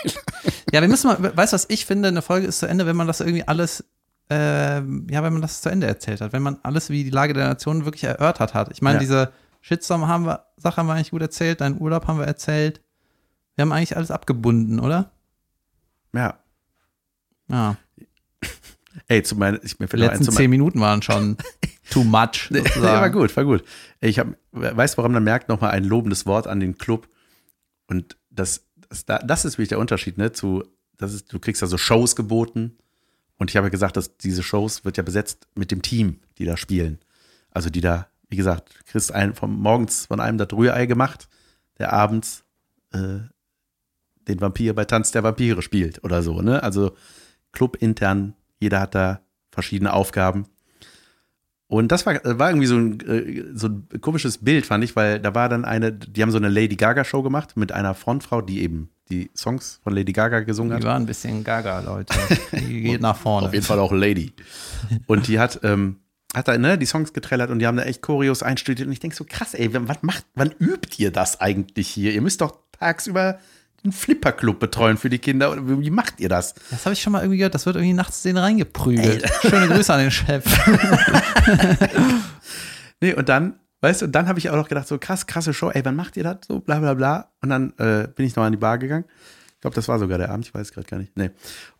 Ja, 0.73 0.81
wir 0.81 0.87
müssen 0.87 1.07
mal, 1.07 1.37
weißt 1.37 1.53
du, 1.53 1.55
was 1.55 1.65
ich 1.69 1.85
finde, 1.85 2.07
eine 2.07 2.23
Folge 2.23 2.47
ist 2.47 2.57
zu 2.59 2.65
Ende, 2.67 2.87
wenn 2.87 2.95
man 2.95 3.05
das 3.05 3.19
irgendwie 3.19 3.47
alles, 3.47 3.85
ähm, 4.31 5.05
ja, 5.09 5.21
wenn 5.23 5.31
man 5.33 5.41
das 5.43 5.61
zu 5.61 5.69
Ende 5.69 5.85
erzählt 5.85 6.19
hat, 6.19 6.33
wenn 6.33 6.41
man 6.41 6.59
alles 6.63 6.89
wie 6.89 7.03
die 7.03 7.11
Lage 7.11 7.33
der 7.33 7.47
Nation 7.47 7.85
wirklich 7.85 8.05
erörtert 8.05 8.55
hat. 8.55 8.71
Ich 8.71 8.81
meine, 8.81 8.95
Ja. 8.95 8.99
diese 8.99 9.33
Shitstorm 9.61 10.07
haben 10.07 10.25
wir, 10.25 10.47
Sache 10.57 10.77
haben 10.77 10.87
wir 10.87 10.93
eigentlich 10.93 11.11
gut 11.11 11.21
erzählt, 11.21 11.61
deinen 11.61 11.79
Urlaub 11.79 12.07
haben 12.07 12.17
wir 12.17 12.25
erzählt. 12.25 12.81
Wir 13.55 13.61
haben 13.61 13.71
eigentlich 13.71 13.95
alles 13.95 14.09
abgebunden, 14.09 14.79
oder? 14.79 15.11
Ja. 16.13 16.39
Ja. 17.49 17.77
Ey, 19.07 19.21
zu 19.21 19.35
meinen, 19.35 19.59
ich, 19.61 19.77
mir 19.77 19.85
Die 19.85 19.97
letzten 19.97 20.31
zehn 20.31 20.49
Minuten 20.49 20.79
waren 20.79 21.03
schon. 21.03 21.37
too 21.91 22.03
much. 22.03 22.49
Nee, 22.49 22.59
Sozusagen. 22.59 22.83
war 23.01 23.09
gut, 23.11 23.37
war 23.37 23.43
gut. 23.45 23.63
Ich 23.99 24.17
hab, 24.17 24.27
weiß, 24.51 24.97
woran 24.97 25.11
man 25.11 25.23
merkt, 25.23 25.49
nochmal 25.49 25.69
ein 25.69 25.83
lobendes 25.83 26.25
Wort 26.25 26.47
an 26.47 26.59
den 26.59 26.79
Club. 26.79 27.07
Und 27.87 28.17
das, 28.31 28.65
das, 29.03 29.45
ist 29.45 29.53
wirklich 29.53 29.69
der 29.69 29.79
Unterschied, 29.79 30.17
ne? 30.17 30.31
Zu, 30.31 30.63
das 30.97 31.13
ist, 31.13 31.33
du 31.33 31.39
kriegst 31.39 31.61
ja 31.61 31.67
so 31.67 31.77
Shows 31.77 32.15
geboten. 32.15 32.77
Und 33.37 33.49
ich 33.49 33.57
habe 33.57 33.71
gesagt, 33.71 33.97
dass 33.97 34.17
diese 34.17 34.43
Shows 34.43 34.85
wird 34.85 34.97
ja 34.97 35.03
besetzt 35.03 35.47
mit 35.55 35.71
dem 35.71 35.81
Team, 35.81 36.19
die 36.37 36.45
da 36.45 36.55
spielen. 36.55 36.99
Also 37.51 37.69
die 37.69 37.81
da, 37.81 38.07
wie 38.29 38.35
gesagt, 38.35 38.85
kriegst 38.85 39.11
einen 39.11 39.33
vom 39.33 39.59
morgens 39.59 40.05
von 40.05 40.19
einem 40.19 40.37
das 40.37 40.53
Rührei 40.53 40.85
gemacht, 40.85 41.27
der 41.77 41.93
abends 41.93 42.43
äh, 42.91 43.19
den 44.27 44.39
Vampir 44.39 44.73
bei 44.73 44.85
Tanz 44.85 45.11
der 45.11 45.23
Vampire 45.23 45.61
spielt 45.61 46.03
oder 46.03 46.21
so, 46.21 46.41
ne? 46.41 46.63
Also 46.63 46.95
Club 47.51 47.77
intern, 47.77 48.35
jeder 48.59 48.79
hat 48.79 48.95
da 48.95 49.21
verschiedene 49.51 49.93
Aufgaben. 49.93 50.47
Und 51.73 51.91
das 51.91 52.05
war, 52.05 52.19
war 52.23 52.51
irgendwie 52.51 52.67
so 52.67 52.75
ein, 52.75 52.99
äh, 52.99 53.45
so 53.55 53.67
ein 53.67 53.87
komisches 53.99 54.37
Bild, 54.37 54.67
fand 54.67 54.83
ich, 54.83 54.95
weil 54.95 55.19
da 55.19 55.33
war 55.33 55.49
dann 55.49 55.65
eine, 55.65 55.91
die 55.91 56.21
haben 56.21 56.29
so 56.29 56.37
eine 56.37 56.49
Lady 56.49 56.75
Gaga-Show 56.75 57.23
gemacht 57.23 57.57
mit 57.57 57.71
einer 57.71 57.95
Frontfrau, 57.95 58.41
die 58.41 58.61
eben 58.61 58.89
die 59.09 59.31
Songs 59.35 59.79
von 59.83 59.91
Lady 59.95 60.13
Gaga 60.13 60.41
gesungen 60.41 60.69
Die 60.69 60.75
hat. 60.75 60.83
waren 60.83 61.01
ein 61.01 61.05
bisschen 61.07 61.43
gaga, 61.43 61.79
Leute. 61.79 62.13
Die 62.53 62.81
geht 62.81 63.01
nach 63.01 63.17
vorne. 63.17 63.47
Auf 63.47 63.53
jeden 63.53 63.65
Fall 63.65 63.79
auch 63.79 63.91
Lady. 63.91 64.33
Und 65.07 65.27
die 65.27 65.39
hat, 65.39 65.61
ähm, 65.63 65.97
hat 66.35 66.47
da 66.47 66.55
ne, 66.59 66.77
die 66.77 66.85
Songs 66.85 67.11
getrellert 67.11 67.49
und 67.49 67.57
die 67.57 67.65
haben 67.65 67.77
da 67.77 67.83
echt 67.83 68.03
Choreos 68.03 68.43
einstudiert. 68.43 68.85
Und 68.87 68.93
ich 68.93 68.99
denke 68.99 69.15
so, 69.15 69.25
krass, 69.27 69.55
ey, 69.55 69.73
wann 69.73 69.87
macht, 70.01 70.25
wann 70.35 70.51
übt 70.59 71.01
ihr 71.01 71.09
das 71.11 71.41
eigentlich 71.41 71.87
hier? 71.87 72.13
Ihr 72.13 72.21
müsst 72.21 72.41
doch 72.41 72.55
tagsüber 72.71 73.39
den 73.83 73.91
Flipperclub 73.91 74.59
betreuen 74.59 74.97
für 74.97 75.09
die 75.09 75.19
Kinder. 75.19 75.55
Wie 75.81 75.89
macht 75.89 76.19
ihr 76.19 76.29
das? 76.29 76.53
Das 76.71 76.85
habe 76.85 76.93
ich 76.93 77.01
schon 77.01 77.13
mal 77.13 77.19
irgendwie 77.21 77.37
gehört, 77.37 77.55
das 77.55 77.65
wird 77.65 77.75
irgendwie 77.75 77.93
nachts 77.93 78.21
denen 78.21 78.37
reingeprügelt. 78.37 79.29
Schöne 79.41 79.67
Grüße 79.67 79.93
an 79.93 79.99
den 79.99 80.11
Chef. 80.11 80.43
Nee, 83.03 83.13
und 83.15 83.27
dann, 83.27 83.59
weißt 83.81 84.01
du, 84.01 84.05
und 84.05 84.13
dann 84.13 84.29
habe 84.29 84.39
ich 84.39 84.49
auch 84.49 84.55
noch 84.55 84.69
gedacht, 84.69 84.87
so 84.87 84.97
krass, 84.97 85.27
krasse 85.27 85.53
Show, 85.53 85.69
ey, 85.69 85.83
wann 85.83 85.97
macht 85.97 86.15
ihr 86.15 86.23
das? 86.23 86.37
So, 86.47 86.61
bla 86.61 86.79
bla 86.79 86.93
bla. 86.93 87.33
Und 87.41 87.49
dann 87.49 87.73
äh, 87.79 88.07
bin 88.07 88.25
ich 88.25 88.33
noch 88.37 88.45
an 88.45 88.53
die 88.53 88.57
Bar 88.57 88.77
gegangen. 88.77 89.03
Ich 89.55 89.59
glaube, 89.59 89.75
das 89.75 89.89
war 89.89 89.99
sogar 89.99 90.17
der 90.17 90.31
Abend, 90.31 90.45
ich 90.45 90.53
weiß 90.53 90.71
gerade 90.71 90.87
gar 90.87 90.99
nicht. 90.99 91.17
Nee. 91.17 91.31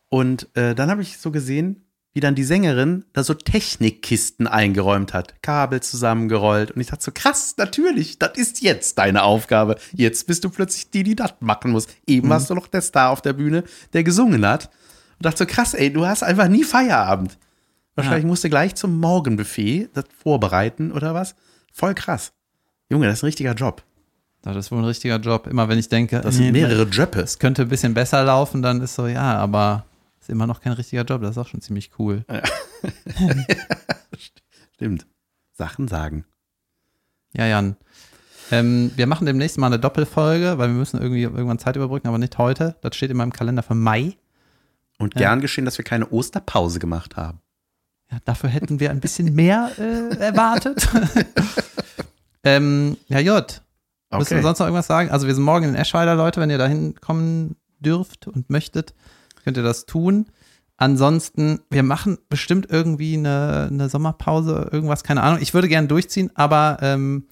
Und 0.10 0.54
äh, 0.58 0.76
dann 0.76 0.92
habe 0.92 1.02
ich 1.02 1.18
so 1.18 1.32
gesehen, 1.32 1.86
wie 2.14 2.20
dann 2.20 2.36
die 2.36 2.44
Sängerin 2.44 3.06
da 3.14 3.24
so 3.24 3.34
Technikkisten 3.34 4.48
eingeräumt 4.48 5.14
hat, 5.14 5.42
Kabel 5.42 5.82
zusammengerollt. 5.82 6.72
Und 6.72 6.82
ich 6.82 6.88
dachte 6.88 7.04
so, 7.04 7.12
krass, 7.12 7.56
natürlich, 7.58 8.20
das 8.20 8.38
ist 8.38 8.62
jetzt 8.62 8.98
deine 9.00 9.24
Aufgabe. 9.24 9.78
Jetzt 9.94 10.28
bist 10.28 10.44
du 10.44 10.50
plötzlich 10.50 10.92
die, 10.92 11.04
die 11.04 11.16
das 11.16 11.34
machen 11.40 11.72
muss. 11.72 11.88
Eben 12.06 12.30
warst 12.30 12.50
du 12.50 12.56
noch 12.56 12.68
der 12.68 12.82
Star 12.82 13.10
auf 13.10 13.22
der 13.22 13.34
Bühne, 13.34 13.64
der 13.94 14.04
gesungen 14.04 14.46
hat. 14.46 14.70
Und 15.18 15.26
dachte 15.26 15.40
so, 15.40 15.46
krass, 15.46 15.74
ey, 15.74 15.92
du 15.92 16.06
hast 16.06 16.24
einfach 16.24 16.48
nie 16.48 16.64
Feierabend. 16.64 17.38
Wahrscheinlich 17.96 18.26
musst 18.26 18.44
du 18.44 18.50
gleich 18.50 18.76
zum 18.76 19.00
Morgenbuffet 19.00 19.90
das 19.94 20.06
vorbereiten 20.24 20.92
oder 20.92 21.14
was. 21.14 21.36
Voll 21.72 21.94
krass. 21.94 22.32
Junge, 22.90 23.08
das 23.08 23.20
ist 23.20 23.24
ein 23.24 23.28
richtiger 23.28 23.54
Job. 23.54 23.84
Das 24.44 24.56
ist 24.58 24.72
wohl 24.72 24.80
ein 24.80 24.86
richtiger 24.86 25.18
Job. 25.18 25.48
Immer 25.48 25.70
wenn 25.70 25.80
ich 25.80 25.90
denke, 25.90 26.20
Das 26.22 26.36
sind 26.36 26.46
nee, 26.46 26.52
mehrere 26.52 26.84
Jobs. 26.84 27.18
es 27.18 27.40
könnte 27.40 27.64
ein 27.64 27.70
bisschen 27.70 27.94
besser 27.94 28.24
laufen, 28.24 28.62
dann 28.62 28.82
ist 28.82 28.96
so, 28.96 29.08
ja, 29.08 29.38
aber 29.38 29.86
ist 30.24 30.30
immer 30.30 30.48
noch 30.48 30.62
kein 30.62 30.74
richtiger 30.74 31.04
Job. 31.04 31.22
Das 31.22 31.32
ist 31.32 31.38
auch 31.38 31.48
schon 31.48 31.62
ziemlich 31.62 31.92
cool. 32.00 32.26
Stimmt. 34.74 35.06
Sachen 35.52 35.88
sagen. 35.88 36.26
Ja, 37.34 37.46
Jan. 37.48 37.76
Ähm, 38.52 38.92
wir 38.96 39.08
machen 39.08 39.26
demnächst 39.26 39.58
mal 39.58 39.68
eine 39.68 39.80
Doppelfolge, 39.80 40.58
weil 40.58 40.68
wir 40.70 40.76
müssen 40.76 41.02
irgendwie 41.02 41.24
irgendwann 41.24 41.60
Zeit 41.60 41.76
überbrücken, 41.76 42.08
aber 42.08 42.18
nicht 42.18 42.38
heute. 42.38 42.76
Das 42.82 42.96
steht 42.96 43.10
in 43.12 43.18
meinem 43.18 43.32
Kalender 43.34 43.64
für 43.64 43.76
Mai. 43.76 44.18
Und 45.00 45.14
Ja. 45.16 45.22
gern 45.30 45.42
geschehen, 45.42 45.66
dass 45.66 45.78
wir 45.78 45.86
keine 45.86 46.08
Osterpause 46.10 46.80
gemacht 46.80 47.16
haben. 47.16 47.40
Ja, 48.12 48.18
dafür 48.26 48.50
hätten 48.50 48.80
wir 48.80 48.92
ein 48.92 49.00
bisschen 49.00 49.34
mehr 49.34 49.72
äh, 49.78 50.16
erwartet. 50.18 50.88
ähm, 52.44 52.98
ja, 53.08 53.20
Jut. 53.20 53.62
Müssen 54.12 54.30
wir 54.32 54.38
Okay. 54.38 54.42
sonst 54.44 54.60
noch 54.60 54.68
irgendwas 54.68 54.88
sagen? 54.88 55.10
Also 55.10 55.26
wir 55.26 55.34
sind 55.34 55.44
morgen 55.44 55.66
in 55.70 55.76
Eschweiler, 55.76 56.16
Leute. 56.16 56.40
Wenn 56.40 56.50
ihr 56.52 56.60
da 56.60 56.68
hinkommen 56.68 57.56
dürft 57.80 58.28
und 58.28 58.50
möchtet, 58.50 58.94
könnt 59.44 59.58
ihr 59.58 59.64
das 59.64 59.86
tun. 59.86 60.28
Ansonsten, 60.78 61.60
wir 61.70 61.84
machen 61.84 62.18
bestimmt 62.30 62.68
irgendwie 62.70 63.16
eine, 63.16 63.70
eine 63.72 63.90
Sommerpause, 63.90 64.70
irgendwas, 64.72 65.04
keine 65.04 65.22
Ahnung. 65.22 65.40
Ich 65.42 65.54
würde 65.54 65.68
gerne 65.68 65.88
durchziehen, 65.88 66.32
aber 66.34 66.78
ähm, 66.82 67.28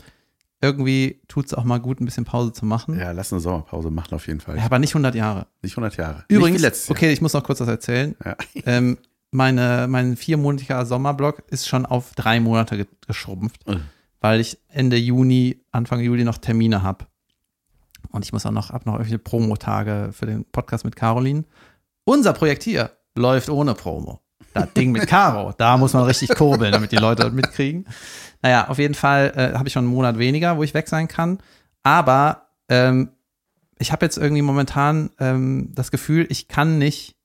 irgendwie 0.61 1.21
tut 1.27 1.47
es 1.47 1.53
auch 1.55 1.63
mal 1.63 1.79
gut, 1.79 1.99
ein 1.99 2.05
bisschen 2.05 2.23
Pause 2.23 2.53
zu 2.53 2.65
machen. 2.65 2.95
Ja. 2.97 3.05
Ja, 3.05 3.11
lass 3.11 3.33
eine 3.33 3.39
Sommerpause 3.41 3.89
machen 3.89 4.13
auf 4.13 4.27
jeden 4.27 4.39
Fall. 4.39 4.59
aber 4.59 4.77
nicht 4.79 4.91
100 4.91 5.15
Jahre. 5.15 5.47
Nicht 5.63 5.73
100 5.73 5.97
Jahre. 5.97 6.23
Übrigens, 6.27 6.61
Jahr. 6.61 6.71
okay, 6.89 7.11
ich 7.11 7.19
muss 7.21 7.33
noch 7.33 7.43
kurz 7.43 7.59
was 7.59 7.67
erzählen. 7.67 8.15
Ja. 8.23 8.35
Ähm, 8.65 8.97
meine, 9.31 9.87
mein 9.89 10.17
viermonatiger 10.17 10.85
Sommerblock 10.85 11.43
ist 11.49 11.67
schon 11.67 11.85
auf 11.85 12.13
drei 12.15 12.39
Monate 12.41 12.75
ge 12.77 12.85
geschrumpft, 13.07 13.65
Äh. 13.67 13.77
weil 14.19 14.39
ich 14.41 14.59
Ende 14.67 14.97
Juni, 14.97 15.61
Anfang 15.71 16.01
Juli 16.01 16.25
noch 16.25 16.37
Termine 16.37 16.83
habe. 16.83 17.05
Und 18.11 18.25
ich 18.25 18.33
muss 18.33 18.45
auch 18.45 18.51
noch, 18.51 18.69
hab 18.71 18.85
noch 18.85 18.93
irgendwelche 18.95 19.19
Promotage 19.19 20.09
für 20.11 20.25
den 20.25 20.43
Podcast 20.45 20.83
mit 20.85 20.95
Caroline. 20.97 21.45
Unser 22.11 22.33
Projekt 22.33 22.63
hier 22.63 22.91
läuft 23.15 23.49
ohne 23.49 23.73
Promo. 23.73 24.19
Das 24.53 24.73
Ding 24.73 24.91
mit 24.91 25.07
Caro, 25.07 25.53
da 25.57 25.77
muss 25.77 25.93
man 25.93 26.03
richtig 26.03 26.35
kurbeln, 26.35 26.73
damit 26.73 26.91
die 26.91 26.97
Leute 26.97 27.23
das 27.23 27.31
mitkriegen. 27.31 27.87
Naja, 28.41 28.67
auf 28.67 28.79
jeden 28.79 28.95
Fall 28.95 29.31
äh, 29.33 29.57
habe 29.57 29.69
ich 29.69 29.73
schon 29.73 29.85
einen 29.85 29.93
Monat 29.93 30.17
weniger, 30.17 30.57
wo 30.57 30.63
ich 30.63 30.73
weg 30.73 30.89
sein 30.89 31.07
kann. 31.07 31.39
Aber 31.83 32.49
ähm, 32.67 33.11
ich 33.79 33.93
habe 33.93 34.05
jetzt 34.05 34.17
irgendwie 34.17 34.41
momentan 34.41 35.11
ähm, 35.21 35.69
das 35.73 35.89
Gefühl, 35.89 36.27
ich 36.27 36.49
kann 36.49 36.77
nicht 36.79 37.15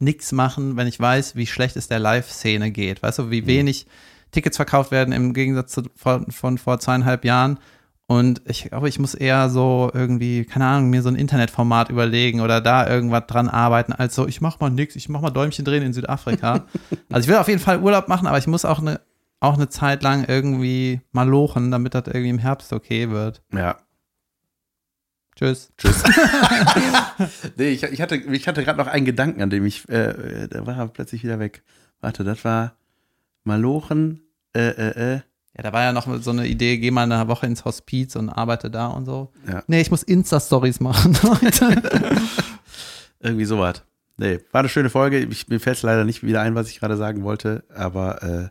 nichts 0.00 0.32
machen, 0.32 0.76
wenn 0.76 0.88
ich 0.88 0.98
weiß, 0.98 1.36
wie 1.36 1.46
schlecht 1.46 1.76
es 1.76 1.86
der 1.86 2.00
Live-Szene 2.00 2.72
geht. 2.72 3.04
Weißt 3.04 3.20
du, 3.20 3.30
wie 3.30 3.46
wenig 3.46 3.86
Tickets 4.32 4.56
verkauft 4.56 4.90
werden 4.90 5.14
im 5.14 5.32
Gegensatz 5.32 5.70
zu 5.70 5.82
von, 5.94 6.28
von 6.32 6.58
vor 6.58 6.80
zweieinhalb 6.80 7.24
Jahren. 7.24 7.60
Und 8.06 8.42
ich 8.46 8.64
glaube, 8.64 8.88
ich 8.88 8.98
muss 8.98 9.14
eher 9.14 9.48
so 9.48 9.90
irgendwie, 9.94 10.44
keine 10.44 10.66
Ahnung, 10.66 10.90
mir 10.90 11.00
so 11.00 11.08
ein 11.08 11.14
Internetformat 11.14 11.88
überlegen 11.88 12.40
oder 12.40 12.60
da 12.60 12.86
irgendwas 12.88 13.26
dran 13.26 13.48
arbeiten, 13.48 13.92
als 13.92 14.14
so, 14.14 14.26
ich 14.28 14.42
mach 14.42 14.60
mal 14.60 14.70
nix, 14.70 14.94
ich 14.94 15.08
mach 15.08 15.22
mal 15.22 15.30
Däumchen 15.30 15.64
drehen 15.64 15.82
in 15.82 15.94
Südafrika. 15.94 16.66
also 17.10 17.24
ich 17.24 17.28
will 17.28 17.40
auf 17.40 17.48
jeden 17.48 17.60
Fall 17.60 17.80
Urlaub 17.80 18.08
machen, 18.08 18.26
aber 18.26 18.36
ich 18.36 18.46
muss 18.46 18.66
auch 18.66 18.80
eine, 18.80 19.00
auch 19.40 19.54
eine 19.54 19.70
Zeit 19.70 20.02
lang 20.02 20.24
irgendwie 20.28 21.00
mal 21.12 21.26
lochen, 21.26 21.70
damit 21.70 21.94
das 21.94 22.06
irgendwie 22.06 22.28
im 22.28 22.38
Herbst 22.38 22.74
okay 22.74 23.10
wird. 23.10 23.42
Ja. 23.52 23.78
Tschüss. 25.36 25.72
Tschüss. 25.78 26.04
nee, 27.56 27.70
ich, 27.70 27.84
ich 27.84 28.02
hatte, 28.02 28.16
ich 28.16 28.46
hatte 28.46 28.64
gerade 28.64 28.78
noch 28.78 28.86
einen 28.86 29.06
Gedanken, 29.06 29.40
an 29.40 29.48
dem 29.48 29.64
ich, 29.64 29.88
äh, 29.88 30.46
der 30.48 30.66
war 30.66 30.88
plötzlich 30.88 31.24
wieder 31.24 31.38
weg. 31.38 31.62
Warte, 32.00 32.22
das 32.22 32.44
war 32.44 32.76
Malochen, 33.44 34.20
äh, 34.54 34.68
äh, 34.68 35.14
äh. 35.14 35.20
Ja, 35.56 35.62
da 35.62 35.72
war 35.72 35.82
ja 35.82 35.92
noch 35.92 36.08
so 36.20 36.30
eine 36.30 36.46
Idee, 36.46 36.78
geh 36.78 36.90
mal 36.90 37.02
eine 37.10 37.28
Woche 37.28 37.46
ins 37.46 37.64
Hospiz 37.64 38.16
und 38.16 38.28
arbeite 38.28 38.70
da 38.70 38.88
und 38.88 39.04
so. 39.06 39.32
Ja. 39.48 39.62
Nee, 39.68 39.80
ich 39.80 39.90
muss 39.90 40.02
Insta-Stories 40.02 40.80
machen, 40.80 41.16
Leute. 41.22 41.80
Irgendwie 43.20 43.44
sowas. 43.44 43.82
Nee, 44.16 44.40
war 44.52 44.60
eine 44.60 44.68
schöne 44.68 44.90
Folge. 44.90 45.18
Ich, 45.20 45.48
mir 45.48 45.60
fällt 45.60 45.80
leider 45.82 46.04
nicht 46.04 46.22
wieder 46.22 46.40
ein, 46.40 46.54
was 46.54 46.68
ich 46.68 46.80
gerade 46.80 46.96
sagen 46.96 47.22
wollte, 47.24 47.64
aber 47.74 48.22
äh, 48.22 48.48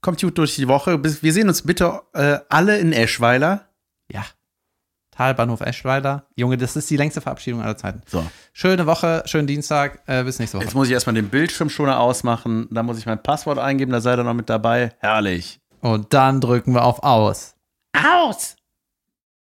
kommt 0.00 0.20
gut 0.20 0.36
durch 0.38 0.56
die 0.56 0.68
Woche. 0.68 0.98
Bis, 0.98 1.22
wir 1.22 1.32
sehen 1.32 1.48
uns 1.48 1.62
bitte 1.62 2.00
äh, 2.14 2.38
alle 2.48 2.78
in 2.78 2.92
Eschweiler. 2.92 3.68
ja. 4.10 4.24
Talbahnhof 5.14 5.60
Eschweiler. 5.60 6.26
Junge, 6.36 6.56
das 6.56 6.74
ist 6.74 6.88
die 6.88 6.96
längste 6.96 7.20
Verabschiedung 7.20 7.60
aller 7.60 7.76
Zeiten. 7.76 8.00
So, 8.06 8.26
Schöne 8.54 8.86
Woche, 8.86 9.22
schönen 9.26 9.46
Dienstag, 9.46 10.00
äh, 10.06 10.24
bis 10.24 10.38
nächste 10.38 10.56
Woche. 10.56 10.64
jetzt 10.64 10.74
muss 10.74 10.86
ich 10.86 10.94
erstmal 10.94 11.12
den 11.12 11.28
Bildschirmschoner 11.28 12.00
ausmachen. 12.00 12.66
Dann 12.70 12.86
muss 12.86 12.96
ich 12.96 13.04
mein 13.04 13.22
Passwort 13.22 13.58
eingeben, 13.58 13.92
da 13.92 14.00
seid 14.00 14.18
ihr 14.18 14.24
noch 14.24 14.32
mit 14.32 14.48
dabei. 14.48 14.94
Herrlich. 15.00 15.60
Und 15.82 16.14
dann 16.14 16.40
drücken 16.40 16.74
wir 16.74 16.84
auf 16.84 17.02
Aus. 17.02 17.56
Aus! 17.92 18.56